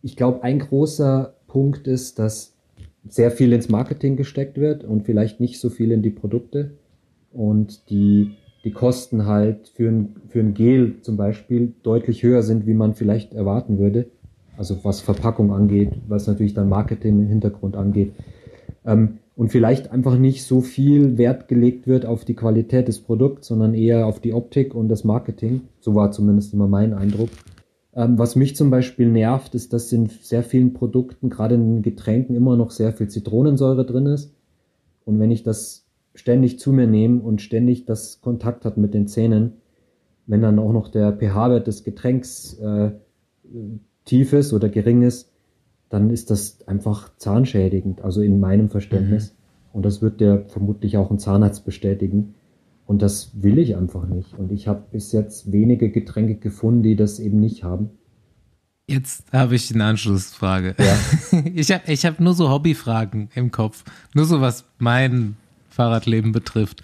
ich 0.00 0.16
glaube, 0.16 0.42
ein 0.44 0.60
großer 0.60 1.34
Punkt 1.46 1.86
ist, 1.86 2.18
dass 2.18 2.54
sehr 3.06 3.30
viel 3.30 3.52
ins 3.52 3.68
Marketing 3.68 4.16
gesteckt 4.16 4.56
wird 4.56 4.82
und 4.82 5.04
vielleicht 5.04 5.40
nicht 5.40 5.60
so 5.60 5.68
viel 5.68 5.92
in 5.92 6.00
die 6.00 6.08
Produkte. 6.08 6.70
Und 7.32 7.90
die 7.90 8.34
die 8.66 8.72
Kosten 8.72 9.26
halt 9.26 9.68
für 9.68 9.88
ein, 9.88 10.16
für 10.26 10.40
ein 10.40 10.52
Gel 10.52 10.96
zum 11.00 11.16
Beispiel 11.16 11.72
deutlich 11.84 12.24
höher 12.24 12.42
sind, 12.42 12.66
wie 12.66 12.74
man 12.74 12.94
vielleicht 12.94 13.32
erwarten 13.32 13.78
würde. 13.78 14.06
Also 14.56 14.82
was 14.82 15.00
Verpackung 15.00 15.52
angeht, 15.52 15.92
was 16.08 16.26
natürlich 16.26 16.52
dann 16.52 16.68
Marketing 16.68 17.20
im 17.20 17.28
Hintergrund 17.28 17.76
angeht. 17.76 18.12
Ähm, 18.84 19.18
und 19.36 19.50
vielleicht 19.50 19.92
einfach 19.92 20.18
nicht 20.18 20.42
so 20.44 20.62
viel 20.62 21.16
Wert 21.16 21.46
gelegt 21.46 21.86
wird 21.86 22.06
auf 22.06 22.24
die 22.24 22.34
Qualität 22.34 22.88
des 22.88 22.98
Produkts, 22.98 23.46
sondern 23.46 23.72
eher 23.72 24.04
auf 24.04 24.18
die 24.18 24.34
Optik 24.34 24.74
und 24.74 24.88
das 24.88 25.04
Marketing. 25.04 25.60
So 25.78 25.94
war 25.94 26.10
zumindest 26.10 26.52
immer 26.52 26.66
mein 26.66 26.92
Eindruck. 26.92 27.28
Ähm, 27.94 28.18
was 28.18 28.34
mich 28.34 28.56
zum 28.56 28.70
Beispiel 28.70 29.08
nervt, 29.08 29.54
ist, 29.54 29.74
dass 29.74 29.92
in 29.92 30.06
sehr 30.08 30.42
vielen 30.42 30.72
Produkten, 30.72 31.30
gerade 31.30 31.54
in 31.54 31.82
Getränken, 31.82 32.34
immer 32.34 32.56
noch 32.56 32.72
sehr 32.72 32.92
viel 32.92 33.06
Zitronensäure 33.06 33.86
drin 33.86 34.06
ist. 34.06 34.34
Und 35.04 35.20
wenn 35.20 35.30
ich 35.30 35.44
das 35.44 35.85
ständig 36.16 36.58
zu 36.58 36.72
mir 36.72 36.86
nehmen 36.86 37.20
und 37.20 37.40
ständig 37.40 37.84
das 37.84 38.20
Kontakt 38.20 38.64
hat 38.64 38.76
mit 38.76 38.94
den 38.94 39.06
Zähnen, 39.06 39.52
wenn 40.26 40.42
dann 40.42 40.58
auch 40.58 40.72
noch 40.72 40.88
der 40.88 41.12
pH-Wert 41.12 41.66
des 41.66 41.84
Getränks 41.84 42.54
äh, 42.54 42.90
tief 44.04 44.32
ist 44.32 44.52
oder 44.52 44.68
gering 44.68 45.02
ist, 45.02 45.30
dann 45.88 46.10
ist 46.10 46.30
das 46.30 46.66
einfach 46.66 47.16
zahnschädigend, 47.16 48.02
also 48.02 48.20
in 48.20 48.40
meinem 48.40 48.68
Verständnis. 48.68 49.32
Mhm. 49.32 49.36
Und 49.72 49.84
das 49.84 50.02
wird 50.02 50.20
der 50.20 50.46
vermutlich 50.46 50.96
auch 50.96 51.10
ein 51.10 51.18
Zahnarzt 51.18 51.64
bestätigen. 51.64 52.34
Und 52.86 53.02
das 53.02 53.42
will 53.42 53.58
ich 53.58 53.76
einfach 53.76 54.06
nicht. 54.06 54.38
Und 54.38 54.52
ich 54.52 54.68
habe 54.68 54.84
bis 54.90 55.12
jetzt 55.12 55.52
wenige 55.52 55.90
Getränke 55.90 56.36
gefunden, 56.36 56.82
die 56.82 56.96
das 56.96 57.20
eben 57.20 57.40
nicht 57.40 57.62
haben. 57.62 57.90
Jetzt 58.88 59.32
habe 59.32 59.56
ich 59.56 59.74
eine 59.74 59.84
Anschlussfrage. 59.84 60.74
Ja. 60.78 60.96
Ich 61.54 61.72
habe 61.72 61.92
ich 61.92 62.06
hab 62.06 62.20
nur 62.20 62.34
so 62.34 62.48
Hobbyfragen 62.50 63.28
im 63.34 63.50
Kopf. 63.50 63.84
Nur 64.14 64.24
so, 64.24 64.40
was 64.40 64.64
mein 64.78 65.36
Fahrradleben 65.76 66.32
betrifft. 66.32 66.82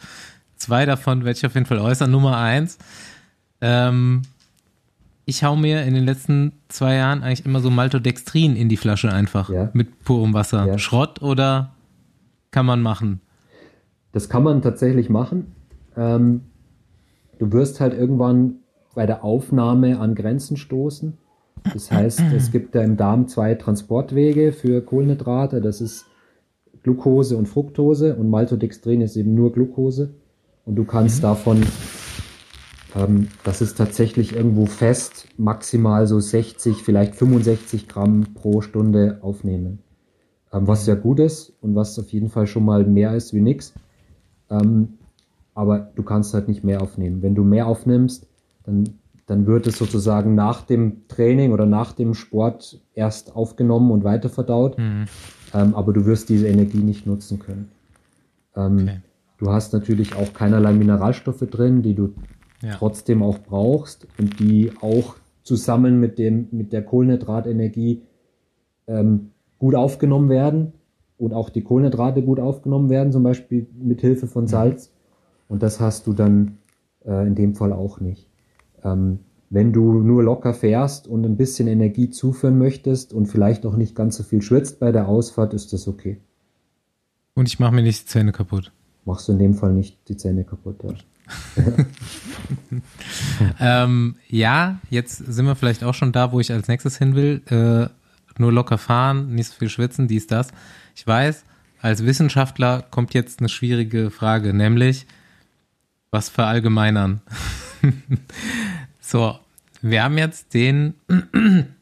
Zwei 0.56 0.86
davon 0.86 1.24
werde 1.24 1.36
ich 1.38 1.46
auf 1.46 1.54
jeden 1.54 1.66
Fall 1.66 1.78
äußern. 1.78 2.10
Nummer 2.10 2.36
eins, 2.36 2.78
ähm, 3.60 4.22
ich 5.24 5.44
hau 5.44 5.56
mir 5.56 5.82
in 5.82 5.94
den 5.94 6.04
letzten 6.04 6.52
zwei 6.68 6.96
Jahren 6.96 7.22
eigentlich 7.22 7.46
immer 7.46 7.60
so 7.60 7.70
Maltodextrin 7.70 8.54
in 8.56 8.68
die 8.68 8.76
Flasche 8.76 9.12
einfach 9.12 9.48
ja. 9.50 9.70
mit 9.72 10.04
purem 10.04 10.34
Wasser. 10.34 10.66
Ja. 10.66 10.78
Schrott 10.78 11.22
oder 11.22 11.72
kann 12.50 12.66
man 12.66 12.82
machen? 12.82 13.20
Das 14.12 14.28
kann 14.28 14.42
man 14.42 14.62
tatsächlich 14.62 15.08
machen. 15.08 15.52
Ähm, 15.96 16.42
du 17.38 17.50
wirst 17.52 17.80
halt 17.80 17.94
irgendwann 17.94 18.56
bei 18.94 19.06
der 19.06 19.24
Aufnahme 19.24 19.98
an 19.98 20.14
Grenzen 20.14 20.56
stoßen. 20.56 21.16
Das 21.72 21.90
heißt, 21.90 22.20
es 22.36 22.50
gibt 22.50 22.74
da 22.74 22.82
im 22.82 22.96
Darm 22.96 23.28
zwei 23.28 23.54
Transportwege 23.54 24.52
für 24.52 24.82
Kohlenhydrate. 24.82 25.60
Das 25.60 25.80
ist 25.80 26.06
Glucose 26.82 27.36
und 27.36 27.46
Fructose 27.48 28.16
und 28.16 28.28
Maltodextrin 28.28 29.00
ist 29.00 29.16
eben 29.16 29.34
nur 29.34 29.52
Glucose. 29.52 30.14
Und 30.64 30.76
du 30.76 30.84
kannst 30.84 31.18
mhm. 31.18 31.22
davon, 31.22 31.62
ähm, 32.96 33.28
das 33.44 33.60
ist 33.60 33.78
tatsächlich 33.78 34.34
irgendwo 34.34 34.66
fest, 34.66 35.28
maximal 35.36 36.06
so 36.06 36.18
60, 36.20 36.82
vielleicht 36.82 37.14
65 37.14 37.88
Gramm 37.88 38.34
pro 38.34 38.60
Stunde 38.60 39.18
aufnehmen. 39.22 39.80
Ähm, 40.52 40.66
was 40.66 40.84
sehr 40.84 40.96
gut 40.96 41.20
ist 41.20 41.52
und 41.60 41.74
was 41.74 41.98
auf 41.98 42.12
jeden 42.12 42.28
Fall 42.28 42.46
schon 42.46 42.64
mal 42.64 42.84
mehr 42.84 43.14
ist 43.14 43.32
wie 43.32 43.40
nix. 43.40 43.74
Ähm, 44.50 44.94
aber 45.54 45.90
du 45.94 46.02
kannst 46.02 46.34
halt 46.34 46.48
nicht 46.48 46.64
mehr 46.64 46.82
aufnehmen. 46.82 47.22
Wenn 47.22 47.34
du 47.34 47.44
mehr 47.44 47.66
aufnimmst, 47.66 48.26
dann, 48.64 48.84
dann 49.26 49.46
wird 49.46 49.66
es 49.66 49.78
sozusagen 49.78 50.34
nach 50.34 50.62
dem 50.62 51.06
Training 51.08 51.52
oder 51.52 51.66
nach 51.66 51.92
dem 51.92 52.14
Sport 52.14 52.80
erst 52.94 53.36
aufgenommen 53.36 53.90
und 53.90 54.02
weiterverdaut. 54.02 54.78
Mhm 54.78 55.06
ähm, 55.54 55.74
aber 55.74 55.92
du 55.92 56.06
wirst 56.06 56.28
diese 56.28 56.48
Energie 56.48 56.82
nicht 56.82 57.06
nutzen 57.06 57.38
können. 57.38 57.70
Ähm, 58.56 58.78
okay. 58.82 59.00
Du 59.38 59.50
hast 59.50 59.72
natürlich 59.72 60.14
auch 60.14 60.32
keinerlei 60.32 60.72
Mineralstoffe 60.72 61.44
drin, 61.50 61.82
die 61.82 61.94
du 61.94 62.14
ja. 62.62 62.74
trotzdem 62.74 63.22
auch 63.22 63.38
brauchst 63.38 64.06
und 64.18 64.38
die 64.38 64.70
auch 64.80 65.16
zusammen 65.42 65.98
mit, 65.98 66.18
dem, 66.18 66.48
mit 66.52 66.72
der 66.72 66.84
Kohlenhydratenergie 66.84 68.02
ähm, 68.86 69.30
gut 69.58 69.74
aufgenommen 69.74 70.28
werden 70.28 70.72
und 71.18 71.34
auch 71.34 71.50
die 71.50 71.62
Kohlenhydrate 71.62 72.22
gut 72.22 72.40
aufgenommen 72.40 72.88
werden, 72.88 73.12
zum 73.12 73.22
Beispiel 73.22 73.66
mit 73.76 74.00
Hilfe 74.00 74.26
von 74.26 74.46
Salz. 74.46 74.92
Und 75.48 75.62
das 75.62 75.80
hast 75.80 76.06
du 76.06 76.12
dann 76.12 76.58
äh, 77.04 77.26
in 77.26 77.34
dem 77.34 77.54
Fall 77.54 77.72
auch 77.72 78.00
nicht. 78.00 78.28
Ähm, 78.84 79.20
wenn 79.52 79.74
du 79.74 80.00
nur 80.00 80.22
locker 80.22 80.54
fährst 80.54 81.06
und 81.06 81.26
ein 81.26 81.36
bisschen 81.36 81.68
Energie 81.68 82.08
zuführen 82.08 82.56
möchtest 82.56 83.12
und 83.12 83.26
vielleicht 83.26 83.66
auch 83.66 83.76
nicht 83.76 83.94
ganz 83.94 84.16
so 84.16 84.22
viel 84.22 84.40
schwitzt 84.40 84.80
bei 84.80 84.92
der 84.92 85.08
Ausfahrt, 85.08 85.52
ist 85.52 85.74
das 85.74 85.86
okay. 85.86 86.22
Und 87.34 87.48
ich 87.48 87.58
mache 87.58 87.74
mir 87.74 87.82
nicht 87.82 88.04
die 88.04 88.06
Zähne 88.06 88.32
kaputt. 88.32 88.72
Machst 89.04 89.28
du 89.28 89.32
in 89.32 89.38
dem 89.38 89.52
Fall 89.52 89.74
nicht 89.74 90.08
die 90.08 90.16
Zähne 90.16 90.44
kaputt. 90.44 90.76
Ja. 90.82 91.62
ähm, 93.84 94.16
ja, 94.26 94.78
jetzt 94.88 95.18
sind 95.18 95.44
wir 95.44 95.54
vielleicht 95.54 95.84
auch 95.84 95.94
schon 95.94 96.12
da, 96.12 96.32
wo 96.32 96.40
ich 96.40 96.50
als 96.50 96.68
nächstes 96.68 96.96
hin 96.96 97.14
will. 97.14 97.42
Äh, 97.46 97.90
nur 98.40 98.52
locker 98.52 98.78
fahren, 98.78 99.34
nicht 99.34 99.48
so 99.48 99.58
viel 99.58 99.68
schwitzen, 99.68 100.08
dies, 100.08 100.26
das. 100.26 100.48
Ich 100.96 101.06
weiß, 101.06 101.44
als 101.82 102.06
Wissenschaftler 102.06 102.86
kommt 102.90 103.12
jetzt 103.12 103.40
eine 103.40 103.50
schwierige 103.50 104.10
Frage, 104.10 104.54
nämlich 104.54 105.06
was 106.10 106.30
verallgemeinern. 106.30 107.20
So, 109.12 109.36
wir 109.82 110.04
haben 110.04 110.16
jetzt 110.16 110.54
den 110.54 110.94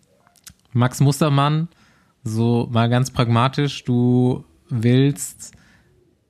Max 0.72 1.00
Mustermann, 1.00 1.68
so 2.24 2.68
mal 2.72 2.88
ganz 2.88 3.10
pragmatisch, 3.10 3.84
du 3.84 4.44
willst 4.68 5.52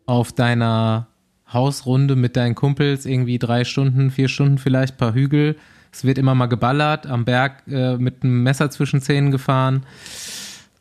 auf 0.06 0.32
deiner 0.32 1.06
Hausrunde 1.52 2.16
mit 2.16 2.36
deinen 2.36 2.54
Kumpels 2.54 3.06
irgendwie 3.06 3.38
drei 3.38 3.64
Stunden, 3.64 4.10
vier 4.10 4.28
Stunden 4.28 4.58
vielleicht, 4.58 4.98
paar 4.98 5.14
Hügel 5.14 5.56
Es 5.92 6.04
wird 6.04 6.18
immer 6.18 6.34
mal 6.34 6.46
geballert, 6.46 7.06
am 7.06 7.24
Berg 7.24 7.62
äh, 7.68 7.96
mit 7.96 8.22
einem 8.22 8.42
Messer 8.42 8.70
zwischen 8.70 9.00
Zähnen 9.00 9.30
gefahren. 9.30 9.84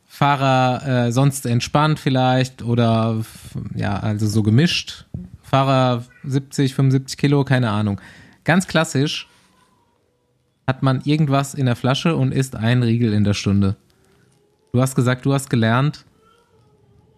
Fahrer 0.08 1.08
äh, 1.08 1.12
sonst 1.12 1.46
entspannt 1.46 2.00
vielleicht 2.00 2.62
oder 2.62 3.24
ja, 3.76 3.98
also 3.98 4.28
so 4.28 4.44
gemischt. 4.44 5.06
Fahrer 5.44 6.04
70, 6.24 6.76
75 6.76 7.18
Kilo, 7.18 7.44
keine 7.44 7.70
Ahnung. 7.70 8.02
Ganz 8.44 8.68
klassisch 8.68 9.29
hat 10.70 10.84
man 10.84 11.02
irgendwas 11.04 11.56
in 11.56 11.66
der 11.66 11.76
Flasche 11.76 12.16
und 12.16 12.32
isst 12.32 12.56
einen 12.56 12.84
Riegel 12.84 13.12
in 13.12 13.24
der 13.24 13.34
Stunde. 13.34 13.76
Du 14.72 14.80
hast 14.80 14.96
gesagt, 14.96 15.26
du 15.26 15.34
hast 15.34 15.50
gelernt, 15.50 16.06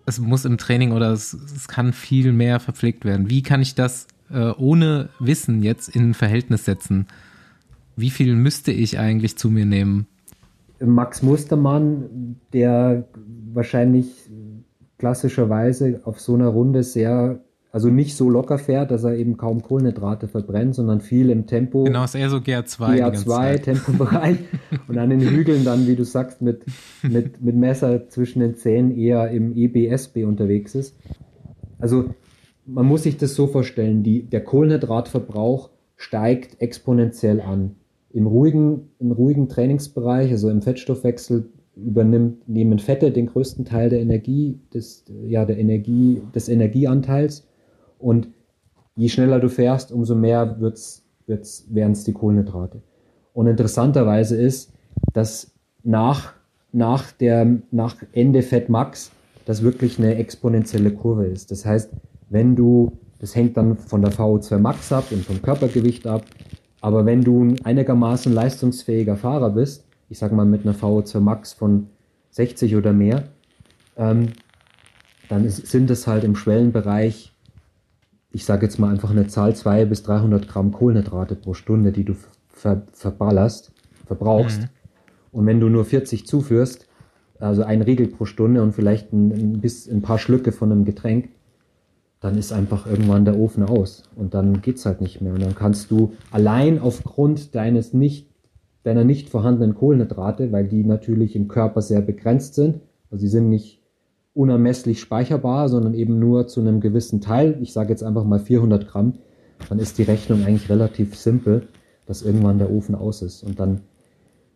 es 0.05 0.19
muss 0.19 0.45
im 0.45 0.57
Training 0.57 0.93
oder 0.93 1.11
es, 1.11 1.33
es 1.33 1.67
kann 1.67 1.91
viel 1.91 2.31
mehr 2.31 2.61
verpflegt 2.61 3.03
werden. 3.03 3.29
Wie 3.29 3.43
kann 3.43 3.61
ich 3.61 3.75
das 3.75 4.07
äh, 4.31 4.51
ohne 4.57 5.09
Wissen 5.19 5.63
jetzt 5.63 5.89
in 5.89 6.13
Verhältnis 6.13 6.63
setzen? 6.63 7.07
Wie 7.97 8.09
viel 8.09 8.37
müsste 8.37 8.71
ich 8.71 8.97
eigentlich 8.97 9.37
zu 9.37 9.49
mir 9.49 9.65
nehmen? 9.65 10.07
Max 10.79 11.21
Mustermann, 11.21 12.37
der 12.53 13.05
wahrscheinlich 13.53 14.07
klassischerweise 14.97 15.99
auf 16.05 16.21
so 16.21 16.35
einer 16.35 16.47
Runde 16.47 16.83
sehr, 16.83 17.43
also 17.71 17.89
nicht 17.89 18.15
so 18.15 18.29
locker 18.29 18.57
fährt, 18.57 18.91
dass 18.91 19.03
er 19.03 19.15
eben 19.15 19.37
kaum 19.37 19.61
Kohlenhydrate 19.61 20.27
verbrennt, 20.27 20.75
sondern 20.75 20.99
viel 20.99 21.29
im 21.29 21.47
Tempo. 21.47 21.85
Genau, 21.85 22.03
ist 22.03 22.15
eher 22.15 22.29
so 22.29 22.37
GR2. 22.37 22.99
GR2, 22.99 23.57
Tempobereich. 23.59 24.37
und 24.87 24.97
an 24.97 25.09
den 25.09 25.21
Hügeln 25.21 25.63
dann, 25.63 25.87
wie 25.87 25.95
du 25.95 26.03
sagst, 26.03 26.41
mit, 26.41 26.65
mit, 27.01 27.41
mit 27.41 27.55
Messer 27.55 28.09
zwischen 28.09 28.41
den 28.41 28.55
Zähnen 28.55 28.91
eher 28.97 29.31
im 29.31 29.55
EBSB 29.55 30.25
unterwegs 30.25 30.75
ist. 30.75 30.97
Also 31.79 32.09
man 32.65 32.85
muss 32.85 33.03
sich 33.03 33.17
das 33.17 33.35
so 33.35 33.47
vorstellen, 33.47 34.03
die, 34.03 34.23
der 34.23 34.43
Kohlenhydratverbrauch 34.43 35.69
steigt 35.95 36.61
exponentiell 36.61 37.41
an. 37.41 37.75
Im 38.09 38.27
ruhigen, 38.27 38.89
im 38.99 39.11
ruhigen 39.11 39.47
Trainingsbereich, 39.47 40.29
also 40.31 40.49
im 40.49 40.61
Fettstoffwechsel, 40.61 41.49
übernimmt, 41.75 42.49
nehmen 42.49 42.79
Fette 42.79 43.11
den 43.11 43.27
größten 43.27 43.63
Teil 43.63 43.89
der 43.89 44.01
Energie, 44.01 44.59
des, 44.73 45.05
ja, 45.25 45.45
der 45.45 45.57
Energie, 45.57 46.21
des 46.35 46.49
Energieanteils. 46.49 47.47
Und 48.01 48.29
je 48.95 49.09
schneller 49.09 49.39
du 49.39 49.49
fährst, 49.49 49.91
umso 49.91 50.15
mehr 50.15 50.59
wird's, 50.59 51.03
wird's, 51.27 51.65
werden 51.69 51.93
es 51.93 52.03
die 52.03 52.13
Kohlenhydrate. 52.13 52.81
Und 53.33 53.47
interessanterweise 53.47 54.35
ist, 54.35 54.73
dass 55.13 55.51
nach, 55.83 56.33
nach, 56.71 57.11
der, 57.11 57.57
nach 57.71 57.95
Ende 58.11 58.41
Fett 58.41 58.69
Max 58.69 59.11
das 59.45 59.63
wirklich 59.63 59.97
eine 59.97 60.15
exponentielle 60.15 60.91
Kurve 60.91 61.25
ist. 61.25 61.51
Das 61.51 61.65
heißt, 61.65 61.91
wenn 62.29 62.55
du, 62.55 62.91
das 63.19 63.35
hängt 63.35 63.57
dann 63.57 63.77
von 63.77 64.01
der 64.01 64.11
VO2 64.11 64.57
Max 64.57 64.91
ab 64.91 65.05
und 65.11 65.25
vom 65.25 65.41
Körpergewicht 65.41 66.07
ab, 66.07 66.25
aber 66.81 67.05
wenn 67.05 67.21
du 67.21 67.43
ein 67.43 67.65
einigermaßen 67.65 68.33
leistungsfähiger 68.33 69.15
Fahrer 69.15 69.51
bist, 69.51 69.85
ich 70.09 70.17
sage 70.17 70.35
mal 70.35 70.45
mit 70.45 70.65
einer 70.65 70.75
VO2 70.75 71.19
Max 71.19 71.53
von 71.53 71.87
60 72.31 72.75
oder 72.75 72.93
mehr, 72.93 73.25
ähm, 73.97 74.29
dann 75.29 75.45
ist, 75.45 75.67
sind 75.67 75.89
es 75.89 76.07
halt 76.07 76.23
im 76.23 76.35
Schwellenbereich, 76.35 77.30
ich 78.31 78.45
sage 78.45 78.65
jetzt 78.65 78.79
mal 78.79 78.91
einfach 78.91 79.11
eine 79.11 79.27
Zahl 79.27 79.55
200 79.55 79.89
bis 79.89 80.03
300 80.03 80.47
Gramm 80.47 80.71
Kohlenhydrate 80.71 81.35
pro 81.35 81.53
Stunde, 81.53 81.91
die 81.91 82.05
du 82.05 82.15
ver 82.47 82.83
verballerst, 82.93 83.73
verbrauchst. 84.05 84.61
Mhm. 84.61 84.67
Und 85.31 85.45
wenn 85.45 85.59
du 85.59 85.69
nur 85.69 85.85
40 85.85 86.25
zuführst, 86.25 86.87
also 87.39 87.63
ein 87.63 87.81
Riegel 87.81 88.07
pro 88.07 88.25
Stunde 88.25 88.61
und 88.61 88.73
vielleicht 88.73 89.11
ein, 89.13 89.31
ein, 89.31 89.61
bis, 89.61 89.89
ein 89.89 90.01
paar 90.01 90.19
Schlücke 90.19 90.51
von 90.51 90.71
einem 90.71 90.85
Getränk, 90.85 91.29
dann 92.19 92.37
ist 92.37 92.53
einfach 92.53 92.85
irgendwann 92.85 93.25
der 93.25 93.37
Ofen 93.37 93.63
aus 93.63 94.03
und 94.15 94.35
dann 94.35 94.61
geht's 94.61 94.85
halt 94.85 95.01
nicht 95.01 95.21
mehr. 95.21 95.33
Und 95.33 95.41
dann 95.41 95.55
kannst 95.55 95.89
du 95.89 96.13
allein 96.29 96.79
aufgrund 96.79 97.55
deines 97.55 97.93
nicht, 97.93 98.29
deiner 98.83 99.03
nicht 99.03 99.29
vorhandenen 99.29 99.75
Kohlenhydrate, 99.75 100.51
weil 100.51 100.67
die 100.67 100.83
natürlich 100.83 101.35
im 101.35 101.47
Körper 101.47 101.81
sehr 101.81 102.01
begrenzt 102.01 102.53
sind, 102.53 102.81
also 103.09 103.21
sie 103.21 103.27
sind 103.27 103.49
nicht 103.49 103.80
unermesslich 104.33 104.99
speicherbar, 104.99 105.69
sondern 105.69 105.93
eben 105.93 106.19
nur 106.19 106.47
zu 106.47 106.61
einem 106.61 106.79
gewissen 106.79 107.21
Teil, 107.21 107.57
ich 107.61 107.73
sage 107.73 107.89
jetzt 107.89 108.03
einfach 108.03 108.23
mal 108.23 108.39
400 108.39 108.87
Gramm, 108.87 109.13
dann 109.69 109.79
ist 109.79 109.97
die 109.97 110.03
Rechnung 110.03 110.43
eigentlich 110.43 110.69
relativ 110.69 111.15
simpel, 111.15 111.67
dass 112.05 112.21
irgendwann 112.21 112.57
der 112.57 112.71
Ofen 112.71 112.95
aus 112.95 113.21
ist. 113.21 113.43
Und 113.43 113.59
dann 113.59 113.81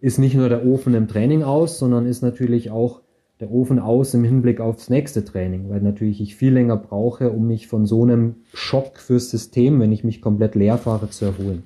ist 0.02 0.18
nicht 0.18 0.36
nur 0.36 0.50
der 0.50 0.66
Ofen 0.66 0.94
im 0.94 1.08
Training 1.08 1.44
aus, 1.44 1.80
sondern 1.80 2.06
ist 2.06 2.22
natürlich 2.22 2.72
auch 2.72 3.02
der 3.40 3.52
Ofen 3.52 3.80
aus 3.80 4.14
im 4.14 4.24
Hinblick 4.24 4.62
aufs 4.62 4.90
nächste 4.90 5.26
Training, 5.26 5.70
weil 5.70 5.82
natürlich 5.82 6.22
ich 6.22 6.36
viel 6.36 6.54
länger 6.54 6.78
brauche, 6.78 7.32
um 7.32 7.48
mich 7.48 7.68
von 7.68 7.86
so 7.86 8.04
einem 8.04 8.36
Schock 8.54 8.98
fürs 8.98 9.30
System, 9.30 9.80
wenn 9.80 9.92
ich 9.92 10.06
mich 10.06 10.22
komplett 10.22 10.56
leer 10.56 10.78
fahre, 10.78 11.10
zu 11.10 11.26
erholen. 11.26 11.64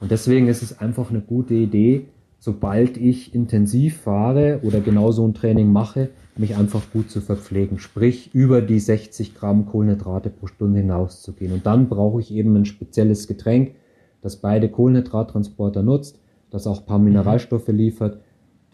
Und 0.00 0.10
deswegen 0.10 0.48
ist 0.48 0.62
es 0.62 0.78
einfach 0.78 1.10
eine 1.10 1.22
gute 1.22 1.54
Idee, 1.54 2.08
sobald 2.38 2.98
ich 2.98 3.34
intensiv 3.34 3.96
fahre 4.02 4.60
oder 4.62 4.80
genau 4.80 5.12
so 5.12 5.26
ein 5.26 5.32
Training 5.32 5.72
mache, 5.72 6.10
mich 6.38 6.56
einfach 6.56 6.82
gut 6.92 7.10
zu 7.10 7.20
verpflegen, 7.20 7.78
sprich 7.78 8.34
über 8.34 8.62
die 8.62 8.80
60 8.80 9.34
Gramm 9.34 9.66
Kohlenhydrate 9.66 10.30
pro 10.30 10.46
Stunde 10.46 10.80
hinaus 10.80 11.22
zu 11.22 11.32
gehen. 11.32 11.52
Und 11.52 11.66
dann 11.66 11.88
brauche 11.88 12.20
ich 12.20 12.32
eben 12.32 12.54
ein 12.56 12.64
spezielles 12.64 13.26
Getränk, 13.26 13.74
das 14.22 14.36
beide 14.36 14.68
Kohlenhydrattransporter 14.68 15.82
nutzt, 15.82 16.18
das 16.50 16.66
auch 16.66 16.80
ein 16.80 16.86
paar 16.86 16.98
Mineralstoffe 16.98 17.68
liefert 17.68 18.20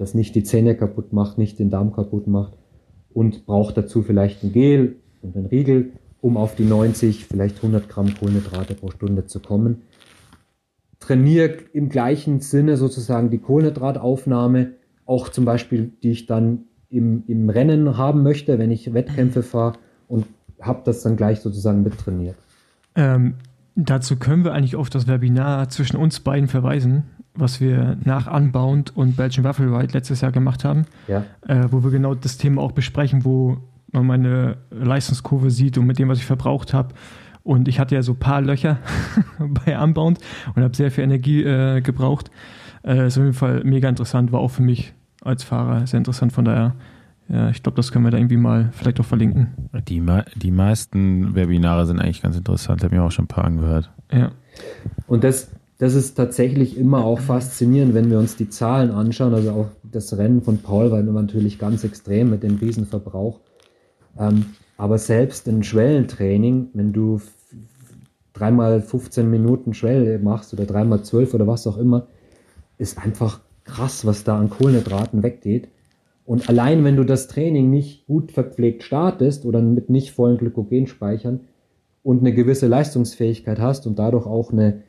das 0.03 0.15
nicht 0.15 0.35
die 0.35 0.43
Zähne 0.43 0.75
kaputt 0.75 1.13
macht, 1.13 1.39
nicht 1.39 1.59
den 1.59 1.71
Darm 1.71 1.93
kaputt 1.93 2.27
macht 2.27 2.55
und 3.13 3.47
braucht 3.47 3.77
dazu 3.77 4.03
vielleicht 4.03 4.43
ein 4.43 4.53
Gel 4.53 4.97
und 5.23 5.37
ein 5.37 5.47
Riegel, 5.47 5.93
um 6.21 6.37
auf 6.37 6.57
die 6.57 6.65
90, 6.65 7.27
vielleicht 7.27 7.57
100 7.57 7.89
Gramm 7.89 8.13
Kohlenhydrate 8.13 8.75
pro 8.75 8.91
Stunde 8.91 9.27
zu 9.27 9.41
kommen. 9.41 9.83
Trainiere 10.99 11.59
im 11.73 11.89
gleichen 11.89 12.41
Sinne 12.41 12.77
sozusagen 12.77 13.31
die 13.31 13.39
Kohlenhydrataufnahme, 13.39 14.73
auch 15.07 15.29
zum 15.29 15.45
Beispiel, 15.45 15.93
die 16.03 16.11
ich 16.11 16.27
dann 16.27 16.65
im, 16.93 17.25
im 17.27 17.49
Rennen 17.51 17.97
haben 17.97 18.23
möchte, 18.23 18.59
wenn 18.59 18.71
ich 18.71 18.93
Wettkämpfe 18.95 19.43
fahre 19.43 19.79
und 20.09 20.27
habe 20.61 20.83
das 20.85 21.03
dann 21.03 21.17
gleich 21.17 21.41
sozusagen 21.41 21.83
mittrainiert. 21.83 22.37
Ähm, 22.95 23.35
dazu 23.75 24.17
können 24.17 24.45
wir 24.45 24.53
eigentlich 24.53 24.77
auf 24.77 24.91
das 24.91 25.09
Webinar 25.09 25.69
zwischen 25.71 25.97
uns 25.97 26.21
beiden 26.21 26.49
verweisen 26.49 27.05
was 27.35 27.61
wir 27.61 27.97
nach 28.05 28.33
Unbound 28.33 28.97
und 28.97 29.17
Belgian 29.17 29.45
Waffle 29.45 29.67
Ride 29.67 29.93
letztes 29.93 30.21
Jahr 30.21 30.33
gemacht 30.33 30.65
haben, 30.65 30.85
ja. 31.09 31.25
äh, 31.47 31.65
wo 31.71 31.83
wir 31.83 31.91
genau 31.91 32.15
das 32.15 32.37
Thema 32.37 32.63
auch 32.63 32.73
besprechen, 32.73 33.25
wo 33.25 33.59
man 33.91 34.07
meine 34.07 34.57
Leistungskurve 34.71 35.51
sieht 35.51 35.79
und 35.79 35.87
mit 35.87 35.99
dem, 35.99 36.09
was 36.09 36.19
ich 36.19 36.27
verbraucht 36.27 36.75
habe. 36.75 36.95
Und 37.43 37.69
ich 37.69 37.81
hatte 37.81 37.95
ja 37.95 38.03
so 38.03 38.13
ein 38.13 38.19
paar 38.19 38.41
Löcher 38.41 38.79
bei 39.39 39.79
Unbound 39.79 40.19
und 40.55 40.63
habe 40.63 40.77
sehr 40.77 40.91
viel 40.91 41.05
Energie 41.05 41.43
äh, 41.43 41.81
gebraucht. 41.81 42.31
Äh, 42.85 43.07
ist 43.07 43.19
auf 43.19 43.25
jeden 43.25 43.35
Fall 43.35 43.63
mega 43.65 43.89
interessant, 43.89 44.33
war 44.33 44.41
auch 44.41 44.51
für 44.51 44.63
mich 44.63 44.95
als 45.25 45.45
Fahrer 45.45 45.87
sehr 45.87 45.99
interessant. 45.99 46.33
Von 46.33 46.45
daher, 46.45 46.75
ja, 47.29 47.51
ich 47.51 47.63
glaube, 47.63 47.77
das 47.77 47.93
können 47.93 48.05
wir 48.05 48.11
da 48.11 48.19
irgendwie 48.19 48.37
mal 48.37 48.71
vielleicht 48.73 49.01
auch 49.01 49.05
verlinken. 49.05 49.49
Die, 49.89 50.03
die 50.37 50.51
meisten 50.51 51.35
Webinare 51.35 51.87
sind 51.87 52.01
eigentlich 52.01 52.23
ganz 52.23 52.37
interessant, 52.37 52.83
habe 52.83 52.95
ich 52.95 53.01
auch 53.01 53.11
schon 53.11 53.25
ein 53.25 53.29
paar 53.29 53.45
angehört. 53.45 53.91
Ja. 54.13 54.33
Und 55.07 55.25
das, 55.25 55.51
das 55.79 55.95
ist 55.95 56.15
tatsächlich 56.15 56.77
immer 56.77 57.05
auch 57.05 57.21
faszinierend, 57.21 57.95
wenn 57.95 58.11
wir 58.11 58.19
uns 58.19 58.37
die 58.37 58.49
Zahlen 58.49 58.91
anschauen. 58.91 59.35
Also 59.35 59.51
auch 59.53 59.69
das 59.83 60.17
Rennen 60.17 60.43
von 60.43 60.59
Paul 60.59 60.91
war 60.91 61.03
natürlich 61.03 61.59
ganz 61.59 61.85
extrem 61.85 62.31
mit 62.31 62.43
dem 62.43 62.57
Riesenverbrauch. 62.57 63.41
Ähm, 64.19 64.47
aber 64.77 64.99
selbst 64.99 65.49
in 65.49 65.63
Schwellentraining, 65.63 66.69
wenn 66.75 66.93
du 66.93 67.21
dreimal 68.33 68.81
15 68.81 69.31
Minuten 69.31 69.75
Schwelle 69.75 70.19
machst 70.19 70.53
oder 70.53 70.65
dreimal 70.65 71.03
12 71.03 71.35
oder 71.35 71.47
was 71.47 71.67
auch 71.67 71.79
immer, 71.79 72.07
ist 72.79 72.99
einfach 72.99 73.41
krass, 73.65 74.07
was 74.07 74.25
da 74.25 74.39
an 74.39 74.51
Kohlenhydraten 74.51 75.23
weggeht. 75.23 75.69
Und 76.25 76.49
allein 76.49 76.85
wenn 76.85 76.97
du 76.97 77.05
das 77.05 77.29
Training 77.29 77.71
nicht 77.71 78.07
gut 78.07 78.33
verpflegt 78.33 78.83
startest 78.83 79.45
oder 79.45 79.61
mit 79.61 79.91
nicht 79.91 80.13
vollen 80.13 80.39
Glykogenspeichern 80.39 81.41
und 82.03 82.21
eine 82.21 82.33
gewisse 82.33 82.67
Leistungsfähigkeit 82.67 83.59
hast 83.59 83.87
und 83.87 83.99
dadurch 83.99 84.27
auch 84.27 84.53
eine 84.53 84.83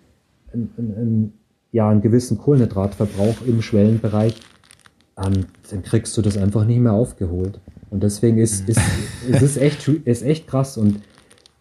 einen, 0.53 0.73
einen, 0.77 1.33
ja, 1.71 1.89
einen 1.89 2.01
gewissen 2.01 2.37
Kohlenhydratverbrauch 2.37 3.45
im 3.45 3.61
Schwellenbereich, 3.61 4.35
ähm, 5.17 5.45
dann 5.69 5.83
kriegst 5.83 6.15
du 6.17 6.21
das 6.21 6.37
einfach 6.37 6.65
nicht 6.65 6.79
mehr 6.79 6.93
aufgeholt. 6.93 7.59
Und 7.89 8.03
deswegen 8.03 8.37
ist, 8.37 8.67
ist, 8.69 8.81
ist 9.29 9.41
es 9.41 9.57
echt, 9.57 9.87
ist 9.87 10.23
echt 10.23 10.47
krass. 10.47 10.77
Und 10.77 11.01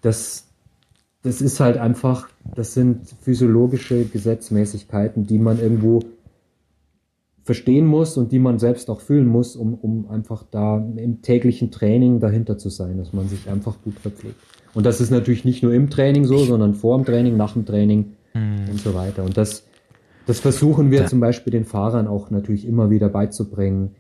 das, 0.01 0.47
das 1.23 1.41
ist 1.41 1.61
halt 1.61 1.77
einfach, 1.77 2.29
das 2.55 2.75
sind 2.75 3.09
physiologische 3.21 4.05
Gesetzmäßigkeiten, 4.05 5.27
die 5.27 5.39
man 5.39 5.61
irgendwo 5.61 6.01
verstehen 7.45 7.87
muss 7.87 8.17
und 8.17 8.33
die 8.33 8.39
man 8.39 8.59
selbst 8.59 8.89
auch 8.89 9.01
fühlen 9.01 9.27
muss, 9.27 9.57
um, 9.57 9.75
um 9.75 10.09
einfach 10.11 10.45
da 10.51 10.79
im 10.79 11.23
täglichen 11.23 11.71
Training 11.71 12.21
dahinter 12.21 12.59
zu 12.59 12.69
sein, 12.69 12.99
dass 12.99 13.13
man 13.13 13.29
sich 13.29 13.49
einfach 13.51 13.77
gut 13.83 13.99
verpflegt. 13.99 14.37
Und 14.75 14.87
das 14.87 15.01
ist 15.01 15.11
natürlich 15.11 15.45
nicht 15.45 15.63
nur 15.63 15.75
im 15.75 15.91
Training 15.91 16.25
so, 16.25 16.39
sondern 16.39 16.75
vor 16.75 16.97
dem 16.97 17.05
Training, 17.05 17.37
nach 17.37 17.53
dem 17.53 17.67
Training, 17.67 18.13
mhm. 18.35 18.71
und 18.71 18.81
so 18.81 18.95
weiter. 18.95 19.25
Und 19.25 19.37
das, 19.37 19.65
das 20.27 20.41
versuchen 20.41 20.91
wir 20.91 21.01
ja. 21.01 21.07
zum 21.07 21.21
Beispiel 21.21 21.51
den 21.51 21.65
Fahrern 21.65 22.07
auch 22.07 22.31
natürlich 22.31 22.67
immer 22.67 22.91
wieder 22.91 23.09
beizubringen, 23.09 23.95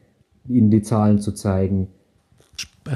ihnen 0.48 0.70
die 0.70 0.82
Zahlen 0.82 1.18
zu 1.18 1.32
zeigen. 1.32 1.88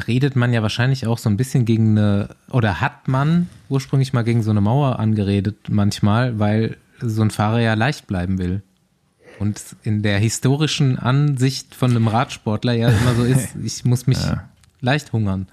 Redet 0.06 0.34
man 0.34 0.52
ja 0.52 0.62
wahrscheinlich 0.62 1.06
auch 1.06 1.18
so 1.18 1.28
ein 1.28 1.36
bisschen 1.36 1.64
gegen 1.64 1.96
eine, 1.96 2.28
oder 2.50 2.80
hat 2.80 3.06
man 3.08 3.48
ursprünglich 3.68 4.12
mal 4.12 4.22
gegen 4.22 4.42
so 4.42 4.50
eine 4.50 4.60
Mauer 4.60 4.98
angeredet 4.98 5.56
manchmal, 5.70 6.38
weil 6.38 6.76
so 7.00 7.22
ein 7.22 7.30
Fahrer 7.30 7.60
ja 7.60 7.74
leicht 7.74 8.06
bleiben 8.06 8.38
will. 8.38 8.62
Und 9.38 9.60
in 9.82 10.02
der 10.02 10.18
historischen 10.18 10.98
Ansicht 10.98 11.74
von 11.74 11.90
einem 11.90 12.08
Radsportler 12.08 12.72
ja 12.72 12.88
immer 12.88 13.14
so 13.14 13.22
ist, 13.24 13.54
ich 13.62 13.84
muss 13.84 14.06
mich 14.06 14.22
Ja. 14.22 14.48
leicht 14.80 15.12
hungern. 15.12 15.46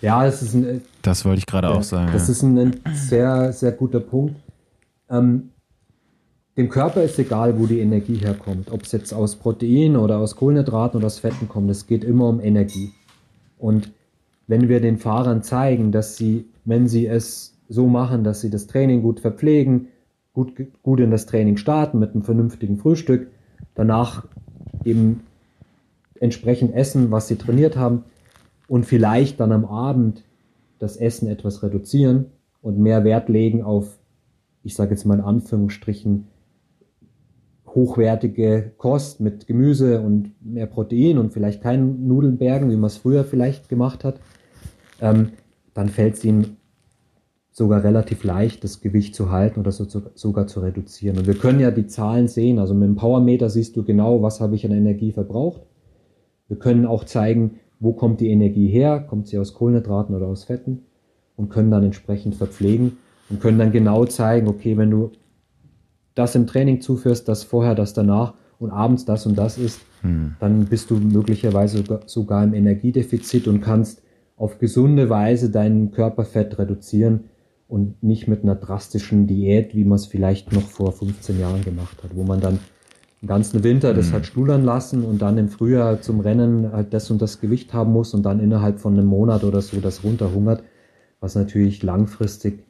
Ja, 0.00 0.24
es 0.26 0.40
ist 0.42 0.54
ein, 0.54 0.80
Das 1.02 1.24
wollte 1.24 1.40
ich 1.40 1.46
gerade 1.46 1.68
auch 1.68 1.82
sagen. 1.82 2.10
Das 2.12 2.28
ja. 2.28 2.32
ist 2.32 2.42
ein, 2.42 2.58
ein 2.58 2.80
sehr, 2.94 3.52
sehr 3.52 3.72
guter 3.72 4.00
Punkt. 4.00 4.36
Ähm, 5.10 5.50
dem 6.56 6.68
Körper 6.68 7.02
ist 7.02 7.18
egal, 7.18 7.58
wo 7.58 7.66
die 7.66 7.80
Energie 7.80 8.16
herkommt. 8.16 8.70
Ob 8.70 8.82
es 8.82 8.92
jetzt 8.92 9.12
aus 9.12 9.36
Protein 9.36 9.96
oder 9.96 10.18
aus 10.18 10.36
Kohlenhydraten 10.36 10.98
oder 10.98 11.06
aus 11.06 11.18
Fetten 11.18 11.48
kommt. 11.48 11.70
Es 11.70 11.86
geht 11.86 12.04
immer 12.04 12.28
um 12.28 12.40
Energie. 12.40 12.92
Und 13.58 13.92
wenn 14.46 14.68
wir 14.68 14.80
den 14.80 14.98
Fahrern 14.98 15.42
zeigen, 15.42 15.92
dass 15.92 16.16
sie, 16.16 16.46
wenn 16.64 16.88
sie 16.88 17.06
es 17.06 17.54
so 17.68 17.86
machen, 17.86 18.24
dass 18.24 18.40
sie 18.40 18.50
das 18.50 18.66
Training 18.66 19.02
gut 19.02 19.20
verpflegen, 19.20 19.88
gut, 20.32 20.52
gut 20.82 21.00
in 21.00 21.10
das 21.10 21.26
Training 21.26 21.56
starten 21.56 21.98
mit 21.98 22.12
einem 22.12 22.22
vernünftigen 22.22 22.78
Frühstück, 22.78 23.28
danach 23.74 24.26
eben 24.84 25.20
entsprechend 26.20 26.74
essen, 26.74 27.10
was 27.10 27.28
sie 27.28 27.36
trainiert 27.36 27.76
haben. 27.76 28.04
Und 28.68 28.86
vielleicht 28.86 29.40
dann 29.40 29.50
am 29.50 29.64
Abend 29.64 30.22
das 30.78 30.96
Essen 30.96 31.28
etwas 31.28 31.62
reduzieren 31.62 32.26
und 32.62 32.78
mehr 32.78 33.04
Wert 33.04 33.28
legen 33.28 33.62
auf, 33.62 33.98
ich 34.62 34.74
sage 34.74 34.92
jetzt 34.92 35.04
mal 35.04 35.18
in 35.18 35.24
Anführungsstrichen, 35.24 36.28
hochwertige 37.66 38.72
Kost 38.76 39.20
mit 39.20 39.46
Gemüse 39.46 40.00
und 40.00 40.32
mehr 40.40 40.66
Protein 40.66 41.18
und 41.18 41.32
vielleicht 41.32 41.62
keinen 41.62 42.06
Nudelbergen, 42.06 42.70
wie 42.70 42.76
man 42.76 42.86
es 42.86 42.96
früher 42.96 43.24
vielleicht 43.24 43.68
gemacht 43.68 44.04
hat, 44.04 44.20
ähm, 45.00 45.30
dann 45.74 45.88
fällt 45.88 46.14
es 46.14 46.24
ihnen 46.24 46.56
sogar 47.52 47.82
relativ 47.82 48.22
leicht, 48.24 48.62
das 48.62 48.80
Gewicht 48.80 49.14
zu 49.14 49.30
halten 49.30 49.60
oder 49.60 49.72
so, 49.72 49.86
sogar 50.14 50.46
zu 50.46 50.60
reduzieren. 50.60 51.18
Und 51.18 51.26
wir 51.26 51.34
können 51.34 51.60
ja 51.60 51.70
die 51.70 51.86
Zahlen 51.86 52.28
sehen. 52.28 52.58
Also 52.58 52.74
mit 52.74 52.88
dem 52.88 52.96
Powermeter 52.96 53.50
siehst 53.50 53.76
du 53.76 53.84
genau, 53.84 54.22
was 54.22 54.40
habe 54.40 54.54
ich 54.54 54.64
an 54.64 54.72
Energie 54.72 55.12
verbraucht. 55.12 55.62
Wir 56.48 56.58
können 56.58 56.86
auch 56.86 57.04
zeigen, 57.04 57.58
wo 57.80 57.92
kommt 57.92 58.20
die 58.20 58.30
Energie 58.30 58.68
her? 58.68 59.00
Kommt 59.00 59.26
sie 59.28 59.38
aus 59.38 59.54
Kohlenhydraten 59.54 60.14
oder 60.14 60.26
aus 60.26 60.44
Fetten? 60.44 60.82
Und 61.36 61.48
können 61.48 61.70
dann 61.70 61.84
entsprechend 61.84 62.34
verpflegen 62.34 62.98
und 63.30 63.40
können 63.40 63.58
dann 63.58 63.72
genau 63.72 64.04
zeigen, 64.04 64.46
okay, 64.46 64.76
wenn 64.76 64.90
du 64.90 65.12
das 66.14 66.34
im 66.34 66.46
Training 66.46 66.80
zuführst, 66.82 67.26
das 67.28 67.44
vorher, 67.44 67.74
das 67.74 67.94
danach 67.94 68.34
und 68.58 68.70
abends 68.70 69.06
das 69.06 69.24
und 69.24 69.38
das 69.38 69.56
ist, 69.56 69.80
dann 70.38 70.66
bist 70.66 70.90
du 70.90 70.96
möglicherweise 70.96 71.82
sogar- 72.06 72.44
im 72.44 72.52
Energiedefizit 72.52 73.48
und 73.48 73.60
kannst 73.62 74.02
auf 74.36 74.58
gesunde 74.58 75.08
Weise 75.08 75.50
dein 75.50 75.92
Körperfett 75.92 76.58
reduzieren 76.58 77.24
und 77.70 78.02
nicht 78.02 78.26
mit 78.26 78.42
einer 78.42 78.56
drastischen 78.56 79.28
Diät, 79.28 79.74
wie 79.74 79.84
man 79.84 79.96
es 79.96 80.06
vielleicht 80.06 80.52
noch 80.52 80.62
vor 80.62 80.92
15 80.92 81.38
Jahren 81.38 81.62
gemacht 81.62 82.02
hat, 82.02 82.16
wo 82.16 82.24
man 82.24 82.40
dann 82.40 82.58
den 83.22 83.28
ganzen 83.28 83.62
Winter 83.62 83.94
das 83.94 84.12
hat 84.12 84.26
studern 84.26 84.64
lassen 84.64 85.04
und 85.04 85.22
dann 85.22 85.38
im 85.38 85.48
Frühjahr 85.48 86.00
zum 86.00 86.20
Rennen 86.20 86.72
halt 86.72 86.92
das 86.92 87.10
und 87.10 87.22
das 87.22 87.40
Gewicht 87.40 87.72
haben 87.72 87.92
muss 87.92 88.12
und 88.12 88.24
dann 88.24 88.40
innerhalb 88.40 88.80
von 88.80 88.94
einem 88.94 89.06
Monat 89.06 89.44
oder 89.44 89.60
so 89.60 89.80
das 89.80 90.02
runterhungert, 90.02 90.64
was 91.20 91.36
natürlich 91.36 91.82
langfristig 91.82 92.64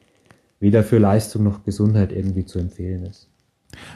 weder 0.59 0.83
für 0.83 0.99
Leistung 0.99 1.43
noch 1.43 1.63
Gesundheit 1.63 2.11
irgendwie 2.11 2.45
zu 2.45 2.59
empfehlen 2.59 3.05
ist. 3.05 3.27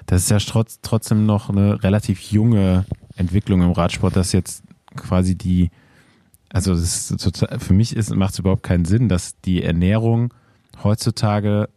Das 0.07 0.23
ist 0.23 0.31
ja 0.31 0.39
trotz, 0.39 0.79
trotzdem 0.81 1.25
noch 1.27 1.49
eine 1.49 1.83
relativ 1.83 2.31
junge 2.31 2.85
Entwicklung 3.15 3.61
im 3.61 3.71
Radsport, 3.71 4.15
dass 4.15 4.31
jetzt 4.31 4.63
quasi 4.95 5.35
die, 5.35 5.69
also 6.49 6.71
das 6.71 7.11
ist 7.11 7.21
total, 7.21 7.59
für 7.59 7.73
mich 7.73 7.95
ist, 7.95 8.15
macht 8.15 8.33
es 8.33 8.39
überhaupt 8.39 8.63
keinen 8.63 8.85
Sinn, 8.85 9.07
dass 9.07 9.39
die 9.41 9.61
Ernährung 9.61 10.33
heutzutage 10.83 11.69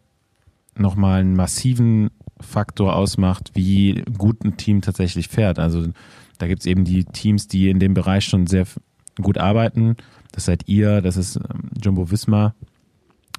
nochmal 0.76 1.20
einen 1.20 1.36
massiven 1.36 2.10
Faktor 2.40 2.94
ausmacht, 2.94 3.50
wie 3.54 4.04
gut 4.16 4.44
ein 4.44 4.56
Team 4.56 4.80
tatsächlich 4.80 5.28
fährt. 5.28 5.58
Also 5.58 5.88
da 6.38 6.46
gibt 6.46 6.60
es 6.60 6.66
eben 6.66 6.84
die 6.84 7.04
Teams, 7.04 7.48
die 7.48 7.68
in 7.68 7.80
dem 7.80 7.94
Bereich 7.94 8.24
schon 8.24 8.46
sehr 8.46 8.66
gut 9.20 9.38
arbeiten. 9.38 9.96
Das 10.32 10.44
seid 10.44 10.68
ihr, 10.68 11.02
das 11.02 11.16
ist 11.16 11.36
ähm, 11.36 11.70
Jumbo 11.82 12.10
Visma 12.10 12.54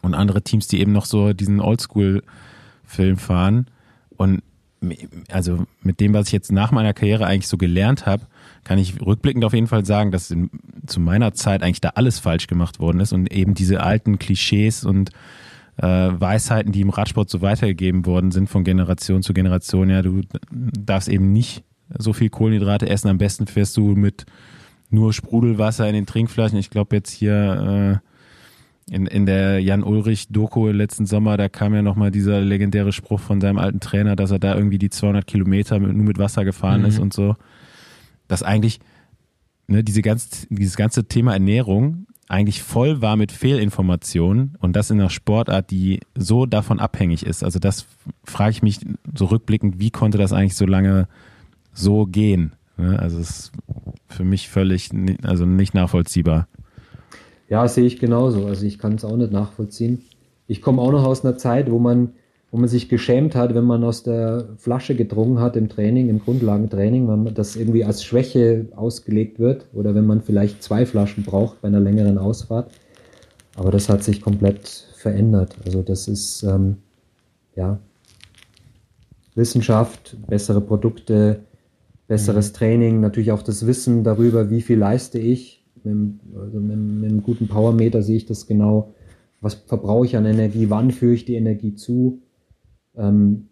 und 0.02 0.14
andere 0.14 0.42
Teams, 0.42 0.68
die 0.68 0.82
eben 0.82 0.92
noch 0.92 1.06
so 1.06 1.34
diesen 1.34 1.62
Oldschool-Film 1.62 3.18
fahren. 3.18 3.68
Und 4.18 4.42
also 5.30 5.66
mit 5.82 6.00
dem, 6.00 6.14
was 6.14 6.28
ich 6.28 6.34
jetzt 6.34 6.52
nach 6.52 6.72
meiner 6.72 6.94
Karriere 6.94 7.26
eigentlich 7.26 7.48
so 7.48 7.58
gelernt 7.58 8.06
habe, 8.06 8.28
kann 8.64 8.80
ich 8.80 9.02
rückblickend 9.02 9.44
auf 9.44 9.54
jeden 9.54 9.68
Fall 9.68 9.86
sagen, 9.86 10.12
dass 10.12 10.32
in, 10.32 10.50
zu 10.86 11.00
meiner 11.00 11.34
Zeit 11.34 11.64
eigentlich 11.64 11.82
da 11.82 11.90
alles 11.96 12.20
falsch 12.20 12.48
gemacht 12.48 12.80
worden 12.80 13.00
ist 13.00 13.14
und 13.14 13.32
eben 13.32 13.54
diese 13.54 13.82
alten 13.82 14.20
Klischees 14.20 14.86
und 14.86 15.12
äh, 15.82 16.12
Weisheiten, 16.20 16.72
die 16.72 16.82
im 16.82 16.90
Radsport 16.90 17.30
so 17.30 17.42
weitergegeben 17.42 18.06
worden 18.06 18.32
sind 18.32 18.50
von 18.50 18.64
Generation 18.64 19.24
zu 19.24 19.34
Generation. 19.34 19.90
Ja, 19.90 20.02
du 20.02 20.22
darfst 20.52 21.08
eben 21.08 21.32
nicht 21.32 21.64
so 21.98 22.12
viel 22.14 22.30
Kohlenhydrate 22.30 22.90
essen. 22.90 23.08
Am 23.08 23.18
besten 23.18 23.48
fährst 23.48 23.78
du 23.78 23.96
mit 23.96 24.26
nur 24.90 25.14
Sprudelwasser 25.14 25.88
in 25.88 25.94
den 25.94 26.06
Trinkflaschen. 26.06 26.60
Ich 26.60 26.70
glaube 26.70 26.98
jetzt 26.98 27.12
hier 27.12 28.02
äh, 28.90 28.94
in, 28.94 29.06
in 29.06 29.26
der 29.26 29.60
Jan 29.60 29.84
Ulrich 29.84 30.28
Doku 30.30 30.68
letzten 30.68 31.06
Sommer, 31.06 31.38
da 31.38 31.48
kam 31.48 31.74
ja 31.74 31.82
nochmal 31.82 32.12
dieser 32.12 32.42
legendäre 32.42 32.92
Spruch 32.92 33.20
von 33.20 33.40
seinem 33.40 33.58
alten 33.58 33.80
Trainer, 33.80 34.16
dass 34.16 34.32
er 34.32 34.40
da 34.40 34.56
irgendwie 34.56 34.80
die 34.80 34.90
200 34.90 35.26
Kilometer 35.28 35.80
mit, 35.80 35.96
nur 35.96 36.06
mit 36.06 36.18
Wasser 36.18 36.44
gefahren 36.44 36.84
ist 36.86 37.00
und 37.00 37.14
so. 37.14 37.36
Dass 38.28 38.44
eigentlich 38.44 38.80
ne, 39.68 39.84
diese 39.84 40.02
ganz, 40.02 40.48
dieses 40.50 40.76
ganze 40.76 41.08
Thema 41.08 41.34
Ernährung 41.34 42.08
eigentlich 42.30 42.62
voll 42.62 43.02
war 43.02 43.16
mit 43.16 43.32
Fehlinformationen 43.32 44.56
und 44.62 44.76
das 44.76 44.92
in 44.92 45.00
einer 45.00 45.10
Sportart, 45.10 45.72
die 45.72 46.00
so 46.16 46.46
davon 46.46 46.80
abhängig 46.80 47.26
ist. 47.26 47.44
Also 47.44 47.58
das 47.58 47.88
frage 48.24 48.52
ich 48.52 48.62
mich 48.62 48.80
so 49.16 49.26
rückblickend, 49.26 49.80
wie 49.80 49.90
konnte 49.90 50.20
das 50.20 50.32
eigentlich 50.32 50.56
so 50.56 50.68
lange 50.68 51.08
so 51.74 52.06
gehen? 52.06 52.54
Ne? 52.78 53.00
Also 53.00 53.20
es 53.20 53.30
ist 53.30 53.52
für 54.08 54.24
mich 54.24 54.48
völlig, 54.48 54.92
also 55.24 55.46
nicht 55.46 55.74
nachvollziehbar. 55.74 56.48
Ja, 57.50 57.68
sehe 57.68 57.86
ich 57.86 58.00
genauso. 58.00 58.46
Also 58.46 58.64
ich 58.68 58.78
kann 58.78 58.94
es 58.94 59.04
auch 59.04 59.18
nicht 59.18 59.32
nachvollziehen. 59.32 60.04
Ich 60.46 60.62
komme 60.62 60.84
auch 60.84 60.92
noch 60.92 61.06
aus 61.06 61.26
einer 61.26 61.36
Zeit, 61.36 61.72
wo 61.72 61.80
man, 61.80 62.14
wo 62.52 62.58
man 62.58 62.68
sich 62.68 62.90
geschämt 62.90 63.36
hat, 63.36 63.54
wenn 63.54 63.64
man 63.64 63.84
aus 63.84 64.02
der 64.02 64.50
Flasche 64.58 64.96
getrunken 64.96 65.40
hat 65.40 65.56
im 65.56 65.70
Training, 65.70 66.10
im 66.10 66.20
Grundlagentraining, 66.20 67.08
wenn 67.08 67.24
man 67.24 67.34
das 67.34 67.56
irgendwie 67.56 67.86
als 67.86 68.04
Schwäche 68.04 68.68
ausgelegt 68.76 69.40
wird 69.40 69.68
oder 69.74 69.94
wenn 69.94 70.08
man 70.08 70.22
vielleicht 70.22 70.64
zwei 70.64 70.86
Flaschen 70.86 71.24
braucht 71.24 71.62
bei 71.62 71.68
einer 71.68 71.80
längeren 71.80 72.18
Ausfahrt. 72.18 72.72
Aber 73.56 73.72
das 73.72 73.88
hat 73.90 74.04
sich 74.04 74.22
komplett 74.22 74.68
verändert. 74.96 75.58
Also 75.66 75.84
das 75.84 76.08
ist 76.08 76.44
ähm, 76.44 76.78
ja 77.56 77.80
Wissenschaft, 79.36 80.18
bessere 80.28 80.62
Produkte, 80.62 81.42
besseres 82.08 82.52
Training, 82.54 83.00
natürlich 83.00 83.32
auch 83.32 83.44
das 83.44 83.68
Wissen 83.68 84.04
darüber, 84.04 84.50
wie 84.50 84.62
viel 84.62 84.80
leiste 84.80 85.20
ich. 85.20 85.64
Mit, 85.84 86.20
also 86.36 86.60
mit, 86.60 86.78
mit 86.78 87.12
einem 87.12 87.24
guten 87.24 87.48
Powermeter 87.48 88.02
sehe 88.02 88.18
ich 88.18 88.26
das 88.26 88.48
genau. 88.48 88.94
Was 89.40 89.54
verbrauche 89.54 90.06
ich 90.06 90.18
an 90.18 90.26
Energie? 90.26 90.70
Wann 90.70 90.92
führe 90.92 91.14
ich 91.14 91.26
die 91.26 91.36
Energie 91.36 91.76
zu? 91.76 92.22
Ähm, 93.00 93.48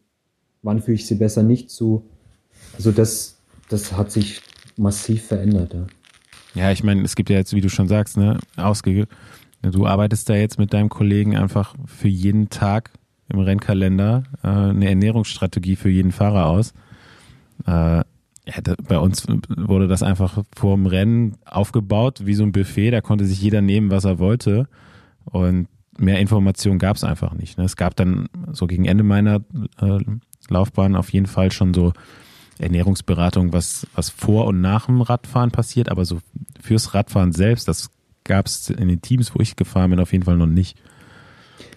wann 0.62 0.82
führe 0.82 0.96
ich 0.96 1.08
sie 1.08 1.16
besser 1.16 1.42
nicht 1.42 1.72
zu? 1.72 2.06
Also 2.76 2.92
das, 2.92 3.40
das 3.70 3.94
hat 3.94 4.12
sich 4.12 4.42
massiv 4.76 5.26
verändert. 5.26 5.74
Ja. 5.74 5.88
Ja, 6.58 6.72
ich 6.72 6.84
meine, 6.84 7.04
es 7.04 7.16
gibt 7.16 7.30
ja 7.30 7.38
jetzt, 7.38 7.54
wie 7.54 7.62
du 7.62 7.70
schon 7.70 7.88
sagst, 7.88 8.18
ne, 8.18 8.40
ausge 8.56 9.08
du 9.62 9.86
arbeitest 9.86 10.30
da 10.30 10.36
jetzt 10.36 10.58
mit 10.58 10.74
deinem 10.74 10.90
Kollegen 10.90 11.36
einfach 11.36 11.76
für 11.86 12.08
jeden 12.08 12.50
Tag 12.50 12.92
im 13.30 13.40
Rennkalender 13.40 14.24
äh, 14.44 14.48
eine 14.48 14.90
Ernährungsstrategie 14.90 15.76
für 15.76 15.90
jeden 15.90 16.12
Fahrer 16.12 16.48
aus. 16.48 16.74
Äh, 17.66 18.04
bei 18.88 18.98
uns 18.98 19.28
wurde 19.50 19.88
das 19.88 20.04
einfach 20.04 20.44
vor 20.56 20.76
dem 20.76 20.86
Rennen 20.86 21.36
aufgebaut, 21.46 22.26
wie 22.26 22.34
so 22.34 22.44
ein 22.44 22.54
Buffet, 22.54 22.92
da 22.92 23.02
konnte 23.02 23.26
sich 23.26 23.42
jeder 23.42 23.62
nehmen, 23.62 23.92
was 23.92 24.06
er 24.06 24.20
wollte. 24.20 24.68
Und 25.26 25.68
mehr 26.00 26.20
Informationen 26.20 26.80
gab 26.80 26.96
es 26.96 27.04
einfach 27.04 27.34
nicht. 27.34 27.58
Ne? 27.58 27.66
Es 27.66 27.76
gab 27.76 27.96
dann 27.96 28.28
so 28.52 28.68
gegen 28.68 28.86
Ende 28.86 29.04
meiner 29.04 29.42
äh, 29.82 30.00
Laufbahn 30.50 30.96
auf 30.96 31.12
jeden 31.12 31.26
Fall 31.28 31.52
schon 31.52 31.74
so 31.74 31.94
Ernährungsberatung, 32.60 33.54
was, 33.54 33.86
was 33.96 34.10
vor 34.10 34.46
und 34.46 34.62
nach 34.62 34.88
dem 34.88 35.02
Radfahren 35.02 35.52
passiert, 35.52 35.90
aber 35.90 36.06
so 36.06 36.20
fürs 36.62 36.94
Radfahren 36.94 37.32
selbst, 37.32 37.68
das 37.68 37.90
gab 38.24 38.48
es 38.48 38.70
in 38.70 38.88
den 38.88 39.02
Teams, 39.02 39.34
wo 39.36 39.40
ich 39.40 39.56
gefahren 39.56 39.92
bin, 39.92 40.00
auf 40.00 40.12
jeden 40.12 40.26
Fall 40.26 40.38
noch 40.38 40.48
nicht. 40.48 40.78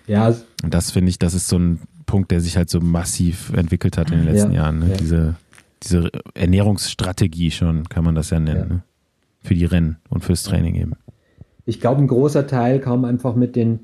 Ja, 0.07 0.35
Und 0.63 0.75
das 0.75 0.91
finde 0.91 1.11
ich, 1.11 1.19
das 1.19 1.35
ist 1.35 1.49
so 1.49 1.59
ein 1.59 1.81
Punkt, 2.07 2.31
der 2.31 2.41
sich 2.41 2.57
halt 2.57 2.71
so 2.71 2.81
massiv 2.81 3.53
entwickelt 3.53 3.97
hat 3.97 4.11
in 4.11 4.19
den 4.19 4.27
letzten 4.27 4.53
Ja, 4.53 4.63
Jahren. 4.63 4.81
Ne? 4.81 4.91
ja. 4.91 4.97
Diese, 4.97 5.37
diese 5.83 6.11
Ernährungsstrategie 6.35 7.51
schon, 7.51 7.89
kann 7.89 8.05
man 8.05 8.15
das 8.15 8.31
ja 8.31 8.41
nennen. 8.41 8.59
Ja. 8.59 8.67
Ne? 8.75 8.83
Für 9.43 9.55
die 9.55 9.65
Rennen 9.65 9.97
und 10.09 10.25
fürs 10.25 10.43
Training 10.43 10.75
eben. 10.75 10.93
ich 11.65 11.81
glaube, 11.81 12.03
ein 12.03 12.09
großer 12.09 12.47
Teil 12.47 12.81
kam 12.81 13.05
einfach 13.05 13.35
mit 13.37 13.55
den, 13.57 13.81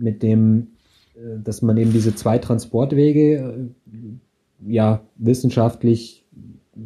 mit 0.00 0.22
dem, 0.22 0.68
äh, 1.14 1.38
dass 1.42 1.62
man 1.62 1.76
eben 1.76 1.92
diese 1.92 2.14
zwei 2.14 2.38
Transportwege 2.38 3.70
äh, 3.92 4.70
ja 4.72 5.02
wissenschaftlich 5.16 6.24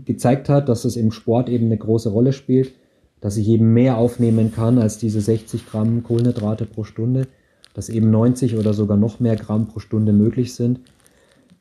gezeigt 0.05 0.49
hat, 0.49 0.69
dass 0.69 0.85
es 0.85 0.97
im 0.97 1.13
Sport 1.13 1.49
eben 1.49 1.67
eine 1.67 1.77
große 1.79 2.09
Rolle 2.11 2.33
spielt, 2.33 2.73
dass 3.21 3.37
ich 3.37 3.49
eben 3.49 3.73
mehr 3.73 3.97
aufnehmen 3.97 4.53
kann 4.53 4.79
als 4.79 4.99
diese 4.99 5.21
60 5.21 5.67
Gramm 5.67 6.03
Kohlenhydrate 6.03 6.67
pro 6.67 6.85
Stunde, 6.85 7.27
dass 7.75 7.89
eben 7.89 8.11
90 8.11 8.57
oder 8.57 8.75
sogar 8.75 8.97
noch 8.97 9.21
mehr 9.21 9.37
Gramm 9.37 9.67
pro 9.69 9.81
Stunde 9.81 10.13
möglich 10.13 10.55
sind. 10.55 10.81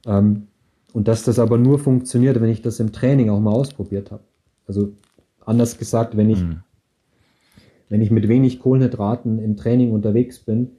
Ähm, 0.05 0.47
und 0.93 1.07
dass 1.07 1.23
das 1.23 1.39
aber 1.39 1.57
nur 1.57 1.79
funktioniert, 1.79 2.39
wenn 2.39 2.49
ich 2.49 2.61
das 2.61 2.79
im 2.79 2.91
Training 2.91 3.29
auch 3.29 3.39
mal 3.39 3.51
ausprobiert 3.51 4.11
habe. 4.11 4.23
Also 4.67 4.93
anders 5.45 5.77
gesagt, 5.77 6.15
wenn 6.15 6.29
ich, 6.29 6.41
Mhm. 6.43 6.57
wenn 7.89 8.01
ich 8.01 8.11
mit 8.11 8.27
wenig 8.27 8.59
Kohlenhydraten 8.59 9.39
im 9.39 9.57
Training 9.57 9.91
unterwegs 9.91 10.39
bin, 10.39 10.71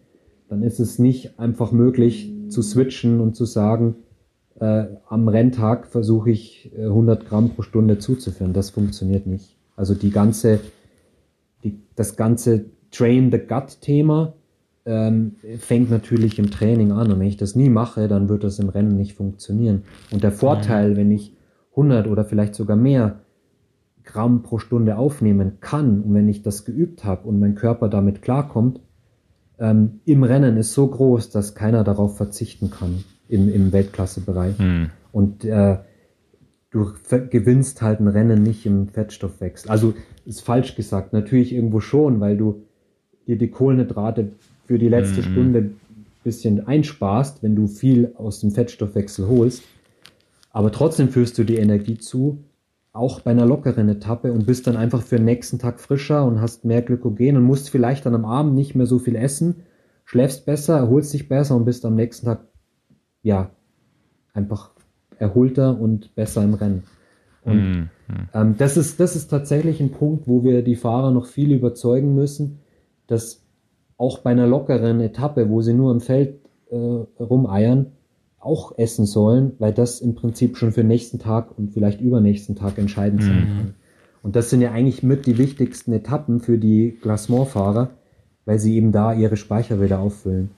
dann 0.54 0.62
ist 0.62 0.78
es 0.78 1.00
nicht 1.00 1.40
einfach 1.40 1.72
möglich 1.72 2.32
zu 2.48 2.62
switchen 2.62 3.20
und 3.20 3.34
zu 3.34 3.44
sagen, 3.44 3.96
äh, 4.60 4.84
am 5.08 5.26
Renntag 5.26 5.88
versuche 5.88 6.30
ich 6.30 6.70
äh, 6.78 6.84
100 6.84 7.26
Gramm 7.26 7.50
pro 7.50 7.62
Stunde 7.62 7.98
zuzuführen. 7.98 8.52
Das 8.52 8.70
funktioniert 8.70 9.26
nicht. 9.26 9.56
Also 9.74 9.94
die 9.94 10.10
ganze, 10.10 10.60
die, 11.64 11.80
das 11.96 12.14
ganze 12.14 12.66
Train 12.92 13.32
the 13.32 13.38
Gut 13.38 13.80
Thema 13.80 14.34
ähm, 14.86 15.34
fängt 15.58 15.90
natürlich 15.90 16.38
im 16.38 16.52
Training 16.52 16.92
an. 16.92 17.10
Und 17.10 17.18
wenn 17.18 17.26
ich 17.26 17.36
das 17.36 17.56
nie 17.56 17.68
mache, 17.68 18.06
dann 18.06 18.28
wird 18.28 18.44
das 18.44 18.60
im 18.60 18.68
Rennen 18.68 18.96
nicht 18.96 19.14
funktionieren. 19.14 19.82
Und 20.12 20.22
der 20.22 20.30
Vorteil, 20.30 20.94
wenn 20.96 21.10
ich 21.10 21.34
100 21.70 22.06
oder 22.06 22.24
vielleicht 22.24 22.54
sogar 22.54 22.76
mehr 22.76 23.18
Gramm 24.04 24.44
pro 24.44 24.58
Stunde 24.58 24.98
aufnehmen 24.98 25.54
kann 25.60 26.02
und 26.02 26.14
wenn 26.14 26.28
ich 26.28 26.42
das 26.42 26.64
geübt 26.64 27.04
habe 27.04 27.26
und 27.26 27.40
mein 27.40 27.56
Körper 27.56 27.88
damit 27.88 28.22
klarkommt, 28.22 28.78
ähm, 29.64 30.00
im 30.04 30.24
Rennen 30.24 30.56
ist 30.58 30.74
so 30.74 30.86
groß, 30.86 31.30
dass 31.30 31.54
keiner 31.54 31.84
darauf 31.84 32.16
verzichten 32.16 32.70
kann 32.70 33.04
im, 33.28 33.52
im 33.52 33.72
Weltklassebereich. 33.72 34.58
Hm. 34.58 34.90
Und 35.10 35.44
äh, 35.44 35.78
du 36.70 36.92
gewinnst 37.30 37.80
halt 37.80 38.00
ein 38.00 38.08
Rennen 38.08 38.42
nicht 38.42 38.66
im 38.66 38.88
Fettstoffwechsel. 38.88 39.70
Also 39.70 39.94
ist 40.26 40.42
falsch 40.42 40.74
gesagt, 40.74 41.12
natürlich 41.12 41.52
irgendwo 41.52 41.80
schon, 41.80 42.20
weil 42.20 42.36
du 42.36 42.64
dir 43.26 43.38
die 43.38 43.48
Kohlenhydrate 43.48 44.32
für 44.66 44.78
die 44.78 44.88
letzte 44.88 45.20
Mhm. 45.20 45.32
Stunde 45.32 45.58
ein 45.60 45.76
bisschen 46.24 46.66
einsparst, 46.66 47.42
wenn 47.42 47.56
du 47.56 47.66
viel 47.66 48.12
aus 48.16 48.40
dem 48.40 48.50
Fettstoffwechsel 48.50 49.28
holst. 49.28 49.62
Aber 50.50 50.72
trotzdem 50.72 51.08
führst 51.08 51.38
du 51.38 51.44
die 51.44 51.56
Energie 51.56 51.98
zu, 51.98 52.38
auch 52.94 53.20
bei 53.20 53.32
einer 53.32 53.44
lockeren 53.44 53.88
Etappe 53.88 54.32
und 54.32 54.46
bist 54.46 54.66
dann 54.66 54.76
einfach 54.76 55.02
für 55.02 55.16
den 55.16 55.24
nächsten 55.24 55.58
Tag 55.58 55.80
frischer 55.80 56.24
und 56.24 56.40
hast 56.40 56.64
mehr 56.64 56.80
Glykogen 56.80 57.36
und 57.36 57.42
musst 57.42 57.68
vielleicht 57.68 58.06
dann 58.06 58.14
am 58.14 58.24
Abend 58.24 58.54
nicht 58.54 58.76
mehr 58.76 58.86
so 58.86 59.00
viel 59.00 59.16
essen, 59.16 59.64
schläfst 60.04 60.46
besser, 60.46 60.78
erholst 60.78 61.12
dich 61.12 61.28
besser 61.28 61.56
und 61.56 61.64
bist 61.64 61.84
am 61.84 61.96
nächsten 61.96 62.26
Tag, 62.26 62.46
ja, 63.22 63.50
einfach 64.32 64.70
erholter 65.18 65.78
und 65.78 66.14
besser 66.14 66.44
im 66.44 66.54
Rennen. 66.54 66.84
Und 67.42 67.90
Hm. 68.06 68.28
ähm, 68.32 68.54
das, 68.58 68.76
ist, 68.76 69.00
das 69.00 69.16
ist 69.16 69.28
tatsächlich 69.28 69.80
ein 69.80 69.90
Punkt, 69.90 70.28
wo 70.28 70.44
wir 70.44 70.62
die 70.62 70.76
Fahrer 70.76 71.10
noch 71.10 71.26
viel 71.26 71.52
überzeugen 71.52 72.14
müssen, 72.14 72.60
dass 73.06 73.44
auch 73.96 74.18
bei 74.18 74.30
einer 74.30 74.46
lockeren 74.46 75.00
Etappe, 75.00 75.50
wo 75.50 75.62
sie 75.62 75.74
nur 75.74 75.90
im 75.90 76.00
Feld 76.00 76.38
äh, 76.70 76.76
rumeiern, 76.76 77.92
auch 78.44 78.78
essen 78.78 79.06
sollen, 79.06 79.52
weil 79.58 79.72
das 79.72 80.00
im 80.00 80.14
Prinzip 80.14 80.56
schon 80.56 80.72
für 80.72 80.80
den 80.80 80.88
nächsten 80.88 81.18
Tag 81.18 81.56
und 81.56 81.72
vielleicht 81.72 82.00
übernächsten 82.00 82.56
Tag 82.56 82.78
entscheidend 82.78 83.22
sein 83.22 83.46
kann. 83.56 83.74
Und 84.22 84.36
das 84.36 84.48
sind 84.48 84.62
ja 84.62 84.72
eigentlich 84.72 85.02
mit 85.02 85.26
die 85.26 85.36
wichtigsten 85.36 85.92
Etappen 85.92 86.40
für 86.40 86.56
die 86.56 86.96
Klassementfahrer, 87.02 87.90
weil 88.46 88.58
sie 88.58 88.76
eben 88.76 88.90
da 88.90 89.12
ihre 89.12 89.36
Speicher 89.36 89.80
wieder 89.80 89.98
auffüllen. 89.98 90.50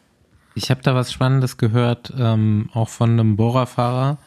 Ich 0.55 0.71
habe 0.71 0.83
da 0.83 0.95
was 0.95 1.13
Spannendes 1.13 1.59
gehört, 1.59 2.15
ähm, 2.17 2.71
auch 2.73 2.89
von 2.89 3.11
einem 3.11 3.37
Bohrerfahrer. 3.37 4.19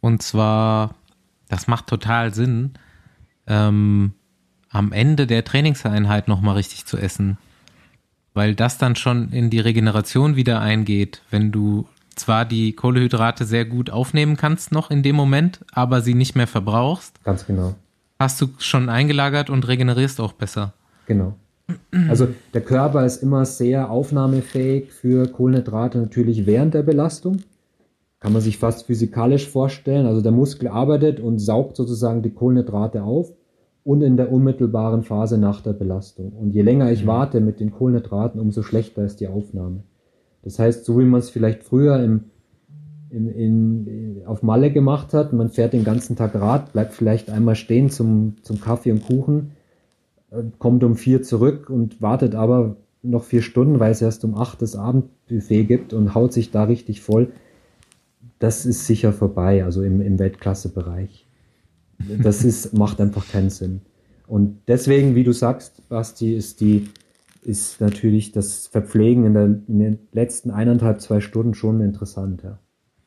Und 0.00 0.22
zwar, 0.22 0.94
das 1.48 1.66
macht 1.68 1.86
total 1.86 2.34
Sinn, 2.34 2.72
ähm, 3.46 4.14
am 4.70 4.92
Ende 4.92 5.26
der 5.26 5.44
Trainingseinheit 5.44 6.26
nochmal 6.26 6.56
richtig 6.56 6.86
zu 6.86 6.96
essen. 6.96 7.38
Weil 8.32 8.54
das 8.54 8.78
dann 8.78 8.96
schon 8.96 9.30
in 9.30 9.48
die 9.48 9.60
Regeneration 9.60 10.34
wieder 10.34 10.60
eingeht, 10.60 11.22
wenn 11.30 11.52
du 11.52 11.86
zwar 12.16 12.44
die 12.44 12.74
Kohlehydrate 12.74 13.44
sehr 13.44 13.64
gut 13.64 13.90
aufnehmen 13.90 14.36
kannst 14.36 14.72
noch 14.72 14.90
in 14.90 15.02
dem 15.02 15.16
Moment, 15.16 15.60
aber 15.72 16.00
sie 16.00 16.14
nicht 16.14 16.36
mehr 16.36 16.46
verbrauchst, 16.46 17.22
Ganz 17.24 17.46
genau. 17.46 17.74
hast 18.18 18.40
du 18.40 18.48
schon 18.58 18.88
eingelagert 18.88 19.50
und 19.50 19.66
regenerierst 19.66 20.20
auch 20.20 20.32
besser. 20.32 20.72
Genau. 21.06 21.34
Also 22.08 22.28
der 22.52 22.60
Körper 22.60 23.06
ist 23.06 23.22
immer 23.22 23.46
sehr 23.46 23.90
aufnahmefähig 23.90 24.92
für 24.92 25.26
Kohlenhydrate 25.28 25.98
natürlich 25.98 26.44
während 26.44 26.74
der 26.74 26.82
Belastung. 26.82 27.42
Kann 28.20 28.32
man 28.32 28.42
sich 28.42 28.58
fast 28.58 28.86
physikalisch 28.86 29.48
vorstellen. 29.48 30.06
Also 30.06 30.20
der 30.20 30.32
Muskel 30.32 30.68
arbeitet 30.68 31.20
und 31.20 31.38
saugt 31.38 31.76
sozusagen 31.76 32.22
die 32.22 32.30
Kohlenhydrate 32.30 33.02
auf 33.02 33.32
und 33.82 34.02
in 34.02 34.16
der 34.16 34.32
unmittelbaren 34.32 35.02
Phase 35.04 35.38
nach 35.38 35.60
der 35.60 35.74
Belastung. 35.74 36.32
Und 36.32 36.50
je 36.50 36.62
länger 36.62 36.90
ich 36.90 37.06
warte 37.06 37.40
mit 37.40 37.60
den 37.60 37.70
Kohlenhydraten, 37.70 38.40
umso 38.40 38.62
schlechter 38.62 39.04
ist 39.04 39.20
die 39.20 39.28
Aufnahme. 39.28 39.84
Das 40.44 40.58
heißt, 40.58 40.84
so 40.84 40.98
wie 40.98 41.04
man 41.04 41.20
es 41.20 41.30
vielleicht 41.30 41.64
früher 41.64 42.02
im, 42.02 42.24
im, 43.10 43.28
in, 43.28 44.22
auf 44.26 44.42
Malle 44.42 44.70
gemacht 44.70 45.14
hat, 45.14 45.32
man 45.32 45.48
fährt 45.48 45.72
den 45.72 45.84
ganzen 45.84 46.16
Tag 46.16 46.34
Rad, 46.34 46.72
bleibt 46.72 46.92
vielleicht 46.92 47.30
einmal 47.30 47.56
stehen 47.56 47.90
zum, 47.90 48.36
zum 48.42 48.60
Kaffee 48.60 48.92
und 48.92 49.04
Kuchen, 49.06 49.52
äh, 50.30 50.42
kommt 50.58 50.84
um 50.84 50.96
vier 50.96 51.22
zurück 51.22 51.70
und 51.70 52.02
wartet 52.02 52.34
aber 52.34 52.76
noch 53.02 53.24
vier 53.24 53.42
Stunden, 53.42 53.80
weil 53.80 53.92
es 53.92 54.02
erst 54.02 54.24
um 54.24 54.34
acht 54.34 54.60
das 54.62 54.76
Abendbuffet 54.76 55.64
gibt 55.64 55.92
und 55.92 56.14
haut 56.14 56.32
sich 56.32 56.50
da 56.50 56.64
richtig 56.64 57.00
voll. 57.00 57.32
Das 58.38 58.66
ist 58.66 58.86
sicher 58.86 59.12
vorbei, 59.12 59.64
also 59.64 59.82
im, 59.82 60.00
im 60.00 60.18
Weltklassebereich. 60.18 61.26
Das 62.22 62.44
ist, 62.44 62.74
macht 62.74 63.00
einfach 63.00 63.26
keinen 63.28 63.50
Sinn. 63.50 63.80
Und 64.26 64.58
deswegen, 64.68 65.14
wie 65.14 65.24
du 65.24 65.32
sagst, 65.32 65.88
Basti, 65.88 66.34
ist 66.34 66.60
die, 66.60 66.88
ist 67.44 67.80
natürlich 67.80 68.32
das 68.32 68.66
Verpflegen 68.66 69.24
in, 69.26 69.34
der, 69.34 69.44
in 69.44 69.78
den 69.78 69.98
letzten 70.12 70.50
eineinhalb, 70.50 71.00
zwei 71.00 71.20
Stunden 71.20 71.54
schon 71.54 71.80
interessant, 71.80 72.42
ja. 72.42 72.58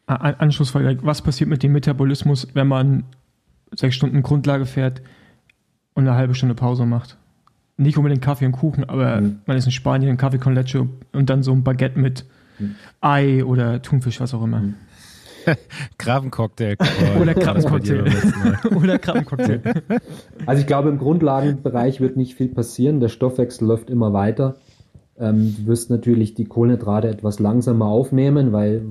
An- 0.06 0.36
Anschlussfrage, 0.36 1.00
was 1.04 1.22
passiert 1.22 1.50
mit 1.50 1.64
dem 1.64 1.74
Metabolismus, 1.74 2.48
wenn 2.54 2.68
man 2.68 3.04
sechs 3.76 3.96
Stunden 3.96 4.22
Grundlage 4.24 4.66
fährt 4.66 5.02
und 5.94 6.08
eine 6.08 6.16
halbe 6.18 6.34
Stunde 6.36 6.56
Pause 6.56 6.86
macht? 6.86 7.18
Nicht 7.76 7.98
unbedingt 7.98 8.22
Kaffee 8.24 8.46
und 8.46 8.54
Kuchen, 8.54 8.86
aber 8.86 9.22
Mhm. 9.22 9.40
man 9.46 9.58
ist 9.58 9.66
in 9.66 9.72
Spanien, 9.72 10.18
Kaffee 10.18 10.38
con 10.40 10.56
leche 10.56 10.88
und 11.14 11.30
dann 11.30 11.44
so 11.44 11.52
ein 11.52 11.64
Baguette 11.64 12.00
mit 12.00 12.26
Mhm. 12.60 12.76
Ei 13.02 13.44
oder 13.46 13.82
Thunfisch, 13.84 14.20
was 14.20 14.34
auch 14.34 14.44
immer. 14.44 14.62
Mhm. 14.62 14.76
Krabbencocktail. 15.98 16.78
Oder 17.22 17.34
Krabbencocktail. 17.34 18.06
oder 18.76 19.00
Krabbencocktail. 19.00 19.62
Also 20.46 20.62
ich 20.62 20.68
glaube, 20.68 20.90
im 20.90 20.98
Grundlagenbereich 20.98 22.02
wird 22.02 22.18
nicht 22.18 22.36
viel 22.36 22.50
passieren. 22.50 23.00
Der 23.00 23.10
Stoffwechsel 23.10 23.68
läuft 23.68 23.90
immer 23.90 24.14
weiter. 24.14 24.56
Ähm, 25.20 25.56
du 25.58 25.68
wirst 25.68 25.90
natürlich 25.90 26.36
die 26.36 26.46
Kohlenhydrate 26.46 27.08
etwas 27.08 27.40
langsamer 27.40 27.86
aufnehmen, 27.86 28.52
weil 28.52 28.84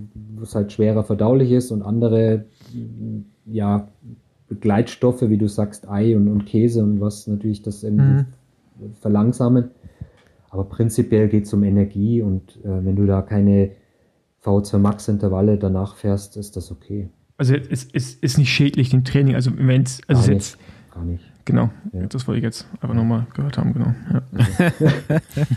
es 0.43 0.55
halt 0.55 0.73
schwerer 0.73 1.05
verdaulich 1.05 1.53
ist 1.53 1.71
und 1.71 1.83
andere 1.83 2.47
mm, 2.73 3.21
ja, 3.47 3.89
Begleitstoffe, 4.49 5.23
wie 5.23 5.39
du 5.39 5.49
sagst, 5.49 5.89
Ei 5.89 6.17
und, 6.17 6.29
und 6.29 6.47
Käse 6.47 6.83
und 6.83 7.01
was 7.01 7.27
natürlich 7.27 7.63
das 7.63 7.83
irgendwie 7.83 8.25
verlangsamen. 9.01 9.71
Aber 10.51 10.65
prinzipiell 10.65 11.29
geht 11.29 11.45
es 11.45 11.53
um 11.53 11.63
Energie 11.65 12.23
und 12.23 12.57
äh, 12.65 12.85
wenn 12.85 12.97
du 12.97 13.07
da 13.07 13.23
keine 13.23 13.73
VO2 14.47 14.79
Max 14.79 15.09
Intervalle 15.09 15.59
danach 15.59 15.97
fährst, 15.97 16.37
ist 16.37 16.57
das 16.57 16.71
okay. 16.71 17.11
Also 17.37 17.55
es 17.55 17.85
ist, 17.85 18.23
ist 18.23 18.39
nicht 18.39 18.51
schädlich, 18.51 18.89
den 18.91 19.05
Training. 19.05 19.35
Also 19.35 19.51
wenn 19.57 19.83
es, 19.83 20.01
also 20.09 20.23
Gar 20.23 20.33
jetzt, 20.35 20.59
Gar 20.95 21.05
nicht. 21.05 21.25
genau, 21.45 21.71
Ja. 21.93 22.07
das 22.07 22.27
wollte 22.27 22.39
ich 22.39 22.45
jetzt 22.45 22.67
einfach 22.81 22.95
nochmal 22.95 23.27
gehört 23.35 23.59
haben, 23.59 23.75
genau. 23.75 23.95
Ja. 24.13 24.23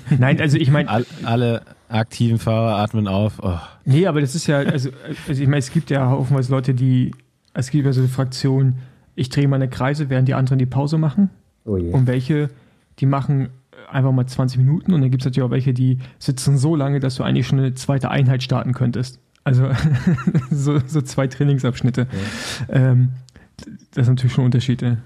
Nein, 0.19 0.41
also 0.41 0.57
ich 0.57 0.71
meine, 0.71 0.89
All, 0.89 1.05
alle 1.23 1.61
aktiven 1.87 2.37
Fahrer 2.37 2.77
atmen 2.77 3.07
auf. 3.07 3.39
Oh. 3.41 3.57
Nee, 3.85 4.07
aber 4.07 4.21
das 4.21 4.35
ist 4.35 4.47
ja, 4.47 4.57
also, 4.59 4.89
also 5.27 5.41
ich 5.41 5.47
meine, 5.47 5.59
es 5.59 5.71
gibt 5.71 5.89
ja 5.89 6.09
haufenweise 6.09 6.51
Leute, 6.51 6.73
die, 6.73 7.11
es 7.53 7.69
gibt 7.71 7.85
ja 7.85 7.93
so 7.93 8.01
eine 8.01 8.09
Fraktion, 8.09 8.75
ich 9.15 9.29
drehe 9.29 9.47
meine 9.47 9.69
Kreise, 9.69 10.09
während 10.09 10.27
die 10.27 10.33
anderen 10.33 10.59
die 10.59 10.65
Pause 10.65 10.97
machen. 10.97 11.29
Oh 11.65 11.77
je. 11.77 11.91
Und 11.91 12.07
welche, 12.07 12.49
die 12.99 13.05
machen 13.05 13.49
einfach 13.91 14.11
mal 14.11 14.25
20 14.25 14.59
Minuten 14.59 14.93
und 14.93 15.01
dann 15.01 15.11
gibt 15.11 15.23
es 15.23 15.25
natürlich 15.25 15.45
auch 15.45 15.51
welche, 15.51 15.73
die 15.73 15.99
sitzen 16.17 16.57
so 16.57 16.75
lange, 16.75 16.99
dass 16.99 17.15
du 17.15 17.23
eigentlich 17.23 17.47
schon 17.47 17.59
eine 17.59 17.73
zweite 17.73 18.09
Einheit 18.11 18.43
starten 18.43 18.73
könntest. 18.73 19.19
Also 19.43 19.67
so, 20.51 20.79
so 20.85 21.01
zwei 21.01 21.27
Trainingsabschnitte. 21.27 22.07
Ähm, 22.69 23.09
das 23.93 24.05
sind 24.05 24.15
natürlich 24.15 24.33
schon 24.33 24.45
Unterschiede. 24.45 24.97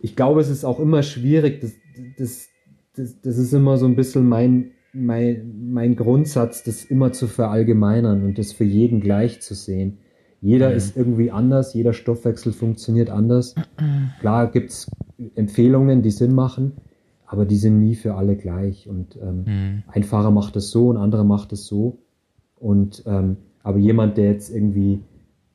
ich 0.00 0.16
glaube, 0.16 0.40
es 0.40 0.48
ist 0.48 0.64
auch 0.64 0.80
immer 0.80 1.02
schwierig. 1.02 1.60
Das, 1.60 1.72
das, 2.18 2.48
das, 2.96 3.20
das 3.20 3.38
ist 3.38 3.52
immer 3.52 3.76
so 3.76 3.86
ein 3.86 3.96
bisschen 3.96 4.28
mein, 4.28 4.72
mein, 4.92 5.70
mein 5.72 5.96
Grundsatz, 5.96 6.62
das 6.62 6.84
immer 6.84 7.12
zu 7.12 7.26
verallgemeinern 7.26 8.22
und 8.24 8.38
das 8.38 8.52
für 8.52 8.64
jeden 8.64 9.00
gleich 9.00 9.40
zu 9.40 9.54
sehen. 9.54 9.98
Jeder 10.40 10.72
ist 10.74 10.96
irgendwie 10.96 11.30
anders, 11.30 11.72
jeder 11.72 11.92
Stoffwechsel 11.92 12.52
funktioniert 12.52 13.10
anders. 13.10 13.54
Klar 14.18 14.50
gibt 14.50 14.70
es 14.70 14.90
Empfehlungen, 15.36 16.02
die 16.02 16.10
Sinn 16.10 16.34
machen, 16.34 16.72
aber 17.32 17.46
die 17.46 17.56
sind 17.56 17.80
nie 17.80 17.94
für 17.94 18.14
alle 18.14 18.36
gleich. 18.36 18.86
Und 18.88 19.16
ähm, 19.16 19.82
ein 19.88 20.04
Fahrer 20.04 20.30
macht 20.30 20.54
es 20.56 20.70
so, 20.70 20.92
ein 20.92 20.98
anderer 20.98 21.24
macht 21.24 21.52
es 21.52 21.66
so. 21.66 21.96
Und 22.56 23.02
ähm, 23.06 23.38
aber 23.62 23.78
jemand, 23.78 24.18
der 24.18 24.26
jetzt 24.26 24.50
irgendwie 24.54 25.00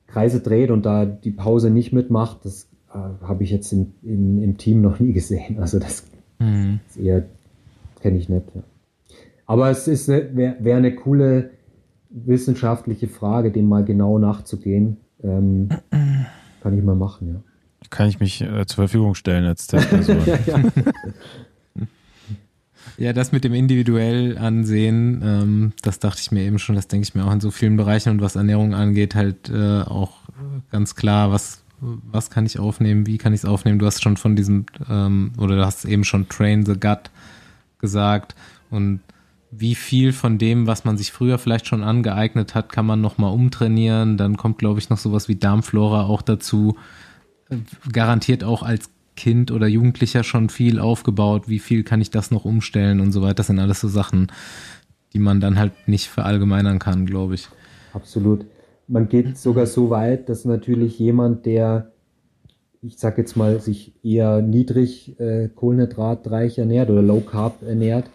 Kreise 0.08 0.40
dreht 0.40 0.70
und 0.72 0.84
da 0.84 1.06
die 1.06 1.30
Pause 1.30 1.70
nicht 1.70 1.92
mitmacht, 1.92 2.38
das 2.42 2.68
äh, 2.92 2.98
habe 3.24 3.44
ich 3.44 3.50
jetzt 3.50 3.72
im, 3.72 3.92
im, 4.02 4.42
im 4.42 4.56
Team 4.58 4.82
noch 4.82 4.98
nie 4.98 5.12
gesehen. 5.12 5.60
Also 5.60 5.78
das 5.78 6.04
Mhm. 6.40 6.78
ist 6.88 6.96
eher 6.98 7.24
kenne 8.00 8.16
ich 8.18 8.28
nicht. 8.28 8.44
Ja. 8.54 8.62
Aber 9.46 9.70
es 9.70 9.88
ist 9.88 10.08
wäre 10.08 10.56
wär 10.60 10.76
eine 10.76 10.94
coole 10.94 11.50
wissenschaftliche 12.10 13.08
Frage, 13.08 13.50
dem 13.50 13.68
mal 13.68 13.84
genau 13.84 14.18
nachzugehen, 14.18 14.96
Ähm, 15.22 15.68
kann 16.62 16.78
ich 16.78 16.84
mal 16.84 16.94
machen, 16.94 17.28
ja. 17.28 17.42
Kann 17.90 18.08
ich 18.08 18.20
mich 18.20 18.40
äh, 18.40 18.66
zur 18.66 18.76
Verfügung 18.86 19.14
stellen 19.14 19.44
als 19.46 19.66
Testperson? 19.66 20.18
ja, 20.26 20.38
ja. 20.46 20.62
Ja, 22.98 23.12
das 23.12 23.30
mit 23.30 23.44
dem 23.44 23.54
individuell 23.54 24.36
ansehen, 24.38 25.22
ähm, 25.24 25.72
das 25.82 26.00
dachte 26.00 26.20
ich 26.20 26.32
mir 26.32 26.42
eben 26.42 26.58
schon, 26.58 26.74
das 26.74 26.88
denke 26.88 27.04
ich 27.04 27.14
mir 27.14 27.24
auch 27.24 27.32
in 27.32 27.40
so 27.40 27.52
vielen 27.52 27.76
Bereichen 27.76 28.10
und 28.10 28.20
was 28.20 28.34
Ernährung 28.34 28.74
angeht, 28.74 29.14
halt 29.14 29.48
äh, 29.48 29.82
auch 29.82 30.16
ganz 30.72 30.96
klar, 30.96 31.30
was, 31.30 31.62
was 31.80 32.28
kann 32.28 32.44
ich 32.44 32.58
aufnehmen, 32.58 33.06
wie 33.06 33.16
kann 33.16 33.32
ich 33.32 33.40
es 33.40 33.44
aufnehmen. 33.44 33.78
Du 33.78 33.86
hast 33.86 34.02
schon 34.02 34.16
von 34.16 34.34
diesem, 34.34 34.66
ähm, 34.90 35.32
oder 35.38 35.54
du 35.54 35.64
hast 35.64 35.84
eben 35.84 36.02
schon 36.02 36.28
Train 36.28 36.66
the 36.66 36.72
Gut 36.72 37.10
gesagt 37.78 38.34
und 38.68 39.00
wie 39.52 39.76
viel 39.76 40.12
von 40.12 40.38
dem, 40.38 40.66
was 40.66 40.84
man 40.84 40.98
sich 40.98 41.12
früher 41.12 41.38
vielleicht 41.38 41.68
schon 41.68 41.84
angeeignet 41.84 42.56
hat, 42.56 42.70
kann 42.72 42.84
man 42.84 43.00
nochmal 43.00 43.32
umtrainieren. 43.32 44.16
Dann 44.16 44.36
kommt, 44.36 44.58
glaube 44.58 44.80
ich, 44.80 44.90
noch 44.90 44.98
sowas 44.98 45.28
wie 45.28 45.36
Darmflora 45.36 46.02
auch 46.02 46.20
dazu. 46.20 46.76
Äh, 47.48 47.58
Garantiert 47.92 48.44
auch 48.44 48.62
als 48.62 48.90
Kind 49.18 49.50
oder 49.50 49.66
Jugendlicher 49.66 50.22
schon 50.22 50.48
viel 50.48 50.78
aufgebaut. 50.78 51.48
Wie 51.48 51.58
viel 51.58 51.82
kann 51.82 52.00
ich 52.00 52.10
das 52.10 52.30
noch 52.30 52.44
umstellen 52.44 53.00
und 53.00 53.10
so 53.12 53.20
weiter. 53.20 53.34
Das 53.34 53.48
sind 53.48 53.58
alles 53.58 53.80
so 53.80 53.88
Sachen, 53.88 54.28
die 55.12 55.18
man 55.18 55.40
dann 55.40 55.58
halt 55.58 55.72
nicht 55.86 56.06
verallgemeinern 56.06 56.78
kann, 56.78 57.04
glaube 57.04 57.34
ich. 57.34 57.48
Absolut. 57.92 58.46
Man 58.86 59.08
geht 59.08 59.36
sogar 59.36 59.66
so 59.66 59.90
weit, 59.90 60.28
dass 60.28 60.44
natürlich 60.44 60.98
jemand, 60.98 61.44
der, 61.46 61.90
ich 62.80 62.96
sag 62.96 63.18
jetzt 63.18 63.36
mal, 63.36 63.60
sich 63.60 63.92
eher 64.04 64.40
niedrig 64.40 65.18
äh, 65.20 65.48
kohlenhydratreich 65.48 66.58
ernährt 66.58 66.88
oder 66.88 67.02
low 67.02 67.20
carb 67.20 67.62
ernährt, 67.62 68.08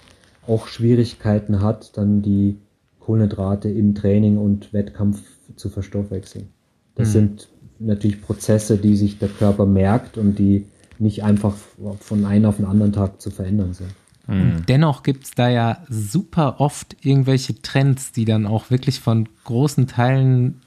auch 0.48 0.68
Schwierigkeiten 0.68 1.62
hat, 1.62 1.98
dann 1.98 2.22
die 2.22 2.58
Kohlenhydrate 3.02 3.70
im 3.70 3.94
Training 3.96 4.38
und 4.38 4.72
Wettkampf 4.74 5.22
zu 5.58 5.70
verstoffwechseln. 5.70 6.48
Das 6.96 7.10
Mhm. 7.10 7.14
sind 7.14 7.48
natürlich 7.80 8.22
Prozesse, 8.22 8.78
die 8.78 8.96
sich 8.96 9.20
der 9.20 9.30
Körper 9.30 9.66
merkt 9.66 10.18
und 10.18 10.40
die 10.40 10.66
nicht 11.04 11.24
einfach 11.24 11.54
von 12.00 12.26
einem 12.26 12.46
auf 12.46 12.58
den 12.58 12.66
anderen 12.66 12.94
Tag 12.94 13.22
zu 13.22 13.30
verändern 13.30 13.74
sind. 13.74 13.92
Hm. 14.28 14.66
Dennoch 14.68 15.04
gibt's 15.04 15.32
da 15.32 15.50
ja 15.50 15.80
super 15.90 16.60
oft 16.60 16.96
irgendwelche 17.02 17.62
Trends, 17.62 18.12
die 18.12 18.26
dann 18.26 18.48
auch 18.48 18.70
wirklich 18.70 19.00
von 19.00 19.28
großen 19.44 19.88
Teilen 19.88 20.62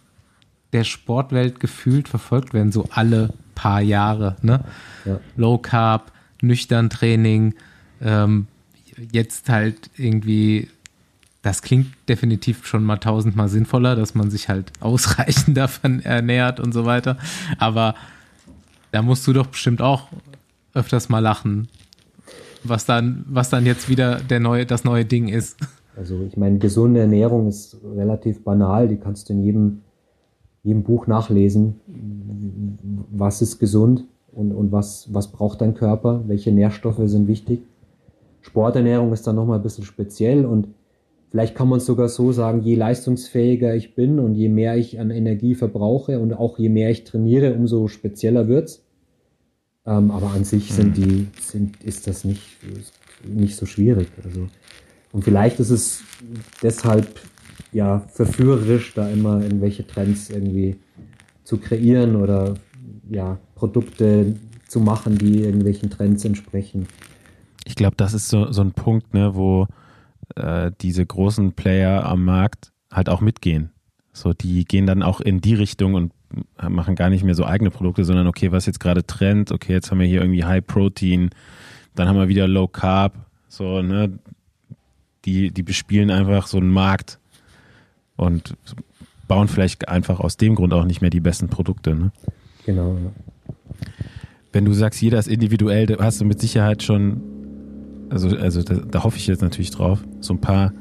der 0.72 0.84
Sportwelt 0.84 1.58
gefühlt 1.58 2.08
verfolgt 2.08 2.52
werden, 2.52 2.70
so 2.70 2.86
alle 2.90 3.30
paar 3.54 3.80
Jahre. 3.80 4.36
Ne? 4.42 4.62
Ja. 5.04 5.20
Low 5.36 5.58
Carb, 5.58 6.12
nüchtern 6.42 6.90
Training, 6.90 7.54
ähm, 8.02 8.46
jetzt 9.12 9.48
halt 9.48 9.90
irgendwie, 9.96 10.68
das 11.42 11.62
klingt 11.62 11.88
definitiv 12.08 12.66
schon 12.66 12.84
mal 12.84 12.98
tausendmal 12.98 13.48
sinnvoller, 13.48 13.96
dass 13.96 14.14
man 14.14 14.30
sich 14.30 14.48
halt 14.48 14.70
ausreichend 14.80 15.56
davon 15.56 16.00
ernährt 16.04 16.60
und 16.60 16.72
so 16.72 16.84
weiter. 16.84 17.16
Aber 17.58 17.94
da 18.92 19.02
musst 19.02 19.26
du 19.26 19.32
doch 19.32 19.46
bestimmt 19.46 19.80
auch 19.80 20.08
öfters 20.76 21.08
mal 21.08 21.20
lachen, 21.20 21.68
was 22.62 22.86
dann, 22.86 23.24
was 23.28 23.50
dann 23.50 23.66
jetzt 23.66 23.88
wieder 23.88 24.20
der 24.20 24.40
neue, 24.40 24.66
das 24.66 24.84
neue 24.84 25.04
Ding 25.04 25.28
ist. 25.28 25.58
Also 25.96 26.20
ich 26.26 26.36
meine, 26.36 26.58
gesunde 26.58 27.00
Ernährung 27.00 27.48
ist 27.48 27.78
relativ 27.96 28.44
banal, 28.44 28.86
die 28.88 28.98
kannst 28.98 29.28
du 29.28 29.32
in 29.32 29.42
jedem, 29.42 29.80
jedem 30.62 30.82
Buch 30.82 31.06
nachlesen. 31.06 31.80
Was 33.10 33.40
ist 33.40 33.58
gesund 33.58 34.04
und, 34.30 34.52
und 34.52 34.70
was, 34.70 35.12
was 35.12 35.28
braucht 35.28 35.62
dein 35.62 35.74
Körper, 35.74 36.22
welche 36.26 36.52
Nährstoffe 36.52 37.00
sind 37.04 37.26
wichtig. 37.26 37.62
Sporternährung 38.42 39.12
ist 39.12 39.26
dann 39.26 39.36
nochmal 39.36 39.58
ein 39.58 39.62
bisschen 39.62 39.84
speziell 39.84 40.44
und 40.44 40.68
vielleicht 41.30 41.54
kann 41.54 41.68
man 41.68 41.78
es 41.78 41.86
sogar 41.86 42.08
so 42.08 42.30
sagen, 42.32 42.60
je 42.62 42.74
leistungsfähiger 42.74 43.74
ich 43.74 43.94
bin 43.94 44.18
und 44.18 44.34
je 44.34 44.50
mehr 44.50 44.76
ich 44.76 45.00
an 45.00 45.10
Energie 45.10 45.54
verbrauche 45.54 46.20
und 46.20 46.34
auch 46.34 46.58
je 46.58 46.68
mehr 46.68 46.90
ich 46.90 47.04
trainiere, 47.04 47.54
umso 47.54 47.88
spezieller 47.88 48.46
wird's. 48.46 48.85
Ähm, 49.86 50.10
aber 50.10 50.32
an 50.32 50.44
sich 50.44 50.72
sind 50.72 50.96
die, 50.96 51.28
sind, 51.40 51.82
ist 51.82 52.06
das 52.06 52.24
nicht, 52.24 52.58
nicht 53.24 53.56
so 53.56 53.66
schwierig. 53.66 54.08
Also, 54.24 54.48
und 55.12 55.22
vielleicht 55.22 55.60
ist 55.60 55.70
es 55.70 56.02
deshalb 56.62 57.20
ja 57.72 58.00
verführerisch, 58.08 58.94
da 58.94 59.08
immer 59.08 59.40
irgendwelche 59.42 59.86
Trends 59.86 60.30
irgendwie 60.30 60.76
zu 61.44 61.58
kreieren 61.58 62.16
oder 62.16 62.54
ja, 63.08 63.38
Produkte 63.54 64.36
zu 64.66 64.80
machen, 64.80 65.16
die 65.16 65.42
irgendwelchen 65.42 65.90
Trends 65.90 66.24
entsprechen. 66.24 66.88
Ich 67.64 67.76
glaube, 67.76 67.96
das 67.96 68.14
ist 68.14 68.28
so, 68.28 68.50
so 68.52 68.62
ein 68.62 68.72
Punkt, 68.72 69.14
ne, 69.14 69.34
wo 69.34 69.68
äh, 70.34 70.72
diese 70.80 71.06
großen 71.06 71.52
Player 71.52 72.04
am 72.04 72.24
Markt 72.24 72.72
halt 72.92 73.08
auch 73.08 73.20
mitgehen. 73.20 73.70
So, 74.12 74.32
die 74.32 74.64
gehen 74.64 74.86
dann 74.86 75.02
auch 75.02 75.20
in 75.20 75.40
die 75.40 75.54
Richtung 75.54 75.94
und 75.94 76.12
machen 76.68 76.94
gar 76.94 77.10
nicht 77.10 77.24
mehr 77.24 77.34
so 77.34 77.44
eigene 77.44 77.70
Produkte, 77.70 78.04
sondern 78.04 78.26
okay, 78.26 78.52
was 78.52 78.66
jetzt 78.66 78.80
gerade 78.80 79.06
Trend, 79.06 79.52
okay, 79.52 79.72
jetzt 79.72 79.90
haben 79.90 80.00
wir 80.00 80.06
hier 80.06 80.20
irgendwie 80.20 80.44
High 80.44 80.66
Protein, 80.66 81.30
dann 81.94 82.08
haben 82.08 82.18
wir 82.18 82.28
wieder 82.28 82.48
Low 82.48 82.68
Carb, 82.68 83.14
so, 83.48 83.82
ne, 83.82 84.18
die, 85.24 85.50
die 85.50 85.62
bespielen 85.62 86.10
einfach 86.10 86.46
so 86.46 86.58
einen 86.58 86.70
Markt 86.70 87.18
und 88.16 88.56
bauen 89.28 89.48
vielleicht 89.48 89.88
einfach 89.88 90.20
aus 90.20 90.36
dem 90.36 90.54
Grund 90.54 90.72
auch 90.72 90.84
nicht 90.84 91.00
mehr 91.00 91.10
die 91.10 91.20
besten 91.20 91.48
Produkte, 91.48 91.94
ne? 91.94 92.12
Genau. 92.64 92.96
Wenn 94.52 94.64
du 94.64 94.72
sagst, 94.72 95.00
jeder 95.02 95.18
ist 95.18 95.28
individuell, 95.28 95.86
da 95.86 96.02
hast 96.02 96.20
du 96.20 96.24
mit 96.24 96.40
Sicherheit 96.40 96.82
schon, 96.82 97.20
also, 98.08 98.36
also 98.36 98.62
da, 98.62 98.74
da 98.74 99.04
hoffe 99.04 99.18
ich 99.18 99.26
jetzt 99.26 99.42
natürlich 99.42 99.70
drauf, 99.70 100.02
so 100.20 100.34
ein 100.34 100.40
paar 100.40 100.72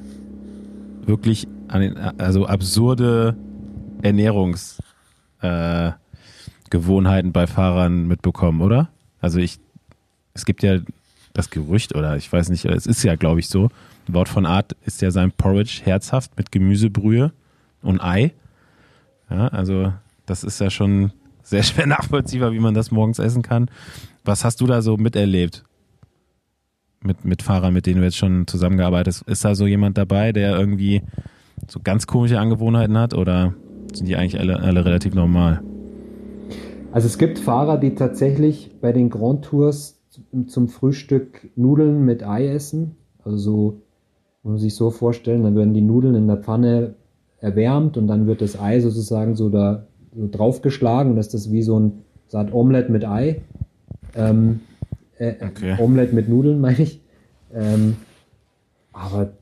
wirklich 1.06 1.48
den, 1.74 1.98
also 1.98 2.46
absurde 2.46 3.36
Ernährungs 4.02 4.80
äh, 5.46 5.92
Gewohnheiten 6.70 7.32
bei 7.32 7.48
Fahrern 7.48 8.08
mitbekommen, 8.08 8.62
oder? 8.62 8.90
Also 9.22 9.40
ich, 9.40 9.60
es 10.34 10.46
gibt 10.46 10.64
ja 10.64 10.80
das 11.34 11.50
Gerücht, 11.50 11.96
oder 11.96 12.16
ich 12.18 12.32
weiß 12.32 12.50
nicht, 12.50 12.66
es 12.66 12.86
ist 12.86 13.04
ja, 13.04 13.16
glaube 13.16 13.40
ich, 13.40 13.50
so. 13.50 13.70
Wort 14.08 14.30
von 14.30 14.46
Art 14.46 14.76
ist 14.86 15.02
ja 15.02 15.12
sein 15.12 15.32
Porridge 15.32 15.82
herzhaft 15.84 16.38
mit 16.38 16.52
Gemüsebrühe 16.52 17.32
und 17.82 18.02
Ei. 18.02 18.34
Ja, 19.30 19.48
also 19.48 19.94
das 20.26 20.44
ist 20.44 20.60
ja 20.60 20.70
schon 20.70 21.12
sehr 21.44 21.64
schwer 21.64 21.88
nachvollziehbar, 21.88 22.52
wie 22.52 22.60
man 22.60 22.74
das 22.74 22.92
morgens 22.92 23.20
essen 23.20 23.42
kann. 23.42 23.70
Was 24.24 24.44
hast 24.44 24.62
du 24.62 24.68
da 24.68 24.82
so 24.82 24.98
miterlebt? 24.98 25.64
Mit, 27.02 27.24
mit 27.24 27.44
Fahrern, 27.44 27.74
mit 27.74 27.86
denen 27.86 28.00
du 28.00 28.06
jetzt 28.06 28.18
schon 28.18 28.48
zusammengearbeitet 28.48 29.14
hast. 29.14 29.22
Ist 29.28 29.46
da 29.46 29.54
so 29.54 29.68
jemand 29.68 29.96
dabei, 29.98 30.32
der 30.32 30.58
irgendwie 30.58 31.04
so 31.68 31.80
ganz 31.84 32.08
komische 32.08 32.40
Angewohnheiten 32.40 32.98
hat 32.98 33.14
oder 33.14 33.54
sind 33.98 34.08
die 34.08 34.16
eigentlich 34.16 34.40
alle, 34.40 34.60
alle 34.60 34.86
relativ 34.86 35.14
normal? 35.16 35.62
Also 36.92 37.08
es 37.08 37.18
gibt 37.18 37.40
Fahrer, 37.40 37.78
die 37.78 37.96
tatsächlich 37.96 38.72
bei 38.82 38.92
den 38.92 39.10
Grand 39.10 39.44
Tours 39.46 40.00
zum 40.48 40.68
Frühstück 40.68 41.50
Nudeln 41.56 42.06
mit 42.06 42.26
Ei 42.26 42.48
essen. 42.48 42.96
Also 43.24 43.38
so, 43.38 43.82
muss 44.44 44.52
man 44.52 44.58
sich 44.60 44.76
so 44.76 44.92
vorstellen, 44.92 45.44
dann 45.44 45.56
werden 45.56 45.74
die 45.74 45.82
Nudeln 45.82 46.16
in 46.16 46.28
der 46.28 46.38
Pfanne 46.38 46.96
erwärmt 47.40 47.98
und 47.98 48.08
dann 48.08 48.28
wird 48.28 48.42
das 48.42 48.60
Ei 48.60 48.80
sozusagen 48.80 49.36
so 49.36 49.50
da 49.50 49.88
so 50.16 50.30
draufgeschlagen 50.32 51.12
und 51.12 51.18
das 51.18 51.28
ist 51.28 51.34
das 51.34 51.52
wie 51.52 51.62
so 51.62 51.80
ein 51.80 52.06
so 52.28 52.38
eine 52.38 52.48
Art 52.48 52.56
Omelette 52.56 52.92
mit 52.92 53.06
Ei. 53.06 53.42
Ähm, 54.16 54.62
äh, 55.18 55.34
Okay. 55.42 55.76
Omelette 55.80 56.16
mit 56.16 56.30
Nudeln, 56.30 56.60
meine 56.62 56.80
ich. 56.80 57.02
Ähm, 57.54 57.98
aber 58.94 59.34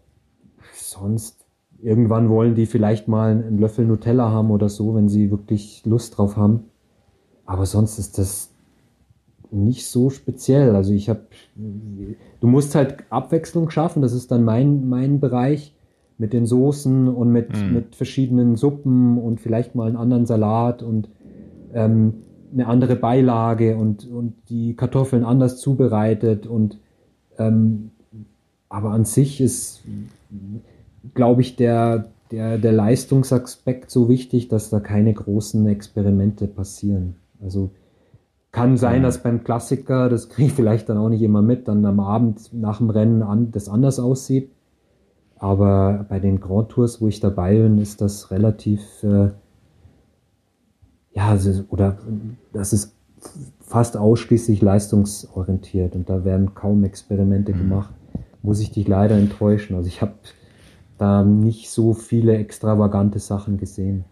sonst, 0.74 1.43
irgendwann 1.84 2.30
wollen 2.30 2.56
die 2.56 2.66
vielleicht 2.66 3.08
mal 3.08 3.32
einen 3.32 3.60
Löffel 3.60 3.86
Nutella 3.86 4.32
haben 4.32 4.52
oder 4.52 4.70
so, 4.70 4.96
wenn 4.96 5.10
sie 5.10 5.30
wirklich 5.32 5.84
Lust 5.86 6.18
drauf 6.18 6.38
haben. 6.38 6.66
Aber 7.46 7.66
sonst 7.66 8.00
ist 8.00 8.18
das 8.18 8.52
nicht 9.52 9.86
so 9.88 10.10
speziell. 10.10 10.76
Also 10.76 10.94
ich 10.94 11.10
habe, 11.10 11.22
du 12.40 12.48
musst 12.48 12.74
halt 12.76 13.04
Abwechslung 13.10 13.70
schaffen. 13.70 14.02
Das 14.02 14.14
ist 14.14 14.32
dann 14.32 14.44
mein, 14.44 14.88
mein 14.88 15.20
Bereich 15.20 15.76
mit 16.18 16.32
den 16.34 16.46
Soßen 16.46 17.08
und 17.08 17.32
mit, 17.32 17.50
Mhm. 17.50 17.74
mit 17.74 17.96
verschiedenen 17.96 18.56
Suppen 18.56 19.18
und 19.18 19.42
vielleicht 19.42 19.76
mal 19.76 19.88
einen 19.88 19.98
anderen 19.98 20.26
Salat 20.26 20.82
und 20.82 21.10
ähm, 21.74 22.14
eine 22.54 22.68
andere 22.68 22.96
Beilage 22.96 23.76
und, 23.78 24.08
und 24.08 24.36
die 24.50 24.76
Kartoffeln 24.76 25.24
anders 25.24 25.60
zubereitet 25.60 26.46
und 26.48 26.80
ähm, 27.38 27.92
aber 28.70 28.92
an 28.92 29.06
sich 29.06 29.42
ist, 29.42 29.84
glaube 31.14 31.42
ich, 31.42 31.56
der, 31.56 32.10
der, 32.32 32.58
der 32.58 32.72
Leistungsaspekt 32.72 33.92
so 33.92 34.10
wichtig, 34.10 34.48
dass 34.48 34.70
da 34.70 34.80
keine 34.80 35.14
großen 35.14 35.66
Experimente 35.68 36.48
passieren. 36.48 37.16
Also 37.42 37.72
kann 38.52 38.78
sein, 38.78 39.00
Mhm. 39.00 39.04
dass 39.04 39.24
beim 39.24 39.44
Klassiker, 39.44 40.10
das 40.10 40.30
kriege 40.30 40.48
ich 40.48 40.54
vielleicht 40.56 40.90
dann 40.90 40.98
auch 40.98 41.10
nicht 41.10 41.22
immer 41.22 41.42
mit, 41.42 41.68
dann 41.68 41.86
am 41.86 42.00
Abend 42.00 42.54
nach 42.54 42.78
dem 42.78 42.90
Rennen 42.90 43.24
an, 43.24 43.52
das 43.52 43.68
anders 43.70 44.00
aussieht. 44.00 44.52
Aber 45.38 46.06
bei 46.08 46.20
den 46.20 46.40
Grand 46.40 46.70
Tours, 46.70 47.02
wo 47.02 47.08
ich 47.08 47.20
dabei 47.20 47.58
bin, 47.58 47.78
ist 47.78 48.00
das 48.00 48.32
relativ, 48.32 48.82
äh, 49.04 49.32
ja, 51.14 51.38
oder 51.70 51.98
das 52.54 52.72
ist 52.72 52.96
fast 53.60 53.98
ausschließlich 53.98 54.62
leistungsorientiert 54.62 55.96
und 55.96 56.10
da 56.10 56.24
werden 56.24 56.54
kaum 56.56 56.84
Experimente 56.84 57.54
gemacht. 57.54 57.94
Muss 58.42 58.60
ich 58.60 58.72
dich 58.72 58.88
leider 58.88 59.16
enttäuschen. 59.16 59.76
Also 59.76 59.88
ich 59.88 60.02
habe 60.02 60.14
da 60.98 61.24
nicht 61.24 61.70
so 61.70 61.94
viele 61.94 62.38
extravagante 62.38 63.20
Sachen 63.20 63.58
gesehen. 63.58 64.06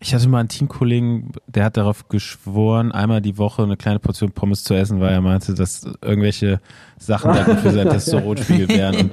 Ich 0.00 0.12
hatte 0.12 0.28
mal 0.28 0.40
einen 0.40 0.48
Teamkollegen, 0.48 1.30
der 1.46 1.64
hat 1.64 1.76
darauf 1.76 2.08
geschworen, 2.08 2.90
einmal 2.90 3.20
die 3.20 3.38
Woche 3.38 3.62
eine 3.62 3.76
kleine 3.76 4.00
Portion 4.00 4.32
Pommes 4.32 4.64
zu 4.64 4.74
essen, 4.74 4.98
weil 4.98 5.12
er 5.12 5.20
meinte, 5.20 5.54
dass 5.54 5.86
irgendwelche 6.02 6.60
Sachen 6.98 7.32
da 7.34 7.44
gut 7.44 7.58
für 7.58 7.70
seinen 7.70 7.90
Testosteronspiegel 7.90 8.68
wären. 8.68 8.96
Und 8.96 9.12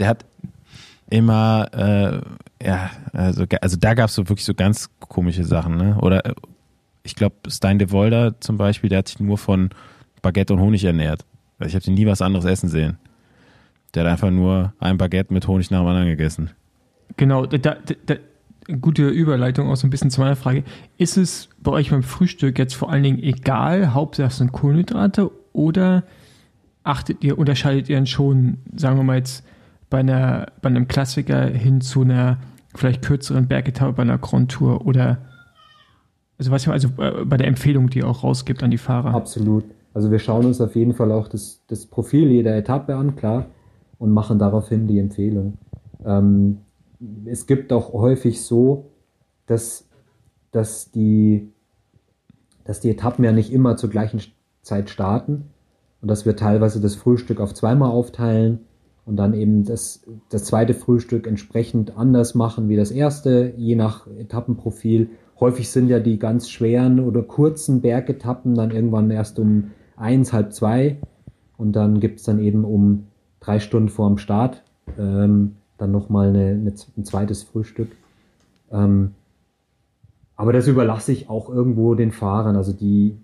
der 0.00 0.08
hat 0.08 0.24
immer, 1.10 1.68
äh, 1.72 2.66
ja, 2.66 2.90
also, 3.12 3.44
also 3.60 3.76
da 3.76 3.94
gab 3.94 4.08
es 4.08 4.16
so 4.16 4.28
wirklich 4.28 4.44
so 4.44 4.54
ganz 4.54 4.90
komische 4.98 5.44
Sachen, 5.44 5.76
ne? 5.76 5.96
Oder 6.00 6.26
äh, 6.26 6.34
ich 7.04 7.14
glaube, 7.14 7.36
Stein 7.48 7.78
de 7.78 7.92
Wolder 7.92 8.40
zum 8.40 8.56
Beispiel, 8.56 8.90
der 8.90 8.98
hat 8.98 9.08
sich 9.08 9.20
nur 9.20 9.38
von 9.38 9.70
Baguette 10.22 10.52
und 10.52 10.60
Honig 10.60 10.84
ernährt. 10.84 11.24
Also 11.60 11.68
ich 11.68 11.74
habe 11.74 11.84
den 11.84 11.94
nie 11.94 12.06
was 12.06 12.20
anderes 12.20 12.46
essen 12.46 12.68
sehen. 12.68 12.98
Der 13.94 14.04
hat 14.04 14.12
einfach 14.12 14.30
nur 14.30 14.72
ein 14.78 14.98
Baguette 14.98 15.32
mit 15.32 15.46
Honig 15.48 15.70
nach 15.70 15.80
dem 15.80 15.86
anderen 15.86 16.08
gegessen. 16.08 16.50
Genau, 17.16 17.46
da, 17.46 17.58
da, 17.58 17.76
da, 18.06 18.14
gute 18.80 19.08
Überleitung 19.08 19.68
auch 19.68 19.76
so 19.76 19.86
ein 19.86 19.90
bisschen 19.90 20.10
zu 20.10 20.20
meiner 20.20 20.36
Frage. 20.36 20.64
Ist 20.96 21.16
es 21.16 21.48
bei 21.58 21.72
euch 21.72 21.90
beim 21.90 22.02
Frühstück 22.02 22.58
jetzt 22.58 22.74
vor 22.74 22.90
allen 22.90 23.02
Dingen 23.02 23.18
egal, 23.18 23.94
Hauptsache 23.94 24.28
es 24.28 24.38
sind 24.38 24.52
Kohlenhydrate 24.52 25.30
oder 25.52 26.04
achtet 26.84 27.22
ihr, 27.24 27.38
unterscheidet 27.38 27.88
ihr 27.88 27.96
dann 27.96 28.06
schon, 28.06 28.58
sagen 28.76 28.96
wir 28.96 29.02
mal 29.02 29.16
jetzt, 29.16 29.44
bei, 29.88 29.98
einer, 29.98 30.46
bei 30.62 30.68
einem 30.68 30.86
Klassiker 30.86 31.46
hin 31.46 31.80
zu 31.80 32.02
einer 32.02 32.38
vielleicht 32.76 33.02
kürzeren 33.02 33.48
Bergetappe 33.48 33.92
bei 33.94 34.02
einer 34.02 34.18
Grand 34.18 34.52
Tour 34.52 34.86
oder 34.86 35.18
also 36.38 36.52
was 36.52 36.66
also 36.68 36.88
äh, 36.98 37.24
bei 37.24 37.36
der 37.36 37.48
Empfehlung, 37.48 37.90
die 37.90 37.98
ihr 37.98 38.08
auch 38.08 38.22
rausgibt 38.22 38.62
an 38.62 38.70
die 38.70 38.78
Fahrer? 38.78 39.14
Absolut. 39.14 39.64
Also 39.92 40.10
wir 40.10 40.20
schauen 40.20 40.46
uns 40.46 40.60
auf 40.60 40.74
jeden 40.76 40.94
Fall 40.94 41.12
auch 41.12 41.28
das, 41.28 41.62
das 41.66 41.84
Profil 41.84 42.30
jeder 42.30 42.56
Etappe 42.56 42.94
an, 42.94 43.16
klar, 43.16 43.46
und 44.00 44.10
machen 44.10 44.38
daraufhin 44.38 44.88
die 44.88 44.98
Empfehlung. 44.98 45.58
Ähm, 46.04 46.62
es 47.26 47.46
gibt 47.46 47.72
auch 47.72 47.92
häufig 47.92 48.42
so, 48.42 48.86
dass, 49.46 49.86
dass, 50.50 50.90
die, 50.90 51.52
dass 52.64 52.80
die 52.80 52.90
Etappen 52.90 53.24
ja 53.24 53.30
nicht 53.30 53.52
immer 53.52 53.76
zur 53.76 53.90
gleichen 53.90 54.20
Zeit 54.62 54.90
starten 54.90 55.50
und 56.00 56.08
dass 56.08 56.24
wir 56.24 56.34
teilweise 56.34 56.80
das 56.80 56.94
Frühstück 56.94 57.40
auf 57.40 57.52
zweimal 57.52 57.90
aufteilen 57.90 58.60
und 59.04 59.16
dann 59.16 59.34
eben 59.34 59.64
das, 59.64 60.02
das 60.30 60.44
zweite 60.44 60.72
Frühstück 60.72 61.26
entsprechend 61.26 61.96
anders 61.96 62.34
machen 62.34 62.70
wie 62.70 62.76
das 62.76 62.90
erste, 62.90 63.52
je 63.56 63.76
nach 63.76 64.06
Etappenprofil. 64.06 65.10
Häufig 65.38 65.70
sind 65.70 65.88
ja 65.88 66.00
die 66.00 66.18
ganz 66.18 66.48
schweren 66.48 67.00
oder 67.00 67.22
kurzen 67.22 67.82
Bergetappen 67.82 68.54
dann 68.54 68.70
irgendwann 68.70 69.10
erst 69.10 69.38
um 69.38 69.72
eins, 69.96 70.32
halb 70.32 70.54
zwei 70.54 70.96
und 71.58 71.72
dann 71.76 72.00
gibt 72.00 72.20
es 72.20 72.24
dann 72.24 72.38
eben 72.38 72.64
um 72.64 73.09
drei 73.40 73.58
Stunden 73.58 73.88
vor 73.88 74.08
dem 74.08 74.18
Start 74.18 74.62
ähm, 74.98 75.56
dann 75.78 75.90
nochmal 75.90 76.28
eine, 76.28 76.48
eine, 76.48 76.74
ein 76.96 77.04
zweites 77.04 77.42
Frühstück. 77.42 77.90
Ähm, 78.70 79.12
aber 80.36 80.52
das 80.52 80.68
überlasse 80.68 81.12
ich 81.12 81.28
auch 81.28 81.48
irgendwo 81.48 81.94
den 81.94 82.12
Fahrern. 82.12 82.56
Also 82.56 82.72
die, 82.72 83.16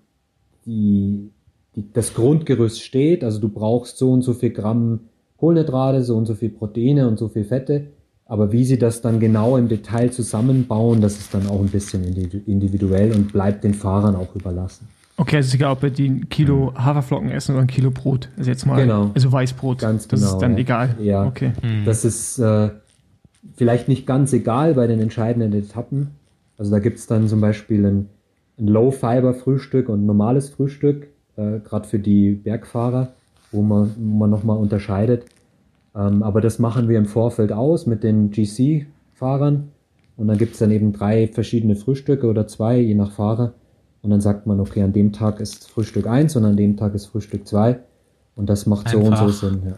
die, 0.67 1.31
die, 1.75 1.93
das 1.93 2.15
Grundgerüst 2.15 2.83
steht, 2.83 3.25
also 3.25 3.41
du 3.41 3.49
brauchst 3.49 3.99
so 3.99 4.13
und 4.13 4.23
so 4.23 4.35
viel 4.35 4.51
Gramm 4.51 5.01
Kohlenhydrate, 5.39 6.03
so 6.03 6.17
und 6.17 6.27
so 6.27 6.35
viel 6.35 6.51
Proteine 6.51 7.09
und 7.09 7.19
so 7.19 7.29
viel 7.29 7.45
Fette. 7.45 7.89
Aber 8.25 8.53
wie 8.53 8.65
sie 8.65 8.79
das 8.79 9.03
dann 9.03 9.21
genau 9.21 9.57
im 9.57 9.69
Detail 9.69 10.11
zusammenbauen, 10.11 11.01
das 11.01 11.19
ist 11.19 11.33
dann 11.33 11.47
auch 11.47 11.61
ein 11.61 11.69
bisschen 11.69 12.05
individuell 12.47 13.13
und 13.13 13.33
bleibt 13.33 13.63
den 13.63 13.75
Fahrern 13.75 14.17
auch 14.17 14.35
überlassen. 14.35 14.89
Okay, 15.19 15.37
also 15.37 15.55
egal, 15.55 15.73
ob 15.73 15.83
wir 15.83 15.91
die 15.91 16.09
ein 16.09 16.29
Kilo 16.29 16.75
Haferflocken 16.77 17.31
essen 17.31 17.53
oder 17.55 17.63
ein 17.63 17.69
Kilo 17.69 17.91
Brot. 17.91 18.29
Also 18.37 18.51
jetzt 18.51 18.67
mal, 18.67 18.83
genau. 18.83 19.13
also 19.15 19.33
Weißbrot. 19.33 19.79
Ganz 19.79 20.09
das 20.09 20.21
genau, 20.21 20.33
ist 20.33 20.39
dann 20.43 20.53
ja. 20.53 20.59
egal. 20.59 20.97
Ja, 21.01 21.25
Okay. 21.25 21.53
das 21.87 22.05
ist 22.05 22.39
äh, 22.39 22.71
vielleicht 23.57 23.89
nicht 23.89 24.07
ganz 24.07 24.33
egal 24.33 24.75
bei 24.75 24.87
den 24.87 25.01
entscheidenden 25.01 25.53
Etappen. 25.55 26.09
Also 26.59 26.71
da 26.71 26.79
gibt 26.81 26.99
es 26.99 27.07
dann 27.07 27.29
zum 27.29 27.41
Beispiel 27.41 27.85
ein, 27.87 28.09
ein 28.59 28.69
Low-Fiber-Frühstück 28.69 29.89
und 29.89 30.03
ein 30.03 30.07
normales 30.07 30.51
Frühstück, 30.51 31.09
äh, 31.37 31.61
gerade 31.61 31.89
für 31.89 31.99
die 31.99 32.33
Bergfahrer, 32.33 33.15
wo 33.53 33.63
man, 33.63 33.95
wo 33.97 34.19
man 34.19 34.31
nochmal 34.31 34.59
unterscheidet. 34.59 35.25
Ähm, 35.95 36.23
aber 36.23 36.43
das 36.43 36.59
machen 36.59 36.89
wir 36.89 36.99
im 36.99 37.07
Vorfeld 37.07 37.53
aus 37.53 37.87
mit 37.87 38.03
den 38.03 38.31
GC-Fahrern. 38.31 39.69
Und 40.19 40.29
dann 40.29 40.39
gibt 40.39 40.55
es 40.55 40.59
dann 40.59 40.71
eben 40.71 40.93
drei 40.93 41.29
verschiedene 41.29 41.77
Frühstücke 41.77 42.27
oder 42.27 42.47
zwei, 42.47 42.79
je 42.79 42.95
nach 42.95 43.13
Fahrer. 43.13 43.55
Und 44.07 44.11
dann 44.11 44.21
sagt 44.21 44.47
man, 44.47 44.61
okay, 44.61 44.85
an 44.85 44.93
dem 44.93 45.13
Tag 45.13 45.41
ist 45.41 45.69
Frühstück 45.69 46.07
1 46.07 46.37
und 46.37 46.45
an 46.45 46.57
dem 46.57 46.77
Tag 46.77 46.95
ist 46.95 47.07
Frühstück 47.07 47.45
2. 47.45 47.77
Und 48.37 48.49
das 48.49 48.65
macht 48.65 48.89
so 48.89 49.01
und 49.01 49.17
so 49.17 49.31
Sinn. 49.31 49.63
Ja. 49.67 49.73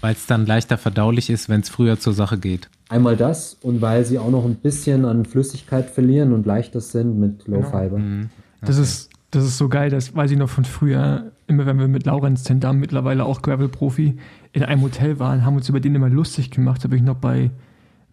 Weil 0.00 0.14
es 0.14 0.26
dann 0.26 0.46
leichter 0.46 0.76
verdaulich 0.76 1.30
ist, 1.30 1.48
wenn 1.48 1.60
es 1.60 1.68
früher 1.68 1.96
zur 1.96 2.12
Sache 2.12 2.38
geht. 2.38 2.68
Einmal 2.88 3.16
das 3.16 3.56
und 3.62 3.80
weil 3.80 4.04
sie 4.04 4.18
auch 4.18 4.32
noch 4.32 4.44
ein 4.44 4.56
bisschen 4.56 5.04
an 5.04 5.24
Flüssigkeit 5.24 5.88
verlieren 5.88 6.32
und 6.32 6.44
leichter 6.44 6.80
sind 6.80 7.20
mit 7.20 7.46
Low 7.46 7.62
Fiber. 7.62 7.98
Mhm. 7.98 8.30
Das, 8.62 8.78
ist, 8.78 9.10
das 9.30 9.44
ist 9.44 9.58
so 9.58 9.68
geil, 9.68 9.90
das 9.90 10.16
weiß 10.16 10.32
ich 10.32 10.38
noch 10.38 10.50
von 10.50 10.64
früher, 10.64 11.30
immer 11.46 11.66
wenn 11.66 11.78
wir 11.78 11.86
mit 11.86 12.04
Laurenz 12.04 12.42
Tendam, 12.42 12.80
mittlerweile 12.80 13.24
auch 13.24 13.42
Gravel-Profi, 13.42 14.16
in 14.54 14.62
einem 14.64 14.82
Hotel 14.82 15.20
waren, 15.20 15.44
haben 15.44 15.54
uns 15.54 15.68
über 15.68 15.78
den 15.78 15.94
immer 15.94 16.08
lustig 16.08 16.50
gemacht. 16.50 16.82
Da 16.82 16.88
bin 16.88 16.98
ich 16.98 17.04
noch 17.04 17.18
bei 17.18 17.52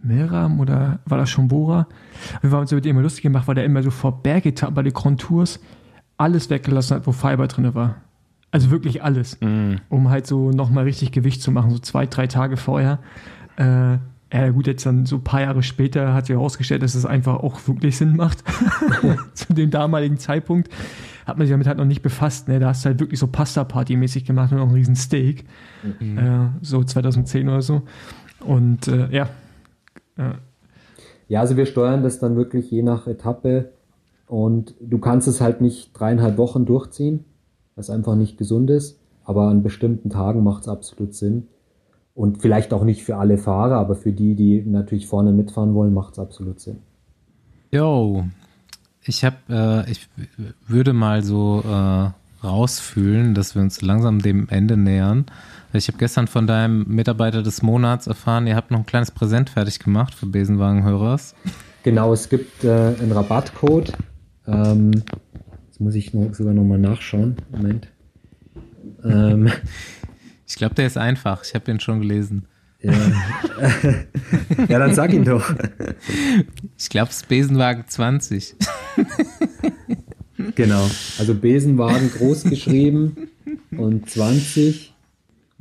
Meram 0.04 0.60
oder 0.60 1.00
war 1.06 1.18
das 1.18 1.30
schon 1.30 1.48
Bora? 1.48 1.88
Wir 2.42 2.52
haben 2.52 2.62
uns 2.62 2.72
über 2.72 2.82
den 2.82 2.92
immer 2.92 3.02
lustig 3.02 3.24
gemacht, 3.24 3.48
weil 3.48 3.56
der 3.56 3.66
immer 3.66 3.84
so 3.84 3.92
vor 3.92 4.22
Bergetappen 4.22 4.76
bei 4.76 4.84
den 4.84 4.94
Contours 4.94 5.60
alles 6.18 6.50
weggelassen 6.50 6.98
hat, 6.98 7.08
wo 7.08 7.12
Fiber 7.12 7.48
drin 7.48 7.74
war. 7.74 7.96
Also 8.52 8.70
wirklich 8.70 9.04
alles. 9.04 9.38
Um 9.90 10.10
halt 10.10 10.28
so 10.28 10.52
nochmal 10.52 10.84
richtig 10.84 11.12
Gewicht 11.12 11.42
zu 11.42 11.52
machen, 11.52 11.72
so 11.72 11.80
zwei, 11.80 12.06
drei 12.06 12.28
Tage 12.28 12.56
vorher. 12.58 13.00
Äh, 13.58 13.98
ja 14.34 14.50
gut, 14.50 14.68
jetzt 14.68 14.86
dann 14.86 15.06
so 15.06 15.18
ein 15.18 15.24
paar 15.24 15.42
Jahre 15.42 15.64
später 15.64 16.14
hat 16.14 16.26
sich 16.26 16.36
herausgestellt, 16.36 16.82
dass 16.82 16.96
es 16.96 17.06
einfach 17.06 17.36
auch 17.36 17.68
wirklich 17.68 17.98
Sinn 17.98 18.16
macht. 18.16 18.44
Zu 19.34 19.54
dem 19.54 19.72
damaligen 19.72 20.18
Zeitpunkt 20.18 20.70
hat 21.26 21.38
man 21.38 21.48
sich 21.48 21.54
damit 21.54 21.68
halt 21.68 21.78
noch 21.78 21.86
nicht 21.86 22.02
befasst. 22.02 22.48
Ne? 22.48 22.60
Da 22.60 22.70
hast 22.70 22.84
du 22.84 22.90
halt 22.90 23.00
wirklich 23.00 23.20
so 23.20 23.28
Pasta-Party-mäßig 23.28 24.26
gemacht 24.26 24.52
und 24.52 24.58
noch 24.58 24.66
einen 24.66 24.76
riesen 24.76 24.96
Steak. 24.96 25.46
Äh, 26.00 26.48
so 26.62 26.84
2010 26.84 27.48
oder 27.48 27.62
so. 27.62 27.84
Und 28.40 28.88
äh, 28.88 29.10
ja, 29.10 29.30
Ja, 31.28 31.40
also 31.40 31.58
wir 31.58 31.66
steuern 31.66 32.04
das 32.04 32.20
dann 32.20 32.36
wirklich 32.36 32.70
je 32.70 32.84
nach 32.84 33.08
Etappe 33.08 33.72
und 34.28 34.76
du 34.80 34.98
kannst 34.98 35.28
es 35.28 35.42
halt 35.42 35.62
nicht 35.62 35.92
dreieinhalb 35.94 36.38
Wochen 36.38 36.66
durchziehen, 36.66 37.26
was 37.76 37.90
einfach 37.90 38.16
nicht 38.16 38.38
gesund 38.38 38.70
ist, 38.70 39.00
aber 39.24 39.48
an 39.48 39.64
bestimmten 39.64 40.10
Tagen 40.10 40.44
macht 40.44 40.64
es 40.64 40.68
absolut 40.68 41.14
Sinn. 41.14 41.48
Und 42.16 42.42
vielleicht 42.44 42.74
auch 42.74 42.84
nicht 42.84 43.04
für 43.04 43.18
alle 43.18 43.40
Fahrer, 43.40 43.78
aber 43.78 43.96
für 43.96 44.12
die, 44.12 44.36
die 44.36 44.62
natürlich 44.62 45.08
vorne 45.08 45.32
mitfahren 45.32 45.74
wollen, 45.74 45.94
macht 45.94 46.14
es 46.14 46.20
absolut 46.20 46.60
Sinn. 46.60 46.78
Yo, 47.72 48.26
ich 49.04 49.26
habe, 49.26 49.38
äh, 49.50 49.92
ich 49.92 50.08
würde 50.68 50.94
mal 50.94 51.24
so 51.24 51.64
äh, 51.66 52.12
rausfühlen, 52.46 53.34
dass 53.34 53.56
wir 53.56 53.64
uns 53.64 53.82
langsam 53.82 54.20
dem 54.20 54.48
Ende 54.50 54.78
nähern. 54.78 55.26
Ich 55.76 55.88
habe 55.88 55.98
gestern 55.98 56.28
von 56.28 56.46
deinem 56.46 56.86
Mitarbeiter 56.88 57.42
des 57.42 57.64
Monats 57.64 58.06
erfahren, 58.08 58.46
ihr 58.46 58.56
habt 58.56 58.70
noch 58.70 58.80
ein 58.80 58.86
kleines 58.86 59.10
Präsent 59.12 59.50
fertig 59.50 59.80
gemacht 59.80 60.14
für 60.14 60.28
Besenwagenhörers. 60.28 61.34
Genau, 61.82 62.14
es 62.14 62.30
gibt 62.30 62.64
äh, 62.64 62.94
einen 63.00 63.12
Rabattcode. 63.12 63.92
Ähm, 64.48 64.92
jetzt 65.68 65.80
muss 65.80 65.96
ich 65.96 66.14
noch, 66.14 66.34
sogar 66.34 66.54
nochmal 66.54 66.78
nachschauen. 66.78 67.38
Moment. 67.52 67.88
Ähm, 69.04 69.52
Ich 70.54 70.58
glaube, 70.58 70.76
der 70.76 70.86
ist 70.86 70.98
einfach. 70.98 71.44
Ich 71.44 71.56
habe 71.56 71.66
den 71.66 71.80
schon 71.80 72.02
gelesen. 72.02 72.46
ja. 72.80 72.94
ja, 74.70 74.78
dann 74.78 74.94
sag 74.94 75.12
ihn 75.12 75.26
doch. 75.26 75.52
Ich 76.78 76.90
glaube, 76.90 77.10
es 77.10 77.18
ist 77.18 77.28
Besenwagen 77.28 77.86
20. 77.88 78.56
Genau. 80.54 80.88
Also 81.18 81.34
Besenwagen 81.34 82.12
groß 82.12 82.44
geschrieben 82.44 83.30
und 83.72 84.08
20. 84.10 84.93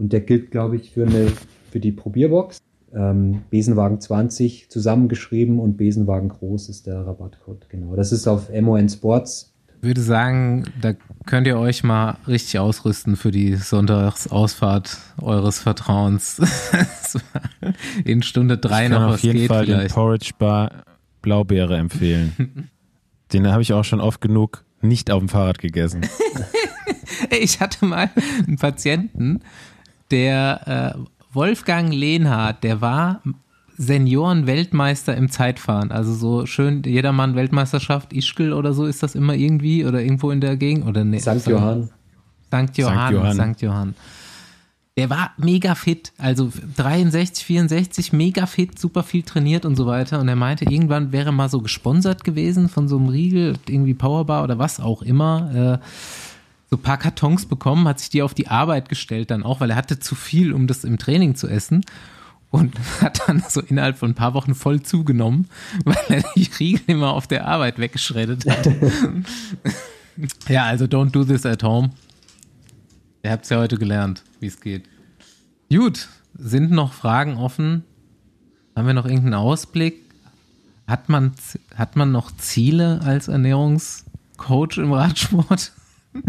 Und 0.02 0.12
der 0.12 0.20
gilt, 0.20 0.50
glaube 0.50 0.74
ich, 0.74 0.90
für, 0.90 1.06
eine, 1.06 1.32
für 1.70 1.78
die 1.78 1.92
Probierbox. 1.92 2.58
Ähm, 2.92 3.42
Besenwagen 3.50 4.00
20 4.00 4.68
zusammengeschrieben 4.68 5.60
und 5.60 5.76
Besenwagen 5.76 6.28
groß 6.28 6.68
ist 6.68 6.88
der 6.88 7.06
Rabattcode. 7.06 7.68
Genau. 7.68 7.94
Das 7.94 8.10
ist 8.10 8.26
auf 8.26 8.50
MON 8.50 8.88
Sports. 8.88 9.54
Ich 9.80 9.86
würde 9.86 10.00
sagen, 10.00 10.64
da 10.80 10.94
könnt 11.24 11.46
ihr 11.46 11.56
euch 11.56 11.84
mal 11.84 12.16
richtig 12.26 12.58
ausrüsten 12.58 13.14
für 13.14 13.30
die 13.30 13.54
Sonntagsausfahrt 13.54 14.98
eures 15.20 15.60
Vertrauens. 15.60 16.42
In 18.04 18.22
Stunde 18.22 18.58
drei 18.58 18.84
ich 18.84 18.90
noch 18.90 18.98
kann 18.98 19.08
was 19.08 19.14
auf 19.14 19.22
jeden 19.22 19.38
geht 19.38 19.48
Fall 19.48 19.66
den 19.66 19.76
vielleicht. 19.76 19.94
Porridge 19.94 20.32
Bar 20.36 20.84
Blaubeere 21.22 21.76
empfehlen. 21.76 22.70
den 23.32 23.46
habe 23.46 23.62
ich 23.62 23.72
auch 23.72 23.84
schon 23.84 24.00
oft 24.00 24.20
genug 24.20 24.64
nicht 24.80 25.12
auf 25.12 25.20
dem 25.20 25.28
Fahrrad 25.28 25.60
gegessen. 25.60 26.00
Ich 27.40 27.60
hatte 27.60 27.84
mal 27.84 28.10
einen 28.46 28.56
Patienten, 28.56 29.40
der 30.12 30.94
äh, 30.96 30.98
Wolfgang 31.32 31.92
Lehnhardt, 31.92 32.62
der 32.62 32.80
war 32.80 33.22
Senioren-Weltmeister 33.78 35.16
im 35.16 35.30
Zeitfahren. 35.30 35.90
Also 35.90 36.14
so 36.14 36.46
schön 36.46 36.82
Jedermann-Weltmeisterschaft, 36.84 38.12
Ischgl 38.12 38.52
oder 38.52 38.74
so 38.74 38.84
ist 38.84 39.02
das 39.02 39.14
immer 39.14 39.34
irgendwie 39.34 39.84
oder 39.84 40.02
irgendwo 40.02 40.30
in 40.30 40.40
der 40.40 40.56
Gegend 40.56 40.86
oder 40.86 41.04
nee, 41.04 41.18
St. 41.18 41.46
Johann. 41.46 41.90
St. 42.46 42.76
Johann, 42.76 43.14
Johann. 43.14 43.54
St. 43.54 43.62
Johann. 43.62 43.94
der 44.98 45.08
war 45.08 45.30
mega 45.38 45.74
fit, 45.74 46.12
also 46.18 46.52
63, 46.76 47.46
64, 47.46 48.12
mega 48.12 48.44
fit, 48.44 48.78
super 48.78 49.02
viel 49.02 49.22
trainiert 49.22 49.64
und 49.64 49.74
so 49.74 49.86
weiter. 49.86 50.20
Und 50.20 50.28
er 50.28 50.36
meinte, 50.36 50.66
irgendwann 50.66 51.12
wäre 51.12 51.32
mal 51.32 51.48
so 51.48 51.62
gesponsert 51.62 52.24
gewesen 52.24 52.68
von 52.68 52.88
so 52.88 52.98
einem 52.98 53.08
Riegel, 53.08 53.56
irgendwie 53.66 53.94
Powerbar 53.94 54.44
oder 54.44 54.58
was 54.58 54.80
auch 54.80 55.00
immer. 55.00 55.80
Äh, 55.80 55.86
so 56.72 56.78
ein 56.78 56.82
paar 56.82 56.96
Kartons 56.96 57.44
bekommen, 57.44 57.86
hat 57.86 58.00
sich 58.00 58.08
die 58.08 58.22
auf 58.22 58.32
die 58.32 58.48
Arbeit 58.48 58.88
gestellt 58.88 59.30
dann 59.30 59.42
auch, 59.42 59.60
weil 59.60 59.68
er 59.68 59.76
hatte 59.76 59.98
zu 59.98 60.14
viel, 60.14 60.54
um 60.54 60.66
das 60.66 60.84
im 60.84 60.96
Training 60.96 61.34
zu 61.34 61.46
essen. 61.46 61.84
Und 62.48 62.74
hat 63.02 63.28
dann 63.28 63.44
so 63.46 63.60
innerhalb 63.60 63.98
von 63.98 64.12
ein 64.12 64.14
paar 64.14 64.32
Wochen 64.32 64.54
voll 64.54 64.80
zugenommen, 64.80 65.50
weil 65.84 65.98
er 66.08 66.24
die 66.34 66.48
Riegel 66.58 66.80
immer 66.86 67.12
auf 67.12 67.26
der 67.26 67.46
Arbeit 67.46 67.78
weggeschreddert 67.78 68.46
hat. 68.46 68.70
ja, 70.48 70.64
also 70.64 70.86
don't 70.86 71.10
do 71.10 71.24
this 71.24 71.44
at 71.44 71.62
home. 71.62 71.90
Ihr 73.22 73.32
habt 73.32 73.44
es 73.44 73.50
ja 73.50 73.58
heute 73.58 73.76
gelernt, 73.76 74.22
wie 74.40 74.46
es 74.46 74.58
geht. 74.58 74.88
Gut, 75.70 76.08
sind 76.38 76.70
noch 76.70 76.94
Fragen 76.94 77.36
offen? 77.36 77.84
Haben 78.74 78.86
wir 78.86 78.94
noch 78.94 79.04
irgendeinen 79.04 79.34
Ausblick? 79.34 80.00
Hat 80.86 81.10
man, 81.10 81.32
hat 81.76 81.96
man 81.96 82.12
noch 82.12 82.34
Ziele 82.38 83.02
als 83.04 83.28
Ernährungscoach 83.28 84.78
im 84.78 84.94
Radsport? 84.94 85.72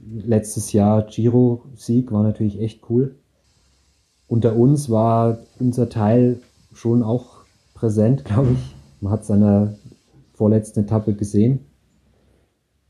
Letztes 0.00 0.72
Jahr 0.72 1.02
Giro-Sieg 1.02 2.12
war 2.12 2.22
natürlich 2.22 2.60
echt 2.60 2.88
cool. 2.90 3.16
Unter 4.28 4.56
uns 4.56 4.90
war 4.90 5.38
unser 5.58 5.88
Teil 5.88 6.40
schon 6.72 7.02
auch 7.02 7.44
präsent, 7.74 8.24
glaube 8.26 8.52
ich. 8.52 8.74
Man 9.00 9.12
hat 9.12 9.24
seine 9.24 9.78
vorletzten 10.34 10.80
Etappe 10.80 11.14
gesehen. 11.14 11.60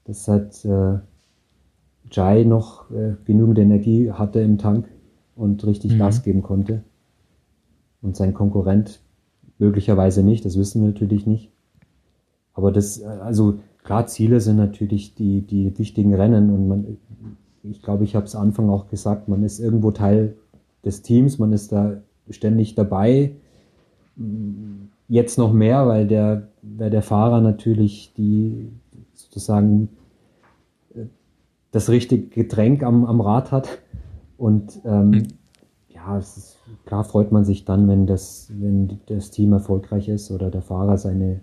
Das 0.05 0.29
hat 0.29 0.65
äh, 0.65 0.99
Jai 2.11 2.45
noch 2.45 2.91
äh, 2.91 3.15
genügend 3.25 3.59
Energie 3.59 4.11
hatte 4.11 4.41
im 4.41 4.59
Tank 4.59 4.89
und 5.35 5.65
richtig 5.65 5.95
mhm. 5.95 5.99
Gas 5.99 6.23
geben 6.23 6.43
konnte. 6.43 6.83
Und 8.03 8.17
sein 8.17 8.35
Konkurrent 8.35 9.01
möglicherweise 9.59 10.23
nicht, 10.23 10.45
das 10.45 10.59
wissen 10.59 10.83
wir 10.83 10.89
natürlich 10.89 11.27
nicht. 11.27 11.51
Aber 12.53 12.73
das, 12.73 13.01
äh, 13.01 13.07
also 13.07 13.61
klar, 13.85 14.07
Ziele 14.07 14.41
sind 14.41 14.57
natürlich 14.57 15.15
die, 15.15 15.43
die 15.43 15.79
wichtigen 15.79 16.15
Rennen 16.15 16.51
und 16.51 16.69
man, 16.69 16.99
ich 17.63 17.83
glaube, 17.83 18.05
ich 18.05 18.15
habe 18.15 18.27
es 18.27 18.35
Anfang 18.35 18.71
auch 18.71 18.89
gesagt, 18.89 19.29
man 19.29 19.43
ist 19.43 19.61
irgendwo 19.61 19.91
Teil 19.91 20.37
des 20.85 21.03
Teams, 21.03 21.39
man 21.39 21.53
ist 21.53 21.73
da 21.73 22.03
ständig 22.29 22.75
dabei. 22.75 23.33
Jetzt 25.09 25.39
noch 25.39 25.53
mehr, 25.53 25.87
weil 25.87 26.07
der, 26.07 26.49
weil 26.63 26.91
der 26.91 27.03
Fahrer 27.03 27.41
natürlich 27.41 28.13
die 28.17 28.71
sozusagen 29.15 29.89
das 31.73 31.89
richtige 31.89 32.29
Getränk 32.29 32.85
am, 32.85 33.05
am 33.05 33.21
Rad 33.21 33.51
hat. 33.51 33.69
Und 34.37 34.81
ähm, 34.85 35.11
mhm. 35.11 35.29
ja, 35.89 36.19
ist, 36.19 36.59
klar 36.85 37.03
freut 37.03 37.33
man 37.33 37.45
sich 37.45 37.65
dann, 37.65 37.89
wenn 37.89 38.07
das, 38.07 38.53
wenn 38.57 39.01
das 39.07 39.31
Team 39.31 39.53
erfolgreich 39.53 40.09
ist 40.09 40.31
oder 40.31 40.51
der 40.51 40.63
Fahrer 40.63 40.99
seine, 40.99 41.41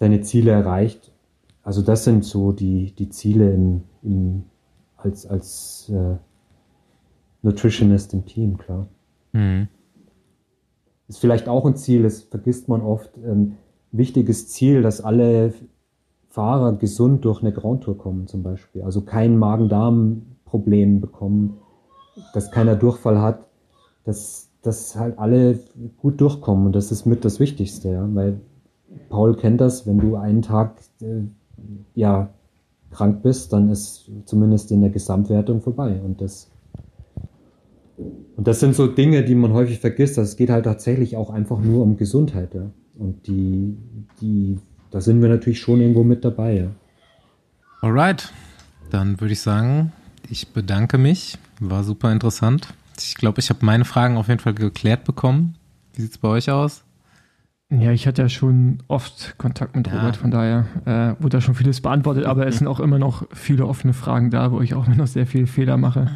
seine 0.00 0.22
Ziele 0.22 0.50
erreicht. 0.50 1.12
Also 1.62 1.82
das 1.82 2.04
sind 2.04 2.24
so 2.24 2.52
die, 2.52 2.92
die 2.92 3.10
Ziele 3.10 3.52
im, 3.52 3.82
im, 4.02 4.44
als, 4.96 5.26
als 5.26 5.92
äh, 5.94 6.16
Nutritionist 7.42 8.14
im 8.14 8.24
Team, 8.24 8.56
klar. 8.56 8.88
Mhm. 9.32 9.68
Ist 11.06 11.18
vielleicht 11.18 11.48
auch 11.48 11.66
ein 11.66 11.76
Ziel, 11.76 12.02
das 12.02 12.22
vergisst 12.22 12.68
man 12.68 12.80
oft, 12.80 13.10
ähm, 13.18 13.56
wichtiges 13.92 14.48
Ziel, 14.48 14.82
dass 14.82 15.02
alle 15.02 15.52
Fahrer 16.28 16.72
gesund 16.72 17.24
durch 17.24 17.42
eine 17.42 17.52
Grand 17.52 17.82
Tour 17.84 17.98
kommen 17.98 18.26
zum 18.26 18.42
Beispiel. 18.42 18.82
Also 18.82 19.02
kein 19.02 19.36
Magen-Darm-Problem 19.36 21.00
bekommen, 21.00 21.58
dass 22.32 22.50
keiner 22.50 22.76
Durchfall 22.76 23.20
hat, 23.20 23.46
dass, 24.04 24.48
dass 24.62 24.96
halt 24.96 25.18
alle 25.18 25.58
gut 25.98 26.20
durchkommen. 26.20 26.66
Und 26.66 26.72
das 26.72 26.90
ist 26.90 27.04
mit 27.04 27.24
das 27.24 27.38
Wichtigste, 27.38 27.90
ja? 27.90 28.08
weil 28.14 28.40
Paul 29.08 29.36
kennt 29.36 29.60
das, 29.60 29.86
wenn 29.86 29.98
du 29.98 30.16
einen 30.16 30.42
Tag 30.42 30.76
äh, 31.02 31.22
ja, 31.94 32.30
krank 32.90 33.22
bist, 33.22 33.52
dann 33.52 33.70
ist 33.70 34.10
zumindest 34.24 34.70
in 34.72 34.80
der 34.80 34.90
Gesamtwertung 34.90 35.60
vorbei. 35.60 36.00
Und 36.04 36.20
das, 36.20 36.50
und 37.96 38.46
das 38.46 38.60
sind 38.60 38.74
so 38.74 38.86
Dinge, 38.86 39.24
die 39.24 39.34
man 39.34 39.52
häufig 39.52 39.78
vergisst. 39.78 40.18
Es 40.18 40.36
geht 40.36 40.50
halt 40.50 40.64
tatsächlich 40.64 41.16
auch 41.16 41.30
einfach 41.30 41.60
nur 41.60 41.82
um 41.82 41.96
Gesundheit. 41.96 42.54
Ja? 42.54 42.70
Und 42.98 43.26
die, 43.26 43.76
die 44.20 44.58
da 44.90 45.00
sind 45.00 45.22
wir 45.22 45.28
natürlich 45.28 45.60
schon 45.60 45.80
irgendwo 45.80 46.02
mit 46.02 46.24
dabei. 46.24 46.56
Ja. 46.56 46.66
Alright, 47.80 48.32
dann 48.90 49.20
würde 49.20 49.32
ich 49.32 49.40
sagen, 49.40 49.92
ich 50.28 50.48
bedanke 50.48 50.98
mich. 50.98 51.38
War 51.60 51.84
super 51.84 52.10
interessant. 52.10 52.74
Ich 52.98 53.14
glaube, 53.14 53.40
ich 53.40 53.50
habe 53.50 53.64
meine 53.64 53.84
Fragen 53.84 54.16
auf 54.16 54.28
jeden 54.28 54.40
Fall 54.40 54.54
geklärt 54.54 55.04
bekommen. 55.04 55.56
Wie 55.94 56.02
sieht 56.02 56.12
es 56.12 56.18
bei 56.18 56.28
euch 56.28 56.50
aus? 56.50 56.82
Ja, 57.70 57.92
ich 57.92 58.08
hatte 58.08 58.22
ja 58.22 58.28
schon 58.28 58.78
oft 58.88 59.38
Kontakt 59.38 59.76
mit 59.76 59.86
ja. 59.86 59.94
Robert, 59.94 60.16
von 60.16 60.32
daher 60.32 60.66
äh, 60.86 61.22
wurde 61.22 61.36
da 61.36 61.40
schon 61.40 61.54
vieles 61.54 61.80
beantwortet, 61.80 62.24
aber 62.24 62.46
es 62.48 62.58
sind 62.58 62.66
auch 62.66 62.80
immer 62.80 62.98
noch 62.98 63.26
viele 63.32 63.66
offene 63.66 63.92
Fragen 63.92 64.30
da, 64.30 64.50
wo 64.50 64.60
ich 64.60 64.74
auch 64.74 64.88
noch 64.88 65.06
sehr 65.06 65.26
viele 65.26 65.46
Fehler 65.46 65.76
mache. 65.76 66.10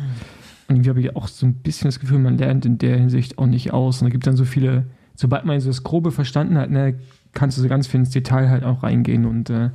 Und 0.67 0.77
irgendwie 0.77 0.91
habe 0.91 1.01
ich 1.01 1.15
auch 1.15 1.29
so 1.29 1.47
ein 1.47 1.55
bisschen 1.55 1.87
das 1.87 2.01
Gefühl, 2.01 2.19
man 2.19 2.39
lernt 2.39 2.67
in 2.67 2.79
der 2.79 2.97
Hinsicht 2.97 3.39
auch 3.39 3.47
nicht 3.47 3.73
aus. 3.73 4.01
Und 4.01 4.07
da 4.07 4.11
gibt 4.11 4.27
dann 4.27 4.37
so 4.37 4.45
viele, 4.45 4.87
sobald 5.15 5.45
man 5.45 5.61
so 5.61 5.69
das 5.69 5.85
Grobe 5.85 6.11
verstanden 6.11 6.59
hat, 6.59 6.71
ne, 6.71 6.99
kannst 7.35 7.57
du 7.57 7.63
so 7.63 7.69
ganz 7.69 7.87
viel 7.87 8.01
ins 8.01 8.11
Detail 8.11 8.49
halt 8.49 8.65
auch 8.65 8.83
reingehen 8.83 9.25
und 9.25 9.51
äh, 9.51 9.71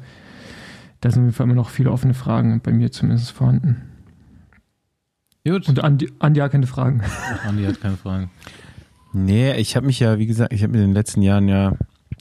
da 1.02 1.12
sind 1.12 1.22
auf 1.22 1.26
jeden 1.28 1.34
Fall 1.34 1.46
immer 1.46 1.56
noch 1.56 1.70
viele 1.70 1.92
offene 1.92 2.14
Fragen, 2.14 2.60
bei 2.62 2.74
mir 2.74 2.92
zumindest 2.92 3.32
vorhanden. 3.32 3.78
Gut. 5.48 5.70
Und 5.70 5.82
Andi, 5.82 6.12
Andi 6.20 6.42
hat 6.42 6.52
keine 6.52 6.68
Fragen. 6.68 7.02
Andi 7.48 7.64
hat 7.64 7.80
keine 7.80 7.96
Fragen. 7.96 8.30
Nee, 9.12 9.54
ich 9.56 9.76
habe 9.76 9.88
mich 9.88 10.00
ja, 10.00 10.20
wie 10.20 10.28
gesagt, 10.28 10.54
ich 10.54 10.62
habe 10.62 10.72
mich 10.72 10.82
in 10.82 10.88
den 10.88 10.94
letzten 10.94 11.22
Jahren 11.22 11.48
ja 11.48 11.74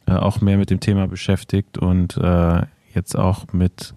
äh, 0.06 0.12
auch 0.12 0.40
mehr 0.40 0.56
mit 0.56 0.70
dem 0.70 0.80
Thema 0.80 1.06
beschäftigt 1.06 1.78
und 1.78 2.16
äh, 2.16 2.62
jetzt 2.94 3.16
auch 3.16 3.52
mit 3.52 3.94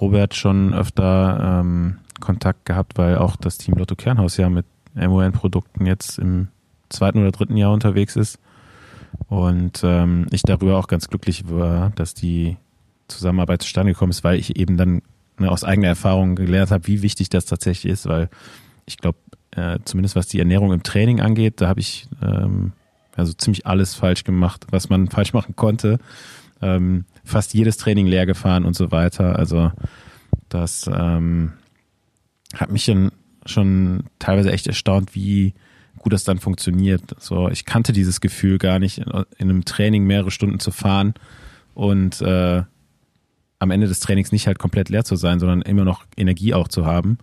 Robert 0.00 0.34
schon 0.34 0.72
öfter 0.72 1.60
ähm, 1.60 1.98
Kontakt 2.20 2.64
gehabt, 2.64 2.96
weil 2.96 3.18
auch 3.18 3.36
das 3.36 3.58
Team 3.58 3.74
Lotto 3.74 3.96
Kernhaus 3.96 4.36
ja 4.36 4.48
mit 4.48 4.66
MON-Produkten 4.94 5.86
jetzt 5.86 6.18
im 6.18 6.48
zweiten 6.88 7.18
oder 7.18 7.32
dritten 7.32 7.56
Jahr 7.56 7.72
unterwegs 7.72 8.16
ist. 8.16 8.38
Und 9.28 9.82
ähm, 9.84 10.26
ich 10.30 10.42
darüber 10.42 10.78
auch 10.78 10.86
ganz 10.86 11.08
glücklich 11.08 11.48
war, 11.48 11.90
dass 11.90 12.14
die 12.14 12.56
Zusammenarbeit 13.08 13.62
zustande 13.62 13.92
gekommen 13.92 14.10
ist, 14.10 14.24
weil 14.24 14.38
ich 14.38 14.56
eben 14.56 14.76
dann 14.76 15.02
ne, 15.38 15.50
aus 15.50 15.64
eigener 15.64 15.88
Erfahrung 15.88 16.36
gelernt 16.36 16.70
habe, 16.70 16.86
wie 16.86 17.02
wichtig 17.02 17.28
das 17.28 17.46
tatsächlich 17.46 17.92
ist, 17.92 18.06
weil 18.06 18.30
ich 18.86 18.96
glaube, 18.96 19.18
äh, 19.52 19.78
zumindest 19.84 20.16
was 20.16 20.28
die 20.28 20.38
Ernährung 20.38 20.72
im 20.72 20.82
Training 20.82 21.20
angeht, 21.20 21.60
da 21.60 21.68
habe 21.68 21.80
ich 21.80 22.08
ähm, 22.22 22.72
also 23.16 23.32
ziemlich 23.32 23.66
alles 23.66 23.94
falsch 23.94 24.24
gemacht, 24.24 24.66
was 24.70 24.88
man 24.88 25.08
falsch 25.10 25.32
machen 25.32 25.56
konnte. 25.56 25.98
Ähm, 26.60 27.04
fast 27.24 27.54
jedes 27.54 27.76
Training 27.76 28.06
leer 28.06 28.26
gefahren 28.26 28.64
und 28.64 28.74
so 28.74 28.90
weiter. 28.90 29.38
Also 29.38 29.72
das 30.48 30.88
ähm, 30.92 31.52
hat 32.54 32.70
mich 32.70 32.84
schon, 32.84 33.10
schon 33.46 34.04
teilweise 34.18 34.52
echt 34.52 34.66
erstaunt, 34.66 35.14
wie 35.14 35.54
gut 35.98 36.12
das 36.12 36.24
dann 36.24 36.38
funktioniert. 36.38 37.02
So, 37.18 37.48
ich 37.48 37.64
kannte 37.64 37.92
dieses 37.92 38.20
Gefühl 38.20 38.58
gar 38.58 38.78
nicht, 38.78 38.98
in, 38.98 39.04
in 39.38 39.50
einem 39.50 39.64
Training 39.64 40.04
mehrere 40.04 40.30
Stunden 40.30 40.60
zu 40.60 40.70
fahren 40.70 41.14
und 41.74 42.20
äh, 42.20 42.62
am 43.58 43.70
Ende 43.70 43.86
des 43.86 44.00
Trainings 44.00 44.32
nicht 44.32 44.46
halt 44.46 44.58
komplett 44.58 44.88
leer 44.88 45.04
zu 45.04 45.16
sein, 45.16 45.38
sondern 45.38 45.62
immer 45.62 45.84
noch 45.84 46.04
Energie 46.16 46.52
auch 46.54 46.68
zu 46.68 46.84
haben. 46.84 47.18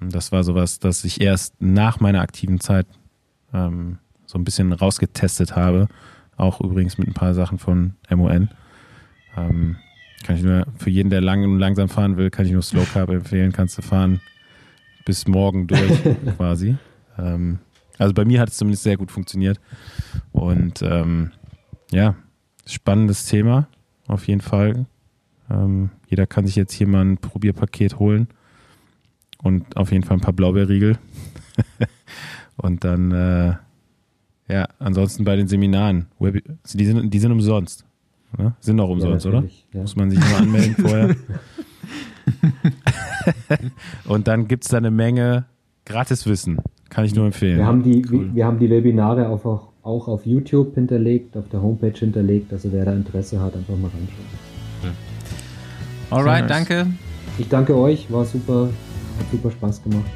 Das 0.00 0.32
war 0.32 0.44
sowas, 0.44 0.78
das 0.78 1.04
ich 1.04 1.20
erst 1.20 1.60
nach 1.60 2.00
meiner 2.00 2.20
aktiven 2.20 2.60
Zeit 2.60 2.86
ähm, 3.52 3.98
so 4.24 4.38
ein 4.38 4.44
bisschen 4.44 4.72
rausgetestet 4.72 5.56
habe. 5.56 5.88
Auch 6.36 6.60
übrigens 6.60 6.96
mit 6.96 7.08
ein 7.08 7.14
paar 7.14 7.34
Sachen 7.34 7.58
von 7.58 7.94
MON. 8.08 8.48
Ähm, 9.36 9.76
kann 10.24 10.36
ich 10.36 10.42
nur 10.42 10.66
für 10.78 10.90
jeden, 10.90 11.10
der 11.10 11.20
lang 11.20 11.44
und 11.44 11.58
langsam 11.58 11.88
fahren 11.88 12.16
will, 12.16 12.30
kann 12.30 12.46
ich 12.46 12.52
nur 12.52 12.62
Slow 12.62 12.84
Carb 12.84 13.10
empfehlen. 13.10 13.52
Kannst 13.52 13.78
du 13.78 13.82
fahren 13.82 14.20
bis 15.04 15.26
morgen 15.26 15.66
durch 15.66 16.00
quasi. 16.36 16.76
Ähm, 17.18 17.58
also 17.98 18.14
bei 18.14 18.24
mir 18.24 18.40
hat 18.40 18.50
es 18.50 18.56
zumindest 18.56 18.84
sehr 18.84 18.96
gut 18.96 19.10
funktioniert. 19.10 19.60
Und 20.32 20.82
ähm, 20.82 21.32
ja, 21.90 22.14
spannendes 22.66 23.26
Thema 23.26 23.68
auf 24.06 24.26
jeden 24.28 24.40
Fall. 24.40 24.86
Ähm, 25.50 25.90
jeder 26.06 26.26
kann 26.26 26.46
sich 26.46 26.56
jetzt 26.56 26.72
hier 26.72 26.86
mal 26.86 27.04
ein 27.04 27.18
Probierpaket 27.18 27.98
holen 27.98 28.28
und 29.42 29.76
auf 29.76 29.92
jeden 29.92 30.04
Fall 30.04 30.16
ein 30.16 30.20
paar 30.20 30.32
Blaubeerriegel. 30.32 30.98
und 32.56 32.84
dann, 32.84 33.12
äh, 33.12 33.54
ja, 34.48 34.68
ansonsten 34.78 35.24
bei 35.24 35.36
den 35.36 35.48
Seminaren, 35.48 36.06
die 36.20 36.84
sind, 36.84 37.12
die 37.12 37.18
sind 37.18 37.32
umsonst. 37.32 37.84
Ne? 38.38 38.54
Sind 38.60 38.78
auch 38.80 38.88
umsonst, 38.88 39.24
ja, 39.24 39.30
oder? 39.30 39.44
Ja. 39.72 39.80
Muss 39.80 39.96
man 39.96 40.10
sich 40.10 40.20
nur 40.20 40.38
anmelden 40.38 40.74
vorher. 40.76 41.16
und 44.06 44.28
dann 44.28 44.46
gibt 44.46 44.64
es 44.64 44.70
da 44.70 44.76
eine 44.76 44.90
Menge 44.90 45.46
Gratiswissen. 45.84 46.58
Kann 46.88 47.04
ich 47.04 47.14
nur 47.14 47.26
empfehlen. 47.26 47.58
Wir 47.58 47.66
haben 47.66 47.82
die, 47.82 48.04
cool. 48.10 48.30
wir 48.34 48.46
haben 48.46 48.58
die 48.58 48.68
Webinare 48.68 49.28
auch, 49.28 49.72
auch 49.82 50.08
auf 50.08 50.26
YouTube 50.26 50.74
hinterlegt, 50.74 51.36
auf 51.36 51.48
der 51.48 51.62
Homepage 51.62 51.96
hinterlegt. 51.96 52.52
Also 52.52 52.72
wer 52.72 52.84
da 52.84 52.92
Interesse 52.92 53.40
hat, 53.40 53.56
einfach 53.56 53.76
mal 53.76 53.88
reinschauen. 53.88 54.96
Alright, 56.10 56.50
danke. 56.50 56.86
Ich 57.38 57.48
danke 57.48 57.76
euch, 57.76 58.10
war 58.10 58.24
super, 58.24 58.70
hat 59.20 59.30
super 59.30 59.50
Spaß 59.50 59.82
gemacht. 59.82 60.10